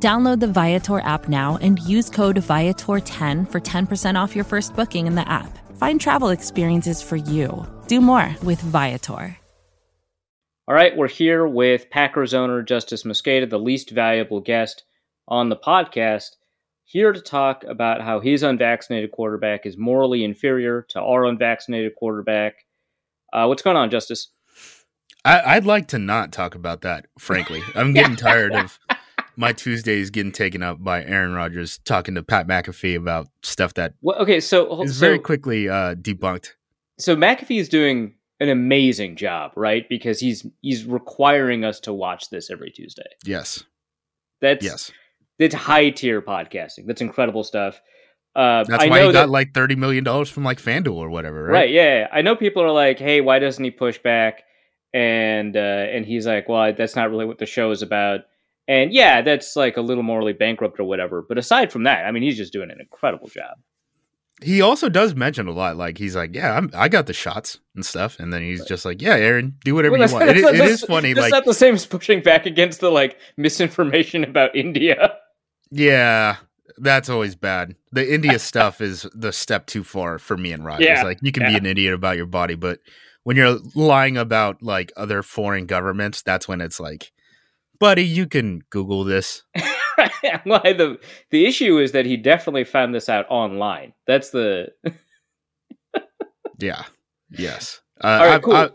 Download 0.00 0.38
the 0.38 0.46
Viator 0.46 1.00
app 1.00 1.28
now 1.28 1.58
and 1.60 1.80
use 1.80 2.08
code 2.08 2.36
Viator10 2.36 3.50
for 3.50 3.60
10% 3.60 4.14
off 4.14 4.36
your 4.36 4.44
first 4.44 4.76
booking 4.76 5.08
in 5.08 5.16
the 5.16 5.28
app. 5.28 5.58
Find 5.76 6.00
travel 6.00 6.28
experiences 6.28 7.02
for 7.02 7.16
you. 7.16 7.66
Do 7.88 8.00
more 8.00 8.36
with 8.44 8.60
Viator. 8.60 9.36
All 10.68 10.74
right, 10.74 10.96
we're 10.96 11.08
here 11.08 11.48
with 11.48 11.90
Packers 11.90 12.32
owner 12.32 12.62
Justis 12.62 13.04
Mosqueda, 13.04 13.48
the 13.48 13.58
least 13.58 13.90
valuable 13.90 14.40
guest 14.40 14.84
on 15.26 15.48
the 15.48 15.56
podcast, 15.56 16.36
here 16.84 17.12
to 17.12 17.20
talk 17.20 17.64
about 17.64 18.00
how 18.00 18.20
his 18.20 18.42
unvaccinated 18.42 19.10
quarterback 19.10 19.66
is 19.66 19.76
morally 19.76 20.24
inferior 20.24 20.82
to 20.90 21.00
our 21.00 21.24
unvaccinated 21.24 21.94
quarterback. 21.96 22.66
Uh, 23.32 23.46
what's 23.46 23.62
going 23.62 23.76
on, 23.76 23.90
Justis? 23.90 24.28
I, 25.24 25.58
would 25.58 25.66
like 25.66 25.88
to 25.88 25.98
not 25.98 26.32
talk 26.32 26.54
about 26.54 26.82
that, 26.82 27.06
frankly. 27.18 27.62
I'm 27.74 27.92
getting 27.92 28.16
tired 28.16 28.54
of 28.54 28.78
my 29.38 29.52
Tuesdays 29.52 30.10
getting 30.10 30.32
taken 30.32 30.62
up 30.62 30.82
by 30.82 31.04
Aaron 31.04 31.32
Rodgers 31.32 31.78
talking 31.84 32.16
to 32.16 32.22
Pat 32.22 32.46
McAfee 32.46 32.96
about 32.96 33.28
stuff 33.42 33.74
that 33.74 33.94
well, 34.02 34.18
okay, 34.18 34.40
so 34.40 34.82
is 34.82 34.98
so, 34.98 35.06
very 35.06 35.18
quickly 35.18 35.68
uh, 35.68 35.94
debunked. 35.94 36.52
So 36.98 37.16
McAfee 37.16 37.60
is 37.60 37.68
doing 37.68 38.14
an 38.40 38.48
amazing 38.48 39.16
job, 39.16 39.52
right? 39.56 39.88
Because 39.88 40.18
he's 40.20 40.44
he's 40.60 40.84
requiring 40.84 41.64
us 41.64 41.80
to 41.80 41.92
watch 41.92 42.30
this 42.30 42.50
every 42.50 42.70
Tuesday. 42.70 43.08
Yes, 43.24 43.62
that's 44.40 44.64
yes, 44.64 44.90
that's 45.38 45.54
high 45.54 45.90
tier 45.90 46.20
podcasting. 46.20 46.86
That's 46.86 47.00
incredible 47.00 47.44
stuff. 47.44 47.80
Uh, 48.36 48.62
That's 48.64 48.84
I 48.84 48.88
why 48.88 49.04
he 49.04 49.12
got 49.12 49.30
like 49.30 49.52
thirty 49.52 49.74
million 49.74 50.04
dollars 50.04 50.28
from 50.28 50.44
like 50.44 50.60
FanDuel 50.60 50.94
or 50.94 51.10
whatever, 51.10 51.44
right? 51.44 51.52
Right. 51.52 51.70
Yeah. 51.70 52.06
I 52.12 52.22
know 52.22 52.36
people 52.36 52.62
are 52.62 52.70
like, 52.70 52.98
"Hey, 52.98 53.20
why 53.20 53.38
doesn't 53.40 53.64
he 53.64 53.70
push 53.70 53.98
back?" 53.98 54.44
And 54.94 55.56
uh, 55.56 55.60
and 55.60 56.06
he's 56.06 56.26
like, 56.26 56.48
"Well, 56.48 56.72
that's 56.72 56.94
not 56.94 57.10
really 57.10 57.24
what 57.24 57.38
the 57.38 57.46
show 57.46 57.72
is 57.72 57.82
about." 57.82 58.20
And 58.68 58.92
yeah, 58.92 59.22
that's 59.22 59.56
like 59.56 59.78
a 59.78 59.80
little 59.80 60.02
morally 60.02 60.34
bankrupt 60.34 60.78
or 60.78 60.84
whatever. 60.84 61.24
But 61.26 61.38
aside 61.38 61.72
from 61.72 61.84
that, 61.84 62.04
I 62.04 62.12
mean, 62.12 62.22
he's 62.22 62.36
just 62.36 62.52
doing 62.52 62.70
an 62.70 62.80
incredible 62.80 63.28
job. 63.28 63.56
He 64.40 64.60
also 64.60 64.88
does 64.88 65.16
mention 65.16 65.48
a 65.48 65.52
lot, 65.52 65.76
like 65.76 65.98
he's 65.98 66.14
like, 66.14 66.32
"Yeah, 66.32 66.56
I'm, 66.56 66.70
i 66.72 66.88
got 66.88 67.06
the 67.06 67.12
shots 67.12 67.58
and 67.74 67.84
stuff," 67.84 68.20
and 68.20 68.32
then 68.32 68.42
he's 68.42 68.64
just 68.66 68.84
like, 68.84 69.02
"Yeah, 69.02 69.16
Aaron, 69.16 69.56
do 69.64 69.74
whatever 69.74 69.98
well, 69.98 70.08
you 70.08 70.14
want." 70.14 70.28
It, 70.36 70.36
it 70.36 70.60
is 70.60 70.82
funny. 70.82 71.12
That's 71.12 71.24
like, 71.24 71.32
not 71.32 71.44
the 71.44 71.54
same 71.54 71.74
as 71.74 71.86
pushing 71.86 72.22
back 72.22 72.46
against 72.46 72.78
the 72.78 72.90
like 72.90 73.18
misinformation 73.36 74.22
about 74.22 74.54
India. 74.54 75.16
Yeah, 75.72 76.36
that's 76.76 77.08
always 77.08 77.34
bad. 77.34 77.74
The 77.90 78.14
India 78.14 78.38
stuff 78.38 78.80
is 78.80 79.08
the 79.12 79.32
step 79.32 79.66
too 79.66 79.82
far 79.82 80.20
for 80.20 80.36
me 80.36 80.52
and 80.52 80.64
Rodgers. 80.64 80.86
Yeah, 80.86 81.02
like, 81.02 81.18
you 81.20 81.32
can 81.32 81.42
yeah. 81.44 81.50
be 81.50 81.56
an 81.56 81.66
idiot 81.66 81.94
about 81.94 82.16
your 82.16 82.26
body, 82.26 82.54
but 82.54 82.78
when 83.24 83.36
you're 83.36 83.58
lying 83.74 84.16
about 84.16 84.62
like 84.62 84.92
other 84.96 85.22
foreign 85.22 85.66
governments, 85.66 86.22
that's 86.22 86.46
when 86.46 86.60
it's 86.60 86.78
like, 86.78 87.12
buddy, 87.78 88.04
you 88.04 88.26
can 88.26 88.62
Google 88.70 89.04
this. 89.04 89.42
well, 90.46 90.60
the 90.62 90.98
the 91.30 91.46
issue 91.46 91.78
is 91.78 91.92
that 91.92 92.06
he 92.06 92.16
definitely 92.16 92.64
found 92.64 92.94
this 92.94 93.08
out 93.08 93.26
online. 93.28 93.92
That's 94.06 94.30
the. 94.30 94.68
yeah. 96.58 96.84
Yes. 97.30 97.80
Uh, 98.02 98.06
All 98.06 98.26
right, 98.26 98.42
cool. 98.42 98.56
I, 98.56 98.70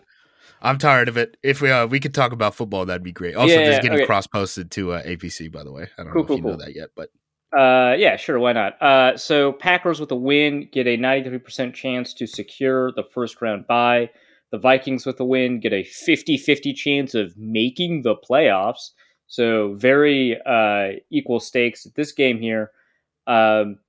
I'm 0.61 0.77
tired 0.77 1.09
of 1.09 1.17
it. 1.17 1.37
If 1.43 1.61
we 1.61 1.71
uh, 1.71 1.87
we 1.87 1.99
could 1.99 2.13
talk 2.13 2.31
about 2.31 2.55
football, 2.55 2.85
that'd 2.85 3.03
be 3.03 3.11
great. 3.11 3.35
Also, 3.35 3.53
yeah, 3.53 3.81
getting 3.81 3.93
okay. 3.93 4.05
cross 4.05 4.27
posted 4.27 4.71
to 4.71 4.93
uh, 4.93 5.03
APC, 5.03 5.51
by 5.51 5.63
the 5.63 5.71
way. 5.71 5.89
I 5.97 6.03
don't 6.03 6.13
cool, 6.13 6.21
know 6.21 6.27
cool, 6.27 6.37
if 6.37 6.43
you 6.43 6.51
know 6.51 6.57
that 6.57 6.75
yet, 6.75 6.89
but 6.95 7.09
uh, 7.57 7.95
yeah, 7.97 8.15
sure, 8.15 8.39
why 8.39 8.53
not? 8.53 8.81
Uh, 8.81 9.15
so 9.15 9.51
Packers 9.53 9.99
with 9.99 10.11
a 10.11 10.15
win 10.15 10.69
get 10.71 10.87
a 10.87 10.97
93% 10.97 11.73
chance 11.73 12.13
to 12.15 12.25
secure 12.25 12.91
the 12.93 13.03
first 13.13 13.41
round 13.41 13.67
bye. 13.67 14.09
The 14.53 14.59
Vikings 14.59 15.03
with 15.03 15.19
a 15.19 15.25
win 15.25 15.59
get 15.59 15.73
a 15.73 15.83
50 15.83 16.37
50 16.37 16.73
chance 16.73 17.15
of 17.15 17.35
making 17.35 18.03
the 18.03 18.15
playoffs. 18.15 18.91
So 19.25 19.73
very 19.73 20.39
uh, 20.45 20.99
equal 21.09 21.39
stakes 21.39 21.87
at 21.87 21.95
this 21.95 22.11
game 22.11 22.39
here. 22.39 22.69
Um, 23.25 23.79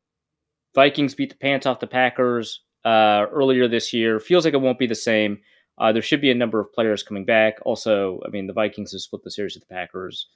Vikings 0.75 1.15
beat 1.15 1.29
the 1.29 1.37
pants 1.37 1.67
off 1.67 1.81
the 1.81 1.87
Packers 1.87 2.63
uh, 2.83 3.27
earlier 3.31 3.69
this 3.69 3.93
year. 3.93 4.19
Feels 4.19 4.47
like 4.47 4.55
it 4.55 4.63
won't 4.63 4.79
be 4.79 4.87
the 4.87 4.95
same. 4.95 5.41
Uh, 5.77 5.93
there 5.93 6.01
should 6.01 6.23
be 6.23 6.31
a 6.31 6.35
number 6.35 6.61
of 6.61 6.73
players 6.73 7.03
coming 7.03 7.27
back. 7.27 7.59
Also, 7.67 8.23
I 8.25 8.31
mean, 8.31 8.47
the 8.47 8.55
Vikings 8.55 8.93
have 8.93 9.03
split 9.03 9.23
the 9.23 9.31
series 9.31 9.55
with 9.55 9.69
the 9.69 9.75
Packers 9.75 10.29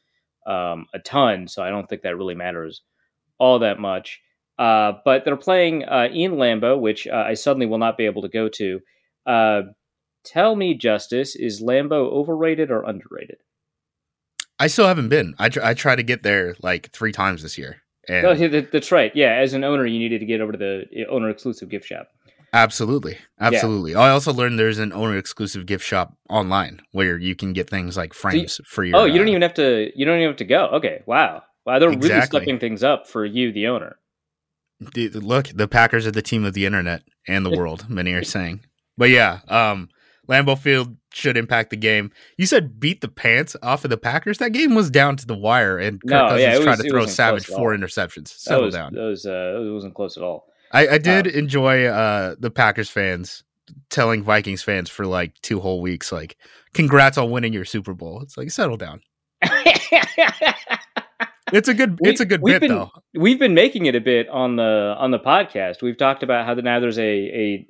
um, 0.46 0.84
a 0.92 0.98
ton, 0.98 1.48
so 1.48 1.62
I 1.62 1.70
don't 1.70 1.88
think 1.88 2.02
that 2.02 2.18
really 2.18 2.34
matters 2.34 2.82
all 3.38 3.60
that 3.60 3.80
much. 3.80 4.20
Uh, 4.58 4.92
but 5.06 5.24
they're 5.24 5.36
playing 5.36 5.84
uh, 5.84 6.08
in 6.12 6.32
Lambeau, 6.32 6.78
which 6.78 7.06
uh, 7.06 7.24
I 7.26 7.32
suddenly 7.32 7.64
will 7.64 7.78
not 7.78 7.96
be 7.96 8.04
able 8.04 8.20
to 8.20 8.28
go 8.28 8.50
to. 8.50 8.80
Tell 10.32 10.56
me, 10.56 10.78
Justis, 10.78 11.34
is 11.34 11.62
Lambeau 11.62 12.12
overrated 12.12 12.70
or 12.70 12.82
underrated? 12.82 13.38
I 14.58 14.66
still 14.66 14.86
haven't 14.86 15.08
been. 15.08 15.34
I 15.38 15.48
tr- 15.48 15.62
I 15.62 15.72
try 15.72 15.96
to 15.96 16.02
get 16.02 16.22
there 16.22 16.54
like 16.62 16.90
three 16.92 17.12
times 17.12 17.42
this 17.42 17.56
year. 17.56 17.76
And 18.08 18.26
oh, 18.26 18.60
that's 18.70 18.92
right. 18.92 19.10
Yeah, 19.14 19.34
as 19.34 19.54
an 19.54 19.64
owner, 19.64 19.86
you 19.86 19.98
needed 19.98 20.18
to 20.20 20.26
get 20.26 20.40
over 20.40 20.52
to 20.52 20.58
the 20.58 21.06
owner 21.08 21.30
exclusive 21.30 21.68
gift 21.68 21.86
shop. 21.86 22.08
Absolutely, 22.52 23.18
absolutely. 23.40 23.92
Yeah. 23.92 24.00
I 24.00 24.10
also 24.10 24.32
learned 24.32 24.58
there's 24.58 24.78
an 24.78 24.92
owner 24.92 25.16
exclusive 25.16 25.66
gift 25.66 25.84
shop 25.84 26.16
online 26.28 26.80
where 26.92 27.18
you 27.18 27.34
can 27.34 27.52
get 27.52 27.68
things 27.68 27.96
like 27.96 28.14
frames 28.14 28.58
you, 28.58 28.64
for 28.66 28.84
your. 28.84 28.98
Oh, 28.98 29.04
you 29.04 29.18
don't 29.18 29.28
uh, 29.28 29.30
even 29.30 29.42
have 29.42 29.54
to. 29.54 29.90
You 29.94 30.04
don't 30.04 30.16
even 30.16 30.28
have 30.28 30.36
to 30.36 30.44
go. 30.44 30.66
Okay, 30.74 31.02
wow, 31.06 31.42
wow. 31.64 31.78
They're 31.78 31.90
exactly. 31.90 32.10
really 32.10 32.26
stepping 32.26 32.58
things 32.58 32.82
up 32.82 33.06
for 33.06 33.24
you, 33.24 33.52
the 33.52 33.66
owner. 33.66 33.98
look, 34.80 35.48
the 35.48 35.68
Packers 35.68 36.06
are 36.06 36.10
the 36.10 36.22
team 36.22 36.44
of 36.44 36.54
the 36.54 36.66
internet 36.66 37.02
and 37.26 37.46
the 37.46 37.50
world. 37.58 37.88
many 37.88 38.12
are 38.12 38.24
saying, 38.24 38.60
but 38.96 39.10
yeah, 39.10 39.40
um, 39.48 39.90
Lambeau 40.28 40.58
Field 40.58 40.96
should 41.12 41.36
impact 41.36 41.70
the 41.70 41.76
game. 41.76 42.10
You 42.36 42.46
said 42.46 42.78
beat 42.78 43.00
the 43.00 43.08
pants 43.08 43.56
off 43.62 43.84
of 43.84 43.90
the 43.90 43.96
Packers. 43.96 44.38
That 44.38 44.52
game 44.52 44.74
was 44.74 44.90
down 44.90 45.16
to 45.16 45.26
the 45.26 45.36
wire, 45.36 45.78
and 45.78 46.00
Kirk 46.02 46.10
no, 46.10 46.28
Cousins 46.28 46.42
yeah, 46.42 46.56
was, 46.56 46.64
tried 46.64 46.78
to 46.78 46.90
throw 46.90 47.06
Savage 47.06 47.46
four 47.46 47.74
interceptions. 47.74 48.28
Settle 48.28 48.66
was, 48.66 48.74
down. 48.74 48.94
That 48.94 49.02
was 49.02 49.26
uh, 49.26 49.60
it 49.60 49.72
wasn't 49.72 49.94
close 49.94 50.16
at 50.16 50.22
all. 50.22 50.46
I, 50.72 50.88
I 50.88 50.98
did 50.98 51.26
um, 51.26 51.32
enjoy 51.34 51.86
uh, 51.86 52.34
the 52.38 52.50
Packers 52.50 52.90
fans 52.90 53.42
telling 53.90 54.22
Vikings 54.22 54.62
fans 54.62 54.90
for 54.90 55.06
like 55.06 55.40
two 55.40 55.60
whole 55.60 55.80
weeks, 55.80 56.12
like, 56.12 56.36
"Congrats 56.74 57.16
on 57.18 57.30
winning 57.30 57.52
your 57.52 57.64
Super 57.64 57.94
Bowl." 57.94 58.20
It's 58.22 58.36
like 58.36 58.50
settle 58.50 58.76
down. 58.76 59.00
it's 61.52 61.68
a 61.68 61.74
good 61.74 61.98
we, 62.00 62.10
it's 62.10 62.20
a 62.20 62.26
good 62.26 62.42
bit 62.42 62.60
been, 62.60 62.70
though. 62.70 62.90
We've 63.14 63.38
been 63.38 63.54
making 63.54 63.86
it 63.86 63.94
a 63.94 64.00
bit 64.00 64.28
on 64.28 64.56
the 64.56 64.94
on 64.98 65.10
the 65.10 65.18
podcast. 65.18 65.80
We've 65.82 65.96
talked 65.96 66.22
about 66.22 66.44
how 66.44 66.54
the, 66.54 66.62
now 66.62 66.80
there's 66.80 66.98
a 66.98 67.02
a 67.02 67.68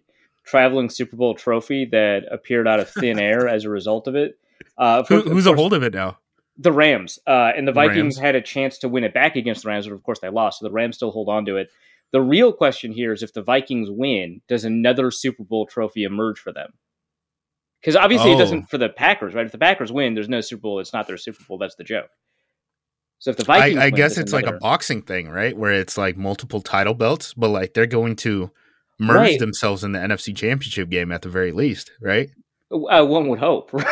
traveling 0.48 0.91
Super 0.91 1.16
Bowl 1.16 1.34
trophy 1.34 1.84
that 1.86 2.25
appeared 2.31 2.66
out 2.66 2.81
of 2.81 2.88
thin 2.91 3.19
air 3.20 3.48
as 3.48 3.64
a 3.64 3.70
result 3.70 4.09
of 4.09 4.14
it. 4.14 4.38
Uh, 4.76 5.03
Who, 5.04 5.22
who's 5.22 5.44
course, 5.44 5.47
a 5.47 5.56
hold 5.56 5.72
of 5.72 5.82
it 5.82 5.94
now? 5.94 6.19
The 6.56 6.72
Rams. 6.72 7.19
Uh, 7.26 7.53
and 7.56 7.66
the 7.66 7.72
Vikings 7.72 8.16
Rams. 8.16 8.19
had 8.19 8.34
a 8.34 8.41
chance 8.41 8.78
to 8.78 8.88
win 8.88 9.04
it 9.04 9.14
back 9.14 9.37
against 9.37 9.62
the 9.62 9.69
Rams, 9.69 9.87
but 9.87 9.94
of 9.94 10.03
course 10.03 10.20
they 10.20 10.28
lost. 10.28 10.60
So 10.60 10.66
the 10.66 10.72
Rams 10.72 10.97
still 10.97 11.10
hold 11.10 11.28
on 11.28 11.44
to 11.47 11.56
it. 11.56 11.69
The 12.12 12.20
real 12.20 12.53
question 12.53 12.92
here 12.92 13.12
is 13.12 13.22
if 13.22 13.34
the 13.34 13.42
Vikings 13.42 13.91
win, 13.91 14.41
does 14.48 14.64
another 14.64 15.10
Super 15.10 15.44
Bowl 15.44 15.66
trophy 15.66 16.04
emerge 16.04 16.38
for 16.38 16.53
them? 16.53 16.72
Because 17.81 17.97
obviously 17.97 18.31
oh. 18.32 18.34
it 18.34 18.38
doesn't 18.38 18.70
for 18.70 18.78
the 18.78 18.88
Packers, 18.88 19.34
right? 19.34 19.47
If 19.47 19.53
the 19.53 19.58
Packers 19.58 19.92
win, 19.92 20.14
there's 20.14 20.28
no 20.28 20.41
Super 20.41 20.62
Bowl. 20.62 20.81
It's 20.81 20.92
not 20.92 21.06
their 21.06 21.19
Super 21.19 21.44
Bowl. 21.47 21.58
That's 21.58 21.76
the 21.76 21.84
joke. 21.84 22.08
So 23.19 23.31
if 23.31 23.37
the 23.37 23.44
Vikings, 23.44 23.78
I, 23.78 23.82
I 23.82 23.87
win, 23.87 23.94
guess 23.94 24.16
it's 24.16 24.32
another... 24.32 24.47
like 24.47 24.56
a 24.56 24.58
boxing 24.58 25.03
thing, 25.03 25.28
right? 25.28 25.56
Where 25.56 25.72
it's 25.72 25.98
like 25.98 26.16
multiple 26.16 26.60
title 26.60 26.94
belts, 26.94 27.34
but 27.34 27.50
like 27.50 27.75
they're 27.75 27.87
going 27.87 28.16
to 28.16 28.50
merge 28.99 29.17
right. 29.17 29.39
themselves 29.39 29.85
in 29.85 29.93
the 29.93 29.99
NFC 29.99 30.37
Championship 30.37 30.89
game 30.89 31.12
at 31.12 31.23
the 31.23 31.29
very 31.29 31.53
least, 31.53 31.93
right? 32.00 32.31
Uh, 32.71 33.05
one 33.05 33.29
would 33.29 33.39
hope, 33.39 33.73
right? 33.73 33.87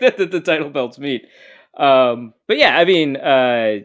that, 0.00 0.16
the 0.30 0.40
title 0.40 0.70
belts 0.70 0.98
meet. 0.98 1.26
Um, 1.76 2.34
but 2.48 2.58
yeah, 2.58 2.76
I 2.76 2.84
mean, 2.84 3.16
uh, 3.16 3.78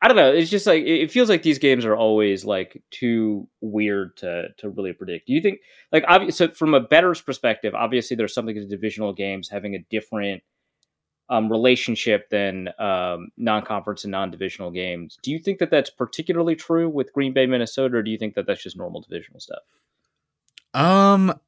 I 0.00 0.06
don't 0.06 0.16
know. 0.16 0.32
It's 0.32 0.50
just 0.50 0.66
like 0.66 0.84
it 0.84 1.10
feels 1.10 1.28
like 1.28 1.42
these 1.42 1.58
games 1.58 1.84
are 1.84 1.96
always 1.96 2.44
like 2.44 2.80
too 2.90 3.48
weird 3.60 4.16
to 4.18 4.48
to 4.58 4.70
really 4.70 4.92
predict. 4.92 5.26
Do 5.26 5.32
you 5.32 5.40
think 5.40 5.58
like 5.90 6.04
obviously 6.06 6.46
so 6.46 6.52
from 6.52 6.74
a 6.74 6.80
better's 6.80 7.20
perspective, 7.20 7.74
obviously 7.74 8.16
there's 8.16 8.32
something 8.32 8.54
to 8.54 8.64
divisional 8.66 9.12
games 9.12 9.48
having 9.48 9.74
a 9.74 9.84
different 9.90 10.42
um, 11.30 11.50
relationship 11.50 12.30
than 12.30 12.68
um, 12.78 13.30
non-conference 13.36 14.04
and 14.04 14.12
non-divisional 14.12 14.70
games. 14.70 15.18
Do 15.22 15.30
you 15.30 15.38
think 15.38 15.58
that 15.58 15.70
that's 15.70 15.90
particularly 15.90 16.56
true 16.56 16.88
with 16.88 17.12
Green 17.12 17.32
Bay, 17.32 17.46
Minnesota, 17.46 17.96
or 17.96 18.02
do 18.02 18.10
you 18.10 18.18
think 18.18 18.34
that 18.34 18.46
that's 18.46 18.62
just 18.62 18.76
normal 18.76 19.00
divisional 19.02 19.40
stuff? 19.40 19.62
Um, 20.74 21.38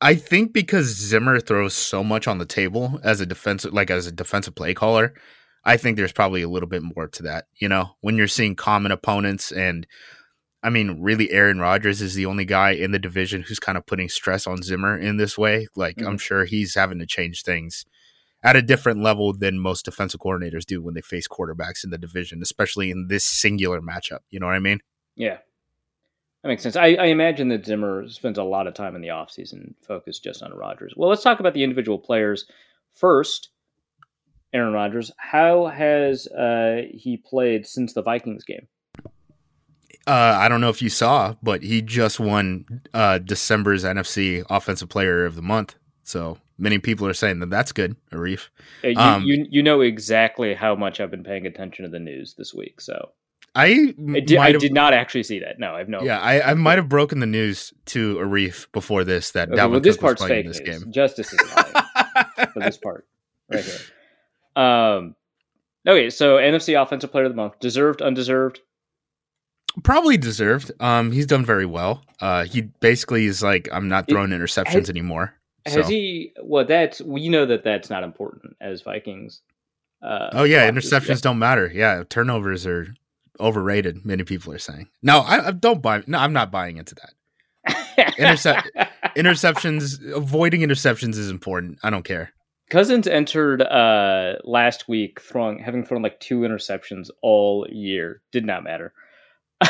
I 0.00 0.14
think 0.14 0.52
because 0.52 0.86
Zimmer 0.86 1.40
throws 1.40 1.74
so 1.74 2.02
much 2.04 2.26
on 2.26 2.38
the 2.38 2.46
table 2.46 3.00
as 3.02 3.20
a 3.20 3.26
defensive, 3.26 3.72
like 3.72 3.90
as 3.90 4.06
a 4.06 4.12
defensive 4.12 4.54
play 4.54 4.74
caller, 4.74 5.14
I 5.64 5.76
think 5.76 5.96
there's 5.96 6.12
probably 6.12 6.42
a 6.42 6.48
little 6.48 6.68
bit 6.68 6.82
more 6.82 7.08
to 7.08 7.22
that. 7.24 7.46
You 7.56 7.68
know, 7.68 7.90
when 8.00 8.16
you're 8.16 8.28
seeing 8.28 8.56
common 8.56 8.92
opponents 8.92 9.52
and 9.52 9.86
I 10.60 10.70
mean, 10.70 11.00
really, 11.00 11.30
Aaron 11.30 11.60
Rodgers 11.60 12.02
is 12.02 12.14
the 12.14 12.26
only 12.26 12.44
guy 12.44 12.70
in 12.70 12.90
the 12.90 12.98
division 12.98 13.42
who's 13.42 13.60
kind 13.60 13.78
of 13.78 13.86
putting 13.86 14.08
stress 14.08 14.44
on 14.44 14.62
Zimmer 14.62 14.98
in 14.98 15.16
this 15.16 15.38
way. 15.38 15.68
Like, 15.76 15.96
mm-hmm. 15.96 16.08
I'm 16.08 16.18
sure 16.18 16.44
he's 16.44 16.74
having 16.74 16.98
to 16.98 17.06
change 17.06 17.42
things 17.42 17.84
at 18.42 18.56
a 18.56 18.62
different 18.62 19.02
level 19.02 19.32
than 19.32 19.58
most 19.58 19.84
defensive 19.84 20.20
coordinators 20.20 20.64
do 20.64 20.82
when 20.82 20.94
they 20.94 21.00
face 21.00 21.26
quarterbacks 21.26 21.82
in 21.82 21.90
the 21.90 21.98
division, 21.98 22.40
especially 22.42 22.90
in 22.90 23.08
this 23.08 23.24
singular 23.24 23.80
matchup. 23.80 24.20
You 24.30 24.40
know 24.40 24.46
what 24.46 24.54
I 24.54 24.60
mean? 24.60 24.80
Yeah. 25.16 25.38
That 26.42 26.48
makes 26.48 26.62
sense. 26.62 26.76
I, 26.76 26.94
I 26.94 27.06
imagine 27.06 27.48
that 27.48 27.66
Zimmer 27.66 28.08
spends 28.08 28.38
a 28.38 28.44
lot 28.44 28.68
of 28.68 28.74
time 28.74 28.94
in 28.94 29.02
the 29.02 29.08
offseason 29.08 29.74
focused 29.82 30.22
just 30.22 30.42
on 30.42 30.52
Rodgers. 30.52 30.94
Well, 30.96 31.08
let's 31.08 31.22
talk 31.22 31.40
about 31.40 31.52
the 31.54 31.64
individual 31.64 31.98
players. 31.98 32.46
First, 32.94 33.50
Aaron 34.52 34.72
Rodgers. 34.72 35.10
How 35.18 35.66
has 35.66 36.26
uh, 36.28 36.82
he 36.92 37.16
played 37.16 37.66
since 37.66 37.92
the 37.92 38.02
Vikings 38.02 38.44
game? 38.44 38.68
Uh, 40.06 40.38
I 40.40 40.48
don't 40.48 40.60
know 40.60 40.70
if 40.70 40.80
you 40.80 40.88
saw, 40.88 41.34
but 41.42 41.62
he 41.62 41.82
just 41.82 42.18
won 42.18 42.82
uh, 42.94 43.18
December's 43.18 43.84
NFC 43.84 44.44
Offensive 44.48 44.88
Player 44.88 45.26
of 45.26 45.34
the 45.34 45.42
Month. 45.42 45.74
So 46.02 46.38
many 46.58 46.78
people 46.78 47.06
are 47.06 47.14
saying 47.14 47.40
that 47.40 47.50
that's 47.50 47.72
good, 47.72 47.96
Arif. 48.12 48.48
Yeah, 48.82 48.90
you, 48.90 48.98
um, 48.98 49.22
you, 49.24 49.46
you 49.50 49.62
know 49.62 49.80
exactly 49.80 50.54
how 50.54 50.74
much 50.74 51.00
I've 51.00 51.10
been 51.10 51.24
paying 51.24 51.46
attention 51.46 51.84
to 51.84 51.90
the 51.90 51.98
news 51.98 52.34
this 52.34 52.52
week. 52.52 52.80
So 52.80 53.12
I 53.54 53.94
I 54.14 54.20
did, 54.20 54.38
I 54.38 54.52
did 54.52 54.72
not 54.72 54.92
actually 54.92 55.22
see 55.22 55.40
that. 55.40 55.58
No, 55.58 55.74
I've 55.74 55.88
no. 55.88 56.02
Yeah, 56.02 56.20
I, 56.20 56.50
I 56.50 56.54
might 56.54 56.78
have 56.78 56.88
broken 56.88 57.20
the 57.20 57.26
news 57.26 57.72
to 57.86 58.16
Arif 58.16 58.70
before 58.72 59.04
this 59.04 59.30
that 59.32 59.48
okay, 59.48 59.58
Dalvin 59.58 59.70
well, 59.70 59.80
this 59.80 59.96
Cook 59.96 60.02
part's 60.02 60.22
was 60.22 60.28
playing 60.28 60.44
fake 60.44 60.52
this 60.52 60.66
news. 60.66 60.84
game. 60.84 60.92
Justis 60.92 61.32
is 61.32 61.40
fine 61.40 62.46
for 62.52 62.60
this 62.60 62.76
part 62.76 63.06
right 63.50 63.64
here. 63.64 64.62
Um, 64.62 65.14
okay, 65.86 66.10
so 66.10 66.36
NFC 66.36 66.80
Offensive 66.80 67.10
Player 67.10 67.24
of 67.24 67.32
the 67.32 67.36
Month, 67.36 67.60
deserved, 67.60 68.02
undeserved. 68.02 68.60
Probably 69.82 70.16
deserved. 70.16 70.72
Um, 70.80 71.12
he's 71.12 71.26
done 71.26 71.44
very 71.44 71.66
well. 71.66 72.02
Uh, 72.20 72.44
he 72.44 72.62
basically 72.62 73.26
is 73.26 73.42
like, 73.42 73.68
I'm 73.70 73.88
not 73.88 74.08
throwing 74.08 74.32
it, 74.32 74.40
interceptions 74.40 74.90
anymore. 74.90 75.34
Has 75.68 75.86
so. 75.86 75.90
he? 75.90 76.32
Well, 76.42 76.64
that's 76.64 77.00
we 77.00 77.28
know 77.28 77.46
that 77.46 77.64
that's 77.64 77.90
not 77.90 78.02
important 78.04 78.56
as 78.60 78.82
Vikings. 78.82 79.42
Uh, 80.02 80.30
oh 80.32 80.44
yeah, 80.44 80.70
interceptions 80.70 81.08
yeah. 81.08 81.20
don't 81.22 81.38
matter. 81.38 81.70
Yeah, 81.72 82.04
turnovers 82.08 82.66
are 82.66 82.94
overrated. 83.40 84.04
Many 84.04 84.24
people 84.24 84.52
are 84.52 84.58
saying. 84.58 84.88
No, 85.02 85.20
I, 85.20 85.48
I 85.48 85.50
don't 85.52 85.82
buy. 85.82 86.02
No, 86.06 86.18
I'm 86.18 86.32
not 86.32 86.50
buying 86.50 86.76
into 86.76 86.94
that. 86.96 88.14
Intercept 88.18 88.68
interceptions. 89.16 90.12
Avoiding 90.14 90.60
interceptions 90.60 91.16
is 91.16 91.30
important. 91.30 91.78
I 91.82 91.90
don't 91.90 92.04
care. 92.04 92.32
Cousins 92.70 93.06
entered 93.06 93.62
uh, 93.62 94.34
last 94.44 94.88
week 94.88 95.20
throwing 95.20 95.58
having 95.58 95.84
thrown 95.84 96.02
like 96.02 96.20
two 96.20 96.40
interceptions 96.40 97.08
all 97.22 97.66
year. 97.70 98.20
Did 98.30 98.44
not 98.44 98.62
matter. 98.62 98.92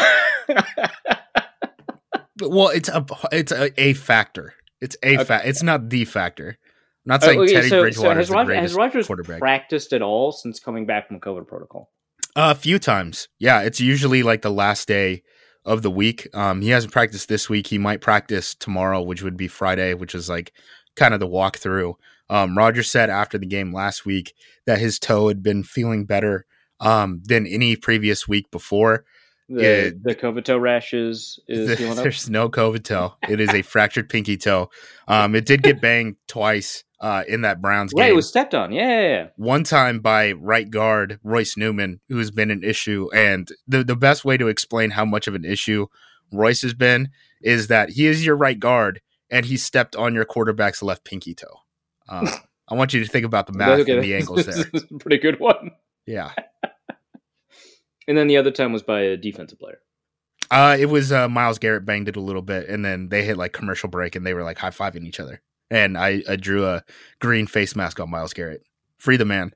well, 2.41 2.69
it's 2.69 2.89
a 2.89 3.07
it's 3.33 3.53
a, 3.53 3.81
a 3.81 3.95
factor. 3.95 4.55
It's 4.81 4.97
a 5.03 5.15
okay. 5.15 5.25
fact. 5.25 5.47
It's 5.47 5.63
not 5.63 5.89
the 5.89 6.05
factor. 6.05 6.49
I'm 6.49 6.57
not 7.05 7.23
saying 7.23 7.39
uh, 7.39 7.43
okay, 7.43 7.53
Teddy 7.55 7.69
so, 7.69 7.83
Bridgewater 7.83 8.11
so 8.11 8.17
has, 8.17 8.27
is 8.27 8.35
the 8.35 8.45
greatest 8.45 8.63
has 8.63 8.75
Rodgers 8.75 9.07
quarterback. 9.07 9.39
practiced 9.39 9.93
at 9.93 10.03
all 10.03 10.33
since 10.33 10.61
coming 10.61 10.87
back 10.87 11.09
from 11.09 11.21
COVID 11.21 11.47
protocol? 11.47 11.91
A 12.37 12.55
few 12.55 12.79
times. 12.79 13.29
Yeah, 13.39 13.63
it's 13.63 13.81
usually 13.81 14.23
like 14.23 14.43
the 14.43 14.51
last 14.51 14.87
day 14.87 15.23
of 15.65 15.83
the 15.83 15.91
week. 15.91 16.29
Um, 16.35 16.61
he 16.61 16.71
hasn't 16.71 16.93
practiced 16.93 17.29
this 17.29 17.49
week. 17.49 17.67
He 17.67 17.79
might 17.79 18.01
practice 18.01 18.55
tomorrow, 18.55 19.03
which 19.03 19.23
would 19.23 19.37
be 19.37 19.49
Friday, 19.49 19.95
which 19.95 20.15
is 20.15 20.29
like 20.29 20.53
kind 20.97 21.15
of 21.15 21.21
the 21.21 21.29
walkthrough. 21.29 21.95
Um, 22.31 22.57
Roger 22.57 22.83
said 22.83 23.11
after 23.11 23.39
the 23.39 23.47
game 23.47 23.73
last 23.73 24.05
week 24.05 24.35
that 24.67 24.79
his 24.79 24.99
toe 24.99 25.29
had 25.29 25.43
been 25.43 25.63
feeling 25.63 26.05
better 26.05 26.47
um, 26.81 27.23
than 27.25 27.47
any 27.47 27.77
previous 27.77 28.29
week 28.29 28.51
before. 28.51 29.05
The, 29.49 29.99
the 30.03 30.15
COVID 30.15 30.45
toe 30.45 30.59
rashes 30.59 31.41
is 31.49 31.79
the, 31.79 31.95
there's 31.95 32.29
no 32.29 32.51
COVID 32.51 32.85
toe. 32.85 33.15
It 33.29 33.41
is 33.41 33.49
a 33.55 33.63
fractured 33.63 34.09
pinky 34.11 34.37
toe. 34.37 34.71
Um, 35.07 35.35
it 35.35 35.47
did 35.47 35.63
get 35.63 35.81
banged 35.81 36.17
twice 36.27 36.85
uh, 37.01 37.25
in 37.27 37.43
that 37.43 37.63
Browns 37.63 37.93
game. 37.93 38.03
Right, 38.03 38.13
it 38.13 38.17
was 38.17 38.29
stepped 38.29 38.55
on. 38.55 38.73
Yeah, 38.73 38.89
yeah, 38.89 39.09
yeah, 39.09 39.27
One 39.37 39.65
time 39.65 40.01
by 40.01 40.33
right 40.33 40.69
guard 40.69 41.19
Royce 41.23 41.57
Newman, 41.57 42.01
who 42.09 42.19
has 42.19 42.31
been 42.31 42.51
an 42.51 42.63
issue. 42.63 43.09
And 43.15 43.49
the, 43.67 43.85
the 43.85 43.97
best 43.97 44.25
way 44.25 44.37
to 44.37 44.49
explain 44.49 44.91
how 44.91 45.05
much 45.05 45.27
of 45.27 45.35
an 45.35 45.45
issue 45.45 45.87
Royce 46.33 46.63
has 46.63 46.75
been 46.75 47.11
is 47.41 47.69
that 47.69 47.91
he 47.91 48.07
is 48.07 48.27
your 48.27 48.37
right 48.37 48.59
guard 48.59 49.01
and 49.31 49.47
he 49.47 49.57
stepped 49.57 49.95
on 49.97 50.15
your 50.15 50.25
quarterback's 50.25 50.83
left 50.83 51.05
pinky 51.05 51.35
toe. 51.35 51.61
Uh, 52.09 52.31
I 52.69 52.75
want 52.75 52.93
you 52.93 53.03
to 53.03 53.11
think 53.11 53.25
about 53.25 53.47
the 53.47 53.55
math 53.55 53.81
okay, 53.81 53.95
and 53.95 54.05
the 54.05 54.15
angles 54.15 54.45
there. 54.45 54.65
pretty 55.01 55.19
good 55.19 55.41
one. 55.41 55.71
Yeah. 56.07 56.33
And 58.09 58.19
then 58.19 58.27
the 58.27 58.39
other 58.39 58.51
time 58.51 58.73
was 58.73 58.83
by 58.83 59.03
a 59.03 59.17
defensive 59.17 59.61
player. 59.61 59.79
Uh, 60.51 60.77
it 60.81 60.87
was 60.87 61.13
uh, 61.13 61.29
Myles 61.29 61.59
Garrett 61.59 61.85
banged 61.85 62.09
it 62.09 62.17
a 62.17 62.21
little 62.21 62.43
bit, 62.43 62.69
and 62.69 62.85
then 62.85 63.11
they 63.11 63.23
hit 63.23 63.37
like 63.37 63.53
commercial 63.53 63.89
break, 63.89 64.17
and 64.17 64.27
they 64.27 64.33
were 64.35 64.43
like 64.43 64.59
high 64.59 64.71
fiving 64.71 65.07
each 65.07 65.21
other. 65.21 65.43
And 65.71 65.99
I, 65.99 66.23
I 66.27 66.37
drew 66.37 66.67
a 66.67 66.83
green 67.21 67.47
face 67.47 67.77
mask 67.77 68.01
on 68.01 68.11
Myles 68.11 68.33
Garrett. 68.33 68.65
Free 68.97 69.19
the 69.19 69.27
man. 69.27 69.53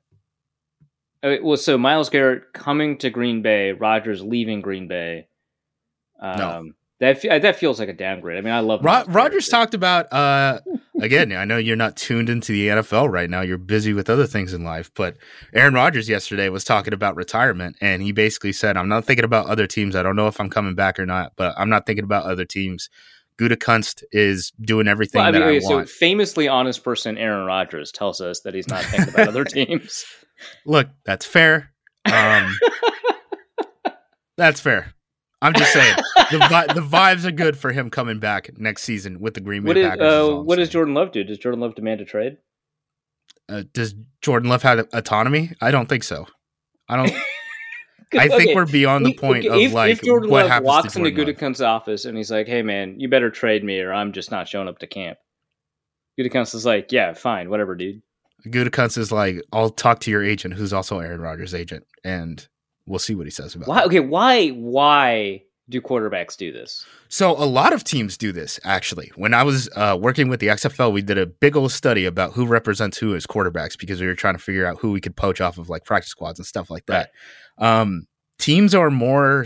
Okay, 1.23 1.41
well, 1.41 1.57
so 1.57 1.77
Myles 1.77 2.09
Garrett 2.09 2.53
coming 2.53 2.97
to 2.99 3.09
Green 3.09 3.41
Bay, 3.41 3.71
Rodgers 3.71 4.21
leaving 4.21 4.61
Green 4.61 4.87
Bay. 4.87 5.27
Um, 6.19 6.37
no. 6.37 6.71
That 7.03 7.21
that 7.41 7.57
feels 7.57 7.79
like 7.79 7.89
a 7.89 7.93
downgrade. 7.93 8.37
I 8.37 8.41
mean, 8.41 8.53
I 8.53 8.61
love 8.61 8.81
Ro- 8.81 9.03
Rodgers 9.09 9.49
talked 9.49 9.73
about 9.73 10.11
uh, 10.13 10.61
again. 11.01 11.33
I 11.33 11.43
know 11.43 11.57
you're 11.57 11.75
not 11.75 11.97
tuned 11.97 12.29
into 12.29 12.53
the 12.53 12.69
NFL 12.69 13.11
right 13.11 13.29
now. 13.29 13.41
You're 13.41 13.57
busy 13.57 13.91
with 13.91 14.09
other 14.09 14.25
things 14.25 14.53
in 14.53 14.63
life. 14.63 14.89
But 14.95 15.17
Aaron 15.53 15.73
Rodgers 15.73 16.07
yesterday 16.07 16.47
was 16.47 16.63
talking 16.63 16.93
about 16.93 17.17
retirement, 17.17 17.75
and 17.81 18.01
he 18.01 18.13
basically 18.13 18.53
said, 18.53 18.77
"I'm 18.77 18.87
not 18.87 19.03
thinking 19.03 19.25
about 19.25 19.47
other 19.47 19.67
teams. 19.67 19.97
I 19.97 20.03
don't 20.03 20.15
know 20.15 20.27
if 20.27 20.39
I'm 20.39 20.49
coming 20.49 20.75
back 20.75 20.97
or 20.97 21.05
not, 21.05 21.33
but 21.35 21.53
I'm 21.57 21.69
not 21.69 21.85
thinking 21.85 22.05
about 22.05 22.23
other 22.23 22.45
teams." 22.45 22.89
Gutekunst 23.37 24.03
is 24.13 24.53
doing 24.61 24.87
everything 24.87 25.19
well, 25.19 25.27
I 25.27 25.31
mean, 25.31 25.41
that 25.41 25.49
I 25.49 25.59
so 25.59 25.75
want. 25.77 25.89
famously 25.89 26.47
honest 26.47 26.83
person 26.83 27.17
Aaron 27.17 27.45
Rodgers 27.45 27.91
tells 27.91 28.21
us 28.21 28.41
that 28.41 28.53
he's 28.53 28.67
not 28.69 28.83
thinking 28.85 29.13
about 29.13 29.27
other 29.27 29.43
teams. 29.43 30.05
Look, 30.65 30.87
that's 31.03 31.25
fair. 31.25 31.71
Um, 32.05 32.55
that's 34.37 34.61
fair. 34.61 34.93
I'm 35.43 35.53
just 35.53 35.73
saying 35.73 35.95
the 36.31 36.73
the 36.73 36.81
vibes 36.81 37.25
are 37.25 37.31
good 37.31 37.57
for 37.57 37.71
him 37.73 37.89
coming 37.89 38.17
back 38.19 38.57
next 38.57 38.83
season 38.83 39.19
with 39.19 39.33
the 39.33 39.41
Green 39.41 39.63
Bay 39.63 39.67
what 39.67 39.77
is, 39.77 39.87
Packers. 39.89 40.29
Uh, 40.29 40.35
what 40.37 40.55
does 40.55 40.69
Jordan 40.69 40.93
Love 40.93 41.11
do? 41.11 41.23
Does 41.25 41.37
Jordan 41.37 41.59
Love 41.59 41.75
demand 41.75 41.99
a 41.99 42.05
trade? 42.05 42.37
Uh, 43.49 43.63
does 43.73 43.93
Jordan 44.21 44.49
Love 44.49 44.63
have 44.63 44.87
autonomy? 44.93 45.51
I 45.59 45.71
don't 45.71 45.89
think 45.89 46.05
so. 46.05 46.27
I 46.87 46.95
don't. 46.95 47.11
I 48.13 48.27
think 48.29 48.41
okay. 48.43 48.55
we're 48.55 48.65
beyond 48.65 49.05
the 49.05 49.13
point 49.15 49.45
of 49.45 49.73
like 49.73 49.91
if 49.91 50.01
Jordan 50.01 50.29
what 50.29 50.43
Love 50.43 50.51
happens 50.51 50.67
walks 50.67 50.95
into 50.95 51.09
Gutekunst's 51.09 51.61
office 51.61 52.05
and 52.05 52.15
he's 52.15 52.31
like, 52.31 52.47
"Hey 52.47 52.61
man, 52.61 52.99
you 52.99 53.09
better 53.09 53.29
trade 53.29 53.63
me, 53.63 53.79
or 53.81 53.91
I'm 53.91 54.13
just 54.13 54.31
not 54.31 54.47
showing 54.47 54.69
up 54.69 54.79
to 54.79 54.87
camp." 54.87 55.17
Gutekunst 56.17 56.55
is 56.55 56.65
like, 56.65 56.91
"Yeah, 56.91 57.13
fine, 57.13 57.49
whatever, 57.49 57.75
dude." 57.75 58.01
Gutekunst 58.47 58.97
is 58.97 59.11
like, 59.11 59.41
"I'll 59.51 59.71
talk 59.71 59.99
to 60.01 60.11
your 60.11 60.23
agent, 60.23 60.53
who's 60.53 60.73
also 60.73 60.99
Aaron 60.99 61.21
Rodgers' 61.21 61.55
agent, 61.55 61.85
and 62.03 62.47
We'll 62.85 62.99
see 62.99 63.15
what 63.15 63.25
he 63.25 63.31
says 63.31 63.55
about. 63.55 63.67
Why? 63.67 63.75
That. 63.77 63.87
Okay, 63.87 63.99
why? 63.99 64.49
Why 64.49 65.43
do 65.69 65.81
quarterbacks 65.81 66.35
do 66.35 66.51
this? 66.51 66.85
So 67.07 67.31
a 67.31 67.45
lot 67.45 67.73
of 67.73 67.83
teams 67.83 68.17
do 68.17 68.31
this. 68.31 68.59
Actually, 68.63 69.11
when 69.15 69.33
I 69.33 69.43
was 69.43 69.69
uh, 69.75 69.97
working 69.99 70.27
with 70.27 70.39
the 70.39 70.47
XFL, 70.47 70.91
we 70.91 71.01
did 71.01 71.17
a 71.17 71.25
big 71.25 71.55
old 71.55 71.71
study 71.71 72.05
about 72.05 72.33
who 72.33 72.45
represents 72.45 72.97
who 72.97 73.15
as 73.15 73.25
quarterbacks 73.25 73.77
because 73.77 74.01
we 74.01 74.07
were 74.07 74.15
trying 74.15 74.35
to 74.35 74.41
figure 74.41 74.65
out 74.65 74.79
who 74.79 74.91
we 74.91 75.01
could 75.01 75.15
poach 75.15 75.39
off 75.39 75.57
of 75.57 75.69
like 75.69 75.85
practice 75.85 76.09
squads 76.09 76.39
and 76.39 76.45
stuff 76.45 76.69
like 76.69 76.85
that. 76.87 77.11
Right. 77.59 77.81
Um, 77.81 78.07
teams 78.39 78.75
are 78.75 78.91
more 78.91 79.45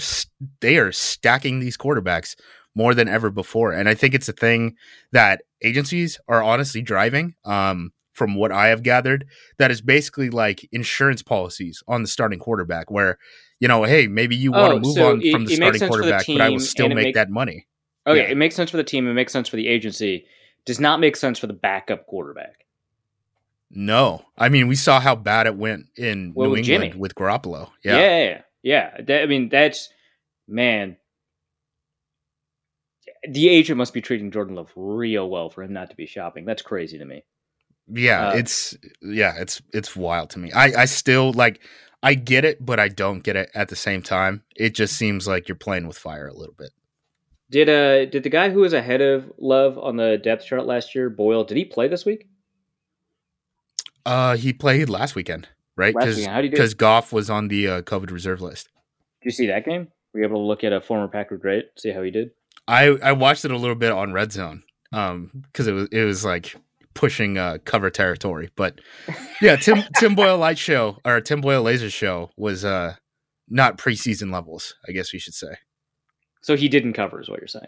they 0.61 0.77
are 0.77 0.91
stacking 0.91 1.59
these 1.59 1.77
quarterbacks 1.77 2.35
more 2.73 2.93
than 2.93 3.07
ever 3.07 3.29
before, 3.29 3.71
and 3.71 3.89
I 3.89 3.93
think 3.93 4.13
it's 4.13 4.29
a 4.29 4.33
thing 4.33 4.75
that 5.11 5.41
agencies 5.61 6.19
are 6.27 6.41
honestly 6.41 6.81
driving. 6.81 7.35
Um, 7.43 7.91
from 8.17 8.33
what 8.33 8.51
I 8.51 8.67
have 8.67 8.81
gathered, 8.81 9.27
that 9.59 9.69
is 9.69 9.79
basically 9.79 10.31
like 10.31 10.67
insurance 10.71 11.21
policies 11.21 11.83
on 11.87 12.01
the 12.01 12.07
starting 12.07 12.39
quarterback, 12.39 12.89
where 12.89 13.19
you 13.59 13.67
know, 13.67 13.83
hey, 13.83 14.07
maybe 14.07 14.35
you 14.35 14.53
oh, 14.53 14.59
want 14.59 14.73
to 14.73 14.79
move 14.79 14.95
so 14.95 15.11
on 15.11 15.21
it, 15.21 15.31
from 15.31 15.45
the 15.45 15.55
starting 15.55 15.87
quarterback, 15.87 16.25
the 16.25 16.37
but 16.37 16.41
I 16.41 16.49
will 16.49 16.59
still 16.59 16.89
make, 16.89 16.97
make, 16.97 17.15
that 17.15 17.29
money. 17.29 17.67
Oh, 18.05 18.11
okay, 18.11 18.21
yeah. 18.21 18.31
it 18.31 18.37
makes 18.37 18.55
sense 18.55 18.71
for 18.71 18.77
the 18.77 18.83
team. 18.83 19.07
It 19.07 19.13
makes 19.13 19.31
sense 19.31 19.47
for 19.47 19.55
the 19.55 19.67
agency. 19.67 20.25
Does 20.65 20.79
not 20.79 20.99
make 20.99 21.15
sense 21.15 21.37
for 21.37 21.47
the 21.47 21.53
backup 21.53 22.07
quarterback. 22.07 22.65
No, 23.69 24.23
I 24.37 24.49
mean 24.49 24.67
we 24.67 24.75
saw 24.75 24.99
how 24.99 25.15
bad 25.15 25.45
it 25.45 25.55
went 25.55 25.85
in 25.95 26.33
well, 26.33 26.47
New 26.47 26.51
with 26.51 26.69
England 26.69 26.91
Jimmy. 26.91 26.99
with 26.99 27.15
Garoppolo. 27.15 27.69
Yeah, 27.83 27.97
yeah, 27.97 28.41
yeah. 28.63 29.01
That, 29.01 29.23
I 29.23 29.25
mean 29.27 29.49
that's 29.49 29.89
man. 30.47 30.97
The 33.29 33.49
agent 33.49 33.77
must 33.77 33.93
be 33.93 34.01
treating 34.01 34.31
Jordan 34.31 34.55
Love 34.55 34.71
real 34.75 35.29
well 35.29 35.49
for 35.49 35.61
him 35.61 35.73
not 35.73 35.89
to 35.89 35.95
be 35.95 36.05
shopping. 36.05 36.45
That's 36.45 36.61
crazy 36.61 36.97
to 36.97 37.05
me. 37.05 37.23
Yeah, 37.89 38.29
uh, 38.29 38.35
it's 38.35 38.77
yeah, 39.01 39.35
it's 39.37 39.61
it's 39.73 39.95
wild 39.95 40.29
to 40.31 40.39
me. 40.39 40.51
I 40.51 40.81
I 40.81 40.85
still 40.85 41.31
like 41.33 41.61
I 42.03 42.13
get 42.13 42.45
it, 42.45 42.65
but 42.65 42.79
I 42.79 42.89
don't 42.89 43.23
get 43.23 43.35
it 43.35 43.49
at 43.55 43.69
the 43.69 43.75
same 43.75 44.01
time. 44.01 44.43
It 44.55 44.75
just 44.75 44.95
seems 44.95 45.27
like 45.27 45.47
you're 45.47 45.55
playing 45.55 45.87
with 45.87 45.97
fire 45.97 46.27
a 46.27 46.33
little 46.33 46.55
bit. 46.57 46.71
Did 47.49 47.69
uh 47.69 48.05
did 48.05 48.23
the 48.23 48.29
guy 48.29 48.49
who 48.49 48.59
was 48.59 48.73
ahead 48.73 49.01
of 49.01 49.31
Love 49.37 49.77
on 49.77 49.95
the 49.95 50.17
depth 50.17 50.45
chart 50.45 50.65
last 50.65 50.95
year, 50.95 51.09
Boyle, 51.09 51.45
did 51.45 51.57
he 51.57 51.65
play 51.65 51.87
this 51.87 52.05
week? 52.05 52.27
Uh 54.05 54.35
he 54.35 54.51
played 54.51 54.89
last 54.89 55.15
weekend, 55.15 55.47
right? 55.77 55.95
Because 55.95 56.73
Goff 56.73 57.13
was 57.13 57.29
on 57.29 57.47
the 57.47 57.67
uh, 57.67 57.81
COVID 57.83 58.11
reserve 58.11 58.41
list. 58.41 58.69
Did 59.21 59.27
you 59.27 59.31
see 59.31 59.47
that 59.47 59.65
game? 59.65 59.87
Were 60.13 60.19
you 60.19 60.25
able 60.25 60.41
to 60.41 60.47
look 60.47 60.63
at 60.63 60.73
a 60.73 60.81
former 60.81 61.07
Packer 61.07 61.37
great, 61.37 61.69
see 61.77 61.91
how 61.91 62.03
he 62.03 62.11
did? 62.11 62.31
I 62.67 62.97
I 63.01 63.13
watched 63.13 63.45
it 63.45 63.51
a 63.51 63.57
little 63.57 63.75
bit 63.75 63.91
on 63.91 64.11
Red 64.11 64.33
Zone, 64.33 64.63
um, 64.91 65.31
because 65.33 65.67
it 65.67 65.71
was 65.71 65.87
it 65.91 66.03
was 66.03 66.25
like 66.25 66.55
pushing 66.97 67.37
uh, 67.37 67.59
cover 67.63 67.89
territory. 67.89 68.49
But 68.55 68.81
yeah, 69.41 69.55
Tim 69.55 69.83
Tim 69.99 70.15
Boyle 70.15 70.37
Light 70.37 70.57
Show 70.57 70.97
or 71.05 71.21
Tim 71.21 71.39
Boyle 71.39 71.61
Laser 71.61 71.89
Show 71.89 72.31
was 72.35 72.65
uh 72.65 72.95
not 73.47 73.77
preseason 73.77 74.33
levels, 74.33 74.75
I 74.87 74.91
guess 74.91 75.13
we 75.13 75.19
should 75.19 75.33
say. 75.33 75.55
So 76.41 76.57
he 76.57 76.67
didn't 76.67 76.93
cover, 76.93 77.21
is 77.21 77.29
what 77.29 77.39
you're 77.39 77.47
saying? 77.47 77.67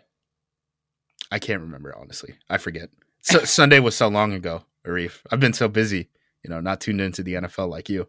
I 1.32 1.40
can't 1.40 1.62
remember 1.62 1.96
honestly. 1.98 2.36
I 2.50 2.58
forget. 2.58 2.90
So, 3.22 3.40
Sunday 3.44 3.80
was 3.80 3.96
so 3.96 4.08
long 4.08 4.34
ago, 4.34 4.64
Arif. 4.86 5.20
I've 5.32 5.40
been 5.40 5.54
so 5.54 5.68
busy, 5.68 6.10
you 6.44 6.50
know, 6.50 6.60
not 6.60 6.82
tuned 6.82 7.02
into 7.02 7.22
the 7.22 7.36
NFL 7.36 7.70
like 7.70 7.90
you. 7.90 8.08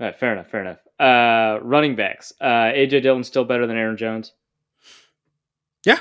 All 0.00 0.06
right, 0.06 0.18
fair 0.18 0.32
enough, 0.32 0.48
fair 0.48 0.60
enough. 0.60 0.78
Uh, 0.98 1.60
running 1.62 1.94
backs. 1.94 2.32
Uh, 2.40 2.72
AJ 2.72 3.02
Dillon 3.02 3.24
still 3.24 3.44
better 3.44 3.66
than 3.66 3.76
Aaron 3.76 3.96
Jones. 3.96 4.32
Yeah, 5.84 5.98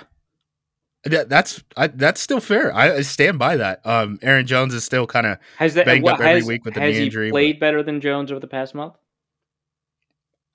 that, 1.05 1.29
that's 1.29 1.63
I, 1.75 1.88
that's 1.88 2.22
still 2.22 2.39
fair. 2.39 2.74
I, 2.74 2.95
I, 2.95 3.01
stand 3.01 3.38
by 3.38 3.57
that. 3.57 3.86
Um, 3.86 4.19
Aaron 4.22 4.45
Jones 4.45 4.74
is 4.74 4.83
still 4.83 5.05
kind 5.05 5.25
of 5.25 5.38
has 5.57 5.74
that 5.74 5.86
banged 5.86 6.03
what, 6.03 6.15
up 6.15 6.19
every 6.22 6.39
has, 6.39 6.45
week 6.45 6.63
with 6.63 6.75
the 6.75 6.79
knee 6.79 6.98
injury. 6.98 7.29
Played 7.31 7.60
but... 7.60 7.65
better 7.65 7.83
than 7.83 8.00
Jones 8.00 8.31
over 8.31 8.39
the 8.39 8.48
past 8.48 8.74
month. 8.74 8.95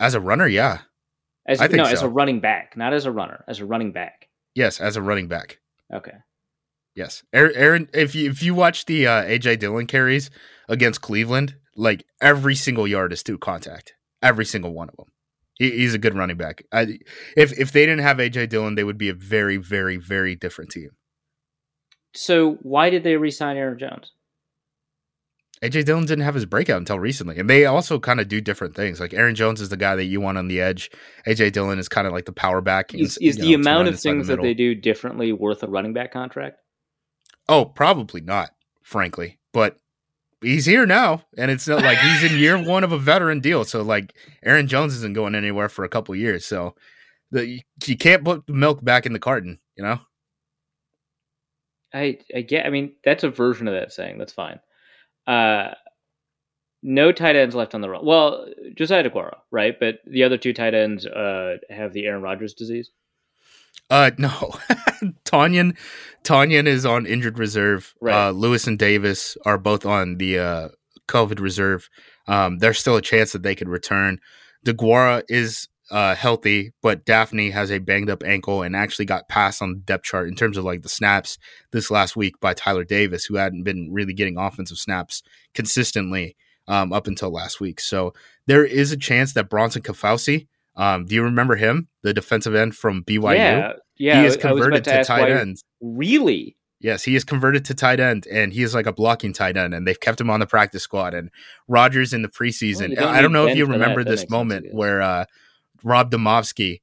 As 0.01 0.15
a 0.15 0.21
runner, 0.21 0.47
yeah. 0.47 0.81
As, 1.47 1.61
I 1.61 1.67
think 1.67 1.79
no, 1.79 1.85
so. 1.85 1.91
as 1.91 2.03
a 2.03 2.09
running 2.09 2.41
back, 2.41 2.77
not 2.77 2.93
as 2.93 3.07
a 3.07 3.11
runner, 3.11 3.45
as 3.49 3.61
a 3.61 3.67
running 3.67 3.93
back. 3.93 4.29
Yes, 4.55 4.81
as 4.81 4.97
a 4.97 5.03
running 5.03 5.29
back. 5.29 5.59
Okay. 5.93 6.13
Yes, 6.95 7.23
Aaron. 7.33 7.89
If 7.95 8.15
you 8.15 8.31
if 8.31 8.43
you 8.43 8.55
watch 8.55 8.87
the 8.87 9.07
uh, 9.07 9.23
AJ 9.25 9.61
Dillon 9.61 9.87
carries 9.87 10.31
against 10.69 11.01
Cleveland, 11.01 11.57
like 11.77 12.05
every 12.21 12.55
single 12.55 12.89
yard 12.89 13.13
is 13.13 13.23
through 13.23 13.39
contact, 13.39 13.95
every 14.23 14.45
single 14.45 14.73
one 14.73 14.89
of 14.89 14.97
them. 14.97 15.07
He, 15.59 15.71
he's 15.73 15.95
a 15.95 15.99
good 15.99 16.15
running 16.15 16.37
back. 16.37 16.63
I, 16.73 16.99
if 17.37 17.59
if 17.59 17.73
they 17.73 17.85
didn't 17.85 18.05
have 18.05 18.19
AJ 18.19 18.49
Dillon, 18.49 18.75
they 18.75 18.85
would 18.85 18.99
be 18.99 19.09
a 19.09 19.15
very 19.15 19.57
very 19.57 19.97
very 19.97 20.35
different 20.35 20.71
team. 20.71 20.91
So 22.15 22.59
why 22.63 22.91
did 22.91 23.05
they 23.05 23.17
re-sign 23.17 23.57
Aaron 23.57 23.79
Jones? 23.79 24.13
AJ 25.63 25.87
Dillon 25.87 26.07
didn't 26.07 26.25
have 26.25 26.35
his 26.35 26.47
breakout 26.47 26.79
until 26.79 27.01
recently, 27.01 27.37
and 27.37 27.51
they 27.51 27.65
also 27.65 27.99
kind 27.99 28.21
of 28.21 28.29
do 28.29 28.41
different 28.41 28.77
things. 28.77 29.01
Like 29.01 29.13
Aaron 29.13 29.35
Jones 29.35 29.61
is 29.61 29.69
the 29.69 29.77
guy 29.77 29.97
that 29.97 30.05
you 30.05 30.21
want 30.21 30.39
on 30.39 30.47
the 30.47 30.61
edge. 30.61 30.91
AJ 31.27 31.53
Dillon 31.53 31.81
is 31.81 31.89
kind 31.89 32.07
of 32.07 32.13
like 32.13 32.27
the 32.27 32.33
power 32.33 32.61
back. 32.61 32.95
Is, 32.95 33.19
is 33.19 33.37
the 33.37 33.57
know, 33.57 33.61
amount 33.61 33.89
of 33.89 33.99
things 33.99 34.29
the 34.29 34.37
that 34.37 34.43
they 34.43 34.55
do 34.55 34.75
differently 34.75 35.33
worth 35.33 35.63
a 35.65 35.67
running 35.67 35.93
back 35.93 36.13
contract? 36.13 36.59
Oh, 37.49 37.65
probably 37.65 38.21
not, 38.21 38.51
frankly. 38.83 39.39
But 39.53 39.77
he's 40.41 40.67
here 40.67 40.87
now, 40.87 41.23
and 41.37 41.51
it's 41.51 41.67
not 41.67 41.83
like 41.85 41.99
he's 41.99 42.31
in 42.31 42.39
year 42.39 42.63
one 42.63 42.85
of 42.85 42.93
a 42.93 42.99
veteran 42.99 43.41
deal. 43.41 43.65
So 43.65 43.83
like 43.83 44.15
Aaron 44.45 44.69
Jones 44.69 44.95
isn't 44.97 45.15
going 45.15 45.35
anywhere 45.35 45.69
for 45.69 45.85
a 45.85 45.89
couple 45.89 46.15
years. 46.15 46.45
So 46.45 46.75
the 47.31 47.61
you 47.87 47.97
can't 47.97 48.25
put 48.25 48.47
the 48.47 48.53
milk 48.53 48.85
back 48.85 49.07
in 49.07 49.13
the 49.13 49.19
carton, 49.19 49.59
you 49.77 49.85
know. 49.85 50.01
I 51.93 52.19
I 52.35 52.43
get. 52.43 52.67
I 52.67 52.71
mean, 52.71 52.95
that's 53.05 53.25
a 53.25 53.31
version 53.31 53.69
of 53.69 53.75
that 53.75 53.93
saying. 53.93 54.19
That's 54.19 54.33
fine. 54.33 54.61
Uh, 55.27 55.75
no 56.83 57.13
tight 57.13 57.37
ends 57.37 57.55
left 57.55 57.75
on 57.75 57.81
the 57.81 57.89
run. 57.89 58.05
Well, 58.05 58.47
Josiah 58.77 59.09
Deguara, 59.09 59.39
right? 59.51 59.79
But 59.79 59.99
the 60.07 60.23
other 60.23 60.39
two 60.39 60.53
tight 60.53 60.75
ends 60.75 61.07
uh, 61.07 61.57
have 61.71 61.93
the 61.93 62.07
Aaron 62.07 62.23
Rodgers 62.23 62.55
disease. 62.55 62.91
Uh 63.91 64.11
no. 64.19 64.53
Tonyan 65.25 65.77
Tonyan 66.25 66.67
is 66.67 66.85
on 66.85 67.07
injured 67.07 67.39
reserve. 67.39 67.95
Right. 68.01 68.29
Uh 68.29 68.31
Lewis 68.31 68.67
and 68.67 68.79
Davis 68.79 69.37
are 69.45 69.59
both 69.59 69.87
on 69.87 70.19
the 70.19 70.39
uh 70.39 70.69
COVID 71.09 71.41
reserve. 71.41 71.89
Um 72.27 72.59
there's 72.59 72.79
still 72.79 72.97
a 72.97 73.03
chance 73.03 73.33
that 73.33 73.43
they 73.43 73.55
could 73.55 73.69
return. 73.69 74.19
Deguara 74.67 75.23
is 75.29 75.69
uh 75.91 76.15
healthy, 76.15 76.73
but 76.83 77.07
Dafney 77.07 77.51
has 77.53 77.71
a 77.71 77.79
banged 77.79 78.11
up 78.11 78.23
ankle 78.25 78.63
and 78.63 78.77
actually 78.77 79.07
got 79.07 79.29
passed 79.29 79.63
on 79.63 79.71
the 79.71 79.79
depth 79.79 80.05
chart 80.05 80.29
in 80.29 80.35
terms 80.35 80.59
of 80.59 80.65
like 80.65 80.83
the 80.83 80.89
snaps 80.89 81.39
this 81.71 81.91
last 81.91 82.15
week 82.15 82.39
by 82.41 82.53
Tyler 82.53 82.85
Davis, 82.85 83.25
who 83.25 83.37
hadn't 83.37 83.63
been 83.63 83.91
really 83.91 84.13
getting 84.13 84.37
offensive 84.37 84.79
snaps 84.79 85.23
consistently 85.55 86.37
um 86.67 86.93
up 86.93 87.07
until 87.07 87.31
last 87.31 87.59
week. 87.59 87.81
So 87.81 88.13
there 88.47 88.67
is 88.67 88.93
a 88.93 88.99
chance 88.99 89.33
that 89.33 89.49
Bronson 89.49 89.81
Kaufusi 89.81 90.47
um, 90.79 91.07
do 91.07 91.15
you 91.15 91.25
remember 91.25 91.57
him, 91.57 91.89
the 92.03 92.15
defensive 92.15 92.55
end 92.55 92.75
from 92.77 93.03
BYU? 93.03 93.35
Yeah, 93.37 93.73
yeah. 93.99 94.21
He 94.21 94.27
is 94.27 94.37
converted 94.37 94.85
to, 94.85 94.99
to 94.99 95.05
tight 95.05 95.29
end. 95.29 95.61
Really? 95.81 96.57
Yes, 96.81 97.03
he 97.03 97.17
is 97.17 97.25
converted 97.25 97.65
to 97.65 97.75
tight 97.75 97.99
end, 97.99 98.29
and 98.31 98.53
he 98.53 98.63
is 98.63 98.73
like 98.73 98.87
a 98.87 98.93
blocking 98.93 99.33
tight 99.33 99.57
end, 99.57 99.75
and 99.75 99.87
they've 99.87 99.99
kept 99.99 100.21
him 100.21 100.31
on 100.31 100.39
the 100.39 100.47
practice 100.47 100.85
squad. 100.85 101.13
And 101.13 101.31
Rodgers 101.67 102.13
in 102.13 102.23
the 102.23 102.29
preseason, 102.29 102.97
well, 102.97 103.09
I 103.09 103.21
don't 103.21 103.33
know 103.33 103.49
if 103.49 103.57
you 103.57 103.67
remember 103.67 104.05
that. 104.05 104.11
this 104.11 104.31
moment 104.31 104.67
sense, 104.67 104.75
where 104.75 105.03
uh, 105.03 105.25
Rob 105.83 106.13
Demovsky, 106.13 106.81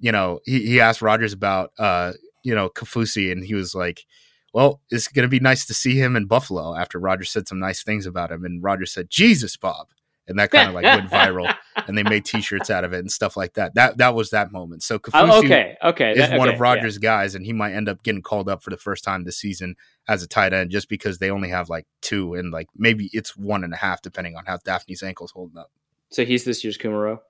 you 0.00 0.10
know, 0.10 0.40
he, 0.46 0.64
he 0.64 0.80
asked 0.80 1.02
Rodgers 1.02 1.34
about 1.34 1.72
uh, 1.78 2.12
you 2.42 2.54
know 2.54 2.70
Kaufusi, 2.70 3.30
and 3.30 3.44
he 3.44 3.52
was 3.52 3.74
like, 3.74 4.06
"Well, 4.54 4.80
it's 4.88 5.08
going 5.08 5.24
to 5.24 5.28
be 5.28 5.40
nice 5.40 5.66
to 5.66 5.74
see 5.74 5.96
him 5.96 6.16
in 6.16 6.24
Buffalo." 6.24 6.74
After 6.74 6.98
Rodgers 6.98 7.30
said 7.30 7.46
some 7.46 7.58
nice 7.58 7.82
things 7.82 8.06
about 8.06 8.32
him, 8.32 8.46
and 8.46 8.62
Rodgers 8.62 8.92
said, 8.92 9.10
"Jesus, 9.10 9.58
Bob." 9.58 9.88
and 10.26 10.38
that 10.38 10.50
kind 10.50 10.68
of 10.68 10.74
like 10.74 10.84
went 10.84 11.10
viral 11.10 11.54
and 11.86 11.96
they 11.96 12.02
made 12.02 12.24
t-shirts 12.24 12.70
out 12.70 12.84
of 12.84 12.92
it 12.92 12.98
and 12.98 13.10
stuff 13.10 13.36
like 13.36 13.54
that. 13.54 13.74
That 13.74 13.98
that 13.98 14.14
was 14.14 14.30
that 14.30 14.52
moment. 14.52 14.82
So 14.82 14.98
Kaufusi 14.98 15.30
oh, 15.30 15.38
okay. 15.38 15.76
Okay 15.82 16.12
is 16.12 16.18
that, 16.18 16.38
one 16.38 16.48
of 16.48 16.60
Rodgers' 16.60 16.96
yeah. 16.96 17.08
guys 17.08 17.34
and 17.34 17.44
he 17.44 17.52
might 17.52 17.72
end 17.72 17.88
up 17.88 18.02
getting 18.02 18.22
called 18.22 18.48
up 18.48 18.62
for 18.62 18.70
the 18.70 18.76
first 18.76 19.04
time 19.04 19.24
this 19.24 19.38
season 19.38 19.76
as 20.08 20.22
a 20.22 20.28
tight 20.28 20.52
end 20.52 20.70
just 20.70 20.88
because 20.88 21.18
they 21.18 21.30
only 21.30 21.48
have 21.48 21.68
like 21.68 21.86
two 22.02 22.34
and 22.34 22.50
like 22.52 22.68
maybe 22.76 23.10
it's 23.12 23.36
one 23.36 23.64
and 23.64 23.72
a 23.72 23.76
half 23.76 24.02
depending 24.02 24.36
on 24.36 24.44
how 24.46 24.56
Dafney's 24.58 25.02
ankle's 25.02 25.32
holding 25.32 25.58
up. 25.58 25.70
So 26.10 26.24
he's 26.24 26.44
this 26.44 26.64
year's 26.64 26.78
Kumerow 26.78 27.20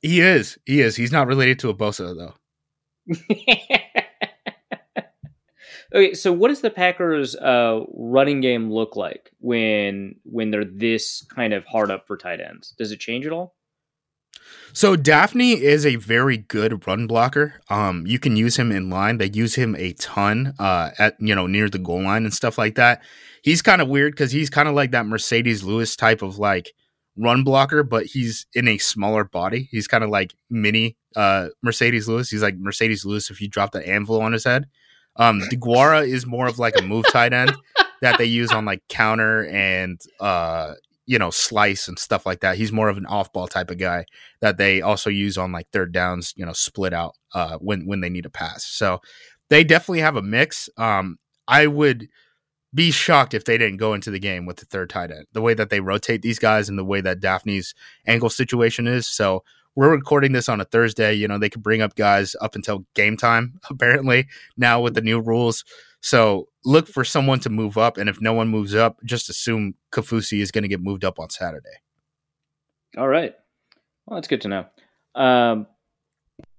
he 0.00 0.20
is. 0.20 0.58
He 0.64 0.80
is. 0.80 0.96
He's 0.96 1.12
not 1.12 1.26
related 1.26 1.58
to 1.60 1.70
a 1.70 1.74
Bosa 1.74 2.16
though 2.16 2.34
Okay, 5.94 6.12
so 6.12 6.32
what 6.32 6.48
does 6.48 6.60
the 6.60 6.70
Packers' 6.70 7.34
uh, 7.34 7.80
running 7.94 8.40
game 8.40 8.70
look 8.70 8.94
like 8.94 9.30
when 9.40 10.16
when 10.24 10.50
they're 10.50 10.64
this 10.64 11.24
kind 11.34 11.54
of 11.54 11.64
hard 11.64 11.90
up 11.90 12.06
for 12.06 12.16
tight 12.16 12.40
ends? 12.40 12.74
Does 12.78 12.92
it 12.92 13.00
change 13.00 13.26
at 13.26 13.32
all? 13.32 13.54
So 14.72 14.96
Dafney 14.96 15.56
is 15.56 15.86
a 15.86 15.96
very 15.96 16.36
good 16.36 16.86
run 16.86 17.06
blocker. 17.06 17.60
Um, 17.70 18.06
you 18.06 18.18
can 18.18 18.36
use 18.36 18.56
him 18.56 18.70
in 18.70 18.90
line. 18.90 19.18
They 19.18 19.30
use 19.30 19.54
him 19.54 19.74
a 19.76 19.94
ton 19.94 20.54
uh, 20.58 20.90
at 20.98 21.16
you 21.20 21.34
know 21.34 21.46
near 21.46 21.70
the 21.70 21.78
goal 21.78 22.02
line 22.02 22.24
and 22.24 22.34
stuff 22.34 22.58
like 22.58 22.74
that. 22.74 23.02
He's 23.42 23.62
kind 23.62 23.80
of 23.80 23.88
weird 23.88 24.12
because 24.12 24.32
he's 24.32 24.50
kind 24.50 24.68
of 24.68 24.74
like 24.74 24.90
that 24.90 25.06
Marcedes 25.06 25.64
Lewis 25.64 25.96
type 25.96 26.20
of 26.20 26.38
like 26.38 26.72
run 27.16 27.44
blocker, 27.44 27.82
but 27.82 28.06
he's 28.06 28.46
in 28.54 28.68
a 28.68 28.78
smaller 28.78 29.24
body. 29.24 29.68
He's 29.70 29.88
kind 29.88 30.04
of 30.04 30.10
like 30.10 30.34
mini 30.50 30.96
uh, 31.16 31.48
Marcedes 31.64 32.08
Lewis. 32.08 32.28
He's 32.28 32.42
like 32.42 32.58
Marcedes 32.58 33.06
Lewis 33.06 33.30
if 33.30 33.40
you 33.40 33.48
drop 33.48 33.72
the 33.72 33.86
anvil 33.88 34.20
on 34.20 34.32
his 34.32 34.44
head. 34.44 34.66
Um, 35.18 35.40
Deguara 35.52 36.06
is 36.06 36.26
more 36.26 36.46
of 36.46 36.58
like 36.58 36.78
a 36.78 36.82
move 36.82 37.06
tight 37.10 37.32
end 37.32 37.54
that 38.02 38.18
they 38.18 38.24
use 38.24 38.52
on 38.52 38.64
like 38.64 38.82
counter 38.88 39.46
and 39.48 40.00
uh, 40.20 40.74
you 41.08 41.18
know, 41.18 41.30
slice 41.30 41.88
and 41.88 41.98
stuff 41.98 42.26
like 42.26 42.40
that. 42.40 42.58
He's 42.58 42.70
more 42.70 42.90
of 42.90 42.98
an 42.98 43.06
off 43.06 43.32
ball 43.32 43.48
type 43.48 43.70
of 43.70 43.78
guy 43.78 44.04
that 44.40 44.58
they 44.58 44.82
also 44.82 45.08
use 45.08 45.38
on 45.38 45.52
like 45.52 45.66
third 45.72 45.90
downs, 45.90 46.34
you 46.36 46.44
know, 46.44 46.52
split 46.52 46.92
out 46.92 47.14
uh, 47.32 47.56
when 47.58 47.86
when 47.86 48.00
they 48.00 48.10
need 48.10 48.26
a 48.26 48.30
pass. 48.30 48.64
So 48.66 49.00
they 49.48 49.64
definitely 49.64 50.00
have 50.00 50.16
a 50.16 50.22
mix. 50.22 50.68
Um, 50.76 51.16
I 51.48 51.66
would 51.66 52.08
be 52.74 52.90
shocked 52.90 53.32
if 53.32 53.46
they 53.46 53.56
didn't 53.56 53.78
go 53.78 53.94
into 53.94 54.10
the 54.10 54.18
game 54.18 54.44
with 54.44 54.58
the 54.58 54.66
third 54.66 54.90
tight 54.90 55.10
end. 55.10 55.24
The 55.32 55.40
way 55.40 55.54
that 55.54 55.70
they 55.70 55.80
rotate 55.80 56.20
these 56.20 56.38
guys 56.38 56.68
and 56.68 56.78
the 56.78 56.84
way 56.84 57.00
that 57.00 57.20
Dafney's 57.20 57.74
ankle 58.06 58.28
situation 58.28 58.86
is. 58.86 59.08
So 59.08 59.42
we're 59.78 59.92
recording 59.92 60.32
this 60.32 60.48
on 60.48 60.60
a 60.60 60.64
Thursday. 60.64 61.14
You 61.14 61.28
know, 61.28 61.38
they 61.38 61.48
could 61.48 61.62
bring 61.62 61.82
up 61.82 61.94
guys 61.94 62.34
up 62.40 62.56
until 62.56 62.84
game 62.96 63.16
time, 63.16 63.60
apparently, 63.70 64.26
now 64.56 64.80
with 64.80 64.94
the 64.94 65.00
new 65.00 65.20
rules. 65.20 65.64
So 66.00 66.48
look 66.64 66.88
for 66.88 67.04
someone 67.04 67.38
to 67.40 67.48
move 67.48 67.78
up. 67.78 67.96
And 67.96 68.08
if 68.08 68.20
no 68.20 68.32
one 68.32 68.48
moves 68.48 68.74
up, 68.74 68.98
just 69.04 69.30
assume 69.30 69.74
Kaufusi 69.92 70.40
is 70.40 70.50
going 70.50 70.62
to 70.62 70.68
get 70.68 70.80
moved 70.80 71.04
up 71.04 71.20
on 71.20 71.30
Saturday. 71.30 71.76
All 72.96 73.06
right. 73.06 73.36
Well, 74.04 74.16
that's 74.16 74.26
good 74.26 74.40
to 74.40 74.48
know. 74.48 74.66
Um, 75.14 75.68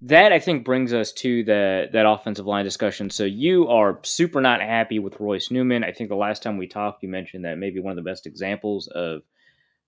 that 0.03 0.31
I 0.31 0.39
think 0.39 0.63
brings 0.63 0.93
us 0.93 1.11
to 1.13 1.43
the 1.43 1.89
that 1.91 2.07
offensive 2.07 2.45
line 2.45 2.63
discussion. 2.63 3.09
So 3.09 3.25
you 3.25 3.67
are 3.67 3.99
super 4.03 4.39
not 4.39 4.61
happy 4.61 4.99
with 4.99 5.19
Royce 5.19 5.51
Newman. 5.51 5.83
I 5.83 5.91
think 5.91 6.07
the 6.07 6.15
last 6.15 6.41
time 6.41 6.57
we 6.57 6.67
talked, 6.67 7.03
you 7.03 7.09
mentioned 7.09 7.43
that 7.43 7.57
maybe 7.57 7.81
one 7.81 7.91
of 7.91 7.97
the 7.97 8.09
best 8.09 8.25
examples 8.25 8.87
of 8.87 9.23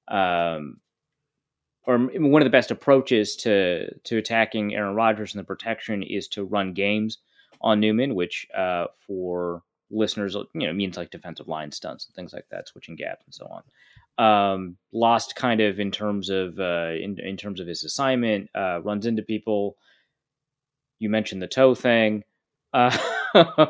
um, 0.10 0.82
or 1.86 1.98
one 1.98 2.42
of 2.42 2.46
the 2.46 2.52
best 2.52 2.72
approaches 2.72 3.36
to 3.38 3.94
to 4.04 4.18
attacking 4.18 4.76
Aaron 4.76 4.96
Rodgers 4.96 5.34
and 5.34 5.40
the 5.40 5.46
protection 5.46 6.04
is 6.04 6.28
to 6.30 6.44
run 6.44 6.74
games 6.74 7.18
on 7.62 7.80
Newman, 7.80 8.16
which 8.16 8.48
uh, 8.56 8.86
for 9.06 9.64
listeners, 9.90 10.36
you 10.54 10.68
know, 10.68 10.74
means 10.74 10.98
like 10.98 11.12
defensive 11.12 11.48
line 11.48 11.72
stunts 11.72 12.06
and 12.06 12.16
things 12.16 12.34
like 12.34 12.46
that, 12.50 12.68
switching 12.68 12.96
gaps 12.96 13.26
and 13.26 13.34
so 13.34 13.48
on. 13.48 13.64
Um, 14.18 14.78
lost 14.92 15.36
kind 15.36 15.62
of 15.62 15.80
in 15.80 15.92
terms 15.92 16.30
of 16.30 16.60
uh, 16.60 16.92
in 17.00 17.20
in 17.20 17.38
terms 17.38 17.60
of 17.60 17.68
his 17.68 17.84
assignment, 17.84 18.50
uh, 18.56 18.82
runs 18.82 19.06
into 19.06 19.22
people. 19.22 19.78
You 21.00 21.10
mentioned 21.10 21.42
the 21.42 21.48
toe 21.48 21.74
thing. 21.74 22.24
Uh, 22.74 22.96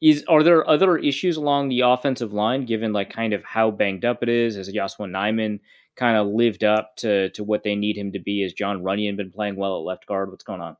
is 0.00 0.24
are 0.28 0.42
there 0.42 0.68
other 0.68 0.98
issues 0.98 1.36
along 1.36 1.68
the 1.68 1.80
offensive 1.80 2.32
line, 2.32 2.66
given 2.66 2.92
like 2.92 3.10
kind 3.10 3.32
of 3.32 3.42
how 3.44 3.70
banged 3.70 4.04
up 4.04 4.22
it 4.22 4.28
is? 4.28 4.56
As 4.56 4.68
Yossefon 4.70 5.10
Nijman 5.10 5.60
kind 5.98 6.16
of 6.16 6.28
lived 6.28 6.64
up 6.64 6.96
to 6.98 7.30
to 7.30 7.44
what 7.44 7.62
they 7.62 7.74
need 7.74 7.96
him 7.96 8.12
to 8.12 8.18
be? 8.18 8.42
Has 8.42 8.52
Jon 8.52 8.82
Runyan 8.82 9.16
been 9.16 9.30
playing 9.30 9.56
well 9.56 9.76
at 9.76 9.84
left 9.84 10.06
guard? 10.06 10.30
What's 10.30 10.44
going 10.44 10.60
on? 10.60 10.76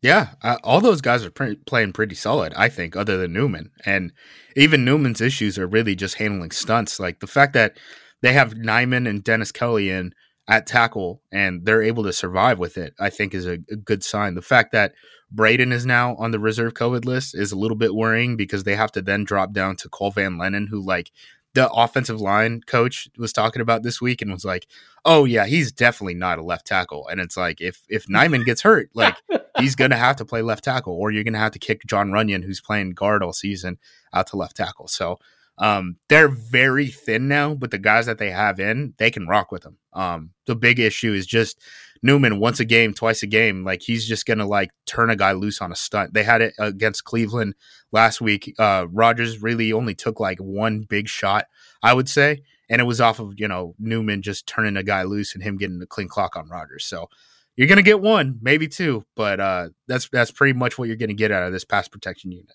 Yeah, 0.00 0.30
uh, 0.42 0.58
all 0.62 0.80
those 0.80 1.00
guys 1.00 1.24
are 1.24 1.30
pre- 1.30 1.56
playing 1.56 1.92
pretty 1.92 2.14
solid, 2.14 2.54
I 2.54 2.68
think, 2.68 2.94
other 2.94 3.16
than 3.16 3.32
Newman. 3.32 3.72
And 3.84 4.12
even 4.54 4.84
Newman's 4.84 5.20
issues 5.20 5.58
are 5.58 5.66
really 5.66 5.96
just 5.96 6.16
handling 6.16 6.52
stunts. 6.52 7.00
Like 7.00 7.18
the 7.18 7.26
fact 7.26 7.52
that 7.54 7.76
they 8.22 8.32
have 8.32 8.54
Nijman 8.54 9.08
and 9.08 9.24
Dennis 9.24 9.50
Kelly 9.50 9.90
in 9.90 10.14
at 10.48 10.66
tackle 10.66 11.22
and 11.32 11.66
they're 11.66 11.82
able 11.82 12.04
to 12.04 12.12
survive 12.12 12.58
with 12.58 12.78
it, 12.78 12.94
I 12.98 13.10
think 13.10 13.34
is 13.34 13.46
a, 13.46 13.58
a 13.70 13.76
good 13.76 14.04
sign. 14.04 14.34
The 14.34 14.42
fact 14.42 14.70
that 14.72 14.92
Braden 15.30 15.72
is 15.72 15.84
now 15.84 16.14
on 16.16 16.30
the 16.30 16.38
reserve 16.38 16.74
COVID 16.74 17.04
list 17.04 17.36
is 17.36 17.52
a 17.52 17.58
little 17.58 17.76
bit 17.76 17.94
worrying 17.94 18.36
because 18.36 18.64
they 18.64 18.76
have 18.76 18.92
to 18.92 19.02
then 19.02 19.24
drop 19.24 19.52
down 19.52 19.76
to 19.76 19.88
Cole 19.88 20.12
Van 20.12 20.38
Lanen, 20.38 20.68
who 20.70 20.80
like 20.80 21.10
the 21.54 21.70
offensive 21.70 22.20
line 22.20 22.60
coach 22.66 23.08
was 23.16 23.32
talking 23.32 23.62
about 23.62 23.82
this 23.82 24.00
week 24.00 24.22
and 24.22 24.30
was 24.30 24.44
like, 24.44 24.66
"Oh 25.04 25.24
yeah, 25.24 25.46
he's 25.46 25.72
definitely 25.72 26.14
not 26.14 26.38
a 26.38 26.42
left 26.42 26.66
tackle." 26.66 27.08
And 27.08 27.20
it's 27.20 27.36
like 27.36 27.60
if 27.60 27.82
if 27.88 28.06
Nijman 28.06 28.44
gets 28.44 28.62
hurt, 28.62 28.90
like 28.94 29.16
he's 29.58 29.74
going 29.74 29.90
to 29.90 29.96
have 29.96 30.16
to 30.16 30.24
play 30.24 30.42
left 30.42 30.64
tackle, 30.64 30.94
or 30.94 31.10
you're 31.10 31.24
going 31.24 31.32
to 31.32 31.38
have 31.38 31.52
to 31.52 31.58
kick 31.58 31.84
Jon 31.86 32.10
Runyan, 32.10 32.44
who's 32.44 32.60
playing 32.60 32.90
guard 32.90 33.22
all 33.22 33.32
season, 33.32 33.78
out 34.12 34.26
to 34.28 34.36
left 34.36 34.56
tackle. 34.56 34.88
So 34.88 35.18
um, 35.58 35.96
they're 36.08 36.28
very 36.28 36.86
thin 36.86 37.28
now, 37.28 37.54
but 37.54 37.70
the 37.70 37.78
guys 37.78 38.06
that 38.06 38.18
they 38.18 38.30
have 38.30 38.60
in, 38.60 38.94
they 38.98 39.10
can 39.10 39.26
rock 39.26 39.50
with 39.50 39.62
them. 39.62 39.78
Um, 39.92 40.30
the 40.46 40.54
big 40.54 40.78
issue 40.78 41.12
is 41.12 41.26
just 41.26 41.60
Newman 42.02 42.38
once 42.38 42.60
a 42.60 42.64
game, 42.64 42.94
twice 42.94 43.22
a 43.22 43.26
game. 43.26 43.64
Like 43.64 43.82
he's 43.82 44.06
just 44.06 44.26
gonna 44.26 44.46
like 44.46 44.70
turn 44.86 45.10
a 45.10 45.16
guy 45.16 45.32
loose 45.32 45.60
on 45.60 45.72
a 45.72 45.76
stunt. 45.76 46.14
They 46.14 46.22
had 46.22 46.40
it 46.40 46.54
against 46.58 47.04
Cleveland 47.04 47.54
last 47.90 48.20
week. 48.20 48.54
Uh, 48.58 48.86
Rodgers 48.90 49.42
really 49.42 49.72
only 49.72 49.94
took 49.94 50.20
like 50.20 50.38
one 50.38 50.82
big 50.82 51.08
shot, 51.08 51.46
I 51.82 51.92
would 51.92 52.08
say, 52.08 52.42
and 52.70 52.80
it 52.80 52.84
was 52.84 53.00
off 53.00 53.18
of 53.18 53.34
you 53.36 53.48
know 53.48 53.74
Newman 53.78 54.22
just 54.22 54.46
turning 54.46 54.76
a 54.76 54.84
guy 54.84 55.02
loose 55.02 55.34
and 55.34 55.42
him 55.42 55.56
getting 55.56 55.80
the 55.80 55.86
clean 55.86 56.08
clock 56.08 56.36
on 56.36 56.48
Rodgers. 56.48 56.84
So 56.84 57.08
you're 57.56 57.68
gonna 57.68 57.82
get 57.82 58.00
one, 58.00 58.38
maybe 58.40 58.68
two, 58.68 59.04
but 59.16 59.40
uh, 59.40 59.70
that's 59.88 60.08
that's 60.08 60.30
pretty 60.30 60.56
much 60.56 60.78
what 60.78 60.86
you're 60.86 60.96
gonna 60.96 61.14
get 61.14 61.32
out 61.32 61.42
of 61.42 61.52
this 61.52 61.64
pass 61.64 61.88
protection 61.88 62.30
unit. 62.30 62.54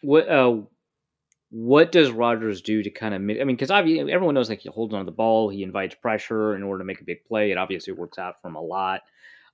What 0.00 0.28
uh, 0.28 0.62
what 1.50 1.92
does 1.92 2.10
Rodgers 2.10 2.60
do 2.60 2.82
to 2.82 2.90
kind 2.90 3.14
of? 3.14 3.20
I 3.20 3.44
mean, 3.44 3.56
because 3.56 3.70
obviously 3.70 4.12
everyone 4.12 4.34
knows 4.34 4.48
like 4.48 4.60
he 4.60 4.68
holds 4.68 4.92
on 4.92 5.00
to 5.00 5.04
the 5.04 5.12
ball, 5.12 5.48
he 5.48 5.62
invites 5.62 5.94
pressure 5.94 6.56
in 6.56 6.62
order 6.62 6.80
to 6.80 6.84
make 6.84 7.00
a 7.00 7.04
big 7.04 7.24
play. 7.24 7.50
It 7.50 7.58
obviously 7.58 7.92
works 7.92 8.18
out 8.18 8.40
for 8.40 8.48
him 8.48 8.56
a 8.56 8.60
lot. 8.60 9.02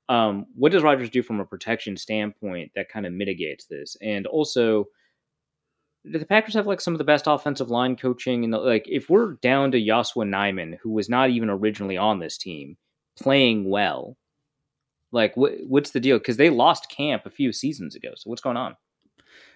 Um, 0.09 0.47
what 0.55 0.73
does 0.73 0.83
Rodgers 0.83 1.11
do 1.11 1.23
from 1.23 1.41
a 1.41 1.45
protection 1.45 1.97
standpoint 1.97 2.73
that 2.75 2.89
kind 2.89 3.07
of 3.07 3.13
mitigates 3.13 3.67
this? 3.67 3.97
And 4.03 4.27
also, 4.27 4.89
do 6.11 6.19
the 6.19 6.27
Packers 6.27 6.55
have 6.55 6.67
like 6.67 6.81
some 6.81 6.95
of 6.95 6.99
the 6.99 7.05
best 7.05 7.27
offensive 7.27 7.71
line 7.71 7.97
coaching? 7.97 8.45
And 8.45 8.53
like, 8.53 8.87
if 8.89 9.09
we're 9.09 9.35
down 9.35 9.71
to 9.73 9.79
Yosuah 9.79 10.29
Nijman, 10.29 10.79
who 10.83 10.91
was 10.91 11.09
not 11.09 11.31
even 11.31 11.49
originally 11.49 11.97
on 11.97 12.19
this 12.19 12.37
team, 12.37 12.77
playing 13.17 13.71
well, 13.71 14.17
like 15.13 15.37
what, 15.37 15.53
what's 15.67 15.91
the 15.91 16.01
deal? 16.01 16.19
Because 16.19 16.37
they 16.37 16.51
lost 16.51 16.91
camp 16.91 17.25
a 17.25 17.31
few 17.31 17.53
seasons 17.53 17.95
ago. 17.95 18.11
So 18.17 18.29
what's 18.29 18.43
going 18.43 18.57
on? 18.57 18.77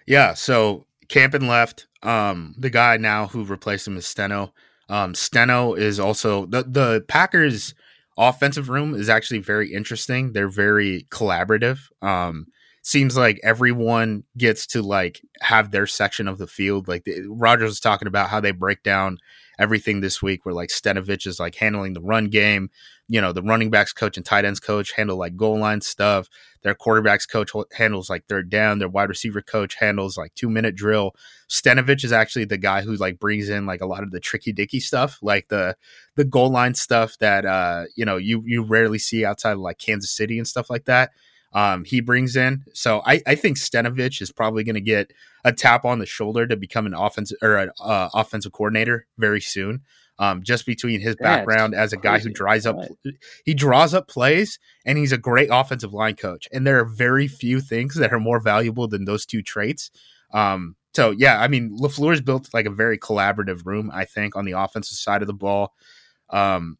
Yeah, 0.05 0.33
so 0.33 0.86
Campen 1.09 1.47
left. 1.47 1.87
Um, 2.03 2.55
the 2.57 2.69
guy 2.69 2.97
now 2.97 3.27
who 3.27 3.43
replaced 3.43 3.87
him 3.87 3.97
is 3.97 4.05
Steno. 4.05 4.53
Um, 4.89 5.15
Steno 5.15 5.73
is 5.73 5.99
also 5.99 6.45
the 6.45 6.63
the 6.63 7.03
Packers 7.07 7.73
offensive 8.17 8.69
room 8.69 8.95
is 8.95 9.09
actually 9.09 9.39
very 9.39 9.73
interesting. 9.73 10.33
They're 10.33 10.49
very 10.49 11.07
collaborative. 11.09 11.79
Um, 12.01 12.47
seems 12.81 13.17
like 13.17 13.39
everyone 13.43 14.23
gets 14.37 14.65
to 14.65 14.81
like 14.81 15.21
have 15.41 15.71
their 15.71 15.85
section 15.85 16.27
of 16.27 16.37
the 16.37 16.47
field. 16.47 16.87
Like 16.87 17.03
the, 17.03 17.27
Rodgers 17.27 17.69
was 17.69 17.79
talking 17.79 18.07
about 18.07 18.29
how 18.29 18.39
they 18.39 18.51
break 18.51 18.81
down 18.81 19.17
everything 19.59 20.01
this 20.01 20.21
week, 20.21 20.45
where 20.45 20.55
like 20.55 20.69
Stenavich 20.69 21.27
is 21.27 21.39
like 21.39 21.55
handling 21.55 21.93
the 21.93 22.01
run 22.01 22.25
game. 22.29 22.69
You 23.09 23.21
know, 23.21 23.31
the 23.31 23.41
running 23.41 23.69
backs 23.69 23.93
coach 23.93 24.17
and 24.17 24.25
tight 24.25 24.43
ends 24.43 24.59
coach 24.59 24.91
handle 24.91 25.17
like 25.17 25.37
goal 25.37 25.57
line 25.57 25.81
stuff. 25.81 26.27
Their 26.63 26.75
quarterbacks 26.75 27.29
coach 27.29 27.51
handles 27.73 28.09
like 28.09 28.25
third 28.25 28.49
down. 28.49 28.79
Their 28.79 28.89
wide 28.89 29.09
receiver 29.09 29.41
coach 29.41 29.75
handles 29.75 30.17
like 30.17 30.35
two 30.35 30.49
minute 30.49 30.75
drill. 30.75 31.15
Stenavich 31.49 32.03
is 32.03 32.11
actually 32.11 32.45
the 32.45 32.57
guy 32.57 32.81
who 32.81 32.95
like 32.95 33.19
brings 33.19 33.47
in 33.47 33.65
like 33.65 33.81
a 33.81 33.85
lot 33.85 34.03
of 34.03 34.11
the 34.11 34.19
tricky 34.19 34.51
dicky 34.51 34.79
stuff, 34.79 35.19
like 35.21 35.47
the 35.47 35.75
the 36.15 36.25
goal 36.25 36.49
line 36.49 36.75
stuff 36.75 37.17
that 37.19 37.45
uh 37.45 37.85
you 37.95 38.03
know 38.03 38.17
you 38.17 38.43
you 38.45 38.63
rarely 38.63 38.99
see 38.99 39.23
outside 39.23 39.53
of 39.53 39.59
like 39.59 39.77
Kansas 39.77 40.11
City 40.11 40.37
and 40.37 40.47
stuff 40.47 40.69
like 40.69 40.85
that. 40.85 41.11
Um, 41.53 41.85
he 41.85 42.01
brings 42.01 42.35
in. 42.35 42.65
So 42.73 43.01
I, 43.05 43.21
I 43.25 43.35
think 43.35 43.57
Stenavich 43.57 44.21
is 44.21 44.31
probably 44.31 44.63
going 44.63 44.75
to 44.75 44.81
get 44.81 45.11
a 45.45 45.53
tap 45.53 45.85
on 45.85 45.99
the 45.99 46.05
shoulder 46.05 46.45
to 46.45 46.57
become 46.57 46.85
an 46.85 46.93
offensive 46.93 47.37
or 47.41 47.55
an 47.55 47.71
uh, 47.79 48.09
offensive 48.13 48.51
coordinator 48.51 49.07
very 49.17 49.41
soon. 49.41 49.81
Um, 50.19 50.41
just 50.41 50.65
between 50.65 50.99
his 50.99 51.15
background 51.15 51.75
as 51.75 51.93
a 51.93 51.97
guy 51.97 52.17
who 52.17 52.29
draws 52.29 52.65
up, 52.65 52.77
he 53.45 53.53
draws 53.53 53.93
up 53.93 54.07
plays, 54.07 54.57
and 54.85 54.97
he's 54.97 55.11
a 55.11 55.17
great 55.17 55.49
offensive 55.51 55.93
line 55.93 56.15
coach. 56.15 56.47
And 56.51 56.65
there 56.65 56.79
are 56.79 56.85
very 56.85 57.27
few 57.27 57.61
things 57.61 57.95
that 57.95 58.11
are 58.11 58.19
more 58.19 58.39
valuable 58.39 58.87
than 58.87 59.05
those 59.05 59.25
two 59.25 59.43
traits. 59.43 59.91
Um, 60.33 60.75
so 60.95 61.11
yeah, 61.11 61.39
I 61.39 61.47
mean, 61.47 61.77
Lafleur's 61.79 62.21
built 62.21 62.49
like 62.53 62.65
a 62.65 62.71
very 62.71 62.97
collaborative 62.97 63.65
room. 63.65 63.91
I 63.93 64.05
think 64.05 64.35
on 64.35 64.45
the 64.45 64.53
offensive 64.53 64.97
side 64.97 65.21
of 65.21 65.27
the 65.27 65.33
ball. 65.33 65.73
Um, 66.29 66.77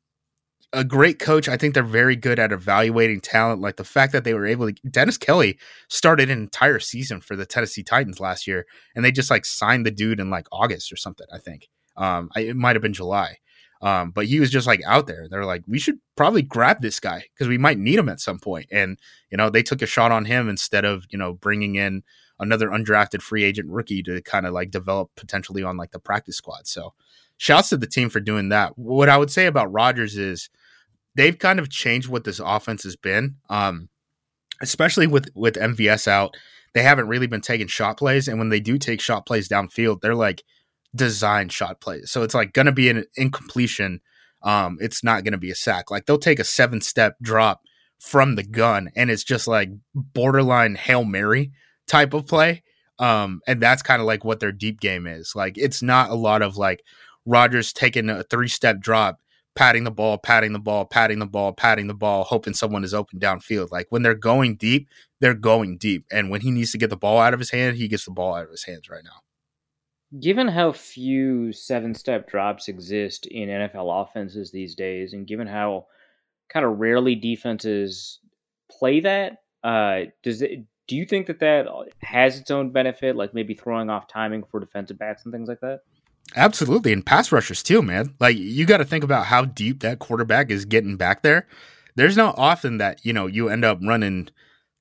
a 0.73 0.83
great 0.83 1.19
coach. 1.19 1.47
I 1.47 1.55
think 1.55 1.73
they're 1.73 1.83
very 1.83 2.15
good 2.15 2.39
at 2.39 2.51
evaluating 2.51 3.21
talent. 3.21 3.61
Like 3.61 3.77
the 3.77 3.83
fact 3.83 4.11
that 4.13 4.23
they 4.23 4.33
were 4.33 4.45
able 4.45 4.71
to 4.71 4.89
Dennis 4.89 5.17
Kelly 5.17 5.57
started 5.87 6.29
an 6.29 6.39
entire 6.39 6.79
season 6.79 7.21
for 7.21 7.35
the 7.35 7.45
Tennessee 7.45 7.83
Titans 7.83 8.19
last 8.19 8.47
year, 8.47 8.65
and 8.95 9.05
they 9.05 9.11
just 9.11 9.31
like 9.31 9.45
signed 9.45 9.85
the 9.85 9.91
dude 9.91 10.19
in 10.19 10.29
like 10.29 10.47
August 10.51 10.91
or 10.91 10.97
something. 10.97 11.27
I 11.33 11.37
think 11.37 11.69
um, 11.97 12.29
I, 12.35 12.41
it 12.41 12.55
might 12.55 12.75
have 12.75 12.81
been 12.81 12.93
July, 12.93 13.37
um, 13.81 14.11
but 14.11 14.25
he 14.25 14.39
was 14.39 14.49
just 14.49 14.67
like 14.67 14.81
out 14.85 15.07
there. 15.07 15.27
They're 15.29 15.45
like, 15.45 15.63
we 15.67 15.79
should 15.79 15.99
probably 16.15 16.41
grab 16.41 16.81
this 16.81 16.99
guy 16.99 17.25
because 17.33 17.47
we 17.47 17.57
might 17.57 17.77
need 17.77 17.99
him 17.99 18.09
at 18.09 18.19
some 18.19 18.39
point. 18.39 18.67
And 18.71 18.97
you 19.29 19.37
know, 19.37 19.49
they 19.49 19.63
took 19.63 19.81
a 19.81 19.87
shot 19.87 20.11
on 20.11 20.25
him 20.25 20.49
instead 20.49 20.85
of 20.85 21.05
you 21.09 21.17
know 21.17 21.33
bringing 21.33 21.75
in 21.75 22.03
another 22.39 22.69
undrafted 22.69 23.21
free 23.21 23.43
agent 23.43 23.69
rookie 23.69 24.03
to 24.03 24.21
kind 24.21 24.45
of 24.45 24.53
like 24.53 24.71
develop 24.71 25.09
potentially 25.15 25.63
on 25.63 25.77
like 25.77 25.91
the 25.91 25.99
practice 25.99 26.37
squad. 26.37 26.67
So 26.67 26.93
shouts 27.37 27.69
to 27.69 27.77
the 27.77 27.87
team 27.87 28.09
for 28.09 28.19
doing 28.19 28.49
that. 28.49 28.77
What 28.77 29.09
I 29.09 29.17
would 29.17 29.31
say 29.31 29.45
about 29.45 29.71
Rodgers 29.71 30.17
is 30.17 30.49
they've 31.15 31.37
kind 31.37 31.59
of 31.59 31.69
changed 31.69 32.07
what 32.09 32.23
this 32.23 32.39
offense 32.39 32.83
has 32.83 32.95
been. 32.95 33.35
Um, 33.49 33.89
especially 34.61 35.07
with 35.07 35.29
with 35.35 35.55
MVS 35.55 36.07
out, 36.07 36.35
they 36.73 36.83
haven't 36.83 37.07
really 37.07 37.27
been 37.27 37.41
taking 37.41 37.67
shot 37.67 37.97
plays, 37.97 38.27
and 38.27 38.39
when 38.39 38.49
they 38.49 38.59
do 38.59 38.77
take 38.77 39.01
shot 39.01 39.25
plays 39.25 39.49
downfield, 39.49 40.01
they're 40.01 40.15
like 40.15 40.43
design 40.95 41.49
shot 41.49 41.81
plays. 41.81 42.11
So 42.11 42.23
it's 42.23 42.33
like 42.33 42.53
going 42.53 42.65
to 42.65 42.71
be 42.71 42.89
an 42.89 43.05
incompletion. 43.15 44.01
Um, 44.43 44.77
it's 44.79 45.03
not 45.03 45.23
going 45.23 45.33
to 45.33 45.37
be 45.37 45.51
a 45.51 45.55
sack. 45.55 45.91
Like 45.91 46.05
they'll 46.05 46.17
take 46.17 46.39
a 46.39 46.43
seven 46.43 46.81
step 46.81 47.15
drop 47.21 47.61
from 47.99 48.35
the 48.35 48.43
gun, 48.43 48.89
and 48.95 49.09
it's 49.09 49.23
just 49.23 49.47
like 49.47 49.69
borderline 49.95 50.75
hail 50.75 51.03
mary 51.03 51.51
type 51.87 52.13
of 52.13 52.27
play. 52.27 52.63
Um, 52.99 53.41
and 53.47 53.61
that's 53.61 53.83
kind 53.83 54.01
of 54.01 54.07
like 54.07 54.23
what 54.23 54.39
their 54.39 54.51
deep 54.51 54.79
game 54.79 55.07
is. 55.07 55.33
Like 55.35 55.57
it's 55.57 55.81
not 55.81 56.09
a 56.09 56.15
lot 56.15 56.41
of 56.41 56.57
like 56.57 56.83
Rodgers 57.25 57.73
taking 57.73 58.09
a 58.09 58.23
three 58.23 58.47
step 58.47 58.79
drop, 58.79 59.19
patting 59.55 59.83
the 59.83 59.91
ball, 59.91 60.17
patting 60.17 60.53
the 60.53 60.59
ball, 60.59 60.85
patting 60.85 61.19
the 61.19 61.25
ball, 61.25 61.53
patting 61.53 61.87
the 61.87 61.93
ball, 61.93 62.23
hoping 62.23 62.53
someone 62.53 62.83
is 62.83 62.93
open 62.93 63.19
downfield. 63.19 63.71
Like 63.71 63.87
when 63.89 64.01
they're 64.01 64.15
going 64.15 64.55
deep, 64.55 64.87
they're 65.19 65.33
going 65.33 65.77
deep. 65.77 66.05
And 66.11 66.29
when 66.29 66.41
he 66.41 66.51
needs 66.51 66.71
to 66.71 66.77
get 66.77 66.89
the 66.89 66.97
ball 66.97 67.19
out 67.19 67.33
of 67.33 67.39
his 67.39 67.51
hand, 67.51 67.77
he 67.77 67.87
gets 67.87 68.05
the 68.05 68.11
ball 68.11 68.35
out 68.35 68.45
of 68.45 68.51
his 68.51 68.63
hands 68.63 68.89
right 68.89 69.03
now. 69.03 69.21
Given 70.19 70.47
how 70.47 70.71
few 70.71 71.51
seven 71.51 71.93
step 71.93 72.29
drops 72.29 72.69
exist 72.69 73.25
in 73.25 73.49
NFL 73.49 74.03
offenses 74.03 74.51
these 74.51 74.73
days, 74.73 75.13
and 75.13 75.27
given 75.27 75.47
how 75.47 75.87
kind 76.49 76.65
of 76.65 76.79
rarely 76.79 77.15
defenses 77.15 78.19
play 78.71 79.01
that, 79.01 79.43
uh, 79.63 80.03
does 80.23 80.41
it, 80.41 80.63
do 80.87 80.95
you 80.95 81.05
think 81.05 81.27
that 81.27 81.39
that 81.39 81.67
has 82.01 82.39
its 82.39 82.51
own 82.51 82.71
benefit, 82.71 83.17
like 83.17 83.33
maybe 83.33 83.53
throwing 83.53 83.89
off 83.89 84.07
timing 84.07 84.43
for 84.49 84.61
defensive 84.61 84.97
backs 84.97 85.25
and 85.25 85.33
things 85.33 85.49
like 85.49 85.59
that? 85.59 85.81
Absolutely, 86.35 86.93
and 86.93 87.05
pass 87.05 87.31
rushers 87.31 87.63
too, 87.63 87.81
man. 87.81 88.15
Like 88.19 88.37
you 88.37 88.65
got 88.65 88.77
to 88.77 88.85
think 88.85 89.03
about 89.03 89.25
how 89.25 89.45
deep 89.45 89.81
that 89.81 89.99
quarterback 89.99 90.49
is 90.49 90.65
getting 90.65 90.97
back 90.97 91.21
there. 91.21 91.47
There's 91.95 92.17
not 92.17 92.35
often 92.37 92.77
that 92.77 93.05
you 93.05 93.13
know 93.13 93.27
you 93.27 93.49
end 93.49 93.65
up 93.65 93.79
running 93.81 94.29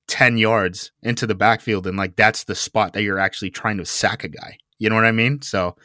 ten 0.06 0.38
yards 0.38 0.92
into 1.02 1.26
the 1.26 1.34
backfield, 1.34 1.86
and 1.86 1.96
like 1.96 2.16
that's 2.16 2.44
the 2.44 2.54
spot 2.54 2.92
that 2.92 3.02
you're 3.02 3.18
actually 3.18 3.50
trying 3.50 3.78
to 3.78 3.84
sack 3.84 4.22
a 4.22 4.28
guy. 4.28 4.58
You 4.78 4.88
know 4.90 4.96
what 4.96 5.04
I 5.04 5.12
mean? 5.12 5.42
So 5.42 5.76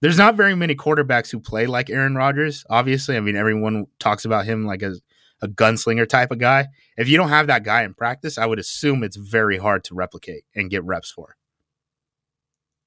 there's 0.00 0.18
not 0.18 0.36
very 0.36 0.54
many 0.54 0.74
quarterbacks 0.74 1.30
who 1.30 1.40
play 1.40 1.66
like 1.66 1.90
Aaron 1.90 2.14
Rodgers. 2.14 2.64
Obviously, 2.70 3.16
I 3.16 3.20
mean 3.20 3.36
everyone 3.36 3.86
talks 3.98 4.24
about 4.24 4.44
him 4.44 4.66
like 4.66 4.82
a 4.82 4.94
a 5.40 5.46
gunslinger 5.46 6.08
type 6.08 6.32
of 6.32 6.38
guy. 6.38 6.66
If 6.96 7.08
you 7.08 7.16
don't 7.16 7.28
have 7.28 7.46
that 7.46 7.62
guy 7.62 7.84
in 7.84 7.94
practice, 7.94 8.38
I 8.38 8.46
would 8.46 8.58
assume 8.58 9.04
it's 9.04 9.16
very 9.16 9.56
hard 9.56 9.84
to 9.84 9.94
replicate 9.94 10.42
and 10.54 10.68
get 10.68 10.82
reps 10.82 11.12
for. 11.12 11.36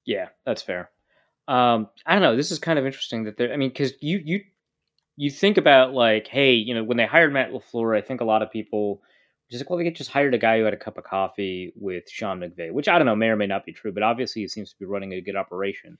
Yeah, 0.04 0.28
that's 0.44 0.60
fair 0.60 0.90
um, 1.48 1.88
I 2.06 2.14
don't 2.14 2.22
know. 2.22 2.36
This 2.36 2.50
is 2.50 2.58
kind 2.58 2.78
of 2.78 2.86
interesting 2.86 3.24
that 3.24 3.36
they're. 3.36 3.52
I 3.52 3.56
mean, 3.56 3.70
because 3.70 3.92
you 4.00 4.20
you 4.24 4.40
you 5.16 5.30
think 5.30 5.56
about 5.58 5.92
like, 5.92 6.28
hey, 6.28 6.54
you 6.54 6.74
know, 6.74 6.84
when 6.84 6.96
they 6.96 7.06
hired 7.06 7.32
Matt 7.32 7.52
Lafleur, 7.52 7.96
I 7.96 8.00
think 8.00 8.20
a 8.20 8.24
lot 8.24 8.42
of 8.42 8.50
people 8.50 9.02
just 9.52 9.62
like, 9.62 9.70
well, 9.70 9.78
they 9.78 9.90
just 9.90 10.10
hired 10.10 10.34
a 10.34 10.38
guy 10.38 10.58
who 10.58 10.64
had 10.64 10.74
a 10.74 10.78
cup 10.78 10.98
of 10.98 11.04
coffee 11.04 11.72
with 11.76 12.10
Sean 12.10 12.40
McVay, 12.40 12.72
which 12.72 12.88
I 12.88 12.98
don't 12.98 13.06
know 13.06 13.14
may 13.14 13.28
or 13.28 13.36
may 13.36 13.46
not 13.46 13.66
be 13.66 13.72
true, 13.72 13.92
but 13.92 14.02
obviously 14.02 14.42
he 14.42 14.48
seems 14.48 14.70
to 14.70 14.78
be 14.78 14.86
running 14.86 15.12
a 15.12 15.20
good 15.20 15.36
operation. 15.36 15.98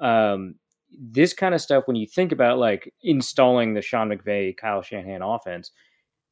Um, 0.00 0.56
this 0.90 1.32
kind 1.32 1.54
of 1.54 1.60
stuff, 1.60 1.84
when 1.86 1.96
you 1.96 2.06
think 2.06 2.32
about 2.32 2.58
like 2.58 2.92
installing 3.02 3.74
the 3.74 3.82
Sean 3.82 4.08
McVay, 4.08 4.56
Kyle 4.56 4.82
Shanahan 4.82 5.22
offense, 5.22 5.70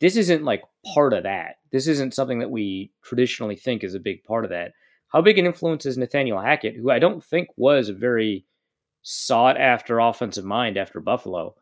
this 0.00 0.16
isn't 0.16 0.44
like 0.44 0.62
part 0.94 1.12
of 1.12 1.22
that. 1.22 1.56
This 1.72 1.86
isn't 1.86 2.14
something 2.14 2.40
that 2.40 2.50
we 2.50 2.92
traditionally 3.02 3.56
think 3.56 3.82
is 3.82 3.94
a 3.94 4.00
big 4.00 4.24
part 4.24 4.44
of 4.44 4.50
that. 4.50 4.72
How 5.08 5.22
big 5.22 5.38
an 5.38 5.46
influence 5.46 5.86
is 5.86 5.96
Nathaniel 5.96 6.40
Hackett, 6.40 6.76
who 6.76 6.90
I 6.90 6.98
don't 6.98 7.24
think 7.24 7.48
was 7.56 7.88
a 7.88 7.94
very 7.94 8.44
sought 9.02 9.56
after 9.56 10.00
offensive 10.00 10.44
mind 10.44 10.76
after 10.76 11.00
Buffalo? 11.00 11.54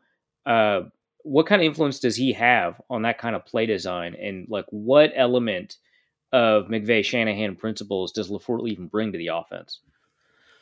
Uh, 0.45 0.81
what 1.25 1.47
kind 1.47 1.59
of 1.59 1.65
influence 1.65 1.99
does 1.99 2.15
he 2.15 2.33
have 2.33 2.79
on 2.87 3.01
that 3.01 3.17
kind 3.17 3.35
of 3.35 3.45
play 3.45 3.65
design? 3.65 4.15
And 4.15 4.47
like, 4.47 4.65
what 4.69 5.11
element 5.15 5.77
of 6.31 6.65
McVay 6.65 7.03
Shanahan 7.03 7.55
principles 7.55 8.11
does 8.11 8.29
LaFleur 8.29 8.69
even 8.69 8.87
bring 8.87 9.11
to 9.11 9.17
the 9.17 9.27
offense? 9.27 9.79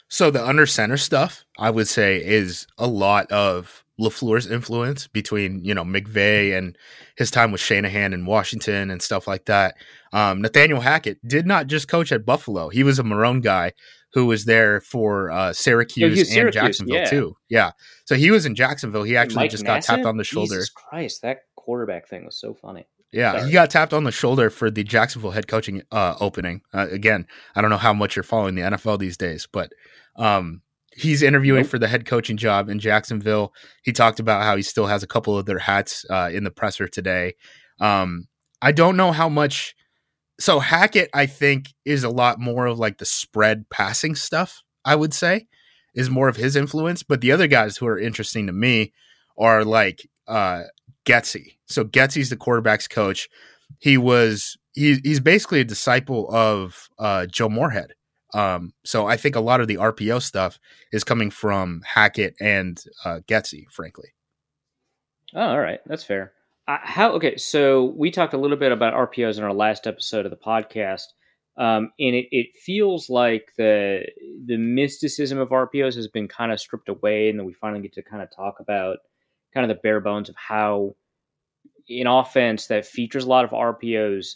So 0.08 0.32
the 0.32 0.46
under 0.46 0.66
center 0.66 0.96
stuff, 0.96 1.44
I 1.60 1.70
would 1.70 1.88
say, 1.88 2.24
is 2.24 2.66
a 2.78 2.88
lot 2.88 3.30
of 3.30 3.83
LaFleur's 4.04 4.48
influence 4.48 5.08
between, 5.08 5.64
you 5.64 5.74
know, 5.74 5.84
McVay 5.84 6.58
and 6.58 6.78
his 7.16 7.32
time 7.32 7.52
with 7.52 7.62
Shanahan 7.62 8.14
in 8.14 8.26
Washington 8.26 8.92
and 8.92 9.02
stuff 9.02 9.28
like 9.28 9.46
that. 9.46 9.76
Um, 10.12 10.42
Nathaniel 10.42 10.82
Hackett 10.82 11.26
did 11.28 11.46
not 11.46 11.68
just 11.68 11.88
coach 11.88 12.12
at 12.12 12.26
Buffalo. 12.26 12.70
He 12.70 12.84
was 12.84 13.00
a 13.00 13.04
Marrone 13.04 13.42
guy 13.42 13.74
who 14.14 14.28
was 14.28 14.46
there 14.46 14.82
for 14.82 15.32
uh, 15.32 15.54
Syracuse 15.54 16.20
and 16.20 16.28
Syracuse, 16.28 16.62
Jacksonville 16.62 16.96
yeah. 16.96 17.06
too. 17.06 17.36
Yeah. 17.50 17.72
So 18.06 18.16
he 18.16 18.30
was 18.30 18.46
in 18.46 18.56
Jacksonville. 18.56 19.04
He 19.04 19.18
actually 19.18 19.48
just 19.48 19.66
got 19.66 19.82
tapped 19.82 20.06
on 20.06 20.18
the 20.18 20.24
shoulder. 20.24 20.56
Jesus 20.56 20.70
Christ, 20.70 21.22
that 21.24 21.40
quarterback 21.56 22.08
thing 22.08 22.26
was 22.26 22.38
so 22.38 22.54
funny. 22.54 22.86
Yeah, 23.12 23.34
Sorry. 23.34 23.46
he 23.46 23.52
got 23.52 23.70
tapped 23.70 23.94
on 23.94 24.06
the 24.06 24.12
shoulder 24.12 24.50
for 24.50 24.72
the 24.72 24.84
Jacksonville 24.84 25.32
head 25.32 25.48
coaching 25.48 25.84
uh, 25.92 26.16
opening. 26.20 26.62
Uh, 26.74 26.88
again, 26.90 27.28
I 27.56 27.62
don't 27.62 27.70
know 27.70 27.78
how 27.78 27.94
much 27.94 28.16
you're 28.16 28.24
following 28.24 28.56
the 28.56 28.64
NFL 28.64 28.98
these 28.98 29.18
days, 29.18 29.48
but 29.52 29.72
um, 30.16 30.62
he's 30.96 31.24
interviewing 31.24 31.64
for 31.64 31.80
the 31.80 31.88
head 31.88 32.06
coaching 32.06 32.38
job 32.38 32.70
in 32.70 32.80
Jacksonville. 32.80 33.54
He 33.84 33.92
talked 33.92 34.20
about 34.20 34.44
how 34.44 34.56
he 34.56 34.62
still 34.62 34.88
has 34.88 35.04
a 35.04 35.08
couple 35.08 35.38
of 35.38 35.46
their 35.46 35.60
hats 35.60 36.06
uh, 36.10 36.30
in 36.32 36.44
the 36.44 36.52
presser 36.52 36.88
today. 36.88 37.34
Um, 37.80 38.28
I 38.62 38.72
don't 38.72 38.98
know 38.98 39.12
how 39.12 39.30
much. 39.30 39.76
So 40.40 40.60
Hackett, 40.60 41.10
I 41.14 41.26
think, 41.26 41.74
is 41.86 42.04
a 42.04 42.10
lot 42.10 42.40
more 42.40 42.66
of 42.66 42.80
like 42.80 42.98
the 42.98 43.06
spread 43.06 43.70
passing 43.70 44.16
stuff. 44.16 44.64
I 44.86 44.96
would 44.96 45.14
say 45.14 45.48
is 45.94 46.10
more 46.10 46.28
of 46.28 46.36
his 46.36 46.56
influence, 46.56 47.04
but 47.04 47.22
the 47.22 47.32
other 47.32 47.48
guys 47.48 47.78
who 47.78 47.88
are 47.88 48.00
interesting 48.00 48.48
to 48.48 48.54
me 48.54 48.94
are 49.38 49.64
like 49.64 50.08
uh, 50.28 50.64
Getsy. 51.06 51.58
So 51.68 51.84
Getsy's 51.84 52.30
the 52.30 52.36
quarterback's 52.36 52.88
coach. 52.88 53.30
He 53.80 53.98
was 53.98 54.58
he, 54.74 55.00
he's 55.04 55.20
basically 55.20 55.60
a 55.60 55.66
disciple 55.66 56.30
of 56.34 56.90
uh, 57.00 57.28
Joe 57.28 57.50
Moorhead. 57.50 57.94
Um, 58.34 58.74
so 58.84 59.06
I 59.06 59.18
think 59.18 59.36
a 59.36 59.42
lot 59.42 59.62
of 59.62 59.68
the 59.68 59.76
RPO 59.76 60.22
stuff 60.22 60.60
is 60.92 61.04
coming 61.04 61.30
from 61.30 61.82
Hackett 61.86 62.36
and 62.40 62.84
uh, 63.06 63.20
Getsy, 63.28 63.66
frankly. 63.72 64.14
Oh, 65.36 65.42
all 65.42 65.60
right, 65.60 65.80
that's 65.86 66.04
fair. 66.04 66.34
Uh, 66.68 66.78
how 66.82 67.12
okay? 67.14 67.38
So 67.38 67.86
we 67.98 68.12
talked 68.12 68.34
a 68.34 68.38
little 68.38 68.58
bit 68.58 68.72
about 68.72 68.94
RPOs 68.94 69.38
in 69.38 69.44
our 69.44 69.54
last 69.54 69.88
episode 69.88 70.26
of 70.26 70.32
the 70.32 70.38
podcast, 70.38 71.08
um, 71.58 71.92
and 72.00 72.16
it, 72.16 72.28
it 72.32 72.48
feels 72.56 73.10
like 73.10 73.52
the 73.58 74.06
the 74.46 74.58
mysticism 74.58 75.40
of 75.40 75.50
RPOs 75.50 75.96
has 75.96 76.08
been 76.08 76.28
kind 76.28 76.52
of 76.52 76.60
stripped 76.60 76.90
away, 76.90 77.30
and 77.30 77.38
then 77.38 77.46
we 77.46 77.54
finally 77.54 77.82
get 77.82 77.94
to 77.94 78.04
kind 78.04 78.24
of 78.24 78.34
talk 78.34 78.60
about 78.60 78.98
kind 79.54 79.70
of 79.70 79.76
the 79.76 79.82
bare 79.82 80.00
bones 80.00 80.30
of 80.30 80.36
how 80.36 80.96
an 81.90 82.08
offense 82.08 82.68
that 82.68 82.86
features 82.86 83.26
a 83.26 83.30
lot 83.30 83.44
of 83.44 83.52
RPOs 83.52 84.36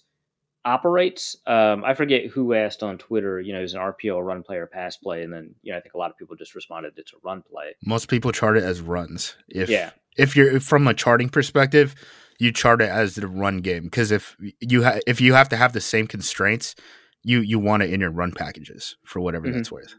operates. 0.68 1.38
Um, 1.48 1.86
I 1.86 1.94
forget 1.94 2.26
who 2.26 2.54
asked 2.54 2.84
on 2.84 2.98
Twitter, 2.98 3.40
you 3.40 3.54
know, 3.54 3.62
is 3.62 3.74
an 3.74 3.80
RPO 3.80 4.18
a 4.18 4.24
run 4.24 4.44
play 4.44 4.58
or 4.58 4.68
pass 4.68 4.98
play? 4.98 5.24
And 5.24 5.32
then, 5.32 5.56
you 5.64 5.72
know, 5.72 5.78
I 5.78 5.82
think 5.82 5.94
a 5.94 5.98
lot 5.98 6.12
of 6.12 6.18
people 6.18 6.36
just 6.36 6.56
responded 6.56 6.94
it's 6.98 7.14
a 7.14 7.18
run 7.24 7.42
play. 7.42 7.76
Most 7.86 8.10
people 8.10 8.34
chart 8.34 8.58
it 8.58 8.64
as 8.64 8.82
runs. 8.82 9.36
If 9.48 9.70
yeah. 9.70 9.92
if 10.18 10.36
you're 10.36 10.60
from 10.60 10.86
a 10.88 10.94
charting 10.94 11.30
perspective, 11.30 11.96
you 12.38 12.52
chart 12.52 12.82
it 12.82 12.90
as 12.90 13.16
the 13.16 13.28
run 13.28 13.60
game 13.60 13.84
because 13.84 14.12
if 14.12 14.36
you 14.60 14.84
ha- 14.84 15.00
if 15.08 15.22
you 15.22 15.34
have 15.34 15.48
to 15.50 15.56
have 15.56 15.72
the 15.72 15.82
same 15.82 16.06
constraints, 16.06 16.76
you 17.24 17.40
you 17.40 17.60
want 17.60 17.84
it 17.84 17.94
in 17.94 18.02
your 18.02 18.12
run 18.12 18.34
packages 18.34 18.98
for 19.06 19.22
whatever 19.22 19.48
mm-hmm. 19.48 19.58
that's 19.58 19.72
worth. 19.72 19.96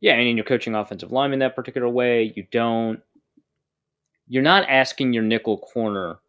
Yeah, 0.00 0.14
and 0.14 0.38
you're 0.38 0.44
coaching 0.44 0.76
offensive 0.76 1.10
linemen 1.10 1.40
that 1.40 1.56
particular 1.56 1.88
way. 1.88 2.32
You 2.36 2.46
don't 2.52 3.02
you're 4.28 4.44
not 4.44 4.68
asking 4.68 5.12
your 5.12 5.24
nickel 5.24 5.58
corner 5.58 6.20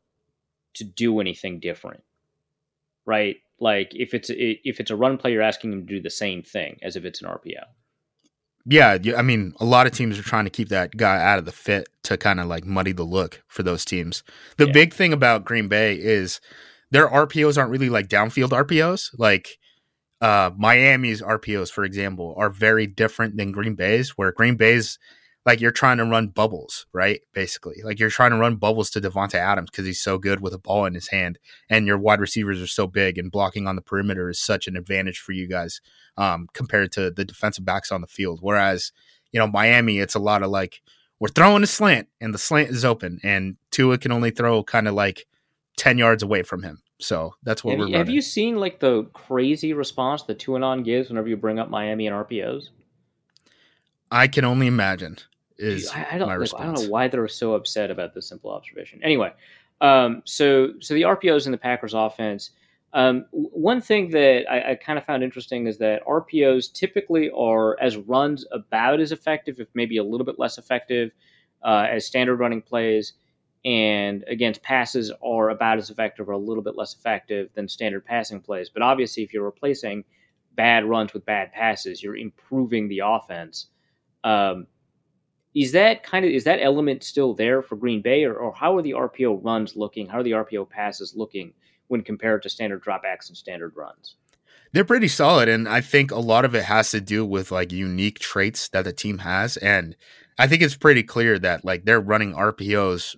to 0.73 0.83
do 0.83 1.19
anything 1.19 1.59
different, 1.59 2.03
right? 3.05 3.37
Like 3.59 3.91
if 3.93 4.13
it's 4.13 4.29
if 4.29 4.79
it's 4.79 4.91
a 4.91 4.95
run 4.95 5.17
play, 5.17 5.31
you're 5.31 5.41
asking 5.41 5.73
him 5.73 5.87
to 5.87 5.93
do 5.95 6.01
the 6.01 6.09
same 6.09 6.43
thing 6.43 6.77
as 6.81 6.95
if 6.95 7.05
it's 7.05 7.21
an 7.21 7.27
RPO. 7.27 7.63
Yeah, 8.65 8.97
I 9.17 9.21
mean, 9.21 9.53
a 9.59 9.65
lot 9.65 9.87
of 9.87 9.93
teams 9.93 10.19
are 10.19 10.23
trying 10.23 10.43
to 10.43 10.51
keep 10.51 10.69
that 10.69 10.95
guy 10.95 11.23
out 11.23 11.39
of 11.39 11.45
the 11.45 11.51
fit 11.51 11.87
to 12.03 12.17
kind 12.17 12.39
of 12.39 12.47
like 12.47 12.65
muddy 12.65 12.91
the 12.91 13.03
look 13.03 13.41
for 13.47 13.63
those 13.63 13.83
teams. 13.83 14.23
The 14.57 14.67
yeah. 14.67 14.73
big 14.73 14.93
thing 14.93 15.11
about 15.11 15.45
Green 15.45 15.67
Bay 15.67 15.95
is 15.95 16.39
their 16.91 17.07
RPOs 17.07 17.57
aren't 17.57 17.71
really 17.71 17.89
like 17.89 18.09
downfield 18.09 18.49
RPOs. 18.49 19.09
Like 19.17 19.57
uh, 20.21 20.51
Miami's 20.57 21.21
RPOs, 21.21 21.71
for 21.71 21.83
example, 21.83 22.35
are 22.37 22.49
very 22.49 22.85
different 22.85 23.37
than 23.37 23.51
Green 23.51 23.75
Bay's, 23.75 24.11
where 24.11 24.31
Green 24.31 24.55
Bay's 24.55 24.99
like 25.45 25.61
you're 25.61 25.71
trying 25.71 25.97
to 25.97 26.05
run 26.05 26.27
bubbles, 26.27 26.85
right? 26.93 27.21
Basically, 27.33 27.81
like 27.83 27.99
you're 27.99 28.09
trying 28.09 28.31
to 28.31 28.37
run 28.37 28.57
bubbles 28.57 28.89
to 28.91 29.01
Davante 29.01 29.35
Adams 29.35 29.69
because 29.69 29.85
he's 29.85 30.01
so 30.01 30.17
good 30.17 30.41
with 30.41 30.53
a 30.53 30.59
ball 30.59 30.85
in 30.85 30.93
his 30.93 31.07
hand, 31.07 31.39
and 31.69 31.87
your 31.87 31.97
wide 31.97 32.19
receivers 32.19 32.61
are 32.61 32.67
so 32.67 32.87
big, 32.87 33.17
and 33.17 33.31
blocking 33.31 33.67
on 33.67 33.75
the 33.75 33.81
perimeter 33.81 34.29
is 34.29 34.39
such 34.39 34.67
an 34.67 34.75
advantage 34.75 35.19
for 35.19 35.31
you 35.31 35.47
guys 35.47 35.81
um, 36.17 36.47
compared 36.53 36.91
to 36.93 37.09
the 37.09 37.25
defensive 37.25 37.65
backs 37.65 37.91
on 37.91 38.01
the 38.01 38.07
field. 38.07 38.39
Whereas, 38.41 38.91
you 39.31 39.39
know, 39.39 39.47
Miami, 39.47 39.99
it's 39.99 40.15
a 40.15 40.19
lot 40.19 40.43
of 40.43 40.51
like 40.51 40.81
we're 41.19 41.29
throwing 41.29 41.63
a 41.63 41.67
slant, 41.67 42.09
and 42.19 42.33
the 42.33 42.37
slant 42.37 42.69
is 42.69 42.83
open, 42.83 43.19
and 43.23 43.55
Tua 43.71 43.97
can 43.97 44.11
only 44.11 44.31
throw 44.31 44.63
kind 44.63 44.87
of 44.87 44.93
like 44.93 45.25
ten 45.77 45.97
yards 45.97 46.21
away 46.21 46.43
from 46.43 46.63
him. 46.63 46.81
So 46.99 47.33
that's 47.43 47.63
what 47.63 47.71
have 47.71 47.79
we're. 47.79 47.87
You, 47.87 47.97
have 47.97 48.09
you 48.09 48.21
seen 48.21 48.57
like 48.57 48.79
the 48.81 49.05
crazy 49.13 49.73
response 49.73 50.23
that 50.23 50.37
Tuanon 50.37 50.83
gives 50.83 51.09
whenever 51.09 51.29
you 51.29 51.37
bring 51.37 51.59
up 51.59 51.69
Miami 51.69 52.07
and 52.07 52.15
RPOs? 52.15 52.69
I 54.11 54.27
can 54.27 54.43
only 54.43 54.67
imagine. 54.67 55.17
Is 55.59 55.89
I, 55.89 56.07
I 56.11 56.17
don't, 56.17 56.29
like, 56.29 56.49
I 56.57 56.65
don't 56.65 56.81
know 56.81 56.89
why 56.89 57.09
they're 57.09 57.27
so 57.27 57.53
upset 57.53 57.91
about 57.91 58.13
this 58.13 58.27
simple 58.27 58.49
observation. 58.49 59.01
Anyway, 59.03 59.33
um, 59.81 60.21
so 60.25 60.73
so 60.79 60.93
the 60.93 61.01
RPOs 61.03 61.45
in 61.45 61.51
the 61.51 61.57
Packers 61.57 61.93
offense. 61.93 62.51
Um, 62.91 63.25
one 63.31 63.81
thing 63.81 64.09
that 64.11 64.45
I, 64.49 64.71
I 64.71 64.75
kind 64.75 64.97
of 64.97 65.05
found 65.05 65.23
interesting 65.23 65.67
is 65.67 65.77
that 65.77 66.03
RPOs 66.05 66.73
typically 66.73 67.29
are 67.29 67.79
as 67.79 67.97
runs 67.97 68.45
about 68.51 68.99
as 68.99 69.11
effective, 69.11 69.59
if 69.59 69.67
maybe 69.75 69.97
a 69.97 70.03
little 70.03 70.25
bit 70.25 70.39
less 70.39 70.57
effective, 70.57 71.11
uh, 71.63 71.85
as 71.89 72.05
standard 72.05 72.37
running 72.37 72.63
plays, 72.63 73.13
and 73.63 74.23
against 74.27 74.63
passes 74.63 75.11
are 75.23 75.49
about 75.49 75.77
as 75.77 75.89
effective 75.89 76.29
or 76.29 76.31
a 76.31 76.37
little 76.37 76.63
bit 76.63 76.75
less 76.77 76.95
effective 76.95 77.49
than 77.53 77.67
standard 77.67 78.05
passing 78.05 78.39
plays. 78.39 78.69
But 78.69 78.81
obviously, 78.81 79.23
if 79.23 79.33
you're 79.33 79.43
replacing 79.43 80.03
bad 80.55 80.85
runs 80.85 81.13
with 81.13 81.25
bad 81.25 81.51
passes, 81.51 82.01
you're 82.01 82.17
improving 82.17 82.87
the 82.87 83.01
offense. 83.05 83.67
Um, 84.23 84.65
is 85.55 85.71
that 85.71 86.03
kind 86.03 86.25
of 86.25 86.31
is 86.31 86.43
that 86.43 86.59
element 86.61 87.03
still 87.03 87.33
there 87.33 87.61
for 87.61 87.75
Green 87.75 88.01
Bay, 88.01 88.23
or, 88.23 88.35
or 88.35 88.53
how 88.53 88.77
are 88.77 88.81
the 88.81 88.91
RPO 88.91 89.43
runs 89.43 89.75
looking? 89.75 90.07
How 90.07 90.19
are 90.19 90.23
the 90.23 90.31
RPO 90.31 90.69
passes 90.69 91.15
looking 91.15 91.53
when 91.87 92.01
compared 92.01 92.43
to 92.43 92.49
standard 92.49 92.83
dropbacks 92.83 93.29
and 93.29 93.37
standard 93.37 93.73
runs? 93.75 94.15
They're 94.71 94.85
pretty 94.85 95.07
solid, 95.07 95.49
and 95.49 95.67
I 95.67 95.81
think 95.81 96.11
a 96.11 96.19
lot 96.19 96.45
of 96.45 96.53
it 96.53 96.63
has 96.63 96.91
to 96.91 97.01
do 97.01 97.25
with 97.25 97.51
like 97.51 97.71
unique 97.71 98.19
traits 98.19 98.69
that 98.69 98.85
the 98.85 98.93
team 98.93 99.19
has, 99.19 99.57
and 99.57 99.95
I 100.37 100.47
think 100.47 100.61
it's 100.61 100.77
pretty 100.77 101.03
clear 101.03 101.39
that 101.39 101.65
like 101.65 101.85
they're 101.85 101.99
running 101.99 102.33
RPOs 102.33 103.15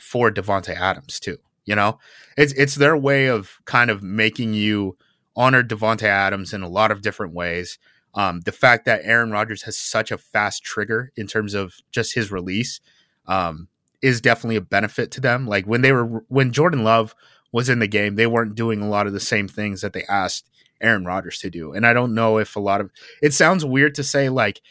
for 0.00 0.30
Davante 0.30 0.74
Adams 0.74 1.20
too. 1.20 1.36
You 1.66 1.74
know, 1.74 1.98
it's 2.36 2.52
it's 2.54 2.76
their 2.76 2.96
way 2.96 3.26
of 3.26 3.58
kind 3.66 3.90
of 3.90 4.02
making 4.02 4.54
you 4.54 4.96
honor 5.36 5.62
Davante 5.62 6.04
Adams 6.04 6.54
in 6.54 6.62
a 6.62 6.68
lot 6.68 6.90
of 6.90 7.02
different 7.02 7.34
ways. 7.34 7.78
Um, 8.16 8.40
the 8.40 8.52
fact 8.52 8.86
that 8.86 9.02
Aaron 9.04 9.30
Rodgers 9.30 9.62
has 9.62 9.76
such 9.76 10.10
a 10.10 10.18
fast 10.18 10.64
trigger 10.64 11.12
in 11.16 11.26
terms 11.26 11.52
of 11.54 11.74
just 11.92 12.14
his 12.14 12.32
release 12.32 12.80
um, 13.26 13.68
is 14.02 14.20
definitely 14.20 14.56
a 14.56 14.62
benefit 14.62 15.10
to 15.12 15.20
them. 15.20 15.46
Like 15.46 15.66
when 15.66 15.82
they 15.82 15.92
were 15.92 16.24
when 16.28 16.50
Jordan 16.50 16.82
Love 16.82 17.14
was 17.52 17.68
in 17.68 17.78
the 17.78 17.86
game, 17.86 18.16
they 18.16 18.26
weren't 18.26 18.54
doing 18.54 18.80
a 18.80 18.88
lot 18.88 19.06
of 19.06 19.12
the 19.12 19.20
same 19.20 19.48
things 19.48 19.82
that 19.82 19.92
they 19.92 20.04
asked 20.04 20.48
Aaron 20.80 21.04
Rodgers 21.04 21.38
to 21.40 21.50
do. 21.50 21.72
And 21.72 21.86
I 21.86 21.92
don't 21.92 22.14
know 22.14 22.38
if 22.38 22.56
a 22.56 22.60
lot 22.60 22.80
of 22.80 22.90
it 23.22 23.34
sounds 23.34 23.64
weird 23.64 23.94
to 23.96 24.04
say 24.04 24.28
like 24.28 24.62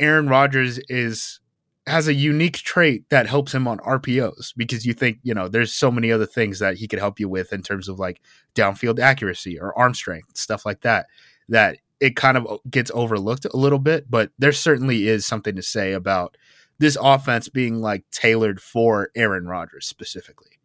Aaron 0.00 0.28
Rodgers 0.28 0.78
is 0.88 1.40
has 1.86 2.08
a 2.08 2.14
unique 2.14 2.56
trait 2.56 3.04
that 3.10 3.26
helps 3.26 3.54
him 3.54 3.68
on 3.68 3.78
RPOs 3.78 4.54
because 4.56 4.86
you 4.86 4.94
think, 4.94 5.18
you 5.22 5.34
know, 5.34 5.48
there's 5.48 5.72
so 5.72 5.90
many 5.90 6.10
other 6.10 6.24
things 6.24 6.58
that 6.58 6.78
he 6.78 6.88
could 6.88 6.98
help 6.98 7.20
you 7.20 7.28
with 7.28 7.52
in 7.52 7.62
terms 7.62 7.88
of 7.88 7.98
like 7.98 8.22
downfield 8.54 8.98
accuracy 8.98 9.58
or 9.60 9.78
arm 9.78 9.92
strength, 9.92 10.34
stuff 10.34 10.64
like 10.64 10.80
that, 10.80 11.06
that 11.50 11.76
it 12.04 12.16
kind 12.16 12.36
of 12.36 12.60
gets 12.70 12.90
overlooked 12.92 13.46
a 13.46 13.56
little 13.56 13.78
bit, 13.78 14.10
but 14.10 14.30
there 14.38 14.52
certainly 14.52 15.08
is 15.08 15.24
something 15.24 15.56
to 15.56 15.62
say 15.62 15.92
about 15.92 16.36
this 16.78 16.98
offense 17.00 17.48
being 17.48 17.80
like 17.80 18.04
tailored 18.10 18.60
for 18.60 19.10
Aaron 19.14 19.46
Rodgers 19.46 19.86
specifically. 19.86 20.58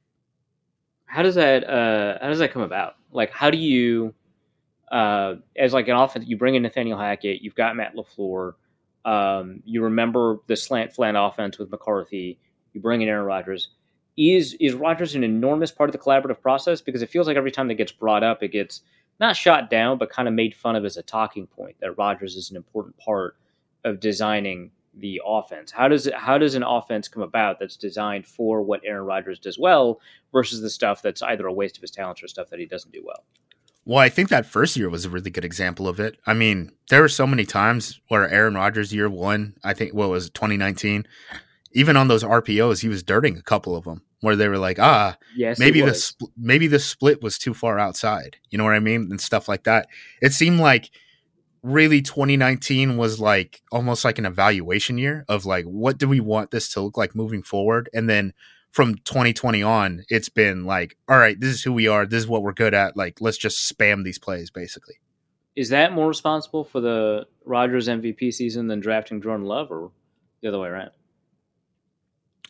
How 1.05 1.23
does 1.23 1.35
that 1.35 1.63
uh 1.63 2.17
how 2.21 2.27
does 2.27 2.39
that 2.39 2.51
come 2.51 2.61
about? 2.61 2.95
Like 3.11 3.31
how 3.31 3.49
do 3.49 3.57
you 3.57 4.13
uh 4.91 5.35
as 5.55 5.71
like 5.71 5.87
an 5.87 5.95
offense 5.95 6.25
you 6.27 6.37
bring 6.37 6.55
in 6.55 6.63
Nathaniel 6.63 6.99
Hackett, 6.99 7.41
you've 7.41 7.55
got 7.55 7.75
Matt 7.75 7.95
LaFleur, 7.95 8.53
Um, 9.05 9.61
you 9.65 9.83
remember 9.83 10.39
the 10.47 10.55
slant 10.55 10.93
flat 10.93 11.15
offense 11.17 11.57
with 11.57 11.71
McCarthy. 11.71 12.39
You 12.73 12.81
bring 12.81 13.01
in 13.01 13.07
Aaron 13.07 13.25
Rodgers. 13.25 13.69
Is 14.17 14.55
is 14.59 14.73
Rodgers 14.73 15.15
an 15.15 15.23
enormous 15.23 15.71
part 15.71 15.89
of 15.89 15.93
the 15.93 15.99
collaborative 15.99 16.41
process? 16.41 16.81
Because 16.81 17.01
it 17.01 17.09
feels 17.09 17.27
like 17.27 17.37
every 17.37 17.51
time 17.51 17.69
that 17.69 17.75
gets 17.75 17.93
brought 17.93 18.23
up, 18.23 18.43
it 18.43 18.51
gets 18.51 18.81
not 19.19 19.35
shot 19.35 19.69
down, 19.69 19.97
but 19.97 20.09
kind 20.09 20.27
of 20.27 20.33
made 20.33 20.55
fun 20.55 20.75
of 20.75 20.85
as 20.85 20.97
a 20.97 21.03
talking 21.03 21.47
point 21.47 21.75
that 21.81 21.97
Rodgers 21.97 22.35
is 22.35 22.51
an 22.51 22.57
important 22.57 22.97
part 22.97 23.35
of 23.83 23.99
designing 23.99 24.71
the 24.95 25.21
offense. 25.25 25.71
How 25.71 25.87
does 25.87 26.07
it, 26.07 26.13
how 26.13 26.37
does 26.37 26.55
an 26.55 26.63
offense 26.63 27.07
come 27.07 27.23
about 27.23 27.59
that's 27.59 27.77
designed 27.77 28.25
for 28.25 28.61
what 28.61 28.81
Aaron 28.83 29.05
Rodgers 29.05 29.39
does 29.39 29.57
well 29.57 29.99
versus 30.31 30.61
the 30.61 30.69
stuff 30.69 31.01
that's 31.01 31.21
either 31.21 31.47
a 31.47 31.53
waste 31.53 31.77
of 31.77 31.81
his 31.81 31.91
talents 31.91 32.23
or 32.23 32.27
stuff 32.27 32.49
that 32.49 32.59
he 32.59 32.65
doesn't 32.65 32.91
do 32.91 33.03
well? 33.05 33.23
Well, 33.85 33.99
I 33.99 34.09
think 34.09 34.29
that 34.29 34.45
first 34.45 34.75
year 34.75 34.89
was 34.89 35.05
a 35.05 35.09
really 35.09 35.31
good 35.31 35.45
example 35.45 35.87
of 35.87 35.99
it. 35.99 36.17
I 36.25 36.33
mean, 36.33 36.71
there 36.89 37.01
were 37.01 37.09
so 37.09 37.25
many 37.25 37.45
times 37.45 37.99
where 38.07 38.29
Aaron 38.29 38.55
Rodgers 38.55 38.93
year 38.93 39.09
one, 39.09 39.55
I 39.63 39.73
think 39.73 39.93
what 39.93 40.09
was 40.09 40.29
2019, 40.29 41.05
even 41.71 41.97
on 41.97 42.07
those 42.07 42.23
RPOs, 42.23 42.81
he 42.81 42.89
was 42.89 43.03
dirting 43.03 43.37
a 43.37 43.41
couple 43.41 43.75
of 43.75 43.85
them 43.85 44.01
where 44.21 44.35
they 44.35 44.47
were 44.47 44.57
like, 44.57 44.79
ah, 44.79 45.17
yes, 45.35 45.59
maybe 45.59 45.81
the 45.81 45.91
spl- 45.91 46.31
maybe 46.37 46.67
the 46.67 46.79
split 46.79 47.21
was 47.21 47.37
too 47.37 47.53
far 47.53 47.79
outside. 47.79 48.37
You 48.49 48.57
know 48.57 48.63
what 48.63 48.73
I 48.73 48.79
mean? 48.79 49.07
And 49.09 49.21
stuff 49.21 49.47
like 49.47 49.63
that. 49.63 49.87
It 50.21 50.33
seemed 50.33 50.59
like 50.59 50.89
really 51.63 52.01
2019 52.01 52.97
was 52.97 53.19
like 53.19 53.61
almost 53.71 54.05
like 54.05 54.17
an 54.17 54.25
evaluation 54.25 54.97
year 54.97 55.25
of 55.27 55.45
like 55.45 55.65
what 55.65 55.97
do 55.97 56.07
we 56.07 56.19
want 56.19 56.51
this 56.51 56.71
to 56.73 56.81
look 56.81 56.97
like 56.97 57.15
moving 57.15 57.43
forward? 57.43 57.89
And 57.93 58.09
then 58.09 58.33
from 58.71 58.95
2020 58.95 59.63
on 59.63 60.03
it's 60.09 60.29
been 60.29 60.63
like 60.63 60.95
all 61.07 61.17
right 61.17 61.39
this 61.39 61.49
is 61.49 61.63
who 61.63 61.73
we 61.73 61.87
are. 61.87 62.05
This 62.05 62.19
is 62.19 62.27
what 62.27 62.43
we're 62.43 62.53
good 62.53 62.73
at. 62.73 62.95
Like 62.95 63.19
let's 63.21 63.37
just 63.37 63.71
spam 63.71 64.03
these 64.03 64.19
plays 64.19 64.49
basically. 64.49 64.95
Is 65.55 65.69
that 65.69 65.91
more 65.91 66.07
responsible 66.07 66.63
for 66.63 66.79
the 66.79 67.25
Rodgers 67.43 67.87
MVP 67.87 68.33
season 68.33 68.67
than 68.67 68.79
drafting 68.79 69.21
Jordan 69.21 69.45
Love 69.45 69.71
or 69.71 69.91
the 70.41 70.47
other 70.47 70.59
way 70.59 70.69
around? 70.69 70.91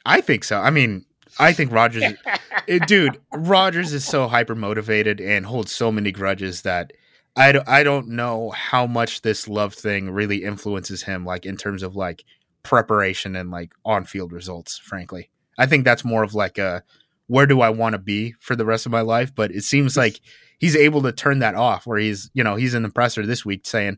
I 0.05 0.21
think 0.21 0.43
so. 0.43 0.59
I 0.59 0.69
mean 0.69 1.05
I 1.37 1.53
think 1.53 1.71
Rodgers, 1.71 2.13
it, 2.67 2.87
dude, 2.87 3.19
Rodgers 3.33 3.93
is 3.93 4.05
so 4.05 4.27
hyper 4.27 4.55
motivated 4.55 5.21
and 5.21 5.45
holds 5.45 5.71
so 5.71 5.91
many 5.91 6.11
grudges 6.11 6.63
that 6.63 6.93
I 7.35 7.51
don't, 7.51 7.67
I 7.67 7.83
don't 7.83 8.09
know 8.09 8.49
how 8.51 8.87
much 8.87 9.21
this 9.21 9.47
love 9.47 9.73
thing 9.73 10.09
really 10.09 10.43
influences 10.43 11.03
him, 11.03 11.25
like 11.25 11.45
in 11.45 11.57
terms 11.57 11.83
of 11.83 11.95
like 11.95 12.23
preparation 12.63 13.35
and 13.35 13.51
like 13.51 13.73
on 13.85 14.05
field 14.05 14.31
results. 14.31 14.77
Frankly, 14.77 15.29
I 15.57 15.65
think 15.65 15.85
that's 15.85 16.03
more 16.03 16.23
of 16.23 16.33
like 16.33 16.57
a 16.57 16.83
where 17.27 17.45
do 17.45 17.61
I 17.61 17.69
want 17.69 17.93
to 17.93 17.99
be 17.99 18.33
for 18.39 18.55
the 18.55 18.65
rest 18.65 18.85
of 18.85 18.91
my 18.91 19.01
life. 19.01 19.33
But 19.33 19.51
it 19.51 19.63
seems 19.63 19.95
like 19.95 20.19
he's 20.57 20.75
able 20.75 21.01
to 21.03 21.11
turn 21.11 21.39
that 21.39 21.55
off. 21.55 21.85
Where 21.85 21.99
he's, 21.99 22.29
you 22.33 22.43
know, 22.43 22.55
he's 22.55 22.73
in 22.73 22.83
the 22.83 22.89
presser 22.89 23.25
this 23.25 23.45
week 23.45 23.65
saying, 23.65 23.97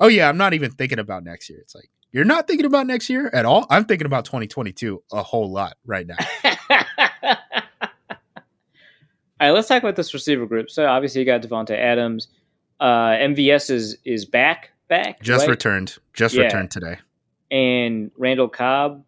"Oh 0.00 0.08
yeah, 0.08 0.28
I'm 0.28 0.36
not 0.36 0.52
even 0.52 0.70
thinking 0.72 0.98
about 0.98 1.24
next 1.24 1.48
year." 1.48 1.60
It's 1.60 1.74
like 1.74 1.90
you're 2.12 2.24
not 2.24 2.46
thinking 2.46 2.66
about 2.66 2.86
next 2.86 3.08
year 3.08 3.30
at 3.32 3.46
all. 3.46 3.66
I'm 3.70 3.86
thinking 3.86 4.06
about 4.06 4.26
2022 4.26 5.02
a 5.12 5.22
whole 5.22 5.50
lot 5.50 5.76
right 5.86 6.06
now. 6.06 6.16
all 9.42 9.48
right, 9.48 9.54
let's 9.54 9.66
talk 9.66 9.82
about 9.82 9.96
this 9.96 10.14
receiver 10.14 10.46
group. 10.46 10.70
So 10.70 10.86
obviously 10.86 11.20
you 11.20 11.24
got 11.24 11.42
Davante 11.42 11.76
Adams. 11.76 12.28
Uh, 12.78 13.10
MVS 13.10 13.70
is 13.70 13.96
is 14.04 14.24
back, 14.24 14.70
back. 14.86 15.20
Just 15.20 15.40
right? 15.40 15.50
returned. 15.50 15.96
Just 16.12 16.36
yeah. 16.36 16.44
returned 16.44 16.70
today. 16.70 16.98
And 17.50 18.12
Randall 18.16 18.48
Cobb 18.48 19.04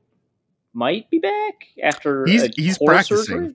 might 0.73 1.09
be 1.09 1.21
back 1.21 1.69
after 1.81 2.27
he's 2.27 2.53
he's 2.57 2.79
practicing. 2.79 3.25
Surgery? 3.25 3.55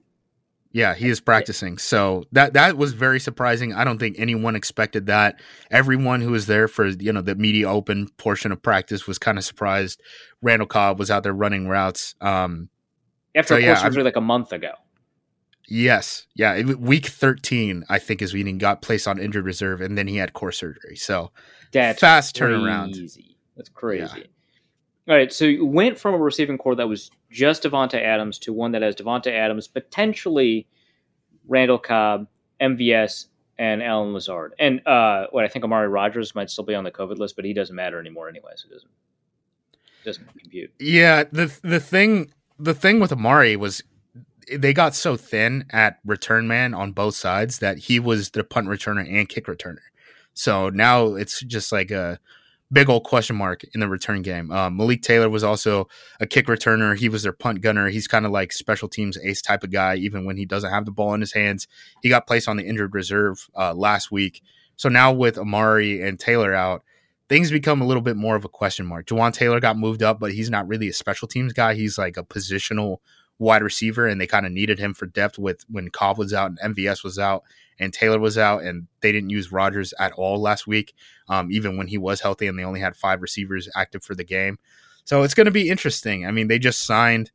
Yeah, 0.72 0.94
he 0.94 1.10
is 1.10 1.20
practicing. 1.20 1.76
So 1.76 2.24
that 2.32 2.54
that 2.54 2.78
was 2.78 2.94
very 2.94 3.20
surprising. 3.20 3.74
I 3.74 3.84
don't 3.84 3.98
think 3.98 4.16
anyone 4.18 4.56
expected 4.56 5.04
that. 5.04 5.38
Everyone 5.70 6.22
who 6.22 6.30
was 6.30 6.46
there 6.46 6.66
for 6.66 6.86
you 6.86 7.12
know 7.12 7.20
the 7.20 7.34
media 7.34 7.68
open 7.68 8.08
portion 8.16 8.52
of 8.52 8.62
practice 8.62 9.06
was 9.06 9.18
kind 9.18 9.36
of 9.36 9.44
surprised. 9.44 10.00
Randall 10.40 10.66
Cobb 10.66 10.98
was 10.98 11.10
out 11.10 11.24
there 11.24 11.34
running 11.34 11.68
routes. 11.68 12.14
Um, 12.22 12.70
after 13.34 13.56
so, 13.56 13.58
yeah, 13.58 13.74
surgery 13.74 14.02
like 14.02 14.16
a 14.16 14.22
month 14.22 14.54
ago. 14.54 14.72
Yes, 15.72 16.26
yeah. 16.34 16.60
Week 16.62 17.06
thirteen, 17.06 17.84
I 17.88 18.00
think, 18.00 18.22
is 18.22 18.34
when 18.34 18.46
he 18.46 18.52
got 18.54 18.82
placed 18.82 19.06
on 19.06 19.20
injured 19.20 19.44
reserve, 19.44 19.80
and 19.80 19.96
then 19.96 20.08
he 20.08 20.16
had 20.16 20.32
core 20.32 20.50
surgery. 20.50 20.96
So 20.96 21.30
that's 21.72 22.00
fast 22.00 22.36
crazy. 22.36 22.52
turnaround. 22.52 23.18
That's 23.56 23.68
crazy. 23.68 24.02
Yeah. 24.16 24.24
All 25.08 25.16
right, 25.16 25.32
so 25.32 25.44
you 25.44 25.64
went 25.64 25.98
from 25.98 26.14
a 26.14 26.18
receiving 26.18 26.58
core 26.58 26.74
that 26.74 26.88
was 26.88 27.10
just 27.30 27.62
Davante 27.62 28.00
Adams 28.00 28.38
to 28.40 28.52
one 28.52 28.72
that 28.72 28.82
has 28.82 28.94
Davante 28.96 29.32
Adams, 29.32 29.66
potentially 29.66 30.66
Randall 31.48 31.78
Cobb, 31.78 32.26
MVS, 32.60 33.26
and 33.58 33.82
Allen 33.82 34.12
Lazard. 34.12 34.54
And 34.58 34.86
uh, 34.86 35.26
what 35.30 35.44
I 35.44 35.48
think 35.48 35.64
Amari 35.64 35.88
Rodgers 35.88 36.34
might 36.34 36.50
still 36.50 36.64
be 36.64 36.74
on 36.74 36.84
the 36.84 36.90
COVID 36.90 37.18
list, 37.18 37.36
but 37.36 37.44
he 37.44 37.52
doesn't 37.52 37.74
matter 37.76 38.00
anymore 38.00 38.28
anyway, 38.28 38.52
so 38.56 38.66
it 38.68 38.72
doesn't 38.72 38.90
doesn't 40.04 40.26
compute. 40.36 40.72
Yeah, 40.80 41.24
the 41.30 41.56
the 41.62 41.80
thing 41.80 42.32
the 42.58 42.74
thing 42.74 43.00
with 43.00 43.12
Amari 43.12 43.56
was 43.56 43.82
they 44.56 44.72
got 44.72 44.94
so 44.94 45.16
thin 45.16 45.64
at 45.70 45.98
return 46.04 46.48
man 46.48 46.74
on 46.74 46.92
both 46.92 47.14
sides 47.14 47.58
that 47.58 47.78
he 47.78 48.00
was 48.00 48.30
the 48.30 48.44
punt 48.44 48.68
returner 48.68 49.06
and 49.08 49.28
kick 49.28 49.46
returner. 49.46 49.78
So 50.34 50.68
now 50.70 51.14
it's 51.14 51.40
just 51.40 51.72
like 51.72 51.90
a 51.90 52.18
big 52.72 52.88
old 52.88 53.04
question 53.04 53.36
mark 53.36 53.62
in 53.74 53.80
the 53.80 53.88
return 53.88 54.22
game. 54.22 54.50
Um, 54.50 54.76
Malik 54.76 55.02
Taylor 55.02 55.28
was 55.28 55.42
also 55.42 55.88
a 56.20 56.26
kick 56.26 56.46
returner. 56.46 56.96
He 56.96 57.08
was 57.08 57.22
their 57.22 57.32
punt 57.32 57.60
gunner. 57.60 57.88
He's 57.88 58.06
kind 58.06 58.24
of 58.24 58.32
like 58.32 58.52
special 58.52 58.88
teams 58.88 59.18
ace 59.22 59.42
type 59.42 59.64
of 59.64 59.70
guy, 59.70 59.96
even 59.96 60.24
when 60.24 60.36
he 60.36 60.44
doesn't 60.44 60.70
have 60.70 60.84
the 60.84 60.92
ball 60.92 61.14
in 61.14 61.20
his 61.20 61.32
hands. 61.32 61.66
He 62.02 62.08
got 62.08 62.26
placed 62.26 62.48
on 62.48 62.56
the 62.56 62.66
injured 62.66 62.94
reserve 62.94 63.48
uh, 63.56 63.74
last 63.74 64.10
week. 64.10 64.42
So 64.76 64.88
now 64.88 65.12
with 65.12 65.36
Amari 65.36 66.00
and 66.00 66.18
Taylor 66.18 66.54
out, 66.54 66.82
things 67.28 67.50
become 67.50 67.82
a 67.82 67.86
little 67.86 68.02
bit 68.02 68.16
more 68.16 68.36
of 68.36 68.44
a 68.44 68.48
question 68.48 68.86
mark. 68.86 69.06
Jawaan 69.06 69.32
Taylor 69.32 69.60
got 69.60 69.76
moved 69.76 70.02
up, 70.02 70.20
but 70.20 70.32
he's 70.32 70.50
not 70.50 70.66
really 70.68 70.88
a 70.88 70.92
special 70.92 71.28
teams 71.28 71.52
guy. 71.52 71.74
He's 71.74 71.98
like 71.98 72.16
a 72.16 72.24
positional 72.24 72.98
wide 73.40 73.62
receiver, 73.62 74.06
and 74.06 74.20
they 74.20 74.26
kind 74.26 74.46
of 74.46 74.52
needed 74.52 74.78
him 74.78 74.94
for 74.94 75.06
depth 75.06 75.38
with 75.38 75.64
when 75.68 75.88
Cobb 75.90 76.18
was 76.18 76.32
out 76.32 76.52
and 76.52 76.76
MVS 76.76 77.02
was 77.02 77.18
out 77.18 77.42
and 77.80 77.92
Taylor 77.92 78.20
was 78.20 78.36
out, 78.36 78.62
and 78.62 78.86
they 79.00 79.10
didn't 79.10 79.30
use 79.30 79.50
Rodgers 79.50 79.94
at 79.98 80.12
all 80.12 80.40
last 80.40 80.66
week, 80.66 80.94
um, 81.28 81.50
even 81.50 81.78
when 81.78 81.88
he 81.88 81.96
was 81.96 82.20
healthy, 82.20 82.46
and 82.46 82.58
they 82.58 82.64
only 82.64 82.80
had 82.80 82.94
five 82.94 83.22
receivers 83.22 83.68
active 83.74 84.04
for 84.04 84.14
the 84.14 84.22
game. 84.22 84.58
So 85.04 85.22
it's 85.22 85.34
going 85.34 85.46
to 85.46 85.50
be 85.50 85.70
interesting. 85.70 86.26
I 86.26 86.30
mean, 86.30 86.48
they 86.48 86.58
just 86.58 86.82
signed 86.82 87.32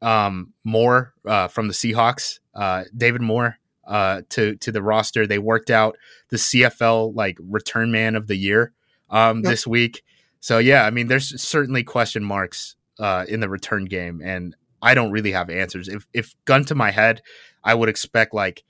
um, 0.00 0.54
Moore 0.64 1.12
uh, 1.26 1.48
from 1.48 1.68
the 1.68 1.74
Seahawks, 1.74 2.40
uh, 2.54 2.84
David 2.96 3.20
Moore 3.20 3.58
uh, 3.86 4.22
to 4.30 4.56
to 4.56 4.72
the 4.72 4.82
roster. 4.82 5.26
They 5.26 5.38
worked 5.38 5.70
out 5.70 5.96
the 6.30 6.38
CFL 6.38 7.14
like 7.14 7.38
return 7.40 7.92
man 7.92 8.16
of 8.16 8.26
the 8.26 8.36
year 8.36 8.72
um, 9.10 9.38
yep. 9.38 9.50
this 9.50 9.66
week. 9.66 10.02
So 10.40 10.58
yeah, 10.58 10.84
I 10.84 10.90
mean, 10.90 11.08
there's 11.08 11.40
certainly 11.40 11.84
question 11.84 12.24
marks 12.24 12.76
uh, 12.98 13.26
in 13.28 13.40
the 13.40 13.48
return 13.48 13.84
game, 13.84 14.20
and 14.24 14.56
I 14.84 14.94
don't 14.94 15.10
really 15.10 15.32
have 15.32 15.48
answers. 15.48 15.88
If 15.88 16.06
if 16.12 16.34
gun 16.44 16.64
to 16.66 16.74
my 16.74 16.90
head, 16.90 17.22
I 17.64 17.74
would 17.74 17.88
expect 17.88 18.34
like 18.34 18.64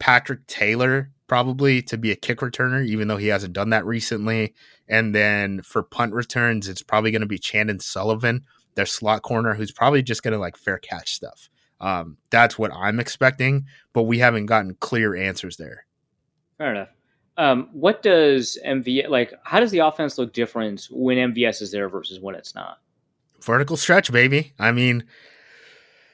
Patrick 0.00 0.46
Taylor 0.48 1.12
probably 1.28 1.80
to 1.82 1.96
be 1.96 2.10
a 2.10 2.16
kick 2.16 2.40
returner, 2.40 2.84
even 2.84 3.06
though 3.06 3.16
he 3.16 3.28
hasn't 3.28 3.52
done 3.52 3.70
that 3.70 3.86
recently. 3.86 4.52
And 4.88 5.14
then 5.14 5.62
for 5.62 5.84
punt 5.84 6.12
returns, 6.12 6.68
it's 6.68 6.82
probably 6.82 7.12
going 7.12 7.20
to 7.20 7.26
be 7.26 7.38
Chandon 7.38 7.78
Sullivan, 7.78 8.44
their 8.74 8.84
slot 8.84 9.22
corner, 9.22 9.54
who's 9.54 9.70
probably 9.70 10.02
just 10.02 10.24
going 10.24 10.32
to 10.32 10.40
like 10.40 10.56
fair 10.56 10.78
catch 10.78 11.14
stuff. 11.14 11.48
Um, 11.80 12.16
that's 12.30 12.58
what 12.58 12.72
I'm 12.74 12.98
expecting, 12.98 13.66
but 13.92 14.02
we 14.02 14.18
haven't 14.18 14.46
gotten 14.46 14.74
clear 14.80 15.14
answers 15.14 15.56
there. 15.56 15.86
Fair 16.58 16.72
enough. 16.72 16.88
Um, 17.36 17.68
what 17.72 18.02
does 18.02 18.58
MV 18.66 19.08
like? 19.08 19.32
How 19.44 19.60
does 19.60 19.70
the 19.70 19.78
offense 19.78 20.18
look 20.18 20.32
different 20.32 20.88
when 20.90 21.16
MVS 21.32 21.62
is 21.62 21.70
there 21.70 21.88
versus 21.88 22.18
when 22.18 22.34
it's 22.34 22.56
not? 22.56 22.78
Vertical 23.40 23.76
stretch, 23.76 24.12
baby. 24.12 24.52
I 24.58 24.72
mean, 24.72 25.04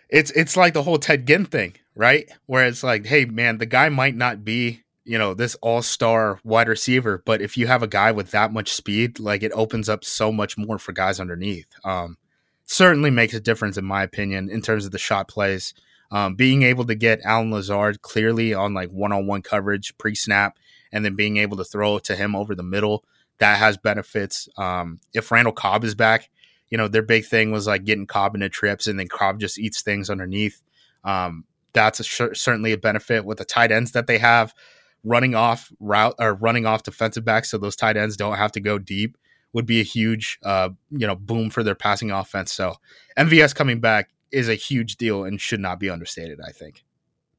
it's 0.08 0.30
it's 0.32 0.56
like 0.56 0.74
the 0.74 0.82
whole 0.82 0.98
Ted 0.98 1.26
Ginn 1.26 1.44
thing, 1.44 1.74
right? 1.94 2.30
Where 2.46 2.66
it's 2.66 2.82
like, 2.82 3.06
hey 3.06 3.24
man, 3.24 3.58
the 3.58 3.66
guy 3.66 3.88
might 3.88 4.14
not 4.14 4.44
be, 4.44 4.82
you 5.04 5.18
know, 5.18 5.34
this 5.34 5.56
all-star 5.62 6.40
wide 6.44 6.68
receiver, 6.68 7.22
but 7.24 7.40
if 7.40 7.56
you 7.56 7.66
have 7.66 7.82
a 7.82 7.88
guy 7.88 8.12
with 8.12 8.30
that 8.32 8.52
much 8.52 8.72
speed, 8.72 9.18
like 9.18 9.42
it 9.42 9.52
opens 9.54 9.88
up 9.88 10.04
so 10.04 10.32
much 10.32 10.56
more 10.58 10.78
for 10.78 10.92
guys 10.92 11.20
underneath. 11.20 11.68
Um, 11.84 12.18
certainly 12.64 13.10
makes 13.10 13.34
a 13.34 13.40
difference 13.40 13.76
in 13.76 13.84
my 13.84 14.02
opinion 14.02 14.50
in 14.50 14.62
terms 14.62 14.84
of 14.84 14.92
the 14.92 14.98
shot 14.98 15.28
plays. 15.28 15.74
Um, 16.10 16.36
being 16.36 16.62
able 16.62 16.84
to 16.84 16.94
get 16.94 17.20
Allen 17.24 17.50
Lazard 17.50 18.00
clearly 18.00 18.54
on 18.54 18.74
like 18.74 18.90
one-on-one 18.90 19.42
coverage 19.42 19.96
pre-snap, 19.98 20.56
and 20.92 21.04
then 21.04 21.16
being 21.16 21.36
able 21.36 21.56
to 21.56 21.64
throw 21.64 21.98
to 21.98 22.14
him 22.14 22.36
over 22.36 22.54
the 22.54 22.62
middle, 22.62 23.04
that 23.38 23.58
has 23.58 23.76
benefits. 23.76 24.48
Um, 24.56 25.00
if 25.12 25.30
Randall 25.32 25.52
Cobb 25.52 25.82
is 25.82 25.96
back, 25.96 26.30
you 26.70 26.78
know, 26.78 26.88
their 26.88 27.02
big 27.02 27.24
thing 27.24 27.50
was 27.50 27.66
like 27.66 27.84
getting 27.84 28.06
Cobb 28.06 28.34
into 28.34 28.48
trips 28.48 28.86
and 28.86 28.98
then 28.98 29.08
Cobb 29.08 29.38
just 29.38 29.58
eats 29.58 29.82
things 29.82 30.10
underneath. 30.10 30.62
Um, 31.04 31.44
that's 31.72 32.00
a 32.00 32.04
sh- 32.04 32.34
certainly 32.34 32.72
a 32.72 32.78
benefit 32.78 33.24
with 33.24 33.38
the 33.38 33.44
tight 33.44 33.70
ends 33.70 33.92
that 33.92 34.06
they 34.06 34.18
have 34.18 34.54
running 35.04 35.34
off 35.34 35.70
route 35.78 36.14
or 36.18 36.34
running 36.34 36.66
off 36.66 36.82
defensive 36.82 37.24
backs. 37.24 37.50
So 37.50 37.58
those 37.58 37.76
tight 37.76 37.96
ends 37.96 38.16
don't 38.16 38.36
have 38.36 38.52
to 38.52 38.60
go 38.60 38.78
deep 38.78 39.16
would 39.52 39.66
be 39.66 39.80
a 39.80 39.84
huge, 39.84 40.38
uh, 40.42 40.70
you 40.90 41.06
know, 41.06 41.14
boom 41.14 41.50
for 41.50 41.62
their 41.62 41.74
passing 41.74 42.10
offense. 42.10 42.52
So 42.52 42.74
MVS 43.16 43.54
coming 43.54 43.80
back 43.80 44.10
is 44.32 44.48
a 44.48 44.54
huge 44.54 44.96
deal 44.96 45.24
and 45.24 45.40
should 45.40 45.60
not 45.60 45.78
be 45.78 45.88
understated. 45.88 46.40
I 46.44 46.50
think. 46.50 46.84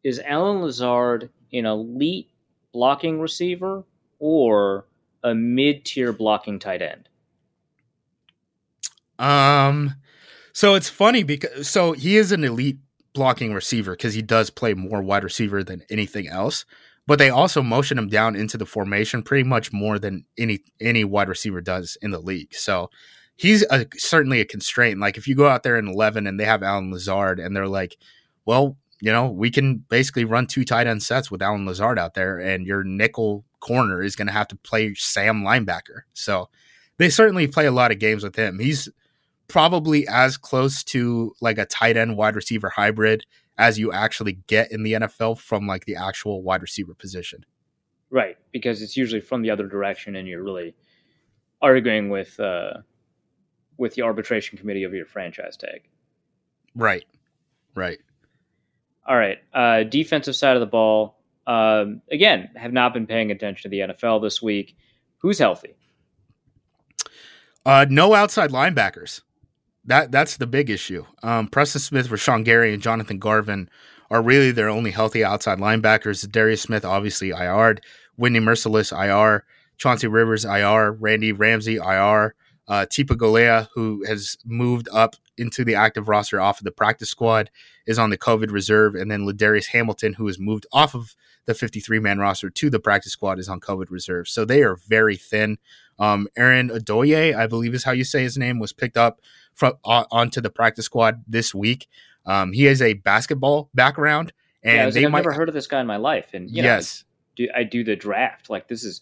Is 0.03 0.19
Allen 0.25 0.61
Lazard 0.61 1.29
an 1.51 1.65
elite 1.65 2.29
blocking 2.71 3.19
receiver 3.19 3.83
or 4.19 4.85
a 5.23 5.35
mid-tier 5.35 6.13
blocking 6.13 6.59
tight 6.59 6.81
end? 6.81 7.09
Um, 9.19 9.95
so 10.53 10.75
it's 10.75 10.89
funny 10.89 11.23
because 11.23 11.69
so 11.69 11.91
he 11.93 12.17
is 12.17 12.31
an 12.31 12.43
elite 12.43 12.79
blocking 13.13 13.53
receiver 13.53 13.91
because 13.91 14.13
he 14.13 14.21
does 14.21 14.49
play 14.49 14.73
more 14.73 15.01
wide 15.01 15.23
receiver 15.23 15.63
than 15.63 15.83
anything 15.89 16.27
else. 16.27 16.65
But 17.07 17.19
they 17.19 17.29
also 17.29 17.61
motion 17.61 17.97
him 17.97 18.09
down 18.09 18.35
into 18.35 18.57
the 18.57 18.65
formation 18.65 19.23
pretty 19.23 19.47
much 19.47 19.71
more 19.71 19.97
than 19.97 20.25
any 20.37 20.59
any 20.81 21.03
wide 21.03 21.29
receiver 21.29 21.61
does 21.61 21.97
in 22.01 22.11
the 22.11 22.19
league. 22.19 22.53
So 22.53 22.89
he's 23.37 23.63
a, 23.71 23.87
certainly 23.95 24.41
a 24.41 24.45
constraint. 24.45 24.99
Like 24.99 25.17
if 25.17 25.27
you 25.27 25.35
go 25.35 25.47
out 25.47 25.63
there 25.63 25.77
in 25.77 25.87
eleven 25.87 26.27
and 26.27 26.39
they 26.39 26.45
have 26.45 26.63
Allen 26.63 26.91
Lazard 26.91 27.39
and 27.39 27.55
they're 27.55 27.67
like, 27.67 27.97
well, 28.45 28.77
you 28.99 29.11
know, 29.11 29.27
we 29.27 29.51
can 29.51 29.77
basically 29.89 30.25
run 30.25 30.47
two 30.47 30.65
tight 30.65 30.87
end 30.87 31.03
sets 31.03 31.31
with 31.31 31.41
Allen 31.41 31.65
Lazard 31.65 31.99
out 31.99 32.13
there, 32.13 32.39
and 32.39 32.65
your 32.65 32.83
nickel 32.83 33.45
corner 33.59 34.01
is 34.01 34.15
going 34.15 34.27
to 34.27 34.33
have 34.33 34.47
to 34.49 34.55
play 34.55 34.93
Sam 34.95 35.43
linebacker. 35.43 36.01
So 36.13 36.49
they 36.97 37.09
certainly 37.09 37.47
play 37.47 37.67
a 37.67 37.71
lot 37.71 37.91
of 37.91 37.99
games 37.99 38.23
with 38.23 38.35
him. 38.35 38.59
He's 38.59 38.89
probably 39.47 40.07
as 40.07 40.37
close 40.37 40.83
to 40.83 41.33
like 41.41 41.57
a 41.57 41.65
tight 41.65 41.97
end 41.97 42.17
wide 42.17 42.35
receiver 42.35 42.69
hybrid 42.69 43.25
as 43.57 43.79
you 43.79 43.91
actually 43.91 44.33
get 44.47 44.71
in 44.71 44.83
the 44.83 44.93
NFL 44.93 45.39
from 45.39 45.67
like 45.67 45.85
the 45.85 45.95
actual 45.95 46.43
wide 46.43 46.61
receiver 46.61 46.93
position. 46.93 47.45
Right, 48.09 48.37
because 48.51 48.81
it's 48.81 48.95
usually 48.95 49.21
from 49.21 49.41
the 49.41 49.49
other 49.49 49.67
direction, 49.67 50.15
and 50.15 50.27
you're 50.27 50.43
really 50.43 50.75
arguing 51.61 52.09
with 52.09 52.39
uh, 52.39 52.73
with 53.77 53.95
the 53.95 54.03
arbitration 54.03 54.57
committee 54.57 54.83
of 54.83 54.93
your 54.93 55.05
franchise 55.05 55.57
tag. 55.57 55.81
Right, 56.73 57.03
right. 57.75 57.97
All 59.05 59.17
right, 59.17 59.39
uh, 59.53 59.83
defensive 59.83 60.35
side 60.35 60.55
of 60.55 60.61
the 60.61 60.67
ball. 60.67 61.17
Um, 61.47 62.01
again, 62.11 62.49
have 62.55 62.73
not 62.73 62.93
been 62.93 63.07
paying 63.07 63.31
attention 63.31 63.63
to 63.63 63.69
the 63.69 63.93
NFL 63.93 64.21
this 64.21 64.41
week. 64.41 64.77
Who's 65.19 65.39
healthy? 65.39 65.75
Uh, 67.65 67.85
no 67.89 68.13
outside 68.13 68.51
linebackers. 68.51 69.21
That 69.87 70.11
that's 70.11 70.37
the 70.37 70.47
big 70.47 70.69
issue. 70.69 71.05
Um, 71.23 71.47
Preston 71.47 71.81
Smith, 71.81 72.09
Rashan 72.09 72.43
Gary, 72.43 72.73
and 72.73 72.83
Jonathan 72.83 73.19
Garvin 73.19 73.69
are 74.09 74.21
really 74.21 74.51
their 74.51 74.69
only 74.69 74.91
healthy 74.91 75.23
outside 75.23 75.59
linebackers. 75.59 76.29
Darius 76.29 76.61
Smith, 76.61 76.85
obviously 76.85 77.33
IR'd. 77.33 77.81
Whitney 78.17 78.39
Mercilus, 78.39 78.91
IR. 78.91 79.45
Chauncey 79.77 80.07
Rivers, 80.07 80.45
IR. 80.45 80.91
Randy 80.91 81.31
Ramsey, 81.31 81.77
IR. 81.77 82.35
Uh, 82.67 82.85
Tipa 82.85 83.15
Galeai, 83.15 83.67
who 83.73 84.03
has 84.05 84.37
moved 84.45 84.89
up 84.91 85.15
into 85.37 85.63
the 85.63 85.75
active 85.75 86.09
roster 86.09 86.41
off 86.41 86.59
of 86.59 86.65
the 86.65 86.71
practice 86.71 87.09
squad, 87.09 87.49
is 87.85 87.97
on 87.97 88.09
the 88.09 88.17
COVID 88.17 88.51
reserve. 88.51 88.95
And 88.95 89.09
then 89.09 89.21
Ladarius 89.25 89.67
Hamilton, 89.67 90.13
who 90.13 90.27
has 90.27 90.37
moved 90.37 90.65
off 90.73 90.93
of 90.95 91.15
the 91.45 91.53
53 91.53 91.99
man 91.99 92.19
roster 92.19 92.49
to 92.49 92.69
the 92.69 92.79
practice 92.79 93.13
squad, 93.13 93.39
is 93.39 93.47
on 93.47 93.61
COVID 93.61 93.89
reserve. 93.89 94.27
So 94.27 94.43
they 94.43 94.63
are 94.63 94.75
very 94.75 95.15
thin. 95.15 95.59
Um, 95.99 96.27
Aaron 96.37 96.69
Adeoye, 96.69 97.35
I 97.35 97.47
believe 97.47 97.73
is 97.73 97.85
how 97.85 97.93
you 97.93 98.03
say 98.03 98.23
his 98.23 98.37
name, 98.37 98.59
was 98.59 98.73
picked 98.73 98.97
up 98.97 99.21
from 99.57 99.73
uh, 99.83 100.05
onto 100.11 100.39
the 100.39 100.49
practice 100.49 100.85
squad 100.85 101.23
this 101.27 101.53
week. 101.53 101.87
Um, 102.25 102.53
he 102.53 102.65
has 102.65 102.81
a 102.81 102.93
basketball 102.93 103.69
background, 103.73 104.31
and 104.63 104.75
yeah, 104.75 104.89
they 104.89 105.05
I've 105.05 105.11
never 105.11 105.33
heard 105.33 105.49
of 105.49 105.55
this 105.55 105.67
guy 105.67 105.81
in 105.81 105.87
my 105.87 105.97
life. 105.97 106.27
And 106.33 106.49
you 106.49 106.61
know, 106.61 106.69
yes, 106.69 107.03
do 107.35 107.47
I 107.55 107.63
do 107.63 107.83
the 107.83 107.95
draft? 107.95 108.49
Like 108.49 108.67
this 108.67 108.83
is 108.83 109.01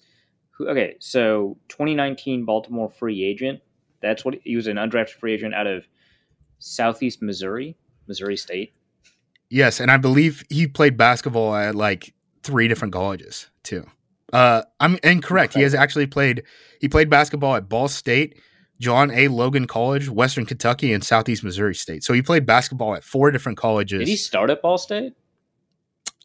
okay. 0.59 0.95
So 0.99 1.57
2019 1.67 2.45
Baltimore 2.45 2.89
free 2.89 3.23
agent. 3.23 3.61
That's 4.01 4.23
what 4.23 4.35
he 4.43 4.55
was 4.55 4.67
an 4.67 4.77
undrafted 4.77 5.19
free 5.19 5.33
agent 5.33 5.53
out 5.53 5.67
of 5.67 5.85
Southeast 6.59 7.21
Missouri, 7.21 7.75
Missouri 8.07 8.37
State. 8.37 8.73
Yes, 9.49 9.79
and 9.79 9.91
I 9.91 9.97
believe 9.97 10.43
he 10.49 10.67
played 10.67 10.97
basketball 10.97 11.55
at 11.55 11.75
like 11.75 12.13
three 12.43 12.67
different 12.67 12.93
colleges 12.93 13.49
too. 13.63 13.85
Uh, 14.31 14.63
I'm 14.79 14.97
incorrect. 15.03 15.53
He 15.53 15.61
has 15.61 15.73
actually 15.73 16.07
played. 16.07 16.43
He 16.79 16.87
played 16.87 17.09
basketball 17.09 17.55
at 17.55 17.67
Ball 17.67 17.87
State, 17.87 18.39
John 18.79 19.11
A. 19.11 19.27
Logan 19.27 19.67
College, 19.67 20.09
Western 20.09 20.45
Kentucky, 20.45 20.93
and 20.93 21.03
Southeast 21.03 21.43
Missouri 21.43 21.75
State. 21.75 22.03
So 22.03 22.13
he 22.13 22.21
played 22.21 22.45
basketball 22.45 22.95
at 22.95 23.03
four 23.03 23.31
different 23.31 23.57
colleges. 23.57 23.99
Did 23.99 24.07
he 24.07 24.17
start 24.17 24.49
at 24.49 24.61
Ball 24.61 24.77
State? 24.77 25.13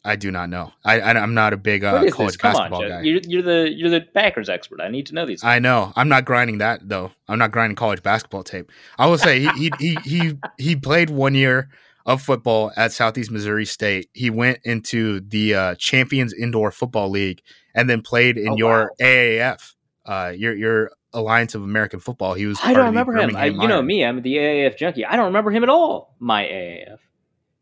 I 0.03 0.15
do 0.15 0.31
not 0.31 0.49
know. 0.49 0.71
I, 0.83 0.99
I 0.99 1.21
am 1.21 1.35
not 1.35 1.53
a 1.53 1.57
big 1.57 1.83
uh, 1.83 2.09
college 2.09 2.39
basketball 2.39 2.83
on, 2.83 2.89
guy. 2.89 3.01
You're, 3.01 3.21
you're, 3.27 3.41
the 3.43 3.71
you're 3.71 3.89
the 3.89 4.01
backers 4.13 4.49
expert. 4.49 4.81
I 4.81 4.87
need 4.87 5.05
to 5.07 5.13
know 5.13 5.27
these. 5.27 5.41
Things. 5.41 5.49
I 5.49 5.59
know. 5.59 5.93
I'm 5.95 6.09
not 6.09 6.25
grinding 6.25 6.57
that 6.57 6.87
though. 6.87 7.11
I'm 7.27 7.37
not 7.37 7.51
grinding 7.51 7.75
college 7.75 8.01
basketball 8.01 8.43
tape. 8.43 8.71
I 8.97 9.05
will 9.05 9.19
say 9.19 9.41
he 9.41 9.49
he 9.51 9.71
he 9.79 9.97
he, 10.03 10.39
he 10.57 10.75
played 10.75 11.11
one 11.11 11.35
year 11.35 11.69
of 12.07 12.19
football 12.19 12.71
at 12.75 12.91
Southeast 12.91 13.29
Missouri 13.29 13.65
State. 13.65 14.09
He 14.13 14.31
went 14.31 14.59
into 14.63 15.19
the 15.19 15.53
uh, 15.53 15.75
Champions 15.75 16.33
Indoor 16.33 16.71
Football 16.71 17.11
League 17.11 17.43
and 17.75 17.87
then 17.87 18.01
played 18.01 18.39
in 18.39 18.49
oh, 18.49 18.57
your 18.57 18.91
wow. 18.99 19.05
AAF, 19.05 19.75
uh, 20.07 20.33
your 20.35 20.55
your 20.55 20.91
Alliance 21.13 21.55
of 21.55 21.63
American 21.63 21.99
Football. 21.99 22.33
He 22.33 22.45
was. 22.45 22.59
I 22.63 22.73
don't 22.73 22.85
remember 22.85 23.13
him. 23.13 23.35
I, 23.35 23.45
you 23.45 23.67
know 23.67 23.81
me. 23.81 24.03
I'm 24.03 24.21
the 24.21 24.35
AAF 24.35 24.77
junkie. 24.77 25.05
I 25.05 25.15
don't 25.15 25.25
remember 25.25 25.51
him 25.51 25.63
at 25.63 25.69
all. 25.69 26.15
My 26.19 26.43
AAF. 26.43 26.97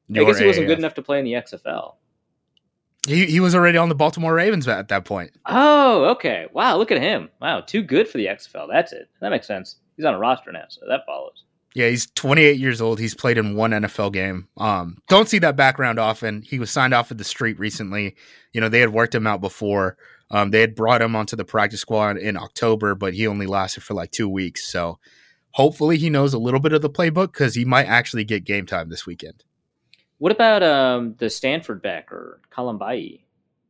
Your 0.07 0.23
I 0.23 0.27
guess 0.27 0.39
he 0.39 0.47
wasn't 0.47 0.65
AAF. 0.65 0.69
good 0.69 0.79
enough 0.79 0.93
to 0.95 1.01
play 1.01 1.19
in 1.19 1.25
the 1.25 1.33
XFL. 1.33 1.95
He 3.07 3.25
he 3.25 3.39
was 3.39 3.55
already 3.55 3.77
on 3.77 3.89
the 3.89 3.95
Baltimore 3.95 4.33
Ravens 4.33 4.67
at 4.67 4.89
that 4.89 5.05
point. 5.05 5.31
Oh, 5.45 6.05
okay. 6.11 6.47
Wow, 6.53 6.77
look 6.77 6.91
at 6.91 7.01
him. 7.01 7.29
Wow, 7.41 7.61
too 7.61 7.81
good 7.81 8.07
for 8.07 8.17
the 8.17 8.25
XFL. 8.25 8.67
That's 8.71 8.91
it. 8.91 9.09
That 9.21 9.29
makes 9.29 9.47
sense. 9.47 9.77
He's 9.95 10.05
on 10.05 10.13
a 10.13 10.19
roster 10.19 10.51
now, 10.51 10.65
so 10.67 10.81
that 10.87 11.05
follows. 11.05 11.43
Yeah, 11.75 11.87
he's 11.89 12.07
28 12.11 12.57
years 12.57 12.81
old. 12.81 12.99
He's 12.99 13.13
played 13.13 13.37
in 13.37 13.55
one 13.55 13.71
NFL 13.71 14.11
game. 14.11 14.47
Um, 14.57 14.97
don't 15.07 15.29
see 15.29 15.39
that 15.39 15.55
background 15.55 15.99
often. 15.99 16.41
He 16.41 16.57
was 16.57 16.71
signed 16.71 16.93
off 16.93 17.11
of 17.11 17.17
the 17.17 17.23
street 17.23 17.59
recently. 17.59 18.15
You 18.53 18.61
know, 18.61 18.69
they 18.69 18.79
had 18.79 18.89
worked 18.91 19.13
him 19.13 19.27
out 19.27 19.39
before. 19.39 19.95
Um, 20.31 20.51
they 20.51 20.61
had 20.61 20.75
brought 20.75 21.01
him 21.01 21.15
onto 21.15 21.35
the 21.35 21.45
practice 21.45 21.81
squad 21.81 22.17
in 22.17 22.37
October, 22.37 22.95
but 22.95 23.13
he 23.13 23.27
only 23.27 23.47
lasted 23.47 23.83
for 23.83 23.93
like 23.93 24.11
two 24.11 24.29
weeks. 24.29 24.65
So 24.65 24.99
hopefully 25.51 25.97
he 25.97 26.09
knows 26.09 26.33
a 26.33 26.39
little 26.39 26.59
bit 26.59 26.73
of 26.73 26.81
the 26.81 26.89
playbook 26.89 27.33
because 27.33 27.55
he 27.55 27.65
might 27.65 27.87
actually 27.87 28.23
get 28.23 28.43
game 28.43 28.65
time 28.65 28.89
this 28.89 29.05
weekend. 29.05 29.43
What 30.19 30.31
about 30.31 30.63
um, 30.63 31.15
the 31.17 31.29
Stanford 31.29 31.81
backer, 31.81 32.41
Kalambayi? 32.51 33.21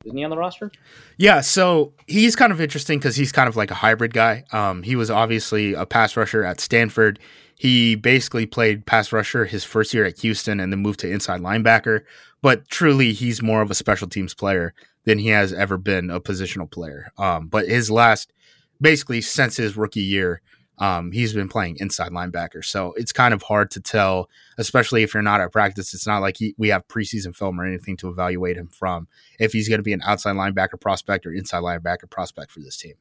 Isn't 0.05 0.17
he 0.17 0.23
on 0.23 0.29
the 0.29 0.37
roster? 0.37 0.71
Yeah, 1.17 1.41
so 1.41 1.93
he's 2.07 2.35
kind 2.35 2.51
of 2.51 2.61
interesting 2.61 2.99
because 2.99 3.15
he's 3.15 3.31
kind 3.31 3.49
of 3.49 3.55
like 3.55 3.69
a 3.69 3.75
hybrid 3.75 4.13
guy. 4.13 4.45
Um, 4.51 4.81
he 4.81 4.95
was 4.95 5.11
obviously 5.11 5.73
a 5.73 5.85
pass 5.85 6.15
rusher 6.15 6.43
at 6.43 6.61
Stanford. 6.61 7.19
He 7.57 7.95
basically 7.95 8.45
played 8.45 8.85
pass 8.85 9.11
rusher 9.11 9.43
his 9.45 9.65
first 9.65 9.93
year 9.93 10.05
at 10.05 10.19
Houston 10.19 10.61
and 10.61 10.71
then 10.71 10.79
moved 10.79 11.01
to 11.01 11.11
inside 11.11 11.41
linebacker. 11.41 12.03
But 12.41 12.69
truly, 12.69 13.11
he's 13.11 13.41
more 13.41 13.61
of 13.61 13.69
a 13.69 13.75
special 13.75 14.07
teams 14.07 14.33
player 14.33 14.73
than 15.05 15.19
he 15.19 15.29
has 15.29 15.53
ever 15.53 15.77
been 15.77 16.09
a 16.09 16.19
positional 16.19 16.69
player. 16.69 17.12
Um, 17.17 17.47
but 17.47 17.67
his 17.67 17.89
last, 17.89 18.33
basically 18.81 19.21
since 19.21 19.57
his 19.57 19.77
rookie 19.77 20.01
year, 20.01 20.41
um, 20.79 21.12
he's 21.12 21.33
been 21.33 21.49
playing 21.49 21.77
inside 21.79 22.12
linebacker. 22.12 22.63
So 22.63 22.93
it's 22.93 23.12
kind 23.12 23.33
of 23.33 23.43
hard 23.43 23.69
to 23.71 23.81
tell, 23.81 24.29
especially 24.57 25.03
if 25.03 25.13
you're 25.13 25.21
not 25.23 25.41
at 25.41 25.51
practice. 25.51 25.93
It's 25.93 26.07
not 26.07 26.21
like 26.21 26.38
he, 26.38 26.55
we 26.57 26.69
have 26.69 26.88
preseason 26.88 27.35
film 27.35 27.59
or 27.59 27.65
anything 27.65 27.97
to 27.97 28.09
evaluate 28.09 28.55
him 28.55 28.67
from 28.67 29.07
if 29.39 29.51
he's 29.51 29.67
going 29.67 29.79
to 29.79 29.83
be 29.83 29.93
an 29.93 30.01
outside 30.03 30.35
linebacker 30.35 30.79
prospect 30.79 31.25
or 31.25 31.33
inside 31.33 31.63
linebacker 31.63 32.09
prospect 32.09 32.51
for 32.51 32.62
this 32.62 32.77
team. 32.77 32.95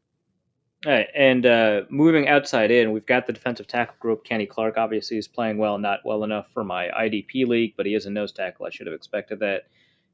All 0.87 0.93
right, 0.93 1.09
and 1.13 1.45
uh, 1.45 1.83
moving 1.89 2.29
outside 2.29 2.71
in, 2.71 2.93
we've 2.93 3.07
got 3.07 3.27
the 3.27 3.33
defensive 3.33 3.67
tackle 3.67 3.97
group. 3.99 4.23
Kenny 4.23 4.47
Clark 4.47 4.79
obviously 4.79 5.19
is 5.19 5.27
playing 5.27 5.59
well, 5.59 5.77
not 5.77 6.01
well 6.05 6.23
enough 6.23 6.47
for 6.55 6.63
my 6.63 6.89
IDP 6.89 7.49
league, 7.49 7.75
but 7.77 7.85
he 7.85 7.95
is 7.97 8.07
a 8.07 8.11
nose 8.11 8.31
tackle. 8.31 8.65
I 8.65 8.71
should 8.71 8.87
have 8.87 8.95
expected 8.95 9.41
that. 9.41 9.65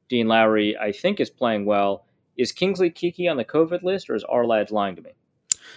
Dean 0.09 0.29
Lowry, 0.29 0.77
I 0.77 0.93
think, 0.93 1.21
is 1.21 1.31
playing 1.31 1.65
well. 1.65 2.05
Is 2.37 2.53
Kingsley 2.53 2.91
Keke 2.91 3.31
on 3.31 3.37
the 3.37 3.45
COVID 3.45 3.83
list, 3.83 4.11
or 4.11 4.15
is 4.15 4.25
Ourlads 4.25 4.71
lying 4.71 4.97
to 4.97 5.03
me? 5.03 5.11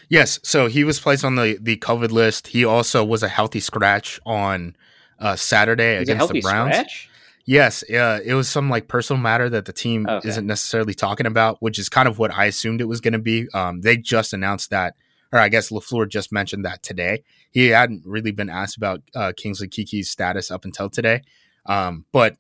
Yes, 0.10 0.40
so 0.44 0.68
he 0.68 0.84
was 0.84 1.00
placed 1.00 1.24
on 1.24 1.36
the 1.36 1.58
the 1.62 1.78
COVID 1.78 2.12
list. 2.12 2.48
He 2.48 2.66
also 2.66 3.04
was 3.04 3.24
a 3.24 3.28
healthy 3.28 3.60
scratch 3.60 4.20
on 4.26 4.76
uh, 5.20 5.36
Saturday 5.36 6.00
He's 6.00 6.10
against 6.10 6.32
the 6.32 6.42
Browns. 6.42 6.76
Scratch? 6.76 7.10
Yes, 7.46 7.82
uh, 7.90 8.20
it 8.26 8.34
was 8.34 8.50
some 8.50 8.70
like 8.70 8.90
personal 8.90 9.22
matter 9.22 9.50
that 9.50 9.66
the 9.66 9.74
team 9.74 10.06
okay. 10.08 10.28
isn't 10.28 10.46
necessarily 10.46 10.94
talking 10.94 11.26
about, 11.26 11.62
which 11.62 11.80
is 11.80 11.88
kind 11.88 12.08
of 12.08 12.20
what 12.20 12.34
I 12.34 12.46
assumed 12.46 12.82
it 12.82 12.90
was 12.90 13.00
going 13.00 13.14
to 13.14 13.20
be. 13.20 13.48
Um, 13.54 13.82
they 13.82 13.96
just 13.96 14.34
announced 14.34 14.70
that, 14.72 14.96
or 15.32 15.40
I 15.40 15.48
guess 15.48 15.70
Lafleur 15.70 16.10
just 16.10 16.34
mentioned 16.34 16.66
that 16.66 16.84
today. 16.84 17.24
He 17.52 17.68
hadn't 17.68 18.04
really 18.06 18.32
been 18.32 18.50
asked 18.50 18.76
about 18.76 19.02
uh, 19.16 19.32
Kingsley 19.38 19.70
Keke's 19.70 20.10
status 20.10 20.52
up 20.52 20.66
until 20.66 20.90
today, 20.90 21.22
um, 21.66 22.06
but 22.12 22.36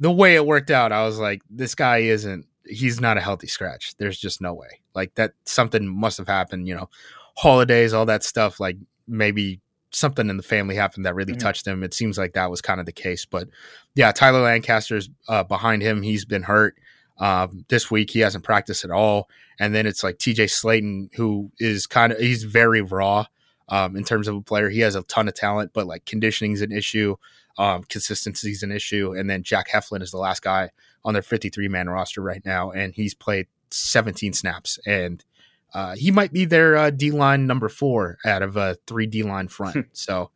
the 0.00 0.10
way 0.10 0.34
it 0.34 0.46
worked 0.46 0.70
out, 0.70 0.92
I 0.92 1.04
was 1.04 1.18
like, 1.18 1.42
this 1.50 1.74
guy 1.74 1.98
isn't 1.98 2.46
he's 2.68 3.00
not 3.00 3.16
a 3.16 3.20
healthy 3.20 3.46
scratch. 3.46 3.96
There's 3.98 4.18
just 4.18 4.40
no 4.40 4.54
way. 4.54 4.80
Like 4.94 5.14
that 5.14 5.32
something 5.44 5.86
must 5.86 6.18
have 6.18 6.28
happened, 6.28 6.68
you 6.68 6.74
know, 6.74 6.88
holidays, 7.36 7.92
all 7.92 8.06
that 8.06 8.24
stuff. 8.24 8.60
Like 8.60 8.76
maybe 9.06 9.60
something 9.90 10.28
in 10.28 10.36
the 10.36 10.42
family 10.42 10.74
happened 10.74 11.06
that 11.06 11.14
really 11.14 11.32
mm-hmm. 11.32 11.40
touched 11.40 11.66
him. 11.66 11.82
It 11.82 11.94
seems 11.94 12.18
like 12.18 12.32
that 12.34 12.50
was 12.50 12.60
kind 12.60 12.80
of 12.80 12.86
the 12.86 12.92
case. 12.92 13.24
But 13.24 13.48
yeah, 13.94 14.12
Tyler 14.12 14.42
Lancaster's 14.42 15.08
uh, 15.28 15.44
behind 15.44 15.82
him. 15.82 16.02
He's 16.02 16.24
been 16.24 16.42
hurt. 16.42 16.76
Um, 17.18 17.64
this 17.68 17.90
week 17.90 18.10
he 18.10 18.20
hasn't 18.20 18.44
practiced 18.44 18.84
at 18.84 18.90
all. 18.90 19.30
And 19.58 19.74
then 19.74 19.86
it's 19.86 20.04
like 20.04 20.18
TJ 20.18 20.46
Slaton, 20.46 21.14
who 21.14 21.50
is 21.58 21.86
kind 21.86 22.12
of 22.12 22.18
he's 22.18 22.44
very 22.44 22.82
raw 22.82 23.26
um, 23.68 23.96
in 23.96 24.04
terms 24.04 24.28
of 24.28 24.36
a 24.36 24.42
player. 24.42 24.68
He 24.68 24.80
has 24.80 24.94
a 24.94 25.02
ton 25.04 25.28
of 25.28 25.34
talent, 25.34 25.70
but 25.72 25.86
like 25.86 26.04
conditioning 26.04 26.52
is 26.52 26.62
an 26.62 26.72
issue. 26.72 27.16
Um, 27.58 27.84
consistency 27.84 28.50
is 28.50 28.62
an 28.62 28.70
issue. 28.70 29.14
And 29.16 29.30
then 29.30 29.42
Jack 29.42 29.70
Heflin 29.70 30.02
is 30.02 30.10
the 30.10 30.18
last 30.18 30.42
guy 30.42 30.70
on 31.04 31.14
their 31.14 31.22
53 31.22 31.68
man 31.68 31.88
roster 31.88 32.20
right 32.20 32.42
now, 32.44 32.70
and 32.70 32.94
he's 32.94 33.14
played 33.14 33.46
17 33.70 34.32
snaps. 34.34 34.78
And 34.86 35.24
uh, 35.72 35.94
he 35.94 36.10
might 36.10 36.32
be 36.32 36.44
their 36.44 36.76
uh, 36.76 36.90
D 36.90 37.10
line 37.10 37.46
number 37.46 37.68
four 37.68 38.18
out 38.24 38.42
of 38.42 38.56
a 38.56 38.76
three 38.86 39.06
D 39.06 39.22
line 39.22 39.48
front. 39.48 39.86
so 39.92 40.30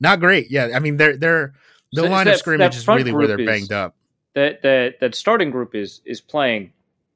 not 0.00 0.20
great. 0.20 0.50
Yeah, 0.50 0.70
I 0.74 0.80
mean 0.80 0.96
they're 0.96 1.16
they're 1.16 1.54
the 1.92 2.02
so 2.02 2.08
line 2.08 2.26
that, 2.26 2.34
of 2.34 2.38
scrimmage 2.38 2.76
is 2.76 2.88
really 2.88 3.12
where 3.12 3.26
they're 3.26 3.40
is, 3.40 3.46
banged 3.46 3.72
up. 3.72 3.94
That 4.34 4.62
that 4.62 5.00
that 5.00 5.14
starting 5.14 5.50
group 5.50 5.74
is 5.74 6.00
is 6.04 6.20
playing 6.20 6.72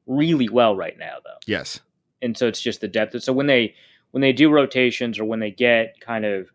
really 0.06 0.48
well 0.48 0.76
right 0.76 0.96
now, 0.98 1.16
though. 1.24 1.38
Yes, 1.46 1.80
and 2.22 2.36
so 2.36 2.46
it's 2.46 2.60
just 2.60 2.80
the 2.80 2.88
depth. 2.88 3.20
So 3.22 3.32
when 3.32 3.46
they 3.46 3.74
when 4.12 4.20
they 4.20 4.32
do 4.32 4.50
rotations 4.50 5.18
or 5.18 5.24
when 5.24 5.40
they 5.40 5.50
get 5.50 5.98
kind 6.00 6.24
of 6.24 6.48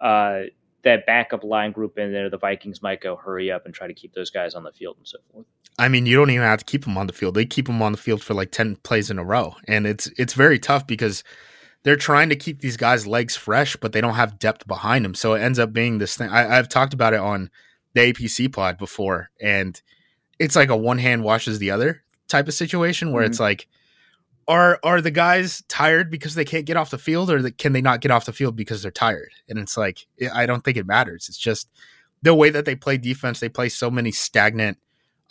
uh, 0.00 0.42
that 0.86 1.04
backup 1.04 1.42
line 1.44 1.72
group 1.72 1.98
in 1.98 2.12
there, 2.12 2.30
the 2.30 2.38
Vikings 2.38 2.80
might 2.80 3.00
go 3.00 3.16
hurry 3.16 3.50
up 3.50 3.66
and 3.66 3.74
try 3.74 3.88
to 3.88 3.92
keep 3.92 4.14
those 4.14 4.30
guys 4.30 4.54
on 4.54 4.62
the 4.62 4.72
field 4.72 4.96
and 4.96 5.06
so 5.06 5.18
forth. 5.32 5.44
I 5.78 5.88
mean, 5.88 6.06
you 6.06 6.16
don't 6.16 6.30
even 6.30 6.44
have 6.44 6.60
to 6.60 6.64
keep 6.64 6.84
them 6.84 6.96
on 6.96 7.08
the 7.08 7.12
field. 7.12 7.34
They 7.34 7.44
keep 7.44 7.66
them 7.66 7.82
on 7.82 7.92
the 7.92 7.98
field 7.98 8.22
for 8.22 8.34
like 8.34 8.52
ten 8.52 8.76
plays 8.76 9.10
in 9.10 9.18
a 9.18 9.24
row, 9.24 9.56
and 9.68 9.86
it's 9.86 10.06
it's 10.16 10.32
very 10.32 10.58
tough 10.58 10.86
because 10.86 11.24
they're 11.82 11.96
trying 11.96 12.30
to 12.30 12.36
keep 12.36 12.60
these 12.60 12.76
guys' 12.76 13.06
legs 13.06 13.36
fresh, 13.36 13.76
but 13.76 13.92
they 13.92 14.00
don't 14.00 14.14
have 14.14 14.38
depth 14.38 14.66
behind 14.66 15.04
them. 15.04 15.14
So 15.14 15.34
it 15.34 15.40
ends 15.40 15.58
up 15.58 15.72
being 15.72 15.98
this 15.98 16.16
thing. 16.16 16.30
I, 16.30 16.58
I've 16.58 16.68
talked 16.68 16.94
about 16.94 17.12
it 17.12 17.20
on 17.20 17.50
the 17.92 18.12
APC 18.12 18.52
pod 18.52 18.78
before, 18.78 19.30
and 19.40 19.80
it's 20.38 20.56
like 20.56 20.70
a 20.70 20.76
one 20.76 20.98
hand 20.98 21.24
washes 21.24 21.58
the 21.58 21.72
other 21.72 22.02
type 22.28 22.48
of 22.48 22.54
situation 22.54 23.12
where 23.12 23.22
mm-hmm. 23.22 23.30
it's 23.30 23.40
like 23.40 23.68
are 24.48 24.78
are 24.82 25.00
the 25.00 25.10
guys 25.10 25.62
tired 25.68 26.10
because 26.10 26.34
they 26.34 26.44
can't 26.44 26.66
get 26.66 26.76
off 26.76 26.90
the 26.90 26.98
field 26.98 27.30
or 27.30 27.50
can 27.50 27.72
they 27.72 27.80
not 27.80 28.00
get 28.00 28.10
off 28.10 28.26
the 28.26 28.32
field 28.32 28.56
because 28.56 28.82
they're 28.82 28.90
tired? 28.90 29.30
And 29.48 29.58
it's 29.58 29.76
like 29.76 30.06
i 30.32 30.46
don't 30.46 30.64
think 30.64 30.76
it 30.76 30.86
matters. 30.86 31.26
It's 31.28 31.38
just 31.38 31.68
the 32.22 32.34
way 32.34 32.50
that 32.50 32.64
they 32.64 32.76
play 32.76 32.96
defense 32.96 33.40
they 33.40 33.48
play 33.48 33.68
so 33.68 33.90
many 33.90 34.12
stagnant 34.12 34.78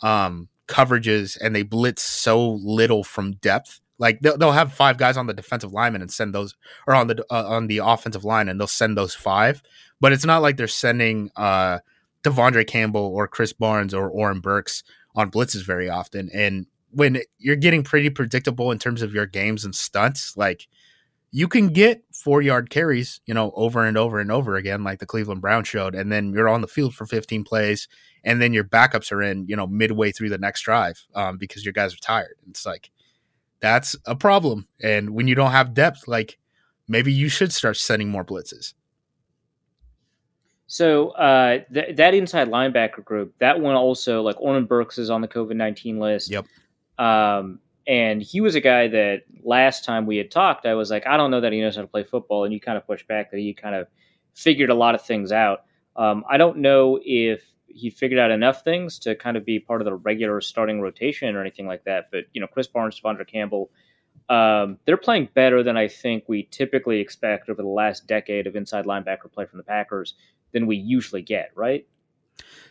um, 0.02 0.48
coverages 0.68 1.38
and 1.40 1.54
they 1.54 1.62
blitz 1.62 2.02
so 2.02 2.52
little 2.62 3.04
from 3.04 3.32
depth. 3.32 3.80
Like 3.98 4.20
they'll, 4.20 4.36
they'll 4.36 4.52
have 4.52 4.74
five 4.74 4.98
guys 4.98 5.16
on 5.16 5.26
the 5.26 5.34
defensive 5.34 5.72
lineman 5.72 6.02
and 6.02 6.12
send 6.12 6.34
those 6.34 6.54
or 6.86 6.94
on 6.94 7.06
the 7.06 7.24
uh, 7.30 7.46
on 7.46 7.68
the 7.68 7.78
offensive 7.78 8.24
line 8.24 8.48
and 8.48 8.60
they'll 8.60 8.66
send 8.66 8.96
those 8.96 9.14
five. 9.14 9.62
But 10.00 10.12
it's 10.12 10.26
not 10.26 10.42
like 10.42 10.58
they're 10.58 10.68
sending 10.68 11.30
uh 11.36 11.78
De'Vondre 12.22 12.66
Campbell 12.66 13.06
or 13.14 13.28
Krys 13.28 13.56
Barnes 13.56 13.94
or 13.94 14.10
Oren 14.10 14.40
Burks 14.40 14.82
on 15.14 15.30
blitzes 15.30 15.64
very 15.64 15.88
often. 15.88 16.28
And 16.34 16.66
when 16.96 17.18
you're 17.36 17.56
getting 17.56 17.82
pretty 17.82 18.08
predictable 18.08 18.70
in 18.70 18.78
terms 18.78 19.02
of 19.02 19.12
your 19.12 19.26
games 19.26 19.66
and 19.66 19.74
stunts, 19.74 20.34
like 20.34 20.66
you 21.30 21.46
can 21.46 21.68
get 21.68 22.02
four 22.10 22.40
yard 22.40 22.70
carries, 22.70 23.20
you 23.26 23.34
know, 23.34 23.52
over 23.54 23.84
and 23.84 23.98
over 23.98 24.18
and 24.18 24.32
over 24.32 24.56
again, 24.56 24.82
like 24.82 24.98
the 24.98 25.04
Cleveland 25.04 25.42
Brown 25.42 25.62
showed, 25.62 25.94
and 25.94 26.10
then 26.10 26.32
you're 26.32 26.48
on 26.48 26.62
the 26.62 26.66
field 26.66 26.94
for 26.94 27.04
15 27.04 27.44
plays, 27.44 27.86
and 28.24 28.40
then 28.40 28.54
your 28.54 28.64
backups 28.64 29.12
are 29.12 29.22
in, 29.22 29.46
you 29.46 29.54
know, 29.54 29.66
midway 29.66 30.10
through 30.10 30.30
the 30.30 30.38
next 30.38 30.62
drive 30.62 30.98
um, 31.14 31.36
because 31.36 31.66
your 31.66 31.74
guys 31.74 31.92
are 31.92 31.98
tired. 31.98 32.36
It's 32.48 32.64
like 32.64 32.90
that's 33.60 33.94
a 34.06 34.16
problem, 34.16 34.66
and 34.82 35.10
when 35.10 35.28
you 35.28 35.34
don't 35.34 35.50
have 35.50 35.74
depth, 35.74 36.08
like 36.08 36.38
maybe 36.88 37.12
you 37.12 37.28
should 37.28 37.52
start 37.52 37.76
sending 37.76 38.08
more 38.08 38.24
blitzes. 38.24 38.72
So 40.66 41.10
uh, 41.10 41.58
th- 41.74 41.94
that 41.96 42.14
inside 42.14 42.48
linebacker 42.48 43.04
group, 43.04 43.34
that 43.38 43.60
one 43.60 43.74
also 43.74 44.22
like 44.22 44.40
Oren 44.40 44.64
Burks 44.64 44.96
is 44.96 45.10
on 45.10 45.20
the 45.20 45.28
COVID 45.28 45.56
nineteen 45.56 45.98
list. 45.98 46.30
Yep. 46.30 46.46
Um, 46.98 47.60
and 47.86 48.20
he 48.20 48.40
was 48.40 48.54
a 48.54 48.60
guy 48.60 48.88
that 48.88 49.22
last 49.44 49.84
time 49.84 50.06
we 50.06 50.16
had 50.16 50.30
talked, 50.30 50.66
I 50.66 50.74
was 50.74 50.90
like, 50.90 51.06
I 51.06 51.16
don't 51.16 51.30
know 51.30 51.40
that 51.40 51.52
he 51.52 51.60
knows 51.60 51.76
how 51.76 51.82
to 51.82 51.88
play 51.88 52.02
football. 52.02 52.44
And 52.44 52.52
you 52.52 52.60
kind 52.60 52.76
of 52.76 52.86
pushed 52.86 53.06
back 53.06 53.30
that 53.30 53.38
he 53.38 53.54
kind 53.54 53.74
of 53.74 53.86
figured 54.34 54.70
a 54.70 54.74
lot 54.74 54.94
of 54.94 55.02
things 55.02 55.30
out. 55.30 55.64
Um, 55.94 56.24
I 56.28 56.36
don't 56.36 56.58
know 56.58 56.98
if 57.04 57.44
he 57.68 57.90
figured 57.90 58.18
out 58.18 58.30
enough 58.30 58.64
things 58.64 58.98
to 59.00 59.14
kind 59.14 59.36
of 59.36 59.44
be 59.44 59.60
part 59.60 59.80
of 59.80 59.84
the 59.84 59.94
regular 59.94 60.40
starting 60.40 60.80
rotation 60.80 61.34
or 61.36 61.40
anything 61.40 61.66
like 61.66 61.84
that. 61.84 62.08
But, 62.10 62.24
you 62.32 62.40
know, 62.40 62.46
Krys 62.48 62.70
Barnes, 62.72 63.00
De'Vondre 63.00 63.26
Campbell, 63.26 63.70
um, 64.28 64.78
they're 64.84 64.96
playing 64.96 65.28
better 65.34 65.62
than 65.62 65.76
I 65.76 65.88
think 65.88 66.24
we 66.26 66.48
typically 66.50 67.00
expect 67.00 67.48
over 67.48 67.62
the 67.62 67.68
last 67.68 68.06
decade 68.06 68.46
of 68.46 68.56
inside 68.56 68.84
linebacker 68.84 69.30
play 69.32 69.46
from 69.46 69.58
the 69.58 69.64
Packers 69.64 70.14
than 70.52 70.66
we 70.66 70.76
usually 70.76 71.22
get, 71.22 71.50
right? 71.54 71.86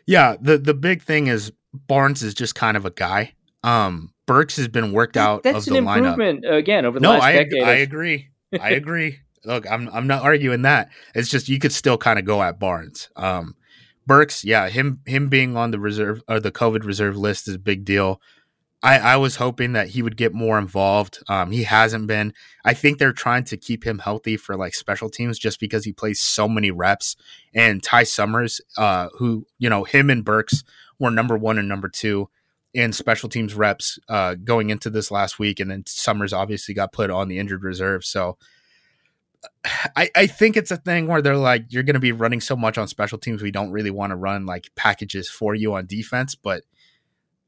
Yeah, 0.06 0.36
the 0.40 0.58
the 0.58 0.74
big 0.74 1.02
thing 1.02 1.28
is 1.28 1.52
Barnes 1.74 2.22
is 2.24 2.34
just 2.34 2.56
kind 2.56 2.78
of 2.78 2.86
a 2.86 2.92
guy. 2.92 3.34
Um, 3.64 4.12
Burks 4.26 4.58
has 4.58 4.68
been 4.68 4.92
worked 4.92 5.18
out 5.18 5.44
That's 5.44 5.68
of 5.68 5.74
the 5.74 5.80
an 5.80 5.88
improvement 5.88 6.44
lineup. 6.44 6.58
again 6.58 6.86
over 6.86 7.00
the 7.00 7.04
no, 7.04 7.12
last 7.12 7.24
I, 7.24 7.34
decade. 7.34 7.64
I 7.64 7.74
agree. 7.76 8.30
I 8.60 8.72
agree. 8.72 9.20
Look, 9.44 9.70
I'm 9.70 9.90
I'm 9.90 10.08
not 10.08 10.24
arguing 10.24 10.64
that. 10.64 10.90
It's 11.14 11.30
just 11.30 11.50
you 11.50 11.60
could 11.60 11.74
still 11.74 11.98
kind 11.98 12.18
of 12.18 12.26
go 12.26 12.42
at 12.42 12.60
Barnes. 12.60 13.10
Um, 13.16 13.56
Burks, 14.08 14.44
yeah, 14.44 14.70
him 14.70 15.02
him 15.06 15.30
being 15.30 15.56
on 15.56 15.72
the 15.72 15.80
reserve 15.80 16.22
or 16.28 16.40
the 16.40 16.52
COVID 16.52 16.84
reserve 16.84 17.18
list 17.18 17.48
is 17.48 17.56
a 17.56 17.60
big 17.60 17.86
deal. 17.86 18.22
I, 18.84 19.00
I 19.00 19.16
was 19.16 19.38
hoping 19.38 19.74
that 19.74 19.90
he 19.90 20.04
would 20.04 20.16
get 20.16 20.34
more 20.34 20.60
involved. 20.60 21.24
Um, 21.28 21.50
he 21.50 21.64
hasn't 21.64 22.06
been. 22.06 22.34
I 22.64 22.76
think 22.76 23.00
they're 23.00 23.14
trying 23.14 23.44
to 23.46 23.58
keep 23.58 23.84
him 23.84 23.98
healthy 23.98 24.38
for 24.38 24.56
like 24.56 24.76
special 24.76 25.10
teams 25.10 25.40
just 25.40 25.60
because 25.60 25.86
he 25.86 25.92
plays 25.92 26.20
so 26.20 26.48
many 26.48 26.70
reps. 26.70 27.16
And 27.54 27.82
Ty 27.82 28.04
Summers, 28.04 28.62
uh, 28.78 29.10
who 29.18 29.48
you 29.58 29.70
know, 29.70 29.86
him 29.86 30.10
and 30.10 30.24
Burks 30.24 30.64
were 31.00 31.10
number 31.10 31.38
one 31.38 31.58
and 31.58 31.68
number 31.68 31.90
two 31.90 32.30
in 32.76 32.92
special 32.92 33.30
teams 33.30 33.56
reps 33.56 33.98
uh, 34.10 34.36
going 34.36 34.70
into 34.70 34.90
this 34.90 35.10
last 35.10 35.40
week, 35.40 35.62
and 35.62 35.72
then 35.72 35.86
Summers 35.88 36.34
obviously 36.34 36.74
got 36.74 36.92
put 36.92 37.10
on 37.10 37.30
the 37.30 37.40
injured 37.40 37.64
reserve. 37.64 38.04
So 38.04 38.38
I, 39.96 40.10
I 40.14 40.28
think 40.28 40.58
it's 40.58 40.72
a 40.72 40.78
thing 40.78 41.08
where 41.08 41.22
they're 41.22 41.38
like, 41.38 41.68
you're 41.70 41.84
going 41.84 41.94
to 41.96 42.02
be 42.02 42.12
running 42.12 42.42
so 42.42 42.56
much 42.56 42.78
on 42.78 42.90
special 42.90 43.18
teams, 43.18 43.42
we 43.42 43.50
don't 43.50 43.72
really 43.72 43.92
want 43.92 44.12
to 44.12 44.18
run 44.18 44.46
like 44.46 44.70
packages 44.76 45.30
for 45.30 45.56
you 45.56 45.74
on 45.74 45.86
defense, 45.86 46.36
but 46.36 46.64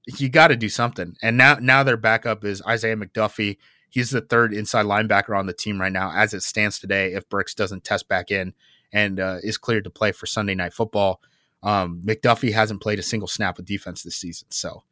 you 0.05 0.29
got 0.29 0.47
to 0.47 0.55
do 0.55 0.69
something. 0.69 1.17
And 1.21 1.35
now 1.35 1.57
now 1.59 1.83
their 1.83 1.97
backup 1.97 2.45
is 2.45 2.63
Isaiah 2.65 2.95
McDuffie. 2.95 3.57
He's 3.89 4.11
the 4.11 4.21
third 4.21 4.53
inside 4.53 4.85
linebacker 4.85 5.37
on 5.37 5.45
the 5.45 5.53
team 5.53 5.79
right 5.81 5.91
now, 5.91 6.13
as 6.13 6.33
it 6.33 6.43
stands 6.43 6.79
today. 6.79 7.13
If 7.13 7.27
Burks 7.27 7.53
doesn't 7.53 7.83
test 7.83 8.07
back 8.07 8.31
in 8.31 8.53
and 8.93 9.19
uh, 9.19 9.37
is 9.43 9.57
cleared 9.57 9.83
to 9.83 9.89
play 9.89 10.13
for 10.13 10.25
Sunday 10.25 10.55
Night 10.55 10.73
Football, 10.73 11.21
um, 11.63 12.01
McDuffie 12.05 12.53
hasn't 12.53 12.81
played 12.81 12.99
a 12.99 13.03
single 13.03 13.27
snap 13.27 13.59
of 13.59 13.65
defense 13.65 14.03
this 14.03 14.15
season. 14.15 14.47
So 14.51 14.83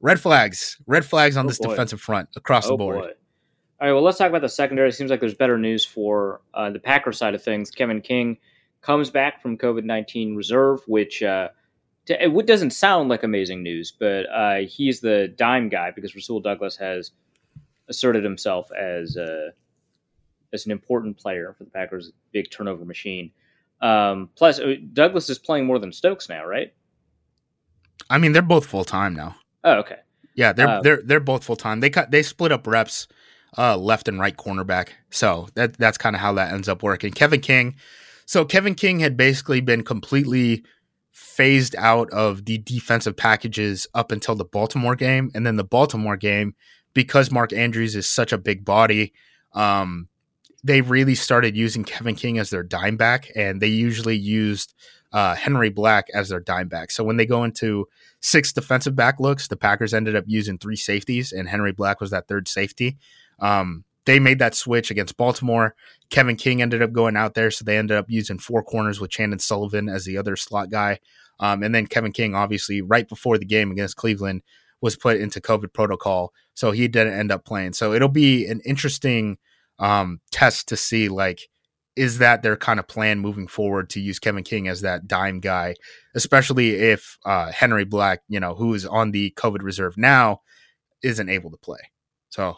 red 0.00 0.20
flags, 0.20 0.76
red 0.86 1.04
flags 1.04 1.36
on 1.36 1.46
oh 1.46 1.48
this 1.48 1.58
boy. 1.58 1.70
defensive 1.70 2.00
front 2.00 2.28
across 2.36 2.66
oh 2.66 2.70
the 2.70 2.76
board. 2.76 2.98
Boy. 2.98 3.10
All 3.78 3.88
right, 3.88 3.92
well, 3.92 4.02
let's 4.02 4.16
talk 4.16 4.30
about 4.30 4.40
the 4.40 4.48
secondary. 4.48 4.88
It 4.88 4.92
seems 4.92 5.10
like 5.10 5.20
there's 5.20 5.34
better 5.34 5.58
news 5.58 5.84
for 5.84 6.40
uh, 6.54 6.70
the 6.70 6.78
Packer 6.78 7.12
side 7.12 7.34
of 7.34 7.42
things. 7.42 7.70
Kevin 7.70 8.00
King 8.00 8.38
comes 8.80 9.10
back 9.10 9.42
from 9.42 9.58
COVID 9.58 9.84
19 9.84 10.34
reserve, 10.34 10.80
which 10.86 11.22
uh, 11.22 11.48
it 12.06 12.46
doesn't 12.46 12.70
sound 12.70 13.08
like 13.08 13.22
amazing 13.22 13.62
news, 13.62 13.92
but 13.98 14.26
uh, 14.30 14.56
he's 14.66 15.00
the 15.00 15.28
dime 15.36 15.68
guy 15.68 15.90
because 15.90 16.14
Rasul 16.14 16.40
Douglas 16.40 16.76
has 16.76 17.10
asserted 17.88 18.24
himself 18.24 18.70
as, 18.72 19.16
uh, 19.16 19.50
as 20.52 20.64
an 20.66 20.72
important 20.72 21.18
player 21.18 21.54
for 21.56 21.64
the 21.64 21.70
Packers' 21.70 22.12
big 22.32 22.50
turnover 22.50 22.84
machine. 22.84 23.30
Um, 23.82 24.30
plus, 24.36 24.58
uh, 24.58 24.74
Douglas 24.92 25.28
is 25.28 25.38
playing 25.38 25.66
more 25.66 25.78
than 25.78 25.92
Stokes 25.92 26.28
now, 26.28 26.46
right? 26.46 26.72
I 28.08 28.18
mean, 28.18 28.32
they're 28.32 28.42
both 28.42 28.66
full 28.66 28.84
time 28.84 29.14
now. 29.14 29.36
Oh, 29.66 29.78
okay. 29.80 29.98
Yeah, 30.34 30.52
they're 30.52 30.68
um, 30.68 30.82
they're 30.82 31.02
they're 31.02 31.20
both 31.20 31.44
full 31.44 31.56
time. 31.56 31.80
They 31.80 31.90
cut 31.90 32.10
they 32.10 32.22
split 32.22 32.52
up 32.52 32.66
reps, 32.66 33.08
uh, 33.58 33.76
left 33.76 34.06
and 34.06 34.18
right 34.18 34.36
cornerback. 34.36 34.90
So 35.10 35.48
that 35.54 35.76
that's 35.76 35.98
kind 35.98 36.14
of 36.14 36.22
how 36.22 36.32
that 36.34 36.52
ends 36.52 36.68
up 36.68 36.82
working. 36.82 37.12
Kevin 37.12 37.40
King. 37.40 37.74
So 38.26 38.44
Kevin 38.44 38.74
King 38.74 39.00
had 39.00 39.16
basically 39.16 39.60
been 39.60 39.82
completely 39.82 40.64
phased 41.12 41.74
out 41.76 42.10
of 42.10 42.44
the 42.44 42.58
defensive 42.58 43.16
packages 43.16 43.86
up 43.94 44.12
until 44.12 44.34
the 44.36 44.44
Baltimore 44.44 44.94
game, 44.94 45.30
and 45.34 45.44
then 45.44 45.56
the 45.56 45.64
Baltimore 45.64 46.16
game 46.16 46.54
because 46.94 47.30
Mark 47.30 47.52
Andrews 47.52 47.96
is 47.96 48.08
such 48.08 48.32
a 48.32 48.38
big 48.38 48.64
body. 48.64 49.12
Um, 49.52 50.08
they 50.62 50.80
really 50.80 51.14
started 51.14 51.56
using 51.56 51.84
Kevin 51.84 52.14
King 52.14 52.38
as 52.38 52.50
their 52.50 52.62
dime 52.62 52.96
back, 52.96 53.30
and 53.34 53.60
they 53.60 53.68
usually 53.68 54.16
used 54.16 54.74
uh, 55.16 55.34
Henry 55.34 55.70
Black 55.70 56.06
as 56.12 56.28
their 56.28 56.40
dime 56.40 56.68
back. 56.68 56.90
So 56.90 57.02
when 57.02 57.16
they 57.16 57.26
go 57.26 57.44
into 57.44 57.88
six 58.26 58.52
defensive 58.52 58.96
back 58.96 59.20
looks. 59.20 59.48
The 59.48 59.56
Packers 59.56 59.94
ended 59.94 60.16
up 60.16 60.24
using 60.26 60.58
three 60.58 60.76
safeties, 60.76 61.32
and 61.32 61.48
Henry 61.48 61.72
Black 61.72 62.00
was 62.00 62.10
that 62.10 62.26
third 62.28 62.48
safety. 62.48 62.98
Um, 63.38 63.84
they 64.04 64.18
made 64.18 64.38
that 64.40 64.54
switch 64.54 64.90
against 64.90 65.16
Baltimore. 65.16 65.74
Kevin 66.10 66.36
King 66.36 66.60
ended 66.60 66.82
up 66.82 66.92
going 66.92 67.16
out 67.16 67.34
there, 67.34 67.50
so 67.50 67.64
they 67.64 67.78
ended 67.78 67.96
up 67.96 68.06
using 68.08 68.38
four 68.38 68.62
corners 68.62 69.00
with 69.00 69.10
Chandon 69.10 69.38
Sullivan 69.38 69.88
as 69.88 70.04
the 70.04 70.18
other 70.18 70.36
slot 70.36 70.70
guy. 70.70 70.98
Um, 71.38 71.62
and 71.62 71.74
then 71.74 71.86
Kevin 71.86 72.12
King, 72.12 72.34
obviously, 72.34 72.82
right 72.82 73.08
before 73.08 73.38
the 73.38 73.44
game 73.44 73.70
against 73.70 73.96
Cleveland, 73.96 74.42
was 74.80 74.96
put 74.96 75.18
into 75.18 75.40
COVID 75.40 75.72
protocol, 75.72 76.32
so 76.54 76.70
he 76.70 76.88
didn't 76.88 77.18
end 77.18 77.32
up 77.32 77.44
playing. 77.44 77.72
So 77.72 77.92
it'll 77.92 78.08
be 78.08 78.46
an 78.46 78.60
interesting 78.64 79.38
um, 79.78 80.20
test 80.30 80.68
to 80.68 80.76
see, 80.76 81.08
like, 81.08 81.48
is 81.96 82.18
that 82.18 82.42
their 82.42 82.56
kind 82.56 82.78
of 82.78 82.86
plan 82.86 83.18
moving 83.18 83.46
forward 83.46 83.90
to 83.90 84.00
use 84.00 84.18
Kevin 84.18 84.44
King 84.44 84.68
as 84.68 84.82
that 84.82 85.08
dime 85.08 85.40
guy, 85.40 85.74
especially 86.14 86.74
if 86.74 87.18
uh, 87.24 87.50
Henry 87.50 87.84
Black, 87.84 88.20
you 88.28 88.38
know, 88.38 88.54
who 88.54 88.74
is 88.74 88.84
on 88.84 89.10
the 89.10 89.32
COVID 89.36 89.62
reserve 89.62 89.96
now, 89.96 90.42
isn't 91.02 91.28
able 91.28 91.50
to 91.50 91.56
play. 91.56 91.80
So. 92.28 92.54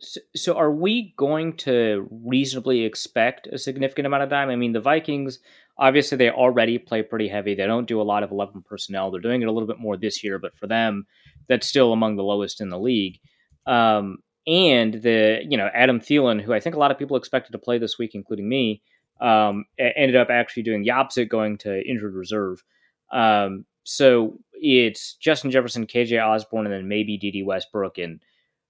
so, 0.00 0.20
so 0.34 0.56
are 0.56 0.72
we 0.72 1.14
going 1.16 1.56
to 1.58 2.08
reasonably 2.10 2.84
expect 2.84 3.46
a 3.46 3.58
significant 3.58 4.06
amount 4.06 4.22
of 4.22 4.30
dime? 4.30 4.48
I 4.48 4.56
mean, 4.56 4.72
the 4.72 4.80
Vikings 4.80 5.38
obviously 5.78 6.18
they 6.18 6.30
already 6.30 6.78
play 6.78 7.02
pretty 7.02 7.28
heavy. 7.28 7.54
They 7.54 7.66
don't 7.66 7.86
do 7.86 8.00
a 8.00 8.02
lot 8.02 8.22
of 8.22 8.30
eleven 8.30 8.62
personnel. 8.62 9.10
They're 9.10 9.20
doing 9.20 9.42
it 9.42 9.48
a 9.48 9.52
little 9.52 9.68
bit 9.68 9.78
more 9.78 9.96
this 9.96 10.24
year, 10.24 10.38
but 10.38 10.56
for 10.56 10.66
them, 10.66 11.06
that's 11.48 11.66
still 11.66 11.92
among 11.92 12.16
the 12.16 12.24
lowest 12.24 12.60
in 12.60 12.68
the 12.68 12.78
league. 12.78 13.18
Um, 13.66 14.18
and 14.48 14.94
the 14.94 15.40
you 15.48 15.56
know 15.56 15.68
Adam 15.74 16.00
Thielen, 16.00 16.40
who 16.40 16.52
I 16.52 16.60
think 16.60 16.74
a 16.74 16.78
lot 16.78 16.90
of 16.90 16.98
people 16.98 17.16
expected 17.16 17.52
to 17.52 17.58
play 17.58 17.78
this 17.78 17.98
week, 17.98 18.14
including 18.14 18.48
me, 18.48 18.82
Um, 19.20 19.66
ended 19.78 20.16
up 20.16 20.30
actually 20.30 20.62
doing 20.62 20.82
the 20.82 20.90
opposite, 20.92 21.28
going 21.28 21.58
to 21.58 21.86
injured 21.86 22.14
reserve. 22.14 22.64
Um, 23.12 23.64
so 23.84 24.38
it's 24.52 25.14
Justin 25.14 25.50
Jefferson, 25.50 25.86
KJ 25.86 26.24
Osborn, 26.24 26.66
and 26.66 26.74
then 26.74 26.88
maybe 26.88 27.16
Dede 27.18 27.44
Westbrook 27.44 27.98
and 27.98 28.20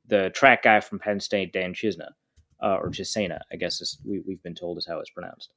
the 0.07 0.31
track 0.31 0.62
guy 0.62 0.81
from 0.81 0.99
Penn 0.99 1.20
State, 1.20 1.53
Dan 1.53 1.74
Chisna, 1.74 2.09
uh, 2.62 2.76
or 2.81 2.91
Chisena, 2.91 3.41
I 3.53 3.57
guess 3.57 3.81
is, 3.81 3.99
we, 4.05 4.20
we've 4.26 4.43
been 4.43 4.55
told 4.55 4.79
is 4.79 4.87
how 4.87 5.01
it's 5.01 5.11
pronounced. 5.11 5.51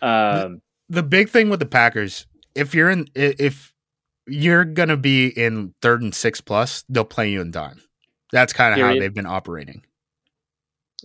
Um, 0.00 0.62
the 0.88 1.02
big 1.02 1.28
thing 1.28 1.50
with 1.50 1.60
the 1.60 1.66
Packers, 1.66 2.26
if 2.54 2.74
you're 2.74 2.90
in, 2.90 3.08
if 3.14 3.74
you're 4.26 4.64
gonna 4.64 4.96
be 4.96 5.28
in 5.28 5.74
third 5.82 6.00
and 6.02 6.14
six 6.14 6.40
plus, 6.40 6.84
they'll 6.88 7.04
play 7.04 7.30
you 7.30 7.40
in 7.40 7.50
dime. 7.50 7.82
That's 8.32 8.52
kind 8.52 8.74
of 8.74 8.86
how 8.86 8.98
they've 8.98 9.14
been 9.14 9.26
operating. 9.26 9.82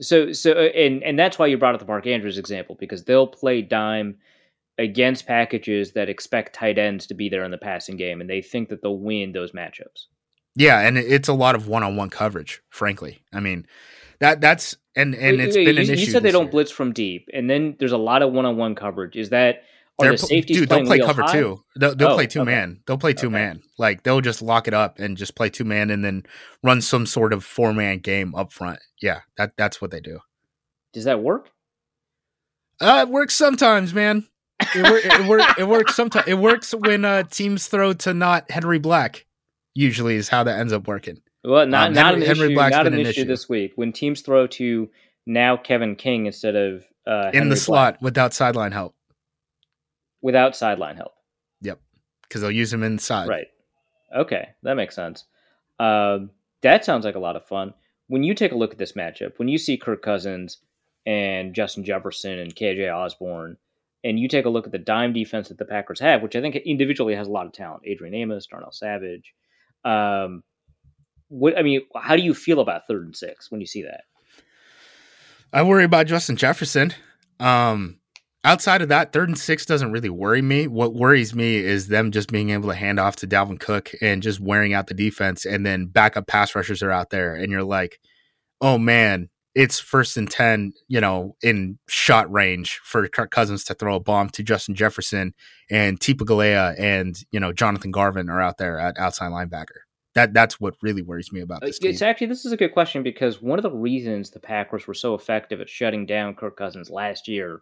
So, 0.01 0.31
so, 0.33 0.53
uh, 0.53 0.69
and 0.75 1.03
and 1.03 1.19
that's 1.19 1.37
why 1.37 1.47
you 1.47 1.57
brought 1.57 1.75
up 1.75 1.79
the 1.79 1.87
Mark 1.87 2.07
Andrews 2.07 2.37
example 2.37 2.75
because 2.79 3.03
they'll 3.03 3.27
play 3.27 3.61
dime 3.61 4.17
against 4.79 5.27
packages 5.27 5.91
that 5.91 6.09
expect 6.09 6.55
tight 6.55 6.79
ends 6.79 7.05
to 7.07 7.13
be 7.13 7.29
there 7.29 7.43
in 7.43 7.51
the 7.51 7.57
passing 7.57 7.95
game, 7.95 8.19
and 8.19 8.29
they 8.29 8.41
think 8.41 8.69
that 8.69 8.81
they'll 8.81 8.97
win 8.97 9.31
those 9.31 9.51
matchups. 9.51 10.07
Yeah, 10.55 10.79
and 10.79 10.97
it's 10.97 11.27
a 11.27 11.33
lot 11.33 11.55
of 11.55 11.67
one-on-one 11.67 12.09
coverage. 12.09 12.61
Frankly, 12.69 13.23
I 13.31 13.39
mean 13.39 13.67
that 14.19 14.41
that's 14.41 14.75
and 14.95 15.13
and 15.15 15.39
it's 15.39 15.55
wait, 15.55 15.65
been 15.65 15.77
an 15.77 15.85
you, 15.85 15.93
issue. 15.93 16.05
You 16.05 16.11
said 16.11 16.23
they 16.23 16.31
don't 16.31 16.45
year. 16.45 16.51
blitz 16.51 16.71
from 16.71 16.91
deep, 16.91 17.29
and 17.33 17.49
then 17.49 17.75
there's 17.77 17.91
a 17.91 17.97
lot 17.97 18.23
of 18.23 18.31
one-on-one 18.31 18.75
coverage. 18.75 19.15
Is 19.15 19.29
that 19.29 19.63
They're, 19.99 20.11
the 20.13 20.17
safeties 20.17 20.57
dude? 20.57 20.69
They'll 20.69 20.85
play 20.85 20.99
cover 20.99 21.21
high? 21.21 21.33
two. 21.33 21.63
They'll, 21.75 21.95
they'll 21.95 22.09
oh, 22.09 22.15
play 22.15 22.27
two 22.27 22.41
okay. 22.41 22.51
man. 22.51 22.81
They'll 22.85 22.97
play 22.97 23.13
two 23.13 23.27
okay. 23.27 23.33
man. 23.33 23.61
Like 23.77 24.03
they'll 24.03 24.21
just 24.21 24.41
lock 24.41 24.67
it 24.67 24.73
up 24.73 24.99
and 24.99 25.15
just 25.15 25.35
play 25.35 25.49
two 25.49 25.65
man, 25.65 25.91
and 25.91 26.03
then 26.03 26.23
run 26.63 26.81
some 26.81 27.05
sort 27.05 27.31
of 27.31 27.43
four 27.43 27.73
man 27.73 27.99
game 27.99 28.33
up 28.33 28.51
front. 28.51 28.79
Yeah, 29.01 29.21
that 29.37 29.53
that's 29.57 29.81
what 29.81 29.91
they 29.91 29.99
do. 29.99 30.19
Does 30.93 31.05
that 31.05 31.21
work? 31.21 31.51
Uh, 32.81 33.05
it 33.07 33.11
works 33.11 33.35
sometimes, 33.35 33.93
man. 33.93 34.27
It, 34.75 34.83
wor- 34.83 34.97
it, 34.97 35.27
wor- 35.27 35.55
it 35.59 35.67
works 35.67 35.95
sometimes. 35.95 36.27
It 36.27 36.39
works 36.39 36.73
when 36.73 37.05
uh, 37.05 37.23
teams 37.23 37.67
throw 37.67 37.93
to 37.93 38.13
not 38.13 38.49
Henry 38.49 38.79
Black. 38.79 39.25
Usually, 39.75 40.15
is 40.15 40.29
how 40.29 40.43
that 40.43 40.59
ends 40.59 40.73
up 40.73 40.87
working. 40.87 41.21
Well, 41.43 41.65
not 41.67 41.89
um, 41.89 41.93
not 41.93 42.05
Henry, 42.13 42.21
an 42.21 42.27
Henry 42.27 42.45
issue. 42.47 42.55
Black's 42.55 42.75
not 42.75 42.87
an, 42.87 42.93
an 42.93 42.99
issue, 43.01 43.09
issue, 43.09 43.25
this 43.25 43.49
week 43.49 43.73
when 43.75 43.91
teams 43.91 44.21
throw 44.21 44.47
to 44.47 44.89
now 45.25 45.57
Kevin 45.57 45.95
King 45.95 46.25
instead 46.25 46.55
of 46.55 46.85
uh, 47.05 47.31
in 47.33 47.49
the 47.49 47.55
slot 47.55 48.01
without 48.01 48.33
sideline 48.33 48.71
help. 48.71 48.95
Without 50.23 50.55
sideline 50.55 50.95
help. 50.95 51.13
Yep, 51.61 51.79
because 52.23 52.41
they'll 52.41 52.49
use 52.49 52.73
him 52.73 52.81
inside. 52.81 53.29
Right. 53.29 53.47
Okay, 54.15 54.47
that 54.63 54.75
makes 54.75 54.95
sense. 54.95 55.25
Um, 55.79 56.31
that 56.61 56.83
sounds 56.83 57.05
like 57.05 57.15
a 57.15 57.19
lot 57.19 57.35
of 57.35 57.45
fun. 57.45 57.75
When 58.07 58.23
you 58.23 58.33
take 58.33 58.51
a 58.51 58.57
look 58.57 58.71
at 58.71 58.77
this 58.79 58.93
matchup, 58.93 59.37
when 59.37 59.47
you 59.47 59.59
see 59.59 59.77
Kirk 59.77 60.01
Cousins 60.01 60.57
and 61.05 61.53
Justin 61.53 61.83
Jefferson 61.83 62.39
and 62.39 62.55
KJ 62.55 62.91
Osborn, 62.91 63.57
and 64.03 64.19
you 64.19 64.27
take 64.27 64.45
a 64.45 64.49
look 64.49 64.65
at 64.65 64.71
the 64.71 64.77
dime 64.77 65.13
defense 65.13 65.49
that 65.49 65.57
the 65.57 65.65
Packers 65.65 65.99
have, 65.99 66.21
which 66.21 66.35
I 66.35 66.41
think 66.41 66.55
individually 66.55 67.15
has 67.15 67.27
a 67.27 67.31
lot 67.31 67.45
of 67.45 67.53
talent. 67.53 67.83
Adrian 67.85 68.13
Amos, 68.15 68.47
Darnell 68.47 68.71
Savage. 68.71 69.33
Um, 69.85 70.43
what 71.29 71.57
I 71.57 71.63
mean, 71.63 71.81
how 71.95 72.15
do 72.15 72.21
you 72.21 72.33
feel 72.33 72.59
about 72.59 72.87
third 72.87 73.05
and 73.05 73.15
six 73.15 73.49
when 73.49 73.61
you 73.61 73.67
see 73.67 73.83
that? 73.83 74.03
I 75.51 75.63
worry 75.63 75.83
about 75.83 76.07
Justin 76.07 76.35
Jefferson. 76.35 76.93
Um, 77.39 77.99
outside 78.43 78.81
of 78.81 78.89
that, 78.89 79.13
third 79.13 79.29
and 79.29 79.37
six 79.37 79.65
doesn't 79.65 79.91
really 79.91 80.09
worry 80.09 80.41
me. 80.41 80.67
What 80.67 80.93
worries 80.93 81.33
me 81.33 81.57
is 81.57 81.87
them 81.87 82.11
just 82.11 82.31
being 82.31 82.49
able 82.49 82.69
to 82.69 82.75
hand 82.75 82.99
off 82.99 83.15
to 83.17 83.27
Dalvin 83.27 83.59
Cook 83.59 83.91
and 84.01 84.21
just 84.21 84.39
wearing 84.39 84.73
out 84.73 84.87
the 84.87 84.93
defense, 84.93 85.45
and 85.45 85.65
then 85.65 85.87
backup 85.87 86.27
pass 86.27 86.55
rushers 86.55 86.83
are 86.83 86.91
out 86.91 87.09
there, 87.09 87.35
and 87.35 87.51
you're 87.51 87.63
like, 87.63 87.99
oh 88.61 88.77
man, 88.77 89.29
it's 89.55 89.79
first 89.79 90.17
and 90.17 90.29
10, 90.29 90.73
you 90.87 90.99
know, 90.99 91.35
in 91.41 91.77
shot 91.87 92.31
range 92.31 92.79
for 92.83 93.07
Kirk 93.07 93.31
Cousins 93.31 93.63
to 93.65 93.73
throw 93.73 93.95
a 93.95 93.99
bomb 93.99 94.29
to 94.31 94.43
Justin 94.43 94.73
Jefferson 94.73 95.33
and 95.69 95.99
Tipa 95.99 96.21
Galeai 96.21 96.75
and, 96.79 97.15
you 97.31 97.39
know, 97.39 97.53
Jonathan 97.53 97.91
Garvin 97.91 98.29
are 98.29 98.41
out 98.41 98.57
there 98.57 98.79
at 98.79 98.97
outside 98.97 99.31
linebacker. 99.31 99.81
That 100.15 100.33
that's 100.33 100.59
what 100.59 100.75
really 100.81 101.01
worries 101.01 101.31
me 101.31 101.41
about 101.41 101.63
uh, 101.63 101.67
this. 101.67 101.79
It's 101.81 102.03
actually 102.03 102.27
this 102.27 102.45
is 102.45 102.51
a 102.51 102.57
good 102.57 102.71
question 102.71 103.01
because 103.01 103.41
one 103.41 103.57
of 103.57 103.63
the 103.63 103.71
reasons 103.71 104.29
the 104.29 104.39
Packers 104.39 104.85
were 104.85 104.93
so 104.93 105.15
effective 105.15 105.59
at 105.59 105.69
shutting 105.69 106.05
down 106.05 106.35
Kirk 106.35 106.55
Cousins 106.55 106.91
last 106.91 107.27
year 107.27 107.61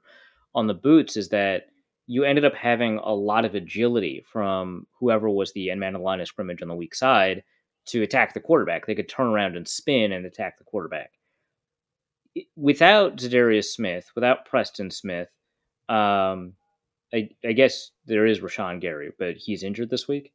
on 0.53 0.67
the 0.67 0.73
boots 0.73 1.17
is 1.17 1.29
that 1.29 1.67
you 2.07 2.23
ended 2.23 2.45
up 2.45 2.55
having 2.55 2.97
a 2.97 3.13
lot 3.13 3.45
of 3.45 3.55
agility 3.55 4.23
from 4.31 4.85
whoever 4.99 5.29
was 5.29 5.53
the 5.53 5.69
end 5.69 5.79
man 5.79 5.95
of 5.95 6.01
line 6.01 6.19
of 6.19 6.27
scrimmage 6.27 6.61
on 6.61 6.67
the 6.67 6.75
weak 6.75 6.93
side 6.93 7.43
to 7.85 8.01
attack 8.01 8.33
the 8.33 8.39
quarterback. 8.39 8.85
They 8.85 8.95
could 8.95 9.09
turn 9.09 9.27
around 9.27 9.55
and 9.55 9.67
spin 9.67 10.11
and 10.11 10.25
attack 10.25 10.57
the 10.57 10.63
quarterback 10.63 11.11
without 12.55 13.17
Za'Darius 13.17 13.65
Smith, 13.65 14.09
without 14.15 14.45
Preston 14.45 14.91
Smith, 14.91 15.29
um, 15.89 16.53
I, 17.13 17.29
I, 17.45 17.51
guess 17.51 17.91
there 18.05 18.25
is 18.25 18.39
Rashan 18.39 18.79
Gary, 18.79 19.11
but 19.19 19.35
he's 19.35 19.63
injured 19.63 19.89
this 19.89 20.07
week. 20.07 20.31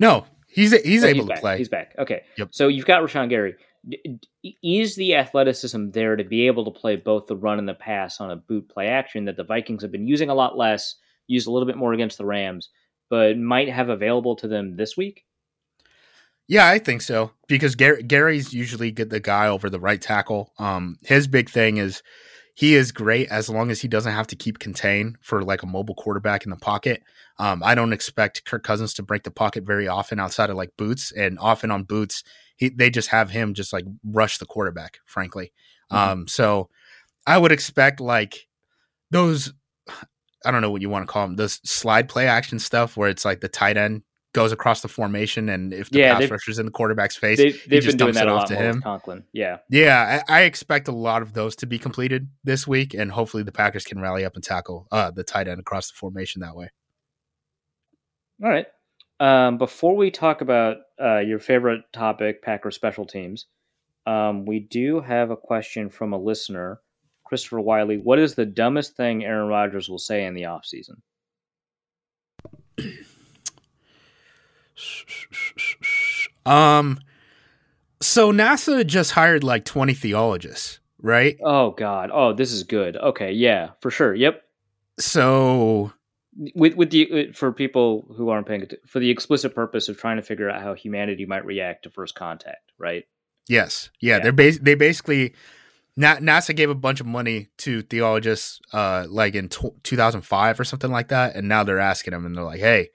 No, 0.00 0.26
he's 0.48 0.72
he's 0.82 1.04
oh, 1.04 1.08
able 1.08 1.26
he's 1.26 1.36
to 1.36 1.40
play. 1.40 1.58
He's 1.58 1.68
back. 1.68 1.94
Okay. 1.98 2.22
Yep. 2.36 2.48
So 2.50 2.66
you've 2.66 2.86
got 2.86 3.02
Rashan 3.02 3.28
Gary. 3.28 3.54
Is 4.62 4.96
the 4.96 5.14
athleticism 5.14 5.90
there 5.90 6.16
to 6.16 6.24
be 6.24 6.46
able 6.46 6.64
to 6.64 6.70
play 6.70 6.96
both 6.96 7.26
the 7.26 7.36
run 7.36 7.58
and 7.58 7.68
the 7.68 7.74
pass 7.74 8.20
on 8.20 8.30
a 8.30 8.36
boot 8.36 8.68
play 8.68 8.88
action 8.88 9.24
that 9.26 9.36
the 9.36 9.44
Vikings 9.44 9.82
have 9.82 9.92
been 9.92 10.06
using 10.06 10.30
a 10.30 10.34
lot 10.34 10.56
less, 10.56 10.96
used 11.26 11.46
a 11.46 11.50
little 11.50 11.66
bit 11.66 11.76
more 11.76 11.92
against 11.92 12.18
the 12.18 12.24
Rams, 12.24 12.70
but 13.10 13.38
might 13.38 13.68
have 13.68 13.88
available 13.88 14.36
to 14.36 14.48
them 14.48 14.76
this 14.76 14.96
week? 14.96 15.24
Yeah, 16.46 16.68
I 16.68 16.78
think 16.78 17.00
so 17.00 17.30
because 17.48 17.74
Gary, 17.74 18.02
Gary's 18.02 18.52
usually 18.52 18.90
get 18.90 19.10
the 19.10 19.20
guy 19.20 19.48
over 19.48 19.70
the 19.70 19.80
right 19.80 20.00
tackle. 20.00 20.52
Um, 20.58 20.98
his 21.02 21.26
big 21.26 21.48
thing 21.48 21.78
is 21.78 22.02
he 22.54 22.74
is 22.74 22.92
great 22.92 23.28
as 23.30 23.48
long 23.48 23.70
as 23.70 23.80
he 23.80 23.88
doesn't 23.88 24.12
have 24.12 24.26
to 24.28 24.36
keep 24.36 24.58
contain 24.58 25.16
for 25.20 25.42
like 25.42 25.62
a 25.62 25.66
mobile 25.66 25.94
quarterback 25.94 26.44
in 26.44 26.50
the 26.50 26.56
pocket. 26.56 27.02
Um, 27.38 27.62
I 27.64 27.74
don't 27.74 27.92
expect 27.92 28.44
Kirk 28.44 28.62
Cousins 28.62 28.94
to 28.94 29.02
break 29.02 29.24
the 29.24 29.30
pocket 29.30 29.64
very 29.64 29.88
often 29.88 30.20
outside 30.20 30.50
of 30.50 30.56
like 30.56 30.76
boots, 30.76 31.12
and 31.12 31.38
often 31.38 31.70
on 31.70 31.82
boots, 31.82 32.22
he 32.56 32.68
they 32.68 32.90
just 32.90 33.08
have 33.08 33.30
him 33.30 33.54
just 33.54 33.72
like 33.72 33.84
rush 34.04 34.38
the 34.38 34.46
quarterback. 34.46 34.98
Frankly, 35.06 35.52
mm-hmm. 35.92 36.12
um, 36.12 36.28
so 36.28 36.68
I 37.26 37.38
would 37.38 37.52
expect 37.52 38.00
like 38.00 38.46
those. 39.10 39.52
I 40.46 40.50
don't 40.50 40.60
know 40.60 40.70
what 40.70 40.82
you 40.82 40.90
want 40.90 41.06
to 41.06 41.12
call 41.12 41.26
them. 41.26 41.36
Those 41.36 41.60
slide 41.64 42.08
play 42.08 42.26
action 42.28 42.58
stuff 42.58 42.96
where 42.96 43.08
it's 43.08 43.24
like 43.24 43.40
the 43.40 43.48
tight 43.48 43.78
end 43.78 44.02
goes 44.34 44.52
across 44.52 44.82
the 44.82 44.88
formation, 44.88 45.48
and 45.48 45.72
if 45.72 45.88
the 45.88 46.00
yeah, 46.00 46.18
pass 46.18 46.30
rusher's 46.30 46.58
in 46.58 46.66
the 46.66 46.72
quarterback's 46.72 47.16
face, 47.16 47.38
they've, 47.38 47.54
they've 47.68 47.82
he 47.82 47.86
just 47.86 47.96
been 47.96 48.06
doing 48.06 48.14
that 48.14 48.28
a 48.28 48.34
lot 48.34 48.48
to 48.48 48.56
him. 48.56 48.82
Conklin. 48.82 49.24
Yeah, 49.32 49.58
yeah, 49.70 50.22
I, 50.28 50.40
I, 50.40 50.42
expect 50.42 50.88
a 50.88 50.92
lot 50.92 51.22
of 51.22 51.32
those 51.32 51.56
to 51.56 51.66
be 51.66 51.78
completed 51.78 52.28
this 52.42 52.66
week, 52.66 52.92
and 52.92 53.10
hopefully 53.10 53.42
the 53.42 53.52
Packers 53.52 53.84
can 53.84 54.00
rally 54.00 54.24
up 54.24 54.34
and 54.34 54.44
tackle 54.44 54.86
uh, 54.92 55.10
the 55.10 55.24
tight 55.24 55.48
end 55.48 55.60
across 55.60 55.88
the 55.88 55.94
formation 55.94 56.42
that 56.42 56.54
way. 56.54 56.70
All 58.42 58.50
right. 58.50 58.66
Um, 59.20 59.58
before 59.58 59.96
we 59.96 60.10
talk 60.10 60.40
about 60.40 60.78
uh, 61.00 61.18
your 61.18 61.38
favorite 61.38 61.82
topic, 61.92 62.42
Packer 62.42 62.70
special 62.70 63.06
teams, 63.06 63.46
um, 64.06 64.44
we 64.44 64.60
do 64.60 65.00
have 65.00 65.30
a 65.30 65.36
question 65.36 65.88
from 65.88 66.12
a 66.12 66.18
listener, 66.18 66.80
Christopher 67.24 67.60
Wiley. 67.60 67.96
What 67.96 68.18
is 68.18 68.34
the 68.34 68.46
dumbest 68.46 68.96
thing 68.96 69.24
Aaron 69.24 69.48
Rodgers 69.48 69.88
will 69.88 69.98
say 69.98 70.24
in 70.24 70.34
the 70.34 70.42
offseason? 70.42 70.96
Um, 76.46 77.00
so 78.00 78.32
NASA 78.32 78.86
just 78.86 79.12
hired 79.12 79.44
like 79.44 79.64
20 79.64 79.94
theologists, 79.94 80.80
right? 81.00 81.38
Oh 81.42 81.70
God. 81.70 82.10
Oh, 82.12 82.32
this 82.32 82.52
is 82.52 82.64
good. 82.64 82.96
Okay, 82.96 83.32
yeah, 83.32 83.70
for 83.80 83.90
sure. 83.90 84.14
Yep. 84.14 84.42
So 84.98 85.92
with 86.54 86.74
with 86.74 86.90
the 86.90 87.28
uh, 87.28 87.32
for 87.32 87.52
people 87.52 88.06
who 88.16 88.28
aren't 88.28 88.46
paying 88.46 88.62
attention, 88.62 88.86
for 88.86 88.98
the 88.98 89.10
explicit 89.10 89.54
purpose 89.54 89.88
of 89.88 89.98
trying 89.98 90.16
to 90.16 90.22
figure 90.22 90.50
out 90.50 90.62
how 90.62 90.74
humanity 90.74 91.26
might 91.26 91.44
react 91.44 91.84
to 91.84 91.90
first 91.90 92.14
contact, 92.14 92.72
right? 92.78 93.04
Yes. 93.48 93.90
Yeah, 94.00 94.16
yeah. 94.16 94.22
they're 94.22 94.32
bas- 94.32 94.58
they 94.58 94.74
basically 94.74 95.34
NASA 95.98 96.56
gave 96.56 96.70
a 96.70 96.74
bunch 96.74 97.00
of 97.00 97.06
money 97.06 97.48
to 97.58 97.82
theologists 97.82 98.60
uh 98.72 99.06
like 99.08 99.34
in 99.34 99.48
t- 99.48 99.70
2005 99.82 100.58
or 100.58 100.64
something 100.64 100.90
like 100.90 101.08
that 101.08 101.36
and 101.36 101.48
now 101.48 101.62
they're 101.62 101.78
asking 101.78 102.12
them 102.12 102.26
and 102.26 102.34
they're 102.34 102.42
like, 102.44 102.60
"Hey, 102.60 102.88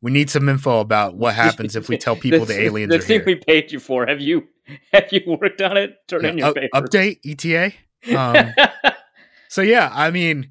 we 0.00 0.10
need 0.10 0.30
some 0.30 0.48
info 0.48 0.80
about 0.80 1.16
what 1.16 1.34
happens 1.34 1.76
if 1.76 1.88
we 1.88 1.98
tell 1.98 2.16
people 2.20 2.40
the, 2.40 2.54
the 2.54 2.62
aliens 2.62 2.90
the 2.90 2.98
are 2.98 3.02
thing 3.02 3.18
here. 3.20 3.26
we 3.26 3.34
paid 3.36 3.72
you 3.72 3.80
for. 3.80 4.06
Have 4.06 4.20
you 4.20 4.44
have 4.92 5.08
you 5.12 5.20
worked 5.40 5.62
on 5.62 5.76
it? 5.76 5.96
Turn 6.06 6.24
yeah, 6.24 6.30
in 6.30 6.38
your 6.38 6.54
paper. 6.54 6.68
Update 6.74 7.18
ETA. 7.24 7.72
Um, 8.16 8.54
so 9.48 9.62
yeah, 9.62 9.90
I 9.92 10.10
mean, 10.10 10.50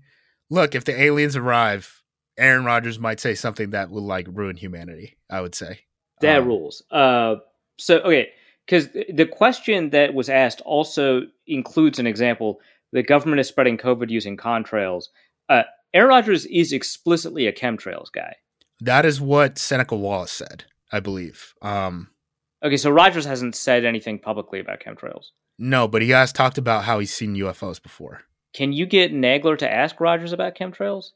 look, 0.50 0.76
if 0.76 0.84
the 0.86 1.00
aliens 1.00 1.36
arrive, 1.36 1.97
Aaron 2.38 2.66
Rodgers 2.66 3.00
might 3.00 3.20
say 3.20 3.36
something 3.36 3.72
that 3.72 3.90
will 3.90 4.06
like 4.06 4.28
ruin 4.30 4.58
humanity. 4.58 5.18
I 5.30 5.42
would 5.42 5.56
say 5.56 5.82
that 6.22 6.40
um, 6.40 6.48
rules. 6.48 6.84
Uh, 6.92 7.36
so 7.78 8.00
okay, 8.00 8.30
because 8.66 8.90
the 9.10 9.26
question 9.26 9.90
that 9.92 10.14
was 10.14 10.30
asked 10.30 10.62
also 10.62 11.22
includes 11.46 12.00
an 12.00 12.08
example. 12.08 12.60
The 12.94 13.04
government 13.04 13.40
is 13.40 13.48
spreading 13.48 13.78
COVID 13.78 14.10
using 14.10 14.38
contrails. 14.38 15.06
Uh, 15.50 15.64
Aaron 15.94 16.10
Rodgers 16.10 16.46
is 16.46 16.72
explicitly 16.72 17.48
a 17.48 17.54
chemtrails 17.54 18.12
guy. 18.14 18.36
That 18.80 19.06
is 19.06 19.20
what 19.20 19.58
Seneca 19.58 19.96
Wallace 19.96 20.32
said, 20.32 20.66
I 20.92 21.00
believe. 21.00 21.54
Um, 21.62 22.10
okay, 22.64 22.78
so 22.78 22.90
Rodgers 22.90 23.26
hasn't 23.26 23.56
said 23.56 23.86
anything 23.86 24.20
publicly 24.20 24.60
about 24.60 24.82
chemtrails. 24.82 25.28
No, 25.58 25.88
but 25.88 26.02
he 26.02 26.12
has 26.12 26.32
talked 26.32 26.58
about 26.58 26.84
how 26.84 27.00
he's 27.00 27.12
seen 27.12 27.36
UFOs 27.36 27.82
before. 27.82 28.22
can 28.54 28.72
you 28.72 28.86
get 28.86 29.14
Nagler 29.14 29.58
to 29.58 29.72
ask 29.72 30.00
Rodgers 30.00 30.34
about 30.34 30.56
chemtrails? 30.56 31.12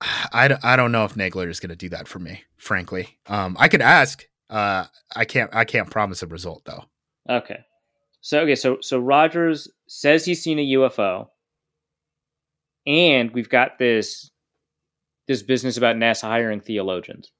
I, 0.00 0.48
d- 0.48 0.54
I 0.62 0.76
don't 0.76 0.92
know 0.92 1.04
if 1.04 1.14
Nagler 1.14 1.48
is 1.48 1.60
going 1.60 1.70
to 1.70 1.76
do 1.76 1.90
that 1.90 2.08
for 2.08 2.18
me, 2.18 2.42
frankly. 2.56 3.18
Um, 3.26 3.56
I 3.58 3.68
could 3.68 3.82
ask. 3.82 4.24
Uh, 4.48 4.86
I 5.14 5.24
can't 5.24 5.54
I 5.54 5.64
can't 5.64 5.90
promise 5.90 6.22
a 6.22 6.26
result 6.26 6.64
though. 6.64 6.84
Okay. 7.28 7.60
So 8.20 8.40
okay, 8.40 8.56
so 8.56 8.78
so 8.80 8.98
Rodgers 8.98 9.68
says 9.86 10.24
he's 10.24 10.42
seen 10.42 10.58
a 10.58 10.72
UFO, 10.72 11.28
and 12.86 13.30
we've 13.30 13.48
got 13.48 13.78
this 13.78 14.30
this 15.28 15.42
business 15.42 15.76
about 15.76 15.96
NASA 15.96 16.22
hiring 16.22 16.60
theologians. 16.60 17.30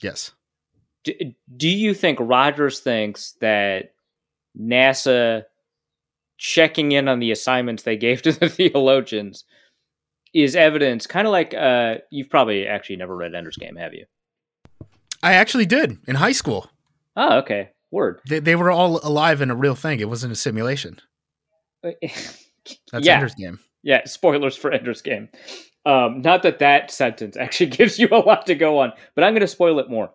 Yes. 0.00 0.32
Do, 1.04 1.14
do 1.56 1.68
you 1.68 1.94
think 1.94 2.18
Rodgers 2.20 2.80
thinks 2.80 3.32
that 3.40 3.94
NASA 4.60 5.44
checking 6.36 6.92
in 6.92 7.08
on 7.08 7.20
the 7.20 7.30
assignments 7.30 7.84
they 7.84 7.96
gave 7.96 8.22
to 8.22 8.32
the 8.32 8.48
theologians 8.50 9.44
is 10.34 10.56
evidence, 10.56 11.06
kind 11.06 11.26
of 11.26 11.32
like 11.32 11.54
uh, 11.54 11.96
you've 12.10 12.30
probably 12.30 12.66
actually 12.66 12.96
never 12.96 13.16
read 13.16 13.34
Ender's 13.34 13.56
Game, 13.56 13.76
have 13.76 13.94
you? 13.94 14.06
I 15.22 15.34
actually 15.34 15.66
did 15.66 15.98
in 16.06 16.16
high 16.16 16.32
school. 16.32 16.70
Oh, 17.16 17.38
okay. 17.38 17.70
Word. 17.90 18.20
They, 18.28 18.38
they 18.40 18.56
were 18.56 18.70
all 18.70 19.00
alive 19.04 19.40
in 19.40 19.50
a 19.50 19.54
real 19.54 19.74
thing. 19.74 20.00
It 20.00 20.08
wasn't 20.08 20.32
a 20.32 20.36
simulation. 20.36 20.98
That's 21.82 22.46
yeah. 23.00 23.14
Ender's 23.14 23.34
Game. 23.34 23.60
Yeah, 23.82 24.04
spoilers 24.06 24.56
for 24.56 24.72
Ender's 24.72 25.02
Game. 25.02 25.28
Um, 25.84 26.22
not 26.22 26.42
that 26.44 26.60
that 26.60 26.90
sentence 26.90 27.36
actually 27.36 27.66
gives 27.76 27.98
you 27.98 28.08
a 28.10 28.16
lot 28.16 28.46
to 28.46 28.54
go 28.54 28.78
on, 28.78 28.92
but 29.14 29.24
I'm 29.24 29.32
going 29.32 29.40
to 29.40 29.48
spoil 29.48 29.78
it 29.78 29.90
more. 29.90 30.10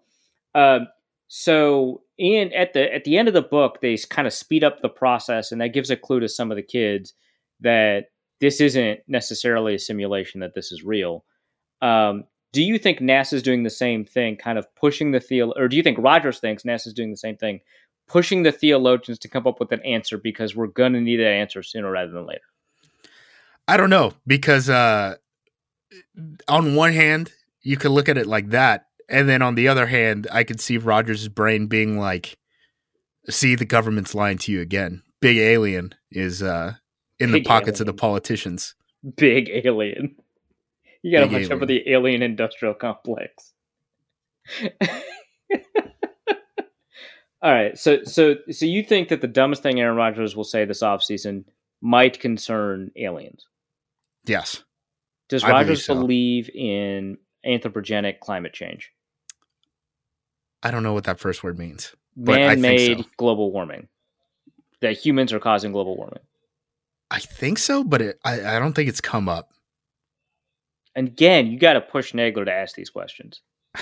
Um, 0.55 0.87
so, 1.27 2.01
in 2.17 2.53
at 2.53 2.73
the 2.73 2.93
at 2.93 3.03
the 3.03 3.17
end 3.17 3.27
of 3.27 3.33
the 3.33 3.41
book, 3.41 3.79
they 3.81 3.97
kind 3.97 4.27
of 4.27 4.33
speed 4.33 4.63
up 4.63 4.81
the 4.81 4.89
process, 4.89 5.51
and 5.51 5.59
that 5.61 5.73
gives 5.73 5.89
a 5.89 5.97
clue 5.97 6.21
to 6.21 6.29
some 6.29 6.51
of 6.51 6.55
the 6.55 6.63
kids 6.63 7.13
that 7.59 8.05
this 8.39 8.61
isn't 8.61 8.99
necessarily 9.07 9.75
a 9.75 9.79
simulation; 9.79 10.41
that 10.41 10.53
this 10.53 10.71
is 10.71 10.83
real. 10.83 11.25
Um, 11.81 12.25
do 12.53 12.63
you 12.63 12.77
think 12.77 12.99
NASA's 12.99 13.43
doing 13.43 13.63
the 13.63 13.69
same 13.69 14.05
thing, 14.05 14.35
kind 14.35 14.57
of 14.57 14.73
pushing 14.75 15.11
the 15.11 15.19
theo, 15.19 15.51
or 15.55 15.67
do 15.67 15.75
you 15.77 15.83
think 15.83 15.99
Rodgers 15.99 16.39
thinks 16.39 16.63
NASA's 16.63 16.93
doing 16.93 17.11
the 17.11 17.17
same 17.17 17.37
thing, 17.37 17.59
pushing 18.07 18.43
the 18.43 18.51
theologians 18.51 19.19
to 19.19 19.27
come 19.27 19.45
up 19.45 19.59
with 19.59 19.71
an 19.71 19.81
answer 19.81 20.17
because 20.17 20.55
we're 20.55 20.67
going 20.67 20.93
to 20.93 21.01
need 21.01 21.17
that 21.17 21.27
answer 21.27 21.61
sooner 21.61 21.91
rather 21.91 22.11
than 22.11 22.25
later? 22.25 22.41
I 23.67 23.77
don't 23.77 23.89
know 23.89 24.13
because 24.25 24.69
uh, 24.69 25.15
on 26.47 26.75
one 26.75 26.93
hand, 26.93 27.31
you 27.61 27.77
could 27.77 27.91
look 27.91 28.07
at 28.07 28.17
it 28.17 28.27
like 28.27 28.49
that, 28.51 28.87
and 29.09 29.27
then 29.27 29.41
on 29.41 29.55
the 29.55 29.67
other 29.67 29.87
hand, 29.87 30.27
I 30.31 30.43
could 30.43 30.61
see 30.61 30.77
Rodgers' 30.77 31.27
brain 31.27 31.67
being 31.67 31.99
like, 31.99 32.37
"See, 33.29 33.55
the 33.55 33.65
government's 33.65 34.15
lying 34.15 34.37
to 34.39 34.51
you 34.51 34.61
again. 34.61 35.03
Big 35.19 35.37
alien 35.37 35.93
is 36.11 36.41
uh, 36.41 36.75
in 37.19 37.31
Big 37.31 37.43
the 37.43 37.47
pockets 37.47 37.79
alien. 37.79 37.89
of 37.89 37.95
the 37.95 37.99
politicians." 37.99 38.75
Big 39.15 39.49
alien. 39.49 40.15
You 41.03 41.11
got 41.11 41.27
to 41.27 41.33
watch 41.33 41.49
out 41.51 41.59
for 41.59 41.65
the 41.65 41.89
alien 41.89 42.21
industrial 42.21 42.73
complex. 42.73 43.53
All 47.41 47.53
right, 47.53 47.77
so 47.77 48.03
so 48.03 48.35
so 48.49 48.65
you 48.65 48.83
think 48.83 49.09
that 49.09 49.21
the 49.21 49.27
dumbest 49.27 49.61
thing 49.61 49.79
Aaron 49.79 49.95
Rodgers 49.95 50.35
will 50.35 50.43
say 50.43 50.65
this 50.65 50.81
offseason 50.81 51.45
might 51.81 52.19
concern 52.19 52.91
aliens? 52.95 53.47
Yes, 54.25 54.63
Does 55.29 55.43
I 55.43 55.47
believe 55.47 55.67
Rodgers 55.67 55.85
so. 55.85 55.93
believe 55.93 56.49
in 56.49 57.17
anthropogenic 57.45 58.19
climate 58.19 58.53
change, 58.53 58.91
I 60.63 60.71
don't 60.71 60.83
know 60.83 60.93
what 60.93 61.03
that 61.03 61.19
first 61.19 61.43
word 61.43 61.59
means. 61.59 61.95
But 62.15 62.41
I 62.41 62.49
think 62.49 62.61
man-made 62.61 62.97
so. 62.97 63.05
global 63.17 63.51
warming, 63.51 63.87
that 64.81 64.97
humans 64.97 65.31
are 65.31 65.39
causing 65.39 65.71
global 65.71 65.95
warming? 65.95 66.23
I 67.09 67.19
think 67.19 67.57
so, 67.57 67.83
but 67.83 68.01
it, 68.01 68.19
I, 68.25 68.55
I 68.55 68.59
don't 68.59 68.73
think 68.73 68.89
it's 68.89 69.01
come 69.01 69.29
up. 69.29 69.51
And 70.95 71.07
again, 71.07 71.47
you 71.47 71.59
got 71.59 71.73
to 71.73 71.81
push 71.81 72.13
Nagler 72.13 72.45
to 72.45 72.51
ask 72.53 72.75
these 72.75 72.89
questions. 72.89 73.41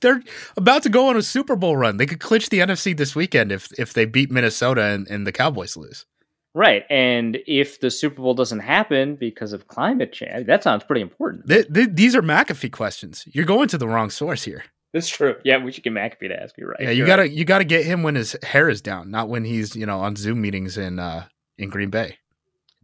They're 0.00 0.22
about 0.56 0.82
to 0.84 0.88
go 0.88 1.08
on 1.08 1.16
a 1.16 1.22
Super 1.22 1.56
Bowl 1.56 1.76
run. 1.76 1.96
They 1.96 2.06
could 2.06 2.20
clinch 2.20 2.48
the 2.48 2.60
NFC 2.60 2.96
this 2.96 3.16
weekend 3.16 3.50
if 3.50 3.68
if 3.78 3.92
they 3.92 4.04
beat 4.04 4.30
Minnesota 4.30 4.82
and, 4.82 5.08
and 5.08 5.26
the 5.26 5.32
Cowboys 5.32 5.76
lose. 5.76 6.06
Right. 6.54 6.84
And 6.88 7.38
if 7.46 7.80
the 7.80 7.90
Super 7.90 8.22
Bowl 8.22 8.32
doesn't 8.32 8.60
happen 8.60 9.16
because 9.16 9.52
of 9.52 9.68
climate 9.68 10.12
change, 10.12 10.46
that 10.46 10.62
sounds 10.62 10.84
pretty 10.84 11.02
important. 11.02 11.46
Th- 11.48 11.70
th- 11.70 11.90
these 11.92 12.14
are 12.14 12.22
McAfee 12.22 12.72
questions. 12.72 13.24
You're 13.26 13.44
going 13.44 13.68
to 13.68 13.76
the 13.78 13.86
wrong 13.86 14.08
source 14.08 14.42
here. 14.44 14.64
That's 14.94 15.08
true. 15.08 15.34
Yeah, 15.44 15.62
we 15.62 15.70
should 15.72 15.84
get 15.84 15.92
McAfee 15.92 16.28
to 16.28 16.42
ask 16.42 16.56
you, 16.56 16.66
right? 16.66 16.78
Yeah, 16.80 16.90
you 16.90 16.98
You're 16.98 17.06
gotta 17.06 17.22
right. 17.22 17.30
you 17.30 17.44
gotta 17.44 17.64
get 17.64 17.84
him 17.84 18.02
when 18.02 18.14
his 18.14 18.36
hair 18.42 18.70
is 18.70 18.80
down, 18.80 19.10
not 19.10 19.28
when 19.28 19.44
he's 19.44 19.76
you 19.76 19.84
know 19.84 19.98
on 20.00 20.16
Zoom 20.16 20.40
meetings 20.40 20.78
in 20.78 20.98
uh 20.98 21.26
in 21.58 21.68
Green 21.68 21.90
Bay. 21.90 22.16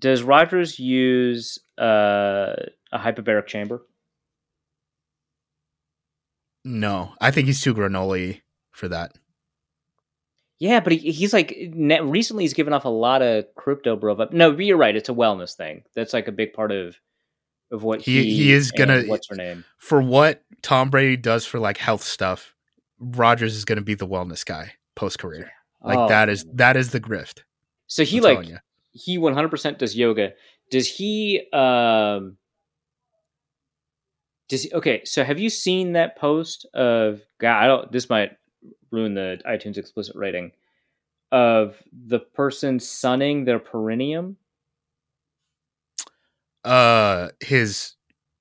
Does 0.02 0.22
Rodgers 0.24 0.78
use 0.80 1.58
uh, 1.78 2.54
a 2.92 2.98
hyperbaric 2.98 3.46
chamber? 3.46 3.82
No, 6.64 7.12
I 7.20 7.30
think 7.30 7.46
he's 7.46 7.60
too 7.60 7.74
granola 7.74 8.40
for 8.72 8.88
that. 8.88 9.12
Yeah, 10.58 10.80
but 10.80 10.92
he, 10.92 11.10
he's 11.10 11.32
like 11.32 11.56
recently 11.74 12.44
he's 12.44 12.52
given 12.52 12.72
off 12.72 12.84
a 12.84 12.88
lot 12.88 13.22
of 13.22 13.46
crypto 13.56 13.96
bro. 13.96 14.14
But 14.14 14.32
no, 14.32 14.50
you're 14.58 14.76
right. 14.76 14.94
It's 14.94 15.08
a 15.08 15.12
wellness 15.14 15.54
thing. 15.56 15.82
That's 15.96 16.12
like 16.12 16.28
a 16.28 16.32
big 16.32 16.52
part 16.52 16.70
of 16.70 16.96
of 17.72 17.82
what 17.82 18.02
He- 18.02 18.22
he 18.24 18.34
he 18.44 18.52
is 18.52 18.70
gonna- 18.70 19.02
What's 19.04 19.28
her 19.28 19.34
name? 19.36 19.64
For 19.78 20.00
what 20.02 20.42
Tom 20.62 20.90
Brady 20.90 21.16
does 21.16 21.46
for 21.46 21.58
like 21.58 21.78
health 21.78 22.02
stuff, 22.04 22.54
Rodgers 23.00 23.56
is 23.56 23.64
going 23.64 23.76
to 23.78 23.82
be 23.84 23.94
the 23.94 24.06
wellness 24.06 24.44
guy 24.44 24.74
post 24.94 25.18
career. 25.18 25.50
Like 25.82 25.98
Oh. 25.98 26.08
that 26.08 26.28
is 26.28 26.44
that 26.54 26.76
is 26.76 26.90
the 26.90 27.00
grift. 27.00 27.40
So 27.86 28.04
he 28.04 28.18
I'm 28.18 28.22
like. 28.24 28.48
He 28.92 29.18
100% 29.18 29.78
does 29.78 29.96
yoga. 29.96 30.32
Does 30.70 30.88
he 30.88 31.48
um 31.52 32.36
does 34.48 34.64
he, 34.64 34.72
okay, 34.72 35.02
so 35.04 35.24
have 35.24 35.38
you 35.38 35.48
seen 35.48 35.92
that 35.92 36.16
post 36.16 36.66
of 36.74 37.22
God, 37.38 37.62
I 37.62 37.66
don't 37.66 37.92
this 37.92 38.10
might 38.10 38.36
ruin 38.90 39.14
the 39.14 39.40
iTunes 39.46 39.78
explicit 39.78 40.14
rating 40.14 40.52
of 41.30 41.76
the 41.92 42.18
person 42.20 42.78
sunning 42.78 43.44
their 43.44 43.58
perineum? 43.58 44.36
uh 46.64 47.28
his 47.40 47.94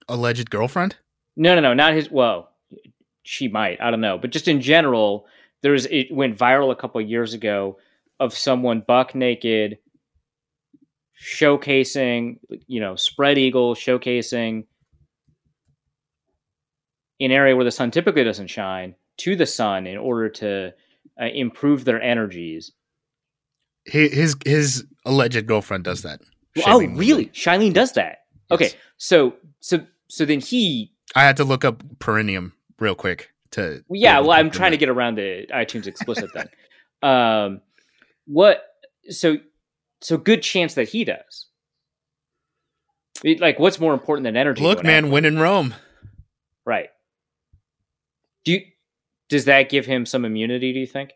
alleged 0.08 0.49
girlfriend. 0.52 0.95
No, 1.36 1.56
no, 1.56 1.62
no, 1.62 1.74
not 1.74 1.93
his 1.93 2.12
well, 2.12 2.52
she 3.24 3.47
might, 3.47 3.82
I 3.82 3.89
don't 3.89 4.02
know, 4.02 4.18
but 4.18 4.32
just 4.32 4.47
in 4.47 4.62
general, 4.62 5.26
there's 5.62 5.86
it 5.88 6.12
went 6.12 6.38
viral 6.38 6.72
a 6.72 6.76
couple 6.76 7.02
years 7.02 7.34
ago 7.34 7.78
of 8.20 8.38
someone 8.38 8.84
buck 8.86 9.16
naked 9.16 9.80
showcasing, 11.22 12.39
you 12.67 12.80
know, 12.80 12.95
spread 12.95 13.38
eagle 13.38 13.76
showcasing 13.76 14.65
an 17.19 17.32
area 17.32 17.55
where 17.55 17.65
the 17.65 17.72
sun 17.72 17.91
typically 17.91 18.24
doesn't 18.24 18.47
shine 18.47 18.95
to 19.17 19.36
the 19.36 19.45
sun 19.45 19.86
in 19.86 19.97
order 19.97 20.30
to 20.30 20.74
uh, 21.22 21.26
improve 21.26 21.86
their 21.86 22.01
energies. 22.01 22.72
His 23.86 24.11
his, 24.13 24.36
his 24.45 24.86
alleged 25.05 25.45
girlfriend 25.45 25.84
does 25.84 26.01
that. 26.01 26.22
oh, 26.65 26.84
really? 26.86 27.28
Shailene 27.28 27.74
does 27.74 27.93
that. 27.93 28.19
Okay, 28.49 28.72
so 28.97 29.36
so 29.59 29.86
so 30.09 30.26
then 30.26 30.39
he 30.39 30.91
I 31.15 31.24
had 31.24 31.38
to 31.38 31.43
look 31.43 31.63
up 31.63 31.84
perineum 31.99 32.53
real 32.80 32.95
quick 32.95 33.30
to. 33.51 33.84
Well, 33.88 33.99
yeah, 33.99 34.19
well, 34.19 34.32
I'm 34.32 34.49
trying 34.49 34.72
to 34.72 34.78
get 34.78 34.89
around 34.89 35.15
the 35.15 35.47
iTunes 35.53 35.88
explicit 35.88 36.32
thing. 36.32 36.47
Um, 37.03 37.61
what? 38.26 38.63
So, 39.09 39.38
so 40.02 40.18
good 40.18 40.41
chance 40.43 40.74
that 40.76 40.89
he 40.89 41.04
does. 41.06 41.47
It- 43.24 43.39
like, 43.39 43.60
what's 43.60 43.80
more 43.80 43.93
important 43.93 44.24
than 44.26 44.36
energy? 44.38 44.64
Look, 44.64 44.84
man, 44.84 45.06
athlete? 45.06 45.14
win 45.14 45.26
in 45.26 45.39
Rome. 45.39 45.76
right? 46.66 46.89
Do 48.45 48.54
you, 48.54 48.62
does 49.30 49.45
that 49.45 49.70
give 49.70 49.86
him 49.86 50.06
some 50.06 50.26
immunity? 50.26 50.74
Do 50.74 50.80
you 50.80 50.88
think? 50.88 51.12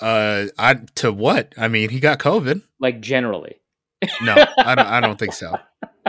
Uh, 0.00 0.46
I 0.58 0.74
to 0.96 1.12
what? 1.12 1.52
I 1.56 1.68
mean, 1.68 1.88
he 1.88 1.98
got 2.00 2.18
COVID. 2.18 2.62
Like 2.78 3.00
generally, 3.00 3.56
No, 4.22 4.34
I 4.58 4.74
don't. 4.74 4.86
I 4.86 5.00
don't 5.00 5.18
think 5.18 5.32
so. 5.32 5.58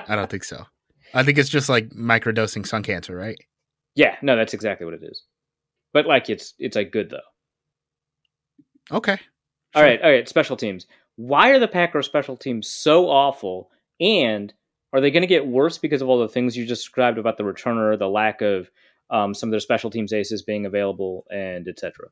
I 0.08 0.16
don't 0.16 0.30
think 0.30 0.44
so. 0.44 0.66
I 1.14 1.24
think 1.24 1.38
it's 1.38 1.50
just 1.50 1.70
like 1.70 1.90
microdosing 1.92 2.68
sun 2.68 2.84
cancer, 2.84 3.16
right? 3.16 3.38
yeah. 3.96 4.18
No, 4.22 4.36
that's 4.36 4.54
exactly 4.54 4.86
what 4.86 4.94
it 4.94 5.04
is. 5.04 5.24
But 5.94 6.06
like, 6.06 6.30
it's 6.30 6.54
it's 6.60 6.76
like 6.76 6.92
good 6.92 7.10
though. 7.10 7.22
Okay. 8.98 9.14
All 9.74 9.82
Sure. 9.82 9.84
right, 9.84 10.02
all 10.02 10.12
right. 10.12 10.28
Special 10.30 10.58
teams. 10.58 10.86
Why 11.18 11.50
are 11.50 11.60
the 11.60 11.68
Packers 11.68 12.06
special 12.06 12.38
teams 12.38 12.68
so 12.70 13.10
awful? 13.10 13.70
And 14.00 14.54
are 14.94 15.02
they 15.02 15.12
going 15.12 15.22
to 15.22 15.28
get 15.28 15.46
worse 15.46 15.78
because 15.78 16.02
of 16.02 16.08
all 16.10 16.20
the 16.20 16.28
things 16.30 16.56
you 16.56 16.66
just 16.66 16.84
described 16.84 17.18
about 17.18 17.38
the 17.38 17.44
returner, 17.44 17.98
the 18.00 18.08
lack 18.08 18.42
of 18.42 18.70
um, 19.10 19.34
some 19.34 19.50
of 19.50 19.52
their 19.52 19.60
special 19.60 19.90
teams 19.90 20.14
aces 20.14 20.42
being 20.44 20.66
available, 20.66 21.26
and 21.30 21.68
etc. 21.68 22.08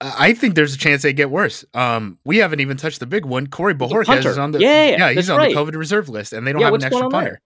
I 0.00 0.28
I 0.30 0.32
think 0.34 0.54
there's 0.54 0.74
a 0.74 0.78
chance 0.78 1.02
they 1.02 1.12
get 1.12 1.30
worse. 1.30 1.64
Um, 1.74 2.18
we 2.24 2.38
haven't 2.38 2.60
even 2.60 2.76
touched 2.76 3.00
the 3.00 3.06
big 3.06 3.24
one. 3.24 3.46
Corey 3.46 3.74
Bojorquez 3.74 4.06
punter. 4.06 4.30
is 4.30 4.38
on 4.38 4.52
the 4.52 4.60
Yeah, 4.60 4.86
yeah, 4.96 5.12
he's 5.12 5.28
on 5.30 5.38
right. 5.38 5.54
the 5.54 5.60
COVID 5.60 5.74
reserve 5.76 6.08
list, 6.08 6.32
and 6.32 6.46
they 6.46 6.52
don't 6.52 6.60
Yeah, 6.60 6.66
have 6.68 6.74
an 6.74 6.84
extra 6.84 7.00
there? 7.02 7.10
punter. 7.10 7.40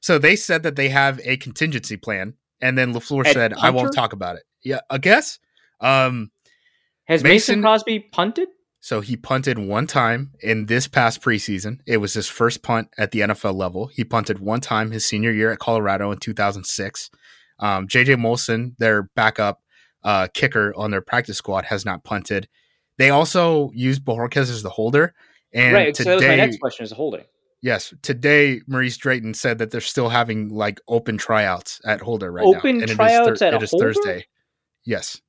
So 0.00 0.18
they 0.18 0.34
said 0.36 0.62
that 0.64 0.74
they 0.76 0.88
have 0.88 1.20
a 1.24 1.36
contingency 1.36 1.96
plan, 1.96 2.34
and 2.60 2.76
then 2.76 2.92
Lafleur 2.92 3.24
At 3.26 3.34
said, 3.34 3.52
"I 3.54 3.70
won't 3.70 3.94
talk 3.94 4.12
about 4.12 4.36
it." 4.36 4.42
Yeah, 4.62 4.80
I 4.90 4.98
guess. 4.98 5.38
Um, 5.80 6.30
Has 7.04 7.22
Mason, 7.22 7.34
Mason- 7.34 7.62
Crosby 7.62 7.98
punted? 8.00 8.48
So 8.82 9.00
he 9.00 9.16
punted 9.16 9.60
one 9.60 9.86
time 9.86 10.32
in 10.40 10.66
this 10.66 10.88
past 10.88 11.22
preseason. 11.22 11.78
It 11.86 11.98
was 11.98 12.14
his 12.14 12.26
first 12.26 12.64
punt 12.64 12.88
at 12.98 13.12
the 13.12 13.20
NFL 13.20 13.54
level. 13.54 13.86
He 13.86 14.02
punted 14.02 14.40
one 14.40 14.60
time 14.60 14.90
his 14.90 15.06
senior 15.06 15.30
year 15.30 15.52
at 15.52 15.60
Colorado 15.60 16.10
in 16.10 16.18
2006. 16.18 17.08
Um, 17.60 17.86
JJ 17.86 18.16
Molson, 18.16 18.74
their 18.78 19.04
backup 19.14 19.62
uh, 20.02 20.26
kicker 20.34 20.74
on 20.76 20.90
their 20.90 21.00
practice 21.00 21.38
squad, 21.38 21.64
has 21.66 21.84
not 21.84 22.02
punted. 22.02 22.48
They 22.98 23.10
also 23.10 23.70
used 23.72 24.04
Bojorquez 24.04 24.50
as 24.50 24.64
the 24.64 24.68
holder. 24.68 25.14
And 25.54 25.74
right. 25.74 25.94
today, 25.94 26.04
so 26.04 26.10
that 26.10 26.16
was 26.16 26.26
my 26.26 26.36
next 26.36 26.58
question: 26.58 26.82
is 26.82 26.90
the 26.90 26.96
holding. 26.96 27.24
Yes, 27.60 27.94
today 28.02 28.62
Maurice 28.66 28.96
Drayton 28.96 29.34
said 29.34 29.58
that 29.58 29.70
they're 29.70 29.80
still 29.80 30.08
having 30.08 30.48
like 30.48 30.80
open 30.88 31.18
tryouts 31.18 31.80
at 31.84 32.00
holder 32.00 32.32
right 32.32 32.44
open 32.44 32.78
now. 32.78 32.84
Open 32.84 32.96
tryouts 32.96 33.38
thir- 33.38 33.46
at 33.46 33.54
it 33.54 33.62
is 33.62 33.70
holder? 33.70 33.94
Thursday. 33.94 34.26
Yes, 34.84 35.20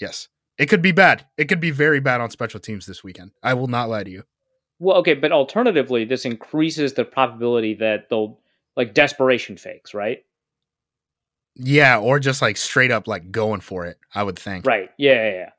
yes. 0.00 0.28
It 0.58 0.66
could 0.66 0.82
be 0.82 0.92
bad. 0.92 1.26
It 1.36 1.46
could 1.46 1.60
be 1.60 1.70
very 1.70 2.00
bad 2.00 2.20
on 2.20 2.30
special 2.30 2.60
teams 2.60 2.86
this 2.86 3.02
weekend. 3.02 3.32
I 3.42 3.54
will 3.54 3.66
not 3.66 3.88
lie 3.88 4.04
to 4.04 4.10
you. 4.10 4.24
Well, 4.78 4.96
okay, 4.98 5.14
but 5.14 5.32
alternatively, 5.32 6.04
this 6.04 6.24
increases 6.24 6.94
the 6.94 7.04
probability 7.04 7.74
that 7.74 8.08
they'll 8.08 8.38
like 8.76 8.94
desperation 8.94 9.56
fakes, 9.56 9.94
right? 9.94 10.24
Yeah, 11.56 11.98
or 11.98 12.18
just 12.18 12.42
like 12.42 12.56
straight 12.56 12.90
up 12.90 13.06
like 13.06 13.30
going 13.30 13.60
for 13.60 13.86
it. 13.86 13.98
I 14.14 14.22
would 14.22 14.38
think. 14.38 14.66
Right. 14.66 14.90
Yeah. 14.96 15.12
Yeah. 15.14 15.30
yeah. 15.32 15.50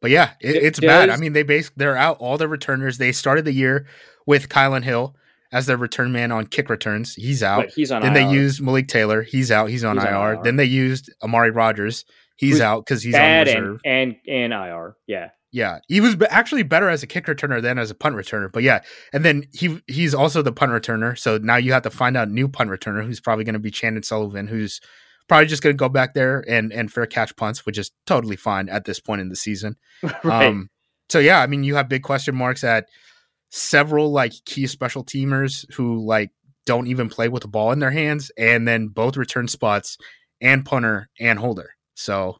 But 0.00 0.10
yeah, 0.10 0.32
it, 0.40 0.52
Does- 0.52 0.62
it's 0.62 0.80
bad. 0.80 1.08
I 1.08 1.16
mean, 1.16 1.32
they 1.32 1.42
base 1.42 1.70
they're 1.76 1.96
out 1.96 2.18
all 2.20 2.36
their 2.36 2.48
returners. 2.48 2.98
They 2.98 3.12
started 3.12 3.46
the 3.46 3.52
year 3.52 3.86
with 4.26 4.50
Kylan 4.50 4.82
Hill 4.84 5.16
as 5.50 5.64
their 5.66 5.78
return 5.78 6.12
man 6.12 6.30
on 6.30 6.46
kick 6.46 6.68
returns. 6.68 7.14
He's 7.14 7.42
out. 7.42 7.70
He's 7.70 7.90
on. 7.90 8.02
then 8.02 8.12
they 8.12 8.28
used 8.28 8.60
Malik 8.60 8.88
Taylor. 8.88 9.22
He's 9.22 9.50
out. 9.50 9.70
He's 9.70 9.82
on 9.84 9.96
He's 9.96 10.04
on 10.04 10.12
IR. 10.12 10.34
IR. 10.34 10.42
Then 10.42 10.56
they 10.56 10.64
used 10.66 11.10
Amari 11.22 11.50
Rodgers. 11.50 12.04
He's 12.36 12.60
out 12.60 12.84
because 12.84 13.02
he's 13.02 13.14
on 13.14 13.44
reserve. 13.44 13.80
and, 13.84 14.16
and 14.26 14.52
and 14.52 14.52
IR. 14.52 14.96
Yeah. 15.06 15.30
Yeah, 15.52 15.78
he 15.86 16.00
was 16.00 16.16
actually 16.30 16.64
better 16.64 16.88
as 16.88 17.04
a 17.04 17.06
kick 17.06 17.26
returner 17.26 17.62
than 17.62 17.78
as 17.78 17.88
a 17.88 17.94
punt 17.94 18.16
returner. 18.16 18.50
But 18.50 18.64
yeah, 18.64 18.80
and 19.12 19.24
then 19.24 19.44
he 19.52 19.80
he's 19.86 20.12
also 20.12 20.42
the 20.42 20.50
punt 20.50 20.72
returner. 20.72 21.16
So 21.16 21.38
now 21.38 21.54
you 21.54 21.72
have 21.72 21.84
to 21.84 21.90
find 21.90 22.16
out 22.16 22.26
a 22.26 22.32
new 22.32 22.48
punt 22.48 22.70
returner 22.70 23.06
who's 23.06 23.20
probably 23.20 23.44
going 23.44 23.52
to 23.52 23.60
be 23.60 23.70
Chandon 23.70 24.02
Sullivan, 24.02 24.48
who's 24.48 24.80
probably 25.28 25.46
just 25.46 25.62
going 25.62 25.72
to 25.72 25.78
go 25.78 25.88
back 25.88 26.14
there 26.14 26.44
and 26.48 26.72
and 26.72 26.92
fair 26.92 27.06
catch 27.06 27.36
punts, 27.36 27.64
which 27.64 27.78
is 27.78 27.92
totally 28.04 28.34
fine 28.34 28.68
at 28.68 28.84
this 28.84 28.98
point 28.98 29.20
in 29.20 29.28
the 29.28 29.36
season. 29.36 29.76
right. 30.24 30.48
Um, 30.48 30.70
so 31.08 31.20
yeah, 31.20 31.40
I 31.40 31.46
mean, 31.46 31.62
you 31.62 31.76
have 31.76 31.88
big 31.88 32.02
question 32.02 32.34
marks 32.34 32.64
at 32.64 32.88
several 33.50 34.10
like 34.10 34.32
key 34.44 34.66
special 34.66 35.04
teamers 35.04 35.72
who 35.74 36.04
like 36.04 36.30
don't 36.66 36.88
even 36.88 37.08
play 37.08 37.28
with 37.28 37.42
the 37.42 37.48
ball 37.48 37.70
in 37.70 37.78
their 37.78 37.92
hands, 37.92 38.32
and 38.36 38.66
then 38.66 38.88
both 38.88 39.16
return 39.16 39.46
spots 39.46 39.98
and 40.40 40.64
punter 40.64 41.10
and 41.20 41.38
holder. 41.38 41.73
So, 41.94 42.38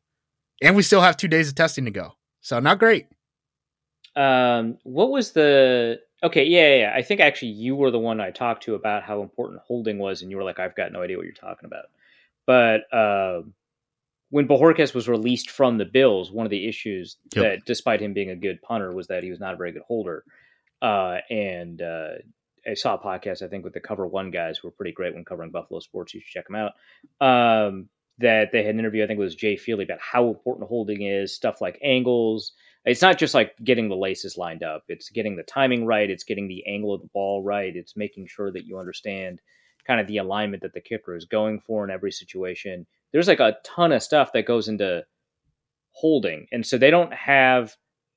and 0.63 0.77
we 0.77 0.83
still 0.83 1.01
have 1.01 1.17
two 1.17 1.29
days 1.29 1.49
of 1.49 1.55
testing 1.55 1.85
to 1.85 1.91
go. 1.91 2.13
So 2.41 2.59
not 2.61 2.79
great. 2.79 3.07
Um, 4.17 4.79
what 4.85 5.11
was 5.11 5.33
the? 5.33 6.01
Okay, 6.23 6.45
yeah, 6.45 6.77
yeah. 6.77 6.93
I 6.95 7.03
think 7.03 7.21
actually 7.21 7.53
you 7.53 7.77
were 7.77 7.91
the 7.91 7.99
one 7.99 8.21
I 8.21 8.31
talked 8.31 8.63
to 8.65 8.75
about 8.75 9.03
how 9.03 9.23
important 9.23 9.61
holding 9.67 9.99
was, 9.99 10.23
and 10.23 10.31
you 10.31 10.37
were 10.37 10.45
like, 10.45 10.59
"I've 10.59 10.77
got 10.77 10.93
no 10.93 11.03
idea 11.03 11.17
what 11.17 11.27
you're 11.27 11.35
talking 11.35 11.67
about." 11.67 11.87
But 12.47 12.93
uh, 12.93 13.43
when 14.31 14.47
Bojorquez 14.49 14.95
was 14.95 15.09
released 15.09 15.51
from 15.51 15.79
the 15.79 15.85
Bills, 15.85 16.31
one 16.31 16.47
of 16.47 16.51
the 16.51 16.69
issues 16.69 17.17
Yep. 17.35 17.43
that, 17.43 17.65
despite 17.67 18.01
him 18.01 18.13
being 18.13 18.31
a 18.31 18.37
good 18.37 18.61
punter, 18.63 18.93
was 18.93 19.07
that 19.09 19.23
he 19.23 19.31
was 19.31 19.41
not 19.41 19.55
a 19.55 19.57
very 19.57 19.73
good 19.73 19.83
holder. 19.83 20.25
Uh, 20.81 21.19
and 21.31 21.81
uh, 21.83 22.11
I 22.69 22.75
saw 22.75 22.95
a 22.95 22.99
podcast, 22.99 23.43
I 23.43 23.49
think, 23.49 23.65
with 23.65 23.75
the 23.75 23.81
Cover 23.81 24.07
One 24.07 24.31
guys 24.31 24.59
who 24.59 24.69
were 24.69 24.73
pretty 24.73 24.93
great 24.93 25.15
when 25.15 25.25
covering 25.25 25.51
Buffalo 25.51 25.81
sports. 25.81 26.15
You 26.15 26.21
should 26.21 26.33
check 26.33 26.47
them 26.49 26.57
out. 26.57 26.73
Um, 27.67 27.89
that 28.19 28.53
they 28.53 28.62
had 28.62 28.75
an 28.75 28.79
interview, 28.79 29.03
I 29.03 29.07
think 29.07 29.19
it 29.19 29.23
was 29.23 29.35
Jay 29.35 29.57
Feely, 29.57 29.85
about 29.85 30.01
how 30.01 30.29
important 30.29 30.69
holding 30.69 31.03
is, 31.03 31.35
stuff 31.35 31.61
like 31.61 31.79
angles. 31.83 32.53
It's 32.85 33.03
not 33.03 33.19
just 33.19 33.35
like 33.35 33.55
getting 33.65 33.89
the 33.89 33.97
laces 33.97 34.37
lined 34.37 34.62
up, 34.62 34.85
it's 34.89 35.11
getting 35.11 35.37
the 35.37 35.43
timing 35.43 35.87
right, 35.87 36.11
it's 36.11 36.25
getting 36.25 36.49
the 36.49 36.65
angle 36.67 36.95
of 36.95 37.01
the 37.01 37.09
ball 37.09 37.43
right, 37.43 37.75
it's 37.75 37.97
making 37.97 38.27
sure 38.27 38.53
that 38.53 38.67
you 38.67 38.79
understand 38.79 39.41
kind 39.87 40.01
of 40.01 40.07
the 40.07 40.19
alignment 40.19 40.62
that 40.62 40.75
the 40.75 40.81
kicker 40.81 41.15
is 41.15 41.25
going 41.25 41.61
for 41.61 41.85
in 41.85 41.91
every 41.91 42.12
situation. 42.12 42.87
There's 43.12 43.29
like 43.29 43.41
a 43.41 43.57
ton 43.65 43.93
of 43.93 44.03
stuff 44.03 44.33
that 44.33 44.47
goes 44.47 44.69
into 44.69 45.05
holding. 45.93 46.47
And 46.53 46.67
so 46.67 46.79
they 46.79 46.91
don't 46.91 47.12
have 47.12 47.75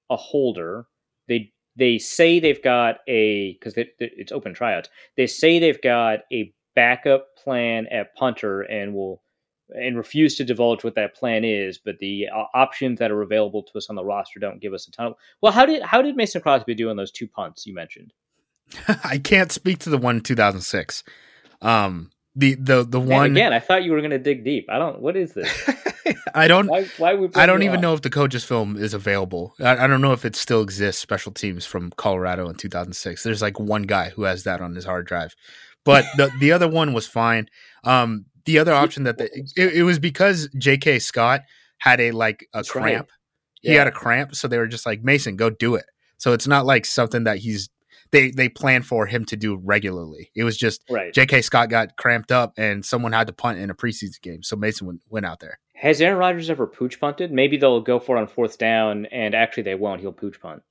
a 0.09 0.15
holder. 0.15 0.85
They 1.27 1.51
they 1.75 1.99
say 1.99 2.39
they've 2.39 2.63
got 2.63 2.97
a 3.07 3.53
because 3.53 3.73
it's 3.77 4.31
open 4.31 4.53
tryouts. 4.53 4.89
They 5.15 5.27
say 5.27 5.59
they've 5.59 5.81
got 5.81 6.19
a 6.31 6.53
backup 6.75 7.35
plan 7.35 7.87
at 7.87 8.15
punter 8.15 8.61
and 8.61 8.93
will 8.93 9.21
and 9.69 9.97
refuse 9.97 10.35
to 10.37 10.43
divulge 10.43 10.83
what 10.83 10.95
that 10.95 11.15
plan 11.15 11.43
is. 11.43 11.77
But 11.77 11.99
the 11.99 12.27
uh, 12.33 12.45
options 12.53 12.99
that 12.99 13.11
are 13.11 13.21
available 13.21 13.63
to 13.63 13.77
us 13.77 13.89
on 13.89 13.95
the 13.95 14.03
roster 14.03 14.39
don't 14.39 14.61
give 14.61 14.73
us 14.73 14.87
a 14.87 14.91
ton. 14.91 15.07
Of, 15.07 15.13
well, 15.41 15.51
how 15.51 15.65
did 15.65 15.81
how 15.81 16.01
did 16.01 16.15
Mason 16.15 16.41
Crosby 16.41 16.75
do 16.75 16.89
on 16.89 16.97
those 16.97 17.11
two 17.11 17.27
punts 17.27 17.65
you 17.65 17.73
mentioned? 17.73 18.13
I 19.03 19.17
can't 19.17 19.51
speak 19.51 19.79
to 19.79 19.89
the 19.89 19.97
one 19.97 20.17
in 20.17 20.21
2006. 20.21 21.03
Um, 21.61 22.11
the 22.35 22.53
the 22.55 22.83
the 22.83 22.99
And 22.99 23.09
one 23.09 23.31
again, 23.31 23.53
I 23.53 23.59
thought 23.59 23.83
you 23.83 23.91
were 23.91 23.99
going 23.99 24.11
to 24.11 24.19
dig 24.19 24.43
deep. 24.43 24.67
I 24.69 24.77
don't. 24.77 25.01
What 25.01 25.17
is 25.17 25.33
this? 25.33 25.69
I 26.35 26.47
don't 26.47 26.67
Why? 26.67 26.83
Why 26.97 27.27
I 27.35 27.45
don't 27.45 27.63
even 27.63 27.81
know 27.81 27.93
if 27.93 28.01
the 28.01 28.09
coaches 28.09 28.43
film 28.43 28.77
is 28.77 28.93
available. 28.93 29.55
I, 29.59 29.85
I 29.85 29.87
don't 29.87 30.01
know 30.01 30.13
if 30.13 30.23
it 30.23 30.35
still 30.35 30.61
exists. 30.61 31.01
Special 31.01 31.31
teams 31.31 31.65
from 31.65 31.91
Colorado 31.91 32.47
in 32.47 32.55
2006. 32.55 33.23
There's 33.23 33.41
like 33.41 33.59
one 33.59 33.83
guy 33.83 34.09
who 34.11 34.23
has 34.23 34.43
that 34.43 34.61
on 34.61 34.75
his 34.75 34.85
hard 34.85 35.07
drive, 35.07 35.35
but 35.83 36.05
the 36.15 36.31
the 36.39 36.51
other 36.51 36.67
one 36.67 36.93
was 36.93 37.07
fine. 37.07 37.49
Um, 37.83 38.25
the 38.47 38.57
other 38.57 38.73
option 38.73 39.03
that 39.03 39.19
they, 39.19 39.29
it, 39.55 39.75
it 39.75 39.83
was 39.83 39.99
because 39.99 40.49
J.K. 40.57 40.97
Scott 40.99 41.41
had 41.77 42.01
a 42.01 42.09
like 42.11 42.47
a 42.53 42.57
That's 42.57 42.73
right. 42.75 42.81
cramp. 42.81 43.09
He 43.61 43.73
Yeah. 43.73 43.79
had 43.79 43.87
a 43.87 43.91
cramp, 43.91 44.35
so 44.35 44.47
they 44.47 44.57
were 44.57 44.67
just 44.67 44.85
like 44.87 45.03
Mason, 45.03 45.35
go 45.35 45.51
do 45.51 45.75
it. 45.75 45.85
So 46.17 46.33
it's 46.33 46.47
not 46.47 46.65
like 46.65 46.85
something 46.85 47.25
that 47.25 47.37
he's 47.37 47.69
they 48.11 48.31
they 48.31 48.47
plan 48.49 48.81
for 48.83 49.05
him 49.05 49.25
to 49.25 49.35
do 49.35 49.57
regularly. 49.57 50.31
It 50.35 50.43
was 50.45 50.57
just 50.57 50.81
Right. 50.89 51.13
J.K. 51.13 51.41
Scott 51.43 51.69
got 51.69 51.95
cramped 51.97 52.31
up 52.31 52.53
and 52.57 52.83
someone 52.85 53.11
had 53.13 53.27
to 53.27 53.33
punt 53.33 53.59
in 53.59 53.69
a 53.69 53.75
preseason 53.75 54.21
game, 54.21 54.41
so 54.43 54.55
Mason 54.55 54.87
went, 54.87 55.01
went 55.09 55.25
out 55.25 55.39
there. 55.41 55.59
Has 55.75 56.01
Aaron 56.01 56.17
Rodgers 56.17 56.49
ever 56.49 56.65
pooch 56.65 56.99
punted? 56.99 57.31
Maybe 57.31 57.57
they'll 57.57 57.81
go 57.81 57.99
for 57.99 58.17
it 58.17 58.19
on 58.21 58.27
fourth 58.27 58.57
down, 58.57 59.05
and 59.07 59.35
actually 59.35 59.63
they 59.63 59.75
won't. 59.75 60.01
He'll 60.01 60.11
pooch 60.13 60.39
punt. 60.41 60.63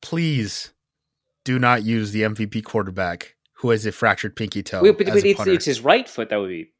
please 0.00 0.72
do 1.44 1.58
not 1.58 1.82
use 1.82 2.12
the 2.12 2.22
MVP 2.22 2.64
quarterback 2.64 3.34
who 3.58 3.70
has 3.70 3.86
a 3.86 3.92
fractured 3.92 4.36
pinky 4.36 4.62
toe. 4.62 4.82
Wait, 4.82 4.96
but, 4.98 5.08
as 5.08 5.14
but 5.14 5.24
a 5.24 5.28
it's, 5.30 5.46
it's 5.46 5.64
his 5.64 5.80
right 5.80 6.08
foot 6.08 6.30
that 6.30 6.36
would 6.36 6.48
be. 6.48 6.72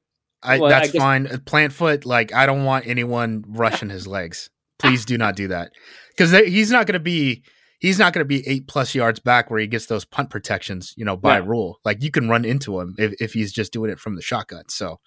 I, 0.43 0.59
well, 0.59 0.71
that's 0.71 0.93
guess- 0.93 1.03
fine. 1.03 1.27
Plant 1.45 1.73
foot, 1.73 2.05
like 2.07 2.33
I 2.33 2.47
don't 2.47 2.65
want 2.65 2.87
anyone 2.87 3.45
rushing 3.49 3.91
his 3.91 4.07
legs. 4.07 4.51
Please 4.79 5.05
do 5.05 5.19
not 5.19 5.35
do 5.35 5.49
that 5.49 5.73
because 6.17 6.31
he's 6.31 6.71
not 6.71 6.87
going 6.87 6.95
to 6.95 7.01
be. 7.01 7.43
He's 7.81 7.99
not 7.99 8.13
going 8.13 8.25
to 8.25 8.29
be 8.29 8.47
eight 8.49 8.67
plus 8.67 8.93
yards 8.95 9.21
back 9.21 9.51
where 9.51 9.61
he 9.61 9.69
gets 9.69 9.87
those 9.87 10.05
punt 10.05 10.31
protections, 10.31 10.95
you 10.97 11.05
know, 11.05 11.17
by 11.17 11.39
No. 11.39 11.47
rule. 11.47 11.79
Like 11.85 12.03
you 12.03 12.11
can 12.11 12.29
run 12.29 12.45
into 12.45 12.81
him 12.81 12.95
if, 12.99 13.15
if 13.21 13.33
he's 13.35 13.53
just 13.53 13.73
doing 13.73 13.89
it 13.91 14.01
from 14.01 14.17
the 14.17 14.23
shotgun. 14.23 14.65
So 14.69 14.99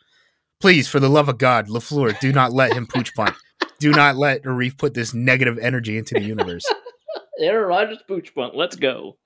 please, 0.61 0.87
for 0.87 0.99
the 1.01 1.09
love 1.09 1.27
of 1.27 1.37
God, 1.37 1.67
LaFleur, 1.67 2.17
do 2.21 2.31
not 2.31 2.53
let 2.53 2.71
him 2.71 2.87
pooch 2.87 3.13
punt. 3.13 3.35
Do 3.79 3.91
not 3.91 4.15
let 4.15 4.43
Arif 4.43 4.77
put 4.77 4.93
this 4.93 5.13
negative 5.13 5.57
energy 5.59 5.97
into 5.97 6.13
the 6.13 6.21
universe. 6.21 6.63
Aaron 7.39 7.67
Rodgers 7.67 7.99
pooch 8.07 8.33
punt. 8.33 8.55
Let's 8.55 8.75
go. 8.77 9.17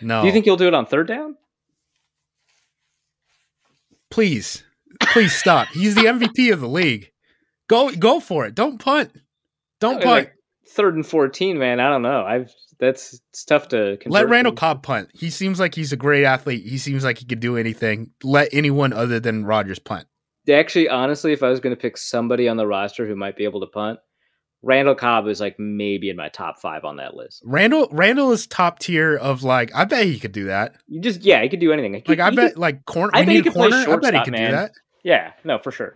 No. 0.00 0.22
Do 0.22 0.26
you 0.28 0.32
think 0.32 0.44
he'll 0.46 0.56
do 0.56 0.68
it 0.68 0.74
on 0.74 0.86
third 0.86 1.06
down? 1.08 1.36
Please, 4.16 4.64
please 5.12 5.34
stop. 5.34 5.68
He's 5.68 5.94
the 5.94 6.06
MVP 6.06 6.50
of 6.50 6.60
the 6.60 6.68
league. 6.68 7.12
Go 7.68 7.90
go 7.90 8.18
for 8.18 8.46
it. 8.46 8.54
Don't 8.54 8.78
punt. 8.78 9.12
Don't 9.78 9.96
punt. 10.02 10.06
like, 10.06 10.32
third 10.70 10.94
and 10.94 11.06
fourteen, 11.06 11.58
man. 11.58 11.80
I 11.80 11.90
don't 11.90 12.00
know. 12.00 12.24
I've 12.24 12.50
that's 12.78 13.20
it's 13.28 13.44
tough 13.44 13.68
to 13.68 13.98
Let 14.06 14.30
Randall. 14.30 14.54
Cobb 14.54 14.82
punt. 14.82 15.10
He 15.12 15.28
seems 15.28 15.60
like 15.60 15.74
he's 15.74 15.92
a 15.92 15.98
great 15.98 16.24
athlete. 16.24 16.64
He 16.64 16.78
seems 16.78 17.04
like 17.04 17.18
he 17.18 17.26
could 17.26 17.40
do 17.40 17.58
anything. 17.58 18.10
Let 18.24 18.48
anyone 18.52 18.94
other 18.94 19.20
than 19.20 19.44
Rodgers 19.44 19.78
punt. 19.78 20.06
Actually, 20.50 20.88
honestly, 20.88 21.34
if 21.34 21.42
I 21.42 21.50
was 21.50 21.60
going 21.60 21.76
to 21.76 21.80
pick 21.80 21.98
somebody 21.98 22.48
on 22.48 22.56
the 22.56 22.66
roster 22.66 23.06
who 23.06 23.16
might 23.16 23.36
be 23.36 23.44
able 23.44 23.60
to 23.60 23.66
punt, 23.66 23.98
Randall 24.62 24.94
Cobb 24.94 25.28
is 25.28 25.40
like 25.40 25.58
maybe 25.58 26.10
in 26.10 26.16
my 26.16 26.28
top 26.28 26.60
five 26.60 26.84
on 26.84 26.96
that 26.96 27.14
list. 27.14 27.42
Randall 27.44 27.88
Randall 27.92 28.32
is 28.32 28.46
top 28.46 28.78
tier 28.80 29.16
of 29.16 29.42
like 29.44 29.70
I 29.74 29.84
bet 29.84 30.04
he 30.06 30.18
could 30.18 30.32
do 30.32 30.46
that. 30.46 30.76
You 30.88 31.00
just 31.00 31.20
yeah, 31.22 31.42
he 31.42 31.48
could 31.48 31.60
do 31.60 31.72
anything. 31.72 31.94
He 31.94 32.02
Like 32.06 32.18
I 32.20 32.30
bet 32.30 32.52
could- 32.54 32.60
like 32.60 32.84
corner 32.84 33.10
I 33.14 33.24
bet 33.24 33.34
he 33.34 33.42
could 33.42 33.52
play 33.52 33.68
corner. 33.70 33.76
I 33.76 33.80
bet 33.80 33.86
he 33.86 34.00
shortstop, 34.18 34.24
could 34.24 34.32
man. 34.32 34.50
do 34.50 34.56
that. 34.56 34.72
yeah, 35.04 35.32
no, 35.44 35.58
for 35.58 35.70
sure. 35.70 35.94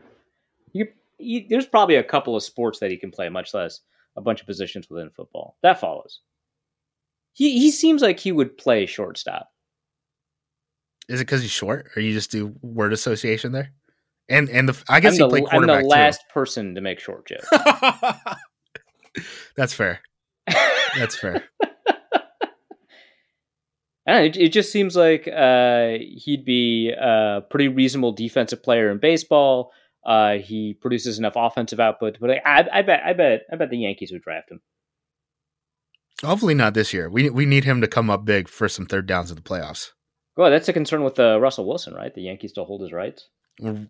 You, 0.72 0.86
you, 1.18 1.46
there's 1.48 1.66
probably 1.66 1.96
a 1.96 2.04
couple 2.04 2.36
of 2.36 2.42
sports 2.44 2.78
that 2.78 2.90
he 2.92 2.96
can 2.96 3.10
play, 3.10 3.28
much 3.28 3.52
less 3.54 3.80
a 4.16 4.20
bunch 4.20 4.40
of 4.40 4.46
positions 4.46 4.88
within 4.88 5.10
football. 5.10 5.56
That 5.62 5.80
follows. 5.80 6.20
He 7.32 7.58
he 7.58 7.70
seems 7.72 8.02
like 8.02 8.20
he 8.20 8.30
would 8.32 8.56
play 8.56 8.86
shortstop. 8.86 9.48
Is 11.08 11.20
it 11.20 11.24
because 11.24 11.42
he's 11.42 11.50
short, 11.50 11.90
or 11.96 12.02
you 12.02 12.12
just 12.12 12.30
do 12.30 12.54
word 12.62 12.92
association 12.92 13.50
there? 13.52 13.72
And 14.28 14.48
and 14.48 14.68
the 14.68 14.80
I 14.88 15.00
guess 15.00 15.14
I'm 15.14 15.14
he 15.14 15.18
the, 15.24 15.28
played 15.28 15.44
I'm 15.50 15.62
the 15.62 15.66
quarterback 15.66 15.84
last 15.90 16.28
person 16.28 16.74
to 16.76 16.80
make 16.80 17.00
short 17.00 17.26
jokes. 17.26 17.48
That's 19.56 19.74
fair. 19.74 20.00
That's 20.96 21.16
fair. 21.16 21.44
I 24.06 24.12
know, 24.12 24.22
it, 24.24 24.36
it 24.36 24.52
just 24.52 24.72
seems 24.72 24.96
like 24.96 25.28
uh, 25.28 25.98
he'd 26.00 26.44
be 26.44 26.90
a 26.90 27.42
pretty 27.48 27.68
reasonable 27.68 28.12
defensive 28.12 28.62
player 28.62 28.90
in 28.90 28.98
baseball. 28.98 29.72
Uh, 30.04 30.38
he 30.38 30.74
produces 30.74 31.18
enough 31.18 31.34
offensive 31.36 31.78
output, 31.78 32.16
but 32.20 32.30
I, 32.30 32.66
I 32.72 32.82
bet, 32.82 33.02
I 33.04 33.12
bet, 33.12 33.42
I 33.52 33.56
bet 33.56 33.70
the 33.70 33.78
Yankees 33.78 34.10
would 34.12 34.22
draft 34.22 34.50
him. 34.50 34.60
Hopefully 36.24 36.54
not 36.54 36.74
this 36.74 36.92
year. 36.92 37.08
We 37.08 37.30
we 37.30 37.46
need 37.46 37.64
him 37.64 37.80
to 37.80 37.88
come 37.88 38.10
up 38.10 38.24
big 38.24 38.48
for 38.48 38.68
some 38.68 38.86
third 38.86 39.06
downs 39.06 39.30
in 39.30 39.36
the 39.36 39.42
playoffs. 39.42 39.92
Well, 40.36 40.50
that's 40.50 40.68
a 40.68 40.72
concern 40.72 41.02
with 41.02 41.18
uh, 41.18 41.40
Russell 41.40 41.66
Wilson, 41.66 41.94
right? 41.94 42.14
The 42.14 42.22
Yankees 42.22 42.50
still 42.50 42.64
hold 42.64 42.82
his 42.82 42.92
rights. 42.92 43.28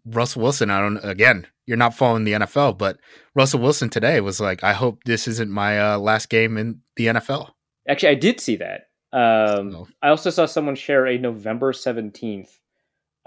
Russell 0.04 0.42
Wilson, 0.42 0.70
I 0.70 0.80
don't. 0.80 0.98
Again, 0.98 1.46
you're 1.66 1.76
not 1.76 1.94
following 1.94 2.24
the 2.24 2.32
NFL, 2.32 2.78
but 2.78 2.98
Russell 3.34 3.60
Wilson 3.60 3.90
today 3.90 4.20
was 4.20 4.40
like, 4.40 4.64
"I 4.64 4.72
hope 4.72 5.04
this 5.04 5.28
isn't 5.28 5.50
my 5.50 5.80
uh, 5.80 5.98
last 5.98 6.28
game 6.28 6.56
in 6.56 6.80
the 6.96 7.06
NFL." 7.06 7.50
Actually, 7.88 8.10
I 8.10 8.14
did 8.14 8.40
see 8.40 8.56
that. 8.56 8.88
Um, 9.12 9.74
oh. 9.74 9.88
I 10.02 10.08
also 10.08 10.30
saw 10.30 10.46
someone 10.46 10.76
share 10.76 11.06
a 11.06 11.18
November 11.18 11.72
seventeenth 11.72 12.60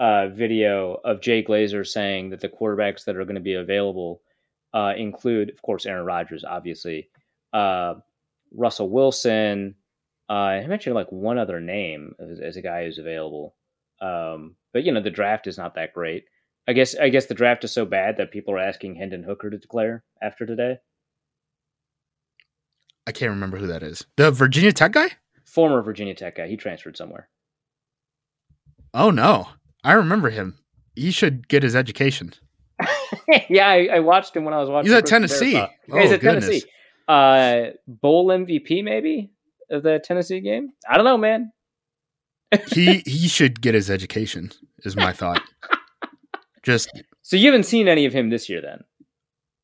uh, 0.00 0.28
video 0.28 1.00
of 1.04 1.20
Jay 1.20 1.42
Glazer 1.42 1.86
saying 1.86 2.30
that 2.30 2.40
the 2.40 2.48
quarterbacks 2.48 3.04
that 3.04 3.16
are 3.16 3.24
going 3.24 3.36
to 3.36 3.40
be 3.40 3.54
available 3.54 4.22
uh, 4.72 4.92
include, 4.96 5.50
of 5.50 5.62
course, 5.62 5.86
Aaron 5.86 6.04
Rodgers, 6.04 6.44
obviously, 6.44 7.08
uh, 7.52 7.94
Russell 8.52 8.90
Wilson. 8.90 9.76
Uh, 10.28 10.32
I 10.32 10.66
mentioned 10.66 10.94
like 10.94 11.12
one 11.12 11.38
other 11.38 11.60
name 11.60 12.14
as, 12.18 12.40
as 12.40 12.56
a 12.56 12.62
guy 12.62 12.84
who's 12.84 12.98
available. 12.98 13.54
Um, 14.00 14.56
but 14.72 14.84
you 14.84 14.92
know, 14.92 15.00
the 15.00 15.10
draft 15.10 15.46
is 15.46 15.58
not 15.58 15.74
that 15.76 15.92
great. 15.94 16.24
I 16.66 16.72
guess 16.72 16.94
I 16.96 17.10
guess 17.10 17.26
the 17.26 17.34
draft 17.34 17.64
is 17.64 17.72
so 17.72 17.84
bad 17.84 18.16
that 18.16 18.30
people 18.30 18.54
are 18.54 18.58
asking 18.58 18.94
Hendon 18.94 19.22
Hooker 19.22 19.50
to 19.50 19.58
declare 19.58 20.04
after 20.22 20.46
today. 20.46 20.78
I 23.06 23.12
can't 23.12 23.30
remember 23.30 23.58
who 23.58 23.66
that 23.66 23.82
is. 23.82 24.04
The 24.16 24.30
Virginia 24.30 24.72
Tech 24.72 24.92
guy? 24.92 25.08
Former 25.44 25.82
Virginia 25.82 26.14
Tech 26.14 26.36
guy. 26.36 26.48
He 26.48 26.56
transferred 26.56 26.96
somewhere. 26.96 27.28
Oh 28.94 29.10
no. 29.10 29.48
I 29.82 29.92
remember 29.92 30.30
him. 30.30 30.58
He 30.96 31.10
should 31.10 31.48
get 31.48 31.62
his 31.62 31.76
education. 31.76 32.32
yeah, 33.50 33.68
I, 33.68 33.88
I, 33.94 34.00
watched 34.00 34.34
him 34.34 34.44
when 34.44 34.54
I 34.54 34.58
was 34.58 34.68
watching. 34.68 34.90
He's 34.90 34.98
at 34.98 35.06
Tennessee. 35.06 35.56
Oh, 35.56 35.68
he's 36.00 36.10
at 36.10 36.20
goodness. 36.20 36.46
Tennessee. 36.46 36.68
Uh, 37.06 37.70
bowl 37.86 38.28
MVP 38.28 38.82
maybe 38.82 39.30
of 39.70 39.82
the 39.82 40.00
Tennessee 40.02 40.40
game. 40.40 40.70
I 40.88 40.96
don't 40.96 41.04
know, 41.04 41.18
man. 41.18 41.52
he 42.68 42.98
he 43.06 43.28
should 43.28 43.60
get 43.60 43.74
his 43.74 43.90
education. 43.90 44.50
Is 44.84 44.96
my 44.96 45.12
thought. 45.12 45.42
Just 46.64 46.90
so 47.22 47.36
you 47.36 47.46
haven't 47.46 47.64
seen 47.64 47.88
any 47.88 48.06
of 48.06 48.12
him 48.12 48.30
this 48.30 48.48
year, 48.48 48.60
then? 48.60 48.84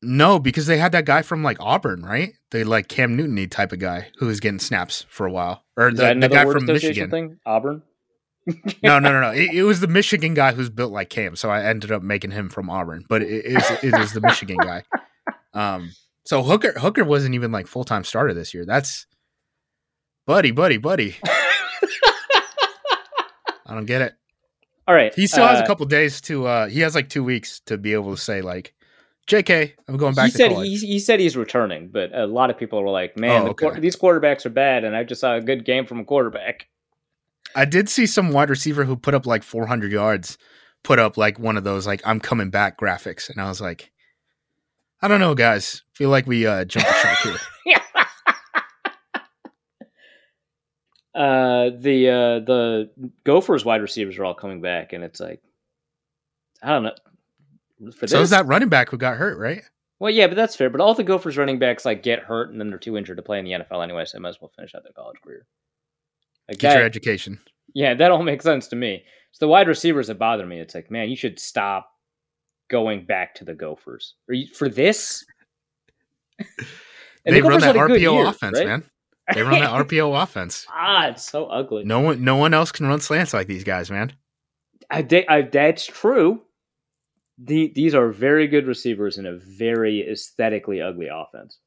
No, 0.03 0.39
because 0.39 0.65
they 0.65 0.77
had 0.77 0.93
that 0.93 1.05
guy 1.05 1.21
from 1.21 1.43
like 1.43 1.57
Auburn, 1.59 2.03
right? 2.03 2.33
They 2.51 2.63
like 2.63 2.87
Cam 2.87 3.15
Newton 3.15 3.49
type 3.49 3.71
of 3.71 3.79
guy 3.79 4.09
who 4.17 4.27
was 4.27 4.39
getting 4.39 4.59
snaps 4.59 5.05
for 5.09 5.27
a 5.27 5.31
while, 5.31 5.63
or 5.77 5.91
the, 5.91 6.15
the 6.19 6.29
guy 6.29 6.45
from 6.45 6.65
Michigan. 6.65 7.09
Thing? 7.09 7.39
Auburn. 7.45 7.83
no, 8.83 8.97
no, 8.97 9.11
no, 9.11 9.21
no. 9.21 9.29
It, 9.31 9.53
it, 9.53 9.63
was 9.63 9.81
the 9.81 9.87
Michigan 9.87 10.33
guy 10.33 10.53
who's 10.53 10.69
built 10.69 10.91
like 10.91 11.11
Cam, 11.11 11.35
so 11.35 11.49
I 11.49 11.63
ended 11.63 11.91
up 11.91 12.01
making 12.01 12.31
him 12.31 12.49
from 12.49 12.69
Auburn. 12.69 13.05
But 13.07 13.21
it 13.21 13.45
is 13.45 13.69
it 13.83 13.93
is 13.99 14.13
the 14.13 14.21
Michigan 14.21 14.57
guy. 14.57 14.83
Um, 15.53 15.91
so 16.23 16.43
Hooker 16.43 16.79
Hooker 16.79 17.03
wasn't 17.03 17.35
even 17.35 17.51
like 17.51 17.67
full 17.67 17.83
time 17.83 18.05
starter 18.05 18.33
this 18.33 18.53
year. 18.53 18.65
That's 18.65 19.05
buddy, 20.25 20.51
buddy, 20.51 20.77
buddy. 20.77 21.17
I 23.65 23.73
don't 23.73 23.85
get 23.85 24.01
it. 24.01 24.13
All 24.87 24.95
right, 24.95 25.13
he 25.13 25.27
still 25.27 25.43
uh, 25.43 25.49
has 25.49 25.59
a 25.59 25.63
uh, 25.63 25.67
couple 25.67 25.85
days 25.85 26.21
to. 26.21 26.47
uh 26.47 26.67
He 26.67 26.79
has 26.81 26.95
like 26.95 27.09
two 27.09 27.23
weeks 27.23 27.59
to 27.61 27.77
be 27.77 27.93
able 27.93 28.11
to 28.15 28.21
say 28.21 28.41
like, 28.41 28.73
"Jk, 29.27 29.73
I'm 29.87 29.97
going 29.97 30.15
back." 30.15 30.25
He 30.25 30.31
said 30.31 30.51
he, 30.51 30.75
he, 30.77 30.99
said 30.99 31.19
he's 31.19 31.37
returning, 31.37 31.89
but 31.89 32.13
a 32.13 32.25
lot 32.25 32.49
of 32.49 32.57
people 32.57 32.81
were 32.81 32.89
like, 32.89 33.17
"Man, 33.17 33.43
oh, 33.43 33.47
okay. 33.49 33.79
these 33.79 33.95
quarterbacks 33.95 34.45
are 34.45 34.49
bad," 34.49 34.83
and 34.83 34.95
I 34.95 35.03
just 35.03 35.21
saw 35.21 35.35
a 35.35 35.41
good 35.41 35.65
game 35.65 35.85
from 35.85 35.99
a 35.99 36.05
quarterback. 36.05 36.67
I 37.55 37.65
did 37.65 37.89
see 37.89 38.05
some 38.05 38.31
wide 38.31 38.49
receiver 38.49 38.85
who 38.85 38.95
put 38.95 39.13
up 39.13 39.25
like 39.25 39.43
400 39.43 39.91
yards, 39.91 40.37
put 40.83 40.99
up 40.99 41.17
like 41.17 41.37
one 41.37 41.57
of 41.57 41.63
those 41.63 41.85
like 41.85 42.01
"I'm 42.05 42.19
coming 42.19 42.49
back" 42.49 42.79
graphics, 42.79 43.29
and 43.29 43.39
I 43.39 43.47
was 43.47 43.61
like, 43.61 43.91
I 45.01 45.07
don't 45.07 45.19
know, 45.19 45.35
guys. 45.35 45.83
Feel 45.93 46.09
like 46.09 46.27
we 46.27 46.45
uh, 46.45 46.65
jumped 46.65 46.89
the 46.89 46.95
shark 46.95 47.19
here. 47.19 47.37
uh, 51.13 51.71
the 51.77 52.09
uh, 52.09 52.39
the 52.39 52.89
Gophers 53.23 53.65
wide 53.65 53.81
receivers 53.81 54.17
are 54.17 54.25
all 54.25 54.33
coming 54.33 54.61
back, 54.61 54.93
and 54.93 55.03
it's 55.03 55.19
like, 55.19 55.41
I 56.61 56.69
don't 56.69 56.83
know. 56.83 57.91
For 57.93 58.07
so 58.07 58.21
is 58.21 58.29
that 58.29 58.45
running 58.45 58.69
back 58.69 58.89
who 58.89 58.97
got 58.97 59.17
hurt, 59.17 59.37
right? 59.39 59.63
Well, 59.99 60.11
yeah, 60.11 60.27
but 60.27 60.35
that's 60.35 60.55
fair. 60.55 60.69
But 60.69 60.81
all 60.81 60.93
the 60.93 61.03
Gophers 61.03 61.37
running 61.37 61.59
backs 61.59 61.85
like 61.85 62.01
get 62.01 62.19
hurt 62.19 62.49
and 62.49 62.59
then 62.59 62.69
they're 62.69 62.79
too 62.79 62.97
injured 62.97 63.17
to 63.17 63.23
play 63.23 63.37
in 63.37 63.45
the 63.45 63.51
NFL 63.51 63.83
anyway, 63.83 64.05
so 64.05 64.17
they 64.17 64.21
might 64.21 64.29
as 64.29 64.41
well 64.41 64.51
finish 64.55 64.73
out 64.73 64.83
their 64.83 64.93
college 64.93 65.21
career. 65.23 65.45
Like 66.47 66.57
Get 66.57 66.69
that, 66.69 66.77
your 66.77 66.85
education. 66.85 67.39
Yeah, 67.75 67.93
that 67.93 68.09
all 68.11 68.23
makes 68.23 68.43
sense 68.43 68.67
to 68.69 68.75
me. 68.75 69.03
So 69.31 69.45
the 69.45 69.49
wide 69.49 69.67
receivers 69.67 70.07
that 70.07 70.17
bother 70.17 70.45
me, 70.45 70.59
it's 70.59 70.73
like, 70.73 70.89
man, 70.91 71.09
you 71.09 71.15
should 71.15 71.39
stop 71.39 71.91
going 72.69 73.05
back 73.05 73.35
to 73.35 73.45
the 73.45 73.53
Gophers. 73.53 74.15
You, 74.27 74.47
for 74.47 74.69
this? 74.69 75.23
they 77.25 77.39
the 77.39 77.41
run 77.41 77.61
that 77.61 77.75
RPO 77.75 77.99
year, 77.99 78.25
offense, 78.25 78.57
right? 78.57 78.67
man. 78.67 78.83
They 79.33 79.43
run 79.43 79.59
that 79.59 79.71
RPO 79.87 80.21
offense. 80.21 80.65
Ah, 80.69 81.07
it's 81.07 81.29
so 81.29 81.45
ugly. 81.45 81.83
No 81.83 81.99
one, 81.99 82.23
no 82.23 82.35
one 82.35 82.53
else 82.53 82.71
can 82.71 82.87
run 82.87 83.01
slants 83.01 83.33
like 83.33 83.47
these 83.47 83.63
guys, 83.63 83.89
man. 83.91 84.13
I, 84.89 85.05
I 85.29 85.41
that's 85.43 85.85
true. 85.85 86.41
The, 87.37 87.71
these 87.73 87.95
are 87.95 88.09
very 88.09 88.47
good 88.47 88.67
receivers 88.67 89.17
in 89.17 89.25
a 89.25 89.37
very 89.37 90.07
aesthetically 90.11 90.81
ugly 90.81 91.07
offense. 91.11 91.57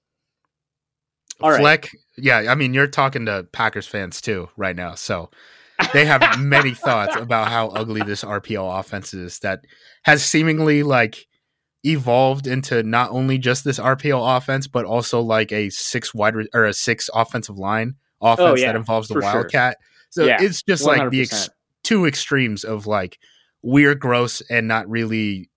All 1.41 1.57
Fleck, 1.57 1.85
right. 1.85 1.93
yeah, 2.17 2.53
I 2.53 2.55
mean, 2.55 2.75
you're 2.75 2.87
talking 2.87 3.27
to 3.27 3.47
Packers 3.53 3.89
fans 3.89 4.21
too 4.21 4.49
right 4.57 4.77
now, 4.77 4.95
so 4.95 5.31
they 5.93 6.05
have 6.05 6.39
many 6.39 6.75
thoughts 6.75 7.17
about 7.17 7.49
how 7.49 7.69
ugly 7.69 8.03
this 8.03 8.23
RPO 8.23 8.79
offense 8.79 9.15
is 9.15 9.41
that 9.41 9.65
has 10.05 10.25
seemingly 10.25 10.85
like 10.85 11.27
evolved 11.85 12.47
into 12.47 12.83
not 12.83 13.11
only 13.11 13.39
just 13.39 13.65
this 13.65 13.79
RPO 13.79 14.37
offense, 14.37 14.67
but 14.67 14.85
also 14.85 15.21
like 15.21 15.53
a 15.53 15.71
six 15.71 16.15
wide 16.15 16.35
re- 16.35 16.49
or 16.55 16.65
a 16.65 16.73
six 16.73 17.11
offensive 17.15 17.59
line 17.59 17.95
offense 18.21 18.41
oh, 18.41 18.57
yeah, 18.57 18.67
that 18.73 18.77
involves 18.77 19.09
the 19.09 19.21
Wildcat. 19.21 19.77
Sure. 19.81 20.25
So 20.25 20.25
yeah, 20.25 20.39
it's 20.41 20.63
just 20.63 20.85
100%. 20.85 20.87
like 20.87 21.11
the 21.11 21.23
ex- 21.23 21.51
two 21.83 22.07
extremes 22.07 22.65
of 22.65 22.87
like 22.87 23.19
we're 23.63 23.95
gross 23.95 24.41
and 24.49 24.69
not 24.69 24.89
really 24.89 25.51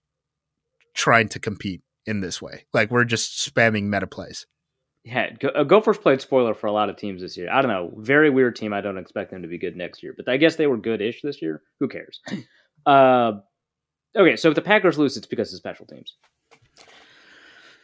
trying 0.93 1.29
to 1.29 1.39
compete 1.39 1.81
in 2.05 2.21
this 2.21 2.41
way. 2.41 2.65
Like 2.73 2.91
we're 2.91 3.05
just 3.05 3.53
spamming 3.53 3.83
meta 3.83 4.07
plays 4.07 4.45
yeah, 5.07 5.29
go, 5.31 5.63
Gophers 5.63 5.97
played 5.97 6.19
spoiler 6.19 6.53
for 6.53 6.67
a 6.67 6.71
lot 6.71 6.89
of 6.89 6.97
teams 6.97 7.21
this 7.21 7.37
year. 7.37 7.49
I 7.49 7.61
don't 7.61 7.71
know, 7.71 7.93
very 7.97 8.29
weird 8.29 8.57
team. 8.57 8.73
I 8.73 8.81
don't 8.81 8.97
expect 8.97 9.31
them 9.31 9.41
to 9.41 9.47
be 9.47 9.57
good 9.57 9.77
next 9.77 10.03
year, 10.03 10.13
but 10.15 10.27
I 10.27 10.35
guess 10.35 10.57
they 10.57 10.67
were 10.67 10.75
good-ish 10.75 11.21
this 11.21 11.41
year. 11.41 11.61
Who 11.79 11.87
cares? 11.87 12.19
uh, 12.85 13.33
okay, 14.15 14.35
so 14.35 14.49
if 14.49 14.55
the 14.55 14.61
Packers 14.61 14.97
lose, 14.97 15.17
it's 15.17 15.27
because 15.27 15.53
of 15.53 15.57
special 15.57 15.85
teams. 15.85 16.15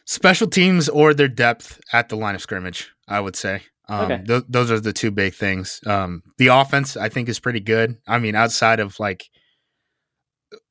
Special 0.06 0.48
teams 0.48 0.90
or 0.90 1.14
their 1.14 1.28
depth 1.28 1.80
at 1.94 2.10
the 2.10 2.18
line 2.18 2.36
of 2.36 2.42
scrimmage, 2.42 2.92
I 3.08 3.20
would 3.20 3.36
say. 3.36 3.62
Um, 3.90 4.12
okay. 4.12 4.24
th- 4.24 4.44
those 4.48 4.72
are 4.72 4.80
the 4.80 4.94
two 4.94 5.12
big 5.12 5.34
things. 5.34 5.80
Um, 5.86 6.24
the 6.38 6.48
offense, 6.48 6.96
I 6.98 7.10
think, 7.10 7.30
is 7.30 7.40
pretty 7.40 7.60
good. 7.60 7.98
I 8.08 8.20
mean, 8.20 8.36
outside 8.36 8.80
of 8.80 9.00
like 9.00 9.30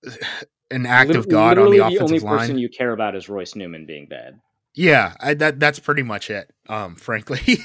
an 0.71 0.87
active 0.87 1.29
god 1.29 1.59
on 1.59 1.71
the 1.71 1.79
offensive 1.79 2.01
line, 2.01 2.21
the 2.21 2.27
only 2.27 2.39
person 2.39 2.59
you 2.59 2.69
care 2.69 2.93
about 2.93 3.15
is 3.15 3.29
Royce 3.29 3.55
Newman 3.55 3.87
being 3.87 4.07
bad. 4.07 4.39
Yeah, 4.75 5.15
I, 5.21 5.35
that 5.35 5.61
that's 5.61 5.79
pretty 5.79 6.03
much 6.03 6.31
it. 6.31 6.51
Um, 6.69 6.95
frankly, 6.97 7.41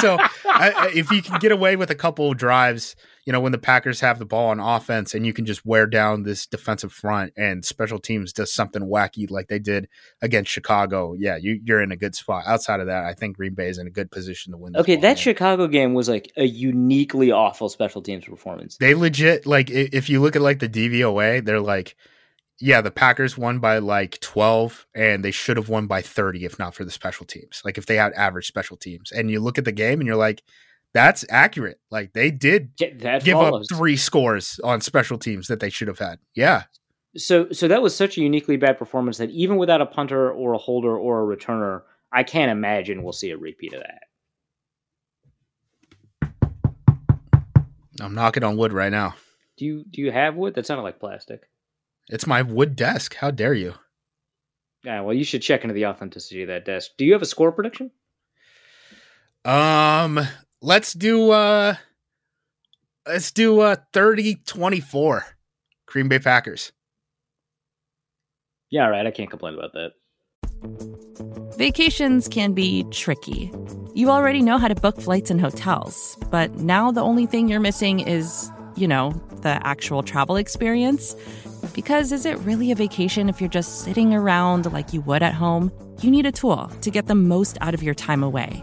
so 0.00 0.18
I, 0.44 0.90
if 0.92 1.10
you 1.12 1.22
can 1.22 1.38
get 1.38 1.52
away 1.52 1.76
with 1.76 1.90
a 1.90 1.94
couple 1.94 2.32
of 2.32 2.36
drives, 2.36 2.96
you 3.28 3.32
know, 3.32 3.40
when 3.40 3.52
the 3.52 3.58
Packers 3.58 4.00
have 4.00 4.18
the 4.18 4.24
ball 4.24 4.48
on 4.48 4.58
offense, 4.58 5.14
and 5.14 5.26
you 5.26 5.34
can 5.34 5.44
just 5.44 5.66
wear 5.66 5.86
down 5.86 6.22
this 6.22 6.46
defensive 6.46 6.90
front, 6.90 7.34
and 7.36 7.62
special 7.62 7.98
teams 7.98 8.32
does 8.32 8.50
something 8.50 8.80
wacky 8.80 9.30
like 9.30 9.48
they 9.48 9.58
did 9.58 9.86
against 10.22 10.50
Chicago, 10.50 11.12
yeah, 11.12 11.36
you, 11.36 11.60
you're 11.62 11.82
in 11.82 11.92
a 11.92 11.96
good 11.96 12.14
spot. 12.14 12.44
Outside 12.46 12.80
of 12.80 12.86
that, 12.86 13.04
I 13.04 13.12
think 13.12 13.36
Green 13.36 13.52
Bay 13.52 13.68
is 13.68 13.76
in 13.76 13.86
a 13.86 13.90
good 13.90 14.10
position 14.10 14.52
to 14.52 14.56
win. 14.56 14.74
okay, 14.74 14.96
that 14.96 15.16
game. 15.16 15.22
Chicago 15.22 15.66
game 15.66 15.92
was 15.92 16.08
like 16.08 16.32
a 16.38 16.46
uniquely 16.46 17.30
awful 17.30 17.68
special 17.68 18.00
teams 18.00 18.24
performance. 18.24 18.78
They 18.78 18.94
legit 18.94 19.44
like 19.44 19.68
if 19.68 20.08
you 20.08 20.22
look 20.22 20.34
at 20.34 20.40
like 20.40 20.60
the 20.60 20.68
DVOA, 20.70 21.44
they're 21.44 21.60
like 21.60 21.96
yeah, 22.60 22.80
the 22.80 22.90
Packers 22.90 23.36
won 23.36 23.58
by 23.58 23.76
like 23.78 24.20
12 24.20 24.86
and 24.94 25.22
they 25.22 25.32
should 25.32 25.58
have 25.58 25.68
won 25.68 25.86
by 25.86 26.00
30 26.00 26.46
if 26.46 26.58
not 26.58 26.74
for 26.74 26.84
the 26.84 26.90
special 26.90 27.26
teams. 27.26 27.60
Like 27.62 27.76
if 27.76 27.84
they 27.84 27.96
had 27.96 28.14
average 28.14 28.48
special 28.48 28.78
teams. 28.78 29.12
And 29.12 29.30
you 29.30 29.38
look 29.38 29.58
at 29.58 29.66
the 29.66 29.70
game 29.70 30.00
and 30.00 30.06
you're 30.06 30.16
like 30.16 30.42
that's 30.94 31.24
accurate. 31.28 31.80
Like 31.90 32.12
they 32.12 32.30
did 32.30 32.70
that 33.00 33.24
give 33.24 33.34
follows. 33.34 33.66
up 33.70 33.78
3 33.78 33.96
scores 33.96 34.60
on 34.64 34.80
special 34.80 35.18
teams 35.18 35.48
that 35.48 35.60
they 35.60 35.70
should 35.70 35.88
have 35.88 35.98
had. 35.98 36.18
Yeah. 36.34 36.64
So 37.16 37.50
so 37.52 37.68
that 37.68 37.82
was 37.82 37.94
such 37.94 38.18
a 38.18 38.20
uniquely 38.20 38.56
bad 38.56 38.78
performance 38.78 39.18
that 39.18 39.30
even 39.30 39.56
without 39.56 39.80
a 39.80 39.86
punter 39.86 40.30
or 40.30 40.52
a 40.52 40.58
holder 40.58 40.96
or 40.96 41.30
a 41.30 41.36
returner, 41.36 41.82
I 42.12 42.22
can't 42.22 42.50
imagine 42.50 43.02
we'll 43.02 43.12
see 43.12 43.30
a 43.30 43.36
repeat 43.36 43.72
of 43.74 43.80
that. 43.80 44.02
I'm 48.00 48.14
knocking 48.14 48.44
on 48.44 48.56
wood 48.56 48.72
right 48.72 48.92
now. 48.92 49.14
Do 49.56 49.64
you 49.64 49.84
do 49.90 50.00
you 50.00 50.12
have 50.12 50.36
wood? 50.36 50.54
That 50.54 50.66
sounded 50.66 50.84
like 50.84 51.00
plastic. 51.00 51.48
It's 52.08 52.26
my 52.26 52.42
wood 52.42 52.76
desk. 52.76 53.16
How 53.16 53.30
dare 53.30 53.54
you? 53.54 53.74
Yeah, 54.84 55.00
well, 55.00 55.14
you 55.14 55.24
should 55.24 55.42
check 55.42 55.64
into 55.64 55.74
the 55.74 55.86
authenticity 55.86 56.42
of 56.42 56.48
that 56.48 56.64
desk. 56.64 56.92
Do 56.96 57.04
you 57.04 57.12
have 57.12 57.22
a 57.22 57.26
score 57.26 57.50
prediction? 57.50 57.90
Um, 59.44 60.20
let's 60.60 60.92
do 60.92 61.30
uh 61.30 61.74
let's 63.06 63.30
do 63.30 63.60
uh 63.60 63.76
30-24 63.92 65.22
Green 65.86 66.08
Bay 66.08 66.18
Packers. 66.18 66.72
Yeah, 68.70 68.84
all 68.84 68.90
right. 68.90 69.06
I 69.06 69.10
can't 69.10 69.30
complain 69.30 69.54
about 69.54 69.72
that. 69.72 69.92
Vacations 71.56 72.28
can 72.28 72.52
be 72.52 72.84
tricky. 72.90 73.50
You 73.94 74.10
already 74.10 74.42
know 74.42 74.58
how 74.58 74.68
to 74.68 74.74
book 74.74 75.00
flights 75.00 75.30
and 75.30 75.40
hotels, 75.40 76.16
but 76.30 76.54
now 76.56 76.92
the 76.92 77.00
only 77.00 77.26
thing 77.26 77.48
you're 77.48 77.60
missing 77.60 78.00
is, 78.00 78.52
you 78.76 78.86
know, 78.86 79.10
the 79.42 79.58
actual 79.66 80.02
travel 80.02 80.36
experience. 80.36 81.16
Because 81.74 82.12
is 82.12 82.24
it 82.24 82.38
really 82.40 82.70
a 82.70 82.74
vacation 82.74 83.28
if 83.28 83.40
you're 83.40 83.50
just 83.50 83.80
sitting 83.80 84.14
around 84.14 84.72
like 84.72 84.92
you 84.92 85.00
would 85.00 85.22
at 85.22 85.34
home? 85.34 85.72
You 86.00 86.10
need 86.10 86.26
a 86.26 86.32
tool 86.32 86.68
to 86.82 86.90
get 86.90 87.06
the 87.06 87.14
most 87.14 87.58
out 87.60 87.74
of 87.74 87.82
your 87.82 87.94
time 87.94 88.22
away. 88.22 88.62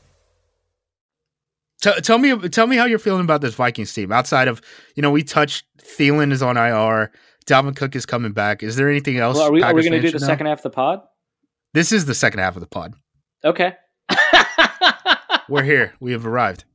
T- 1.81 2.01
tell 2.01 2.19
me, 2.19 2.37
tell 2.49 2.67
me 2.67 2.77
how 2.77 2.85
you're 2.85 2.99
feeling 2.99 3.23
about 3.23 3.41
this 3.41 3.55
Vikings 3.55 3.93
team. 3.93 4.11
Outside 4.11 4.47
of, 4.47 4.61
you 4.95 5.01
know, 5.01 5.11
we 5.11 5.23
touched 5.23 5.65
Thielen 5.77 6.31
is 6.31 6.41
on 6.41 6.55
IR, 6.55 7.11
Dalvin 7.45 7.75
Cook 7.75 7.95
is 7.95 8.05
coming 8.05 8.31
back. 8.31 8.63
Is 8.63 8.75
there 8.75 8.89
anything 8.89 9.17
else? 9.17 9.37
Well, 9.37 9.47
are 9.47 9.51
we, 9.51 9.61
we 9.61 9.89
going 9.89 9.91
to 9.93 10.01
do 10.01 10.11
the 10.11 10.19
know? 10.19 10.27
second 10.27 10.45
half 10.45 10.59
of 10.59 10.63
the 10.63 10.69
pod? 10.69 11.01
This 11.73 11.91
is 11.91 12.05
the 12.05 12.13
second 12.13 12.39
half 12.39 12.55
of 12.55 12.61
the 12.61 12.67
pod. 12.67 12.93
Okay. 13.43 13.73
We're 15.49 15.63
here. 15.63 15.95
We 15.99 16.11
have 16.11 16.25
arrived. 16.25 16.65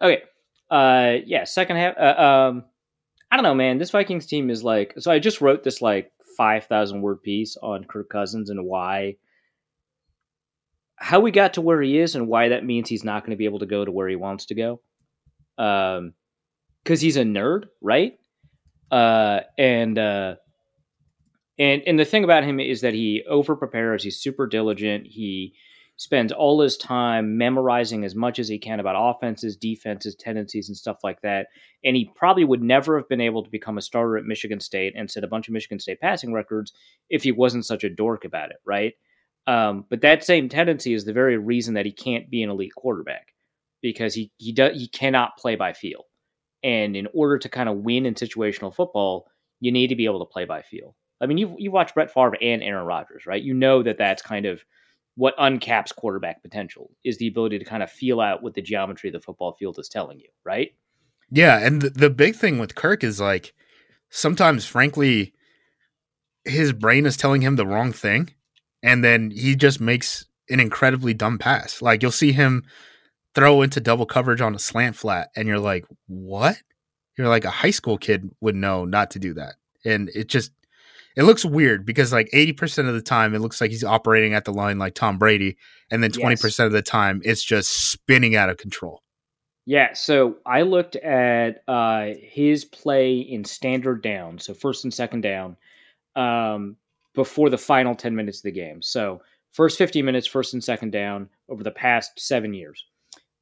Okay. 0.00 0.22
Uh, 0.70 1.16
yeah. 1.24 1.44
Second 1.44 1.76
half. 1.76 1.96
Uh, 1.98 2.20
um, 2.20 2.64
I 3.30 3.36
don't 3.36 3.42
know, 3.42 3.54
man. 3.54 3.78
This 3.78 3.90
Vikings 3.90 4.26
team 4.26 4.50
is 4.50 4.62
like. 4.62 4.94
So 4.98 5.10
I 5.10 5.18
just 5.18 5.40
wrote 5.40 5.64
this 5.64 5.82
like 5.82 6.12
five 6.36 6.66
thousand 6.66 7.02
word 7.02 7.22
piece 7.22 7.56
on 7.62 7.84
Kirk 7.84 8.08
Cousins 8.08 8.50
and 8.50 8.64
why 8.64 9.16
how 10.96 11.20
we 11.20 11.30
got 11.30 11.54
to 11.54 11.60
where 11.60 11.80
he 11.80 11.98
is 11.98 12.14
and 12.14 12.26
why 12.26 12.48
that 12.48 12.64
means 12.64 12.88
he's 12.88 13.04
not 13.04 13.22
going 13.22 13.30
to 13.30 13.36
be 13.36 13.44
able 13.44 13.58
to 13.60 13.66
go 13.66 13.84
to 13.84 13.92
where 13.92 14.08
he 14.08 14.16
wants 14.16 14.46
to 14.46 14.54
go. 14.54 14.80
Um, 15.58 16.14
because 16.82 17.00
he's 17.00 17.16
a 17.16 17.24
nerd, 17.24 17.64
right? 17.82 18.16
Uh, 18.90 19.40
and 19.58 19.98
uh, 19.98 20.36
and 21.58 21.82
and 21.86 21.98
the 21.98 22.04
thing 22.04 22.22
about 22.24 22.44
him 22.44 22.60
is 22.60 22.82
that 22.82 22.94
he 22.94 23.24
over 23.28 23.56
prepares. 23.56 24.04
He's 24.04 24.20
super 24.20 24.46
diligent. 24.46 25.06
He 25.06 25.54
spends 25.96 26.30
all 26.30 26.60
his 26.60 26.76
time 26.76 27.38
memorizing 27.38 28.04
as 28.04 28.14
much 28.14 28.38
as 28.38 28.48
he 28.48 28.58
can 28.58 28.80
about 28.80 28.96
offenses, 28.98 29.56
defenses, 29.56 30.14
tendencies, 30.14 30.68
and 30.68 30.76
stuff 30.76 30.98
like 31.02 31.20
that. 31.22 31.48
And 31.84 31.96
he 31.96 32.10
probably 32.14 32.44
would 32.44 32.62
never 32.62 32.98
have 32.98 33.08
been 33.08 33.20
able 33.20 33.42
to 33.42 33.50
become 33.50 33.78
a 33.78 33.82
starter 33.82 34.18
at 34.18 34.24
Michigan 34.24 34.60
State 34.60 34.92
and 34.94 35.10
set 35.10 35.24
a 35.24 35.28
bunch 35.28 35.48
of 35.48 35.54
Michigan 35.54 35.80
State 35.80 36.00
passing 36.00 36.32
records 36.32 36.72
if 37.08 37.22
he 37.22 37.32
wasn't 37.32 37.64
such 37.64 37.82
a 37.82 37.90
dork 37.90 38.24
about 38.24 38.50
it, 38.50 38.58
right? 38.64 38.92
Um, 39.46 39.84
but 39.88 40.00
that 40.00 40.24
same 40.24 40.48
tendency 40.48 40.92
is 40.92 41.04
the 41.04 41.12
very 41.12 41.38
reason 41.38 41.74
that 41.74 41.86
he 41.86 41.92
can't 41.92 42.28
be 42.28 42.42
an 42.42 42.50
elite 42.50 42.74
quarterback 42.74 43.32
because 43.80 44.14
he 44.14 44.32
he 44.38 44.52
does 44.52 44.76
he 44.76 44.88
cannot 44.88 45.36
play 45.36 45.56
by 45.56 45.72
feel. 45.72 46.04
And 46.62 46.96
in 46.96 47.06
order 47.14 47.38
to 47.38 47.48
kind 47.48 47.68
of 47.68 47.78
win 47.78 48.06
in 48.06 48.14
situational 48.14 48.74
football, 48.74 49.28
you 49.60 49.70
need 49.70 49.88
to 49.88 49.96
be 49.96 50.06
able 50.06 50.18
to 50.18 50.32
play 50.32 50.44
by 50.44 50.62
feel. 50.62 50.96
I 51.20 51.26
mean, 51.26 51.38
you 51.38 51.54
you 51.58 51.70
watch 51.70 51.94
Brett 51.94 52.12
Favre 52.12 52.36
and 52.40 52.62
Aaron 52.62 52.86
Rodgers, 52.86 53.26
right? 53.26 53.42
You 53.42 53.54
know 53.54 53.82
that 53.82 53.98
that's 53.98 54.22
kind 54.22 54.46
of 54.46 54.64
what 55.16 55.36
uncaps 55.38 55.94
quarterback 55.94 56.42
potential 56.42 56.90
is 57.02 57.16
the 57.18 57.26
ability 57.26 57.58
to 57.58 57.64
kind 57.64 57.82
of 57.82 57.90
feel 57.90 58.20
out 58.20 58.42
what 58.42 58.54
the 58.54 58.62
geometry 58.62 59.08
of 59.08 59.14
the 59.14 59.20
football 59.20 59.52
field 59.52 59.78
is 59.78 59.88
telling 59.88 60.20
you, 60.20 60.28
right? 60.44 60.74
Yeah, 61.30 61.58
and 61.58 61.80
the, 61.82 61.90
the 61.90 62.10
big 62.10 62.36
thing 62.36 62.58
with 62.58 62.74
Kirk 62.74 63.02
is 63.02 63.20
like 63.20 63.54
sometimes, 64.10 64.66
frankly, 64.66 65.32
his 66.44 66.72
brain 66.72 67.06
is 67.06 67.16
telling 67.16 67.40
him 67.40 67.56
the 67.56 67.66
wrong 67.66 67.92
thing, 67.92 68.30
and 68.86 69.02
then 69.02 69.32
he 69.32 69.56
just 69.56 69.80
makes 69.80 70.24
an 70.48 70.60
incredibly 70.60 71.12
dumb 71.12 71.38
pass. 71.38 71.82
Like 71.82 72.02
you'll 72.02 72.12
see 72.12 72.32
him 72.32 72.64
throw 73.34 73.60
into 73.60 73.80
double 73.80 74.06
coverage 74.06 74.40
on 74.40 74.54
a 74.54 74.58
slant 74.58 74.96
flat, 74.96 75.30
and 75.36 75.48
you're 75.48 75.58
like, 75.58 75.84
"What?" 76.06 76.56
You're 77.18 77.28
like 77.28 77.44
a 77.44 77.50
high 77.50 77.70
school 77.70 77.98
kid 77.98 78.30
would 78.40 78.54
know 78.54 78.84
not 78.84 79.10
to 79.10 79.18
do 79.18 79.34
that, 79.34 79.56
and 79.84 80.08
it 80.14 80.28
just 80.28 80.52
it 81.16 81.24
looks 81.24 81.44
weird 81.44 81.84
because 81.84 82.12
like 82.12 82.28
80% 82.32 82.88
of 82.88 82.94
the 82.94 83.00
time 83.00 83.34
it 83.34 83.40
looks 83.40 83.60
like 83.60 83.70
he's 83.70 83.82
operating 83.82 84.34
at 84.34 84.44
the 84.44 84.52
line 84.52 84.78
like 84.78 84.94
Tom 84.94 85.18
Brady 85.18 85.56
and 85.90 86.02
then 86.02 86.10
20% 86.10 86.42
yes. 86.42 86.58
of 86.58 86.72
the 86.72 86.82
time 86.82 87.22
it's 87.24 87.42
just 87.42 87.90
spinning 87.90 88.36
out 88.36 88.50
of 88.50 88.58
control. 88.58 89.02
Yeah, 89.64 89.94
so 89.94 90.36
I 90.44 90.60
looked 90.62 90.94
at 90.94 91.62
uh, 91.66 92.10
his 92.20 92.66
play 92.66 93.18
in 93.18 93.44
standard 93.44 94.02
down, 94.02 94.38
so 94.38 94.54
first 94.54 94.84
and 94.84 94.94
second 94.94 95.22
down, 95.22 95.56
um, 96.14 96.76
before 97.16 97.50
the 97.50 97.58
final 97.58 97.96
10 97.96 98.14
minutes 98.14 98.38
of 98.38 98.42
the 98.44 98.52
game. 98.52 98.80
So 98.80 99.20
first 99.52 99.78
50 99.78 100.02
minutes, 100.02 100.26
first 100.26 100.52
and 100.52 100.62
second 100.62 100.92
down 100.92 101.28
over 101.48 101.64
the 101.64 101.72
past 101.72 102.12
seven 102.20 102.54
years. 102.54 102.84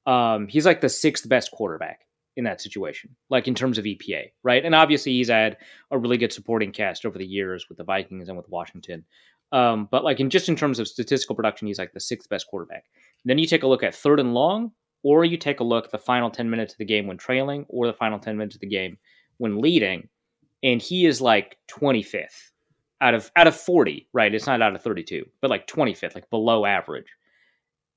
Um, 0.07 0.49
he's 0.49 0.65
like 0.65 0.81
the 0.81 0.89
sixth 0.89 1.29
best 1.29 1.51
quarterback 1.51 2.01
in 2.37 2.45
that 2.45 2.61
situation, 2.61 3.15
like 3.31 3.47
in 3.47 3.55
terms 3.55 3.79
of 3.79 3.85
EPA, 3.85 4.31
right? 4.43 4.65
And 4.65 4.75
obviously, 4.75 5.13
he's 5.13 5.29
had 5.29 5.59
a 5.91 5.99
really 5.99 6.17
good 6.17 6.33
supporting 6.33 6.73
cast 6.73 7.05
over 7.05 7.19
the 7.19 7.27
years 7.27 7.69
with 7.69 7.79
the 7.79 7.85
Vikings 7.85 8.29
and 8.29 8.37
with 8.37 8.49
Washington. 8.49 9.05
Um, 9.53 9.89
but 9.91 10.05
like 10.05 10.21
in 10.21 10.31
just 10.31 10.49
in 10.49 10.57
terms 10.57 10.79
of 10.79 10.89
statistical 10.89 11.37
production, 11.37 11.67
he's 11.67 11.79
like 11.79 11.93
the 11.93 12.01
sixth 12.01 12.29
best 12.29 12.47
quarterback. 12.47 12.85
And 13.23 13.31
then 13.31 13.39
you 13.39 13.47
take 13.47 13.63
a 13.63 13.69
look 13.69 13.83
at 13.83 13.95
third 13.95 14.21
and 14.21 14.35
long, 14.35 14.73
or 15.03 15.25
you 15.25 15.37
take 15.37 15.61
a 15.61 15.65
look 15.65 15.87
at 15.87 15.91
the 15.91 15.99
final 15.99 16.31
10 16.31 16.49
minutes 16.49 16.75
of 16.75 16.79
the 16.79 16.85
game 16.85 17.07
when 17.07 17.17
trailing, 17.17 17.67
or 17.69 17.87
the 17.87 17.93
final 17.93 18.19
10 18.19 18.37
minutes 18.37 18.57
of 18.57 18.61
the 18.61 18.67
game 18.67 18.99
when 19.39 19.61
leading, 19.61 20.09
and 20.63 20.81
he 20.81 21.07
is 21.07 21.21
like 21.21 21.59
25th 21.69 22.51
out 23.05 23.15
of 23.15 23.31
out 23.37 23.49
of 23.49 23.57
40, 23.57 24.09
right? 24.15 24.35
It's 24.35 24.49
not 24.49 24.63
out 24.63 24.75
of 24.77 24.83
32, 24.83 25.27
but 25.43 25.51
like 25.51 25.69
25th, 25.69 26.17
like 26.17 26.31
below 26.31 26.67
average. 26.67 27.09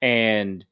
And 0.02 0.66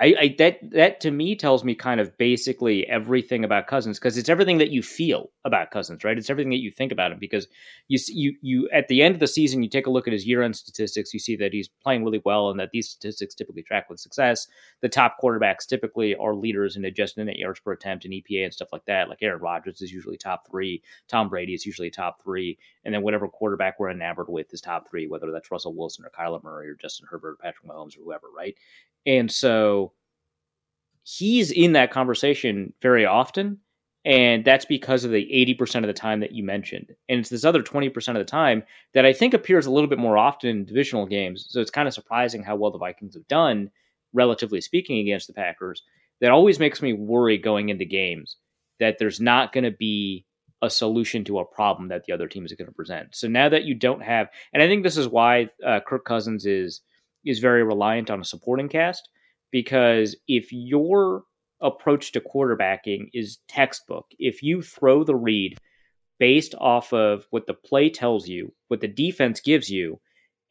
I, 0.00 0.14
I, 0.18 0.34
that 0.38 0.58
that 0.70 1.00
to 1.00 1.10
me 1.10 1.36
tells 1.36 1.62
me 1.62 1.74
kind 1.74 2.00
of 2.00 2.16
basically 2.16 2.86
everything 2.88 3.44
about 3.44 3.66
Cousins 3.66 3.98
because 3.98 4.16
it's 4.16 4.30
everything 4.30 4.56
that 4.56 4.70
you 4.70 4.82
feel 4.82 5.30
about 5.44 5.70
Cousins, 5.70 6.04
right? 6.04 6.16
It's 6.16 6.30
everything 6.30 6.50
that 6.50 6.62
you 6.62 6.70
think 6.70 6.90
about 6.90 7.12
him 7.12 7.18
because 7.18 7.46
you 7.88 7.98
you 8.08 8.34
you 8.40 8.68
at 8.72 8.88
the 8.88 9.02
end 9.02 9.14
of 9.14 9.20
the 9.20 9.26
season 9.26 9.62
you 9.62 9.68
take 9.68 9.86
a 9.86 9.90
look 9.90 10.06
at 10.06 10.14
his 10.14 10.26
year-end 10.26 10.56
statistics, 10.56 11.12
you 11.12 11.20
see 11.20 11.36
that 11.36 11.52
he's 11.52 11.68
playing 11.68 12.02
really 12.02 12.22
well 12.24 12.48
and 12.48 12.58
that 12.58 12.70
these 12.72 12.88
statistics 12.88 13.34
typically 13.34 13.62
track 13.62 13.90
with 13.90 14.00
success. 14.00 14.48
The 14.80 14.88
top 14.88 15.16
quarterbacks 15.22 15.66
typically 15.66 16.16
are 16.16 16.34
leaders 16.34 16.76
in 16.76 16.84
adjusted 16.86 17.26
net 17.26 17.36
yards 17.36 17.60
per 17.60 17.72
attempt 17.72 18.06
and 18.06 18.14
EPA 18.14 18.44
and 18.44 18.54
stuff 18.54 18.72
like 18.72 18.86
that. 18.86 19.10
Like 19.10 19.22
Aaron 19.22 19.42
Rodgers 19.42 19.82
is 19.82 19.92
usually 19.92 20.16
top 20.16 20.48
three, 20.50 20.82
Tom 21.08 21.28
Brady 21.28 21.52
is 21.52 21.66
usually 21.66 21.90
top 21.90 22.22
three, 22.22 22.58
and 22.86 22.94
then 22.94 23.02
whatever 23.02 23.28
quarterback 23.28 23.78
we're 23.78 23.90
enamored 23.90 24.30
with 24.30 24.52
is 24.54 24.62
top 24.62 24.88
three, 24.88 25.06
whether 25.06 25.30
that's 25.30 25.50
Russell 25.50 25.74
Wilson 25.74 26.06
or 26.06 26.10
Kyler 26.10 26.42
Murray 26.42 26.70
or 26.70 26.74
Justin 26.74 27.06
Herbert 27.10 27.32
or 27.32 27.36
Patrick 27.36 27.70
Mahomes 27.70 27.98
or 27.98 28.02
whoever, 28.02 28.28
right? 28.34 28.56
And 29.06 29.30
so 29.30 29.92
he's 31.02 31.50
in 31.50 31.72
that 31.72 31.90
conversation 31.90 32.72
very 32.82 33.06
often. 33.06 33.58
And 34.04 34.44
that's 34.44 34.64
because 34.64 35.04
of 35.04 35.10
the 35.10 35.28
80% 35.58 35.76
of 35.76 35.86
the 35.86 35.92
time 35.92 36.20
that 36.20 36.32
you 36.32 36.42
mentioned. 36.42 36.94
And 37.08 37.20
it's 37.20 37.28
this 37.28 37.44
other 37.44 37.62
20% 37.62 38.08
of 38.08 38.14
the 38.14 38.24
time 38.24 38.62
that 38.94 39.04
I 39.04 39.12
think 39.12 39.34
appears 39.34 39.66
a 39.66 39.70
little 39.70 39.90
bit 39.90 39.98
more 39.98 40.16
often 40.16 40.50
in 40.50 40.64
divisional 40.64 41.04
games. 41.04 41.46
So 41.50 41.60
it's 41.60 41.70
kind 41.70 41.86
of 41.86 41.92
surprising 41.92 42.42
how 42.42 42.56
well 42.56 42.70
the 42.70 42.78
Vikings 42.78 43.14
have 43.14 43.28
done, 43.28 43.70
relatively 44.14 44.62
speaking, 44.62 44.98
against 44.98 45.26
the 45.26 45.34
Packers. 45.34 45.82
That 46.22 46.30
always 46.30 46.58
makes 46.58 46.80
me 46.80 46.94
worry 46.94 47.36
going 47.36 47.68
into 47.68 47.84
games 47.84 48.36
that 48.78 48.98
there's 48.98 49.20
not 49.20 49.52
going 49.52 49.64
to 49.64 49.70
be 49.70 50.24
a 50.62 50.70
solution 50.70 51.24
to 51.24 51.38
a 51.38 51.44
problem 51.44 51.88
that 51.88 52.04
the 52.04 52.12
other 52.12 52.26
team 52.26 52.44
is 52.44 52.52
going 52.52 52.66
to 52.66 52.74
present. 52.74 53.14
So 53.14 53.28
now 53.28 53.48
that 53.48 53.64
you 53.64 53.74
don't 53.74 54.02
have, 54.02 54.28
and 54.52 54.62
I 54.62 54.66
think 54.66 54.82
this 54.82 54.96
is 54.96 55.08
why 55.08 55.48
uh, 55.64 55.80
Kirk 55.86 56.04
Cousins 56.04 56.46
is 56.46 56.80
is 57.24 57.38
very 57.38 57.62
reliant 57.62 58.10
on 58.10 58.20
a 58.20 58.24
supporting 58.24 58.68
cast 58.68 59.08
because 59.50 60.16
if 60.28 60.52
your 60.52 61.24
approach 61.60 62.12
to 62.12 62.20
quarterbacking 62.20 63.10
is 63.12 63.38
textbook, 63.48 64.06
if 64.18 64.42
you 64.42 64.62
throw 64.62 65.04
the 65.04 65.16
read 65.16 65.58
based 66.18 66.54
off 66.58 66.92
of 66.92 67.26
what 67.30 67.46
the 67.46 67.54
play 67.54 67.90
tells 67.90 68.28
you, 68.28 68.52
what 68.68 68.80
the 68.80 68.88
defense 68.88 69.40
gives 69.40 69.70
you, 69.70 70.00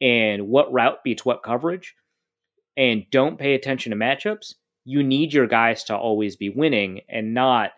and 0.00 0.48
what 0.48 0.72
route 0.72 1.02
beats 1.04 1.24
what 1.24 1.42
coverage, 1.42 1.94
and 2.76 3.04
don't 3.10 3.38
pay 3.38 3.54
attention 3.54 3.90
to 3.90 3.96
matchups, 3.96 4.54
you 4.84 5.02
need 5.02 5.32
your 5.32 5.46
guys 5.46 5.84
to 5.84 5.96
always 5.96 6.36
be 6.36 6.48
winning 6.48 7.00
and 7.08 7.34
not 7.34 7.72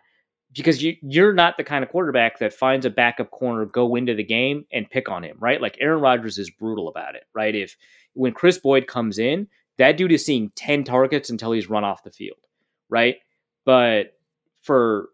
because 0.54 0.82
you 0.82 0.96
you're 1.02 1.32
not 1.32 1.56
the 1.56 1.64
kind 1.64 1.82
of 1.84 1.90
quarterback 1.90 2.38
that 2.38 2.52
finds 2.52 2.86
a 2.86 2.90
backup 2.90 3.30
corner, 3.30 3.64
go 3.64 3.94
into 3.94 4.14
the 4.14 4.24
game 4.24 4.64
and 4.72 4.90
pick 4.90 5.08
on 5.08 5.24
him, 5.24 5.36
right? 5.40 5.60
Like 5.60 5.76
Aaron 5.80 6.00
Rodgers 6.00 6.38
is 6.38 6.50
brutal 6.50 6.88
about 6.88 7.14
it, 7.14 7.24
right? 7.34 7.54
If 7.54 7.76
when 8.14 8.32
Kris 8.32 8.58
Boyd 8.58 8.86
comes 8.86 9.18
in, 9.18 9.48
that 9.78 9.96
dude 9.96 10.12
is 10.12 10.24
seeing 10.24 10.50
10 10.54 10.84
targets 10.84 11.30
until 11.30 11.52
he's 11.52 11.70
run 11.70 11.84
off 11.84 12.04
the 12.04 12.10
field, 12.10 12.38
right? 12.88 13.16
But 13.64 14.14
for 14.62 15.08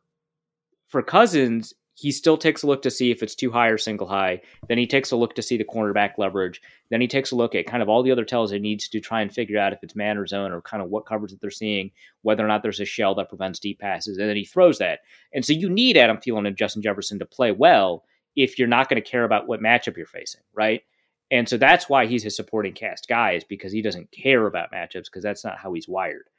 for 0.89 1.03
Cousins, 1.03 1.75
he 1.99 2.13
still 2.13 2.37
takes 2.37 2.63
a 2.63 2.67
look 2.69 2.83
to 2.83 2.93
see 2.93 3.11
if 3.11 3.25
it's 3.25 3.35
two 3.35 3.51
high 3.51 3.67
or 3.67 3.77
single 3.77 4.07
high. 4.07 4.41
Then 4.69 4.79
he 4.79 4.87
takes 4.87 5.11
a 5.11 5.17
look 5.17 5.35
to 5.35 5.43
see 5.43 5.57
the 5.57 5.65
cornerback 5.65 6.13
leverage. 6.17 6.63
Then 6.91 7.01
he 7.01 7.09
takes 7.09 7.33
a 7.33 7.37
look 7.37 7.57
at 7.57 7.67
kind 7.67 7.83
of 7.83 7.89
all 7.89 8.05
the 8.05 8.13
other 8.13 8.25
tells 8.25 8.53
he 8.53 8.61
needs 8.61 8.89
to 8.91 9.01
try 9.01 9.21
and 9.21 9.35
figure 9.35 9.59
out 9.59 9.73
if 9.73 9.81
it's 9.83 9.97
man 9.97 10.17
or 10.17 10.25
zone 10.25 10.53
or 10.53 10.63
kind 10.63 10.81
of 10.81 10.91
what 10.91 11.07
coverage 11.07 11.33
that 11.33 11.41
they're 11.41 11.51
seeing, 11.51 11.91
whether 12.23 12.45
or 12.45 12.47
not 12.47 12.63
there's 12.63 12.79
a 12.79 12.85
shell 12.85 13.17
that 13.17 13.29
prevents 13.29 13.59
deep 13.59 13.81
passes. 13.81 14.17
And 14.17 14.29
then 14.29 14.37
he 14.37 14.45
throws 14.45 14.79
that. 14.79 15.01
And 15.35 15.45
so 15.45 15.53
you 15.53 15.69
need 15.69 15.97
Adam 15.97 16.19
Thielen 16.19 16.47
and 16.47 16.57
Justin 16.57 16.83
Jefferson 16.83 17.19
to 17.19 17.27
play 17.27 17.51
well 17.51 18.05
if 18.37 18.61
you're 18.61 18.69
not 18.69 18.89
going 18.89 19.03
to 19.03 19.11
care 19.11 19.25
about 19.25 19.49
what 19.49 19.61
matchup 19.61 19.97
you're 19.97 20.07
facing, 20.07 20.43
right? 20.55 20.83
And 21.33 21.49
so 21.49 21.57
that's 21.57 21.89
why 21.89 22.07
he's 22.07 22.23
his 22.23 22.37
supporting 22.37 22.75
cast 22.75 23.09
guy 23.09 23.33
is 23.33 23.43
because 23.43 23.73
he 23.73 23.83
doesn't 23.83 24.13
care 24.13 24.47
about 24.47 24.71
matchups 24.73 25.07
because 25.07 25.25
that's 25.25 25.45
not 25.45 25.59
how 25.59 25.73
he's 25.73 25.89
wired. 25.89 26.31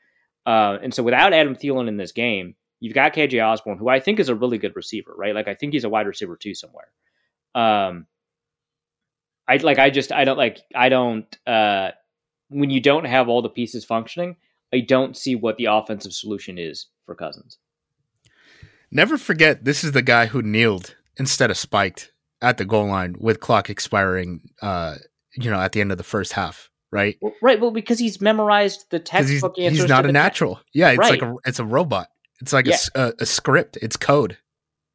Uh, 0.46 0.78
and 0.82 0.94
so 0.94 1.04
without 1.04 1.34
Adam 1.34 1.54
Thielen 1.54 1.90
in 1.90 1.98
this 1.98 2.14
game, 2.14 2.56
You've 2.80 2.94
got 2.94 3.14
KJ 3.14 3.46
Osborn, 3.46 3.78
who 3.78 3.90
I 3.90 4.00
think 4.00 4.20
is 4.20 4.30
a 4.30 4.36
really 4.36 4.58
good 4.58 4.76
receiver, 4.76 5.14
right? 5.16 5.36
Like 5.36 5.48
I 5.48 5.56
think 5.56 5.74
he's 5.74 5.84
a 5.84 5.90
wide 5.90 6.08
receiver 6.08 6.38
too 6.38 6.56
somewhere. 6.56 6.88
Um, 7.56 8.08
I 9.48 9.58
like 9.58 9.80
I 9.80 9.90
just 9.90 10.12
I 10.12 10.24
don't 10.24 10.38
like 10.38 10.60
I 10.76 10.90
don't 10.90 11.38
uh 11.48 11.92
when 12.50 12.70
you 12.70 12.80
don't 12.80 13.06
have 13.06 13.28
all 13.28 13.42
the 13.42 13.50
pieces 13.50 13.84
functioning, 13.84 14.38
I 14.74 14.80
don't 14.82 15.18
see 15.18 15.36
what 15.36 15.58
the 15.58 15.66
offensive 15.66 16.14
solution 16.14 16.58
is 16.58 16.88
for 17.06 17.16
Cousins. 17.16 17.58
Never 18.92 19.18
forget 19.18 19.66
this 19.66 19.84
is 19.84 19.92
the 19.92 20.02
guy 20.02 20.28
who 20.28 20.42
kneeled 20.42 20.96
instead 21.18 21.52
of 21.52 21.58
spiked 21.58 22.12
at 22.42 22.58
the 22.58 22.66
goal 22.66 22.88
line 22.88 23.16
with 23.20 23.40
clock 23.40 23.70
expiring 23.70 24.42
uh 24.62 24.96
you 25.36 25.52
know 25.52 25.60
at 25.60 25.74
the 25.74 25.82
end 25.82 25.92
of 25.92 25.98
the 25.98 26.04
first 26.04 26.34
half 26.34 26.70
right 26.92 27.18
well, 27.22 27.34
right 27.42 27.60
well 27.60 27.72
because 27.72 28.00
he's 28.00 28.22
memorized 28.22 28.86
the 28.90 29.00
textbook 29.00 29.54
he's, 29.56 29.66
answers 29.66 29.82
he's 29.82 29.90
not 29.90 30.06
a 30.06 30.12
natural 30.12 30.56
te- 30.56 30.62
yeah 30.74 30.90
it's 30.90 31.00
right. 31.00 31.12
like 31.12 31.22
a 31.22 31.36
it's 31.46 31.60
a 31.60 31.66
robot 31.66 32.08
it's 32.42 32.54
like 32.54 32.68
yeah. 32.68 32.78
a, 32.96 33.08
a, 33.08 33.14
a, 33.20 33.26
script. 33.26 33.78
It's 33.82 33.98
code. 33.98 34.38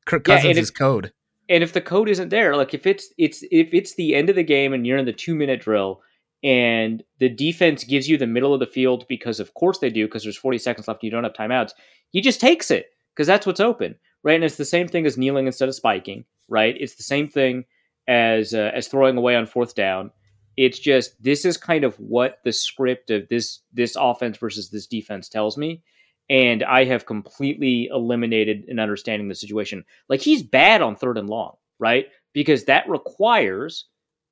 Kirk 0.06 0.24
Cousins 0.24 0.56
yeah, 0.56 0.62
is 0.62 0.70
code. 0.70 1.12
And 1.48 1.62
if 1.62 1.72
the 1.72 1.80
code 1.80 2.08
isn't 2.08 2.30
there, 2.30 2.56
like 2.56 2.74
if 2.74 2.86
it's 2.86 3.08
it's 3.18 3.44
if 3.50 3.72
it's 3.74 3.94
the 3.94 4.14
end 4.14 4.30
of 4.30 4.36
the 4.36 4.42
game 4.42 4.72
and 4.72 4.86
you're 4.86 4.98
in 4.98 5.04
the 5.04 5.12
two 5.12 5.34
minute 5.34 5.60
drill 5.60 6.00
and 6.42 7.02
the 7.18 7.28
defense 7.28 7.84
gives 7.84 8.08
you 8.08 8.16
the 8.16 8.26
middle 8.26 8.54
of 8.54 8.60
the 8.60 8.66
field 8.66 9.06
because 9.08 9.40
of 9.40 9.54
course 9.54 9.78
they 9.78 9.90
do 9.90 10.06
because 10.06 10.22
there's 10.22 10.36
40 10.36 10.58
seconds 10.58 10.88
left 10.88 11.02
and 11.02 11.06
you 11.06 11.10
don't 11.10 11.24
have 11.24 11.32
timeouts, 11.32 11.72
he 12.10 12.20
just 12.20 12.40
takes 12.40 12.70
it 12.70 12.90
because 13.14 13.26
that's 13.26 13.46
what's 13.46 13.60
open, 13.60 13.94
right? 14.22 14.34
And 14.34 14.44
it's 14.44 14.56
the 14.56 14.64
same 14.64 14.88
thing 14.88 15.06
as 15.06 15.18
kneeling 15.18 15.46
instead 15.46 15.68
of 15.68 15.74
spiking, 15.74 16.24
right? 16.48 16.76
It's 16.78 16.96
the 16.96 17.02
same 17.02 17.28
thing 17.28 17.64
as 18.08 18.54
uh, 18.54 18.70
as 18.74 18.88
throwing 18.88 19.16
away 19.16 19.36
on 19.36 19.46
fourth 19.46 19.74
down. 19.74 20.10
It's 20.56 20.78
just 20.78 21.20
this 21.22 21.44
is 21.44 21.56
kind 21.56 21.84
of 21.84 21.96
what 21.96 22.38
the 22.44 22.52
script 22.52 23.10
of 23.10 23.28
this 23.28 23.60
this 23.72 23.96
offense 23.98 24.38
versus 24.38 24.70
this 24.70 24.86
defense 24.86 25.28
tells 25.28 25.58
me 25.58 25.82
and 26.30 26.62
I 26.62 26.84
have 26.84 27.06
completely 27.06 27.88
eliminated 27.92 28.64
an 28.68 28.78
understanding 28.78 29.28
the 29.28 29.34
situation. 29.34 29.84
Like 30.08 30.20
he's 30.20 30.42
bad 30.42 30.82
on 30.82 30.96
third 30.96 31.18
and 31.18 31.28
long, 31.28 31.56
right? 31.78 32.06
Because 32.32 32.64
that 32.64 32.88
requires 32.88 33.86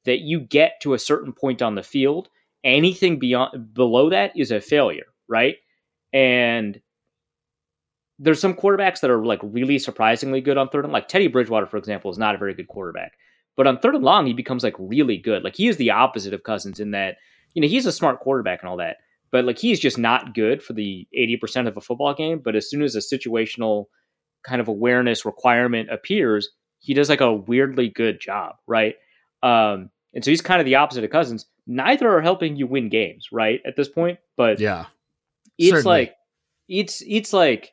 that 0.05 0.21
you 0.21 0.41
get 0.41 0.81
to 0.83 0.95
a 0.95 0.99
certain 0.99 1.33
point 1.33 1.63
on 1.63 1.75
the 1.75 1.83
field. 1.83 2.29
Anything 2.65 3.19
beyond 3.19 3.75
below 3.75 4.11
that 4.11 4.33
is 4.37 4.51
a 4.51 4.61
failure, 4.61 5.07
right? 5.29 5.57
And 6.13 6.81
there's 8.19 8.41
some 8.41 8.55
quarterbacks 8.55 9.01
that 9.01 9.11
are 9.11 9.25
like 9.25 9.41
really 9.43 9.79
surprisingly 9.79 10.41
good 10.41 10.57
on 10.57 10.69
third 10.69 10.85
and 10.85 10.93
like 10.93 11.09
Teddy 11.09 11.27
Bridgewater, 11.27 11.67
for 11.67 11.77
example, 11.77 12.11
is 12.11 12.19
not 12.19 12.35
a 12.35 12.39
very 12.39 12.55
good 12.55 12.69
quarterback. 12.69 13.13
But 13.57 13.67
on 13.67 13.79
third 13.79 13.97
and 13.97 14.05
long, 14.05 14.27
he 14.27 14.33
becomes 14.33 14.65
like 14.65 14.77
really 14.79 15.19
good. 15.19 15.43
Like 15.45 15.57
he 15.57 15.69
is 15.69 15.77
the 15.77 15.91
opposite 15.91 16.33
of 16.33 16.43
Cousins 16.43 16.81
in 16.81 16.93
that, 16.93 17.17
you 17.53 17.61
know, 17.61 17.69
he's 17.69 17.85
a 17.85 17.93
smart 17.93 18.21
quarterback 18.21 18.63
and 18.63 18.69
all 18.71 18.79
that 18.79 18.99
but 19.33 19.47
like 19.47 19.59
he's 19.59 19.81
just 19.81 19.99
not 19.99 20.35
good 20.35 20.63
for 20.63 20.75
the 20.75 21.09
80% 21.19 21.67
of 21.67 21.77
a 21.77 21.81
football 21.81 22.15
game. 22.15 22.39
But 22.39 22.55
as 22.55 22.71
soon 22.71 22.83
as 22.83 22.95
a 22.95 22.99
situational 22.99 23.87
kind 24.47 24.61
of 24.61 24.69
awareness 24.69 25.25
requirement 25.25 25.91
appears, 25.91 26.51
he 26.79 26.95
does 26.95 27.09
like 27.09 27.23
a 27.23 27.33
weirdly 27.33 27.89
good 27.89 28.21
job, 28.21 28.57
right? 28.69 28.95
Um, 29.43 29.91
and 30.15 30.23
so 30.25 30.31
he's 30.31 30.43
kind 30.43 30.61
of 30.61 30.67
the 30.67 30.77
opposite 30.77 31.03
of 31.03 31.11
Cousins. 31.11 31.47
Neither 31.67 32.13
are 32.15 32.21
helping 32.21 32.57
you 32.57 32.67
win 32.67 32.91
games, 32.91 33.29
right? 33.33 33.61
At 33.67 33.77
this 33.77 33.89
point, 33.89 34.19
but 34.37 34.61
yeah, 34.61 34.87
it's 35.59 35.71
certainly. 35.71 35.99
like 35.99 36.15
it's 36.69 37.03
it's 37.07 37.33
like 37.33 37.73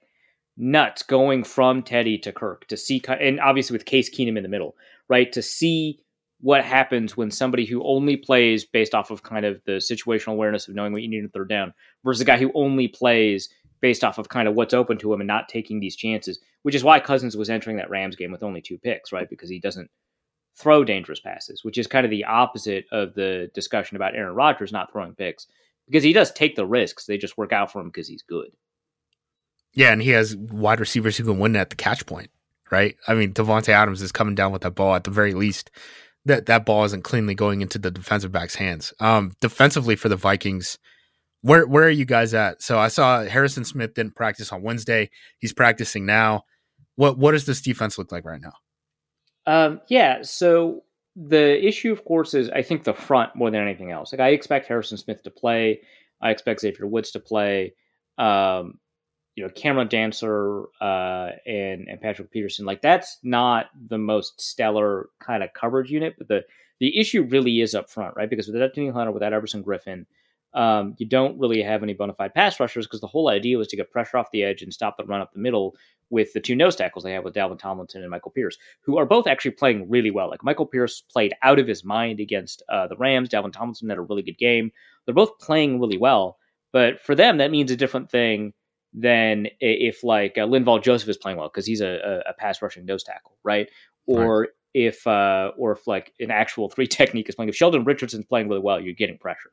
nuts 0.56 1.04
going 1.04 1.44
from 1.44 1.84
Teddy 1.84 2.18
to 2.20 2.32
Kirk 2.32 2.68
to 2.68 2.78
see, 2.78 3.02
and 3.08 3.40
obviously 3.40 3.74
with 3.74 3.86
Case 3.86 4.10
Keenum 4.10 4.38
in 4.38 4.44
the 4.44 4.50
middle, 4.50 4.76
right? 5.10 5.32
To 5.34 5.42
see 5.42 6.00
what 6.42 6.64
happens 6.64 7.18
when 7.18 7.32
somebody 7.32 7.66
who 7.66 7.84
only 7.84 8.16
plays 8.16 8.64
based 8.66 8.96
off 8.96 9.12
of 9.12 9.24
kind 9.24 9.46
of 9.46 9.62
the 9.66 9.74
situational 9.74 10.34
awareness 10.34 10.68
of 10.68 10.76
knowing 10.76 10.94
what 10.94 11.02
you 11.02 11.10
need 11.10 11.24
in 11.24 11.30
third 11.30 11.50
down 11.50 11.74
versus 12.04 12.22
a 12.22 12.26
guy 12.26 12.38
who 12.38 12.52
only 12.54 12.88
plays 12.88 13.50
based 13.82 14.04
off 14.04 14.18
of 14.18 14.30
kind 14.30 14.48
of 14.48 14.56
what's 14.56 14.74
open 14.74 14.98
to 14.98 15.14
him 15.14 15.22
and 15.22 15.28
not 15.28 15.50
taking 15.50 15.80
these 15.80 15.96
chances, 15.96 16.40
which 16.64 16.76
is 16.76 16.84
why 16.84 17.00
Cousins 17.00 17.36
was 17.36 17.50
entering 17.50 17.78
that 17.78 17.90
Rams 17.90 18.16
game 18.16 18.32
with 18.32 18.44
only 18.44 18.62
two 18.62 18.78
picks, 18.78 19.12
right? 19.12 19.30
Because 19.30 19.50
he 19.50 19.60
doesn't 19.60 19.90
throw 20.56 20.84
dangerous 20.84 21.20
passes, 21.20 21.64
which 21.64 21.78
is 21.78 21.88
kind 21.88 22.06
of 22.06 22.10
the 22.10 22.26
opposite 22.26 22.86
of 22.92 23.14
the 23.16 23.50
discussion 23.54 23.96
about 23.96 24.16
Aaron 24.16 24.36
Rodgers 24.36 24.72
not 24.72 24.92
throwing 24.92 25.16
picks 25.16 25.48
because 25.86 26.04
he 26.04 26.14
does 26.14 26.32
take 26.32 26.56
the 26.56 26.66
risks. 26.66 27.06
They 27.06 27.18
just 27.18 27.38
work 27.38 27.54
out 27.54 27.72
for 27.72 27.80
him 27.80 27.88
because 27.88 28.08
he's 28.08 28.24
good. 28.24 28.50
Yeah, 29.74 29.92
and 29.92 30.02
he 30.02 30.10
has 30.10 30.36
wide 30.36 30.80
receivers 30.80 31.16
who 31.16 31.24
can 31.24 31.40
win 31.40 31.56
at 31.56 31.70
the 31.70 31.76
catch 31.76 32.06
point, 32.06 32.32
right? 32.72 32.96
I 33.08 33.14
mean, 33.14 33.34
Davante 33.34 33.70
Adams 33.70 34.02
is 34.02 34.12
coming 34.12 34.36
down 34.36 34.52
with 34.52 34.64
that 34.64 34.76
ball 34.76 34.96
at 34.96 35.04
the 35.04 35.12
very 35.12 35.34
least 35.34 35.72
that 36.26 36.46
that 36.48 36.66
ball 36.66 36.84
isn't 36.86 37.04
cleanly 37.04 37.36
going 37.36 37.62
into 37.62 37.80
the 37.80 37.92
defensive 37.92 38.32
back's 38.32 38.56
hands. 38.56 38.94
Um, 39.00 39.34
defensively 39.42 39.96
for 39.96 40.10
the 40.10 40.16
Vikings, 40.16 40.78
where 41.42 41.66
where 41.66 41.84
are 41.84 41.90
you 41.90 42.06
guys 42.06 42.34
at? 42.34 42.62
So 42.62 42.78
I 42.78 42.90
saw 42.90 43.24
Harrison 43.24 43.66
Smith 43.66 43.94
didn't 43.94 44.16
practice 44.16 44.52
on 44.52 44.62
Wednesday. 44.62 45.10
He's 45.40 45.54
practicing 45.54 46.06
now. 46.06 46.44
What 46.96 47.18
what 47.18 47.32
does 47.32 47.46
this 47.46 47.62
defense 47.62 47.98
look 47.98 48.12
like 48.12 48.26
right 48.26 48.42
now? 48.42 48.54
Um, 49.46 49.82
yeah, 49.88 50.20
so 50.22 50.84
the 51.16 51.66
issue, 51.66 51.92
of 51.92 52.06
course, 52.06 52.34
is 52.34 52.50
I 52.50 52.62
think 52.62 52.84
the 52.84 52.94
front 52.94 53.36
more 53.36 53.50
than 53.50 53.62
anything 53.62 53.92
else. 53.92 54.12
Like 54.12 54.22
I 54.22 54.30
expect 54.30 54.68
Harrison 54.68 54.98
Smith 54.98 55.24
to 55.24 55.32
play. 55.32 55.82
I 56.22 56.32
expect 56.32 56.62
Xavier 56.62 56.86
Woods 56.86 57.12
to 57.12 57.20
play. 57.20 57.74
Um, 58.18 58.80
you 59.40 59.46
know 59.46 59.52
Cameron 59.52 59.88
Dantzler 59.88 60.66
uh, 60.82 61.30
and 61.46 61.88
and 61.88 62.02
Patrick 62.02 62.30
Peterson, 62.30 62.66
like 62.66 62.82
that's 62.82 63.20
not 63.24 63.68
the 63.88 63.98
most 63.98 64.42
stellar 64.42 65.08
kind 65.22 65.44
of 65.44 65.54
coverage 65.54 65.90
unit, 65.90 66.16
but 66.18 66.28
the 66.28 66.42
the 66.82 67.00
issue 67.00 67.24
really 67.24 67.62
is 67.62 67.74
up 67.74 67.90
front, 67.90 68.18
right? 68.18 68.30
Because 68.30 68.50
without 68.50 68.74
Danielle 68.74 68.96
Hunter, 68.96 69.14
without 69.14 69.32
Everson 69.32 69.64
Griffen, 69.64 70.06
um, 70.54 70.96
you 70.98 71.08
don't 71.08 71.40
really 71.40 71.62
have 71.62 71.84
any 71.84 71.94
bona 71.94 72.14
fide 72.16 72.34
pass 72.34 72.60
rushers 72.60 72.86
because 72.86 73.00
the 73.00 73.08
whole 73.08 73.30
idea 73.30 73.58
was 73.58 73.70
to 73.70 73.78
get 73.78 73.92
pressure 73.92 74.18
off 74.18 74.30
the 74.34 74.44
edge 74.44 74.62
and 74.62 74.74
stop 74.74 74.98
the 74.98 75.06
run 75.06 75.22
up 75.22 75.32
the 75.32 75.40
middle 75.40 75.74
with 76.10 76.34
the 76.34 76.42
two 76.42 76.56
nose 76.56 76.76
tackles 76.76 77.06
they 77.06 77.14
have 77.14 77.24
with 77.24 77.34
Dalvin 77.34 77.58
Tomlinson 77.58 78.02
and 78.02 78.12
Michael 78.12 78.32
Pierce, 78.32 78.58
who 78.82 78.98
are 78.98 79.06
both 79.06 79.26
actually 79.26 79.52
playing 79.52 79.90
really 79.90 80.12
well. 80.12 80.30
Like 80.30 80.44
Michael 80.44 80.66
Pierce 80.66 81.00
played 81.00 81.34
out 81.44 81.60
of 81.60 81.68
his 81.68 81.86
mind 81.86 82.20
against 82.20 82.62
uh, 82.68 82.88
the 82.88 82.98
Rams. 82.98 83.30
Dalvin 83.30 83.54
Tomlinson 83.54 83.88
had 83.88 84.00
a 84.00 84.02
really 84.02 84.24
good 84.24 84.38
game. 84.38 84.74
They're 85.06 85.16
both 85.16 85.40
playing 85.40 85.80
really 85.80 85.98
well, 85.98 86.38
but 86.74 87.00
for 87.00 87.16
them 87.16 87.38
that 87.38 87.52
means 87.52 87.72
a 87.72 87.78
different 87.78 88.12
thing 88.12 88.52
than 88.94 89.48
if 89.60 90.04
like 90.04 90.38
uh, 90.38 90.42
Linval 90.42 90.82
Joseph 90.82 91.10
is 91.10 91.18
playing 91.18 91.38
well 91.38 91.50
because 91.50 91.66
he's 91.66 91.82
a, 91.82 92.24
a, 92.28 92.34
pass 92.34 92.62
rushing 92.62 92.86
nose 92.86 93.04
tackle, 93.04 93.38
right? 93.44 93.70
Or 94.08 94.42
right. 94.42 94.50
if 94.74 95.06
uh, 95.06 95.52
or 95.58 95.74
if 95.74 95.88
like 95.88 96.14
an 96.20 96.32
actual 96.32 96.70
three 96.72 96.88
technique 96.88 97.30
is 97.30 97.36
playing. 97.36 97.50
If 97.50 97.56
Sheldon 97.56 97.84
Richardson's 97.84 98.26
playing 98.26 98.50
really 98.50 98.62
well, 98.62 98.80
you're 98.80 98.94
getting 98.96 99.18
pressure. 99.18 99.52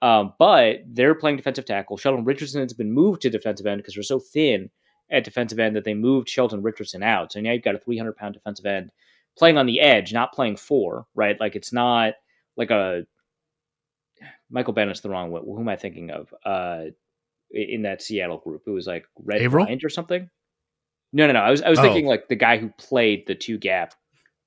Um, 0.00 0.32
but 0.38 0.78
they're 0.86 1.14
playing 1.14 1.36
defensive 1.36 1.64
tackle. 1.64 1.96
Sheldon 1.96 2.24
Richardson 2.24 2.60
has 2.60 2.72
been 2.72 2.92
moved 2.92 3.22
to 3.22 3.30
defensive 3.30 3.66
end 3.66 3.78
because 3.78 3.94
they're 3.94 4.02
so 4.02 4.18
thin 4.18 4.68
at 5.10 5.24
defensive 5.24 5.60
end 5.60 5.76
that 5.76 5.84
they 5.84 5.94
moved 5.94 6.28
Sheldon 6.28 6.62
Richardson 6.62 7.02
out. 7.02 7.32
So 7.32 7.40
now 7.40 7.52
you've 7.52 7.62
got 7.62 7.76
a 7.76 7.78
300 7.78 8.16
pound 8.16 8.34
defensive 8.34 8.66
end 8.66 8.90
playing 9.38 9.58
on 9.58 9.66
the 9.66 9.80
edge, 9.80 10.12
not 10.12 10.32
playing 10.32 10.56
four, 10.56 11.06
right? 11.14 11.38
Like 11.38 11.54
it's 11.54 11.72
not 11.72 12.14
like 12.56 12.70
a 12.70 13.04
Michael 14.50 14.72
Bennett's 14.72 15.00
the 15.00 15.10
wrong 15.10 15.30
one. 15.30 15.42
Who 15.44 15.60
am 15.60 15.68
I 15.68 15.76
thinking 15.76 16.10
of? 16.10 16.34
Uh, 16.44 16.86
in 17.52 17.82
that 17.82 18.02
Seattle 18.02 18.38
group. 18.38 18.62
It 18.66 18.70
was 18.70 18.86
like 18.86 19.04
Red 19.22 19.42
Averill? 19.42 19.66
Bryant 19.66 19.84
or 19.84 19.88
something. 19.88 20.28
No, 21.12 21.26
no, 21.26 21.34
no. 21.34 21.40
I 21.40 21.50
was 21.50 21.62
I 21.62 21.70
was 21.70 21.78
oh. 21.78 21.82
thinking 21.82 22.06
like 22.06 22.28
the 22.28 22.36
guy 22.36 22.58
who 22.58 22.70
played 22.78 23.26
the 23.26 23.34
two 23.34 23.58
gap. 23.58 23.94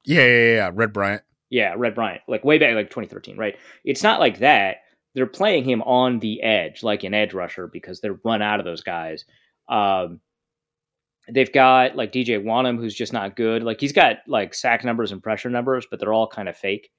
Yeah, 0.04 0.26
yeah, 0.26 0.54
yeah. 0.56 0.72
Red 0.74 0.94
Bryant. 0.94 1.24
Yeah, 1.50 1.76
Red 1.78 1.96
Bryant. 1.96 2.22
Like 2.28 2.44
way 2.44 2.58
back, 2.58 2.74
like 2.76 2.90
2013, 2.90 3.38
right? 3.38 3.56
It's 3.84 4.04
not 4.04 4.20
like 4.20 4.40
that. 4.40 4.78
They're 5.14 5.26
playing 5.28 5.64
him 5.64 5.82
on 5.84 6.20
the 6.20 6.42
edge, 6.42 6.84
like 6.84 7.04
an 7.04 7.14
edge 7.14 7.34
rusher, 7.34 7.68
because 7.68 8.02
they're 8.02 8.20
run 8.26 8.42
out 8.42 8.60
of 8.60 8.66
those 8.66 8.84
guys. 8.84 9.24
Um, 9.70 10.20
they've 11.32 11.52
got 11.52 11.96
like 11.96 12.12
DJ 12.12 12.44
Wonnum, 12.44 12.78
who's 12.78 12.94
just 12.94 13.14
not 13.14 13.36
good. 13.36 13.64
Like 13.64 13.80
he's 13.80 13.94
got 13.94 14.18
like 14.28 14.54
sack 14.54 14.84
numbers 14.84 15.12
and 15.12 15.24
pressure 15.24 15.50
numbers, 15.50 15.88
but 15.90 16.00
they're 16.00 16.14
all 16.14 16.28
kind 16.28 16.50
of 16.50 16.58
fake. 16.58 16.90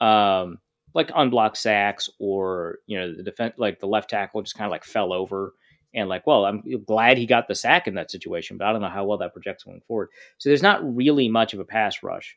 Um, 0.00 0.58
like 0.96 1.10
unblocked 1.14 1.58
sacks 1.58 2.08
or 2.18 2.78
you 2.86 2.98
know 2.98 3.14
the 3.14 3.22
defense 3.22 3.54
like 3.58 3.78
the 3.78 3.86
left 3.86 4.10
tackle 4.10 4.42
just 4.42 4.56
kind 4.56 4.66
of 4.66 4.72
like 4.72 4.84
fell 4.84 5.12
over 5.12 5.52
And 5.94 6.08
like, 6.08 6.26
well, 6.26 6.44
I'm 6.44 6.62
glad 6.84 7.18
he 7.18 7.26
got 7.26 7.48
the 7.48 7.54
sack 7.54 7.86
in 7.86 7.94
that 7.94 8.10
situation, 8.10 8.56
but 8.56 8.66
I 8.66 8.72
don't 8.72 8.82
know 8.82 8.88
how 8.88 9.04
well 9.04 9.18
that 9.18 9.32
projects 9.32 9.64
going 9.64 9.82
forward. 9.86 10.08
So 10.38 10.48
there's 10.48 10.62
not 10.62 10.96
really 10.96 11.28
much 11.28 11.54
of 11.54 11.60
a 11.60 11.64
pass 11.64 12.02
rush. 12.02 12.36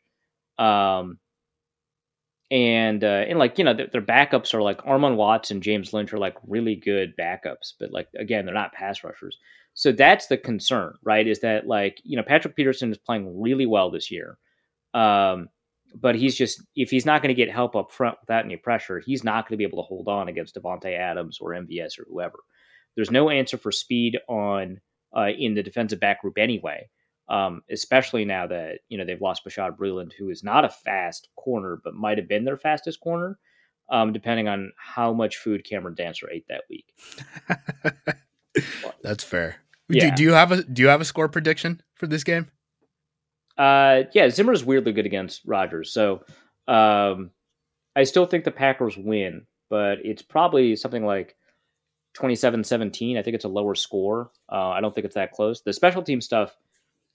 Um, 0.58 1.18
and 2.50 3.04
uh, 3.04 3.24
and 3.28 3.38
like 3.38 3.58
you 3.58 3.64
know 3.64 3.74
their, 3.74 3.86
their, 3.86 4.02
backups 4.02 4.54
are 4.54 4.62
like 4.62 4.82
Armon 4.82 5.16
Watts 5.16 5.50
and 5.50 5.62
James 5.62 5.92
Lynch 5.92 6.12
are 6.12 6.18
like 6.18 6.36
really 6.46 6.76
good 6.76 7.14
backups, 7.16 7.74
but 7.78 7.92
like 7.92 8.08
again 8.18 8.44
they're 8.44 8.54
not 8.54 8.72
pass 8.72 9.04
rushers. 9.04 9.38
So 9.74 9.92
that's 9.92 10.26
the 10.26 10.36
concern, 10.36 10.94
right? 11.04 11.26
Is 11.26 11.40
that 11.40 11.66
like 11.66 12.00
you 12.04 12.16
know 12.16 12.24
Patrick 12.24 12.56
Peterson 12.56 12.90
is 12.90 12.98
playing 12.98 13.40
really 13.40 13.66
well 13.66 13.90
this 13.90 14.10
year, 14.10 14.36
um, 14.94 15.48
but 15.94 16.14
he's 16.14 16.36
just 16.36 16.62
if 16.76 16.90
he's 16.90 17.06
not 17.06 17.22
going 17.22 17.34
to 17.34 17.40
get 17.40 17.50
help 17.50 17.76
up 17.76 17.92
front 17.92 18.18
without 18.20 18.44
any 18.44 18.56
pressure, 18.56 19.00
he's 19.00 19.24
not 19.24 19.46
going 19.46 19.54
to 19.54 19.58
be 19.58 19.64
able 19.64 19.82
to 19.82 19.86
hold 19.86 20.08
on 20.08 20.28
against 20.28 20.54
Davante 20.54 20.96
Adams 20.98 21.38
or 21.40 21.50
MVS 21.50 21.98
or 21.98 22.06
whoever. 22.08 22.38
There's 22.96 23.10
no 23.10 23.30
answer 23.30 23.56
for 23.56 23.72
speed 23.72 24.18
on 24.28 24.80
uh, 25.16 25.28
in 25.36 25.54
the 25.54 25.62
defensive 25.62 26.00
back 26.00 26.22
group 26.22 26.38
anyway 26.38 26.88
um, 27.30 27.62
especially 27.70 28.24
now 28.24 28.48
that 28.48 28.80
you 28.88 28.98
know 28.98 29.04
they've 29.04 29.20
lost 29.20 29.44
Bashaud 29.44 29.76
Breeland, 29.78 30.12
who 30.12 30.28
is 30.30 30.42
not 30.42 30.64
a 30.64 30.68
fast 30.68 31.28
corner, 31.36 31.80
but 31.82 31.94
might 31.94 32.18
have 32.18 32.28
been 32.28 32.44
their 32.44 32.56
fastest 32.56 33.00
corner, 33.00 33.38
um, 33.88 34.12
depending 34.12 34.48
on 34.48 34.72
how 34.76 35.12
much 35.12 35.36
food 35.36 35.64
Cameron 35.64 35.94
Dantzler 35.94 36.32
ate 36.32 36.46
that 36.48 36.64
week. 36.68 36.92
That's 39.02 39.22
fair. 39.22 39.56
Yeah. 39.88 40.10
Do, 40.10 40.16
do, 40.16 40.22
you 40.24 40.32
have 40.32 40.50
a 40.50 40.64
Do 40.64 40.82
you 40.82 40.88
have 40.88 41.00
a 41.00 41.04
score 41.04 41.28
prediction 41.28 41.80
for 41.94 42.08
this 42.08 42.24
game? 42.24 42.50
Uh, 43.60 44.04
yeah, 44.14 44.30
Zimmer 44.30 44.52
is 44.52 44.64
weirdly 44.64 44.92
good 44.92 45.06
against 45.06 45.42
Rodgers, 45.44 45.92
so 45.92 46.24
um, 46.66 47.30
I 47.94 48.04
still 48.04 48.26
think 48.26 48.44
the 48.44 48.50
Packers 48.50 48.96
win, 48.96 49.46
but 49.68 49.98
it's 50.04 50.22
probably 50.22 50.76
something 50.76 51.04
like 51.04 51.36
27-17. 52.16 53.18
I 53.18 53.22
think 53.22 53.34
it's 53.34 53.44
a 53.44 53.48
lower 53.48 53.74
score. 53.74 54.30
Uh, 54.50 54.70
I 54.70 54.80
don't 54.80 54.94
think 54.94 55.04
it's 55.04 55.16
that 55.16 55.32
close. 55.32 55.60
The 55.60 55.72
special 55.72 56.02
team 56.02 56.20
stuff 56.20 56.56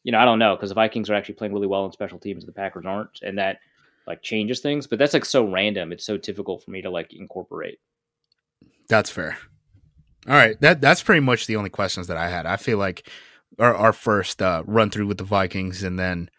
you 0.05 0.11
know, 0.11 0.19
I 0.19 0.25
don't 0.25 0.39
know 0.39 0.55
because 0.55 0.69
the 0.69 0.75
Vikings 0.75 1.09
are 1.09 1.15
actually 1.15 1.33
playing 1.35 1.53
really 1.53 1.67
well 1.67 1.83
in 1.85 1.91
special 1.91 2.19
teams, 2.19 2.43
and 2.43 2.47
the 2.47 2.55
Packers 2.55 2.85
aren't, 2.85 3.19
and 3.23 3.39
that 3.39 3.57
like 4.05 4.21
changes 4.21 4.59
things. 4.59 4.85
But 4.85 4.99
that's 4.99 5.15
like 5.15 5.25
so 5.25 5.51
random; 5.51 5.91
it's 5.91 6.05
so 6.05 6.15
difficult 6.15 6.63
for 6.63 6.69
me 6.69 6.83
to 6.83 6.91
like 6.91 7.11
incorporate. 7.11 7.79
That's 8.87 9.09
fair. 9.09 9.39
All 10.27 10.35
right, 10.35 10.61
that 10.61 10.79
that's 10.79 11.01
pretty 11.01 11.21
much 11.21 11.47
the 11.47 11.55
only 11.55 11.71
questions 11.71 12.05
that 12.05 12.17
I 12.17 12.29
had. 12.29 12.45
I 12.45 12.55
feel 12.55 12.77
like 12.77 13.09
our 13.57 13.73
our 13.73 13.93
first 13.93 14.43
uh, 14.43 14.61
run 14.67 14.91
through 14.91 15.07
with 15.07 15.17
the 15.17 15.23
Vikings, 15.23 15.81
and 15.81 15.97
then 15.97 16.29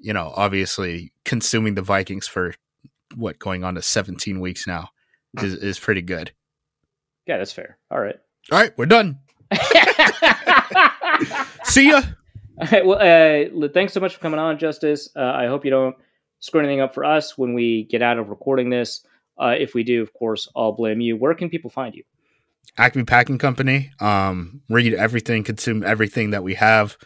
you 0.00 0.12
know, 0.12 0.32
obviously 0.34 1.12
consuming 1.24 1.74
the 1.74 1.82
Vikings 1.82 2.26
for 2.26 2.54
what 3.14 3.38
going 3.38 3.64
on 3.64 3.74
to 3.74 3.82
17 3.82 4.40
weeks 4.40 4.66
now 4.66 4.88
is 5.40 5.54
is 5.54 5.78
pretty 5.78 6.02
good. 6.02 6.32
Yeah, 7.26 7.38
that's 7.38 7.52
fair. 7.52 7.78
All 7.90 8.00
right. 8.00 8.16
All 8.50 8.58
right, 8.58 8.76
we're 8.76 8.86
done. 8.86 9.18
See 11.64 11.90
ya. 11.90 12.02
All 12.60 12.68
right. 12.72 12.84
Well, 12.86 12.98
uh, 13.64 13.68
thanks 13.68 13.92
so 13.92 14.00
much 14.00 14.14
for 14.14 14.20
coming 14.20 14.40
on, 14.40 14.58
Justis. 14.58 15.08
Uh, 15.14 15.20
I 15.20 15.46
hope 15.46 15.64
you 15.64 15.70
don't 15.70 15.96
screw 16.40 16.60
anything 16.60 16.80
up 16.80 16.94
for 16.94 17.04
us 17.04 17.36
when 17.38 17.54
we 17.54 17.84
get 17.84 18.02
out 18.02 18.18
of 18.18 18.28
recording 18.28 18.70
this. 18.70 19.04
Uh, 19.38 19.54
if 19.58 19.74
we 19.74 19.84
do, 19.84 20.02
of 20.02 20.12
course, 20.12 20.48
I'll 20.56 20.72
blame 20.72 21.00
you. 21.00 21.16
Where 21.16 21.34
can 21.34 21.48
people 21.48 21.70
find 21.70 21.94
you? 21.94 22.02
Acme 22.76 23.04
Packing 23.04 23.38
Company. 23.38 23.90
Um, 24.00 24.62
read 24.68 24.94
everything, 24.94 25.44
consume 25.44 25.82
everything 25.82 26.30
that 26.30 26.42
we 26.42 26.54
have. 26.54 26.96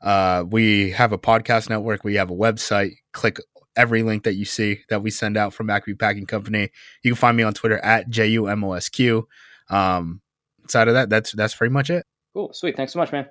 Uh, 0.00 0.44
we 0.48 0.90
have 0.90 1.12
a 1.12 1.18
podcast 1.18 1.68
network. 1.68 2.04
We 2.04 2.14
have 2.14 2.30
a 2.30 2.34
website. 2.34 2.92
Click 3.12 3.38
every 3.76 4.02
link 4.02 4.24
that 4.24 4.34
you 4.34 4.44
see 4.44 4.80
that 4.88 5.02
we 5.02 5.10
send 5.10 5.36
out 5.36 5.54
from 5.54 5.70
Acme 5.70 5.94
Packing 5.94 6.26
Company. 6.26 6.70
You 7.02 7.12
can 7.12 7.16
find 7.16 7.36
me 7.36 7.42
on 7.42 7.54
Twitter 7.54 7.78
at 7.78 8.10
jumosq. 8.10 9.24
Um, 9.70 10.20
outside 10.64 10.88
of 10.88 10.94
that, 10.94 11.08
that's 11.10 11.32
that's 11.32 11.54
pretty 11.54 11.72
much 11.72 11.90
it. 11.90 12.04
Cool, 12.34 12.52
sweet. 12.52 12.76
Thanks 12.76 12.92
so 12.92 12.98
much, 12.98 13.12
man. 13.12 13.26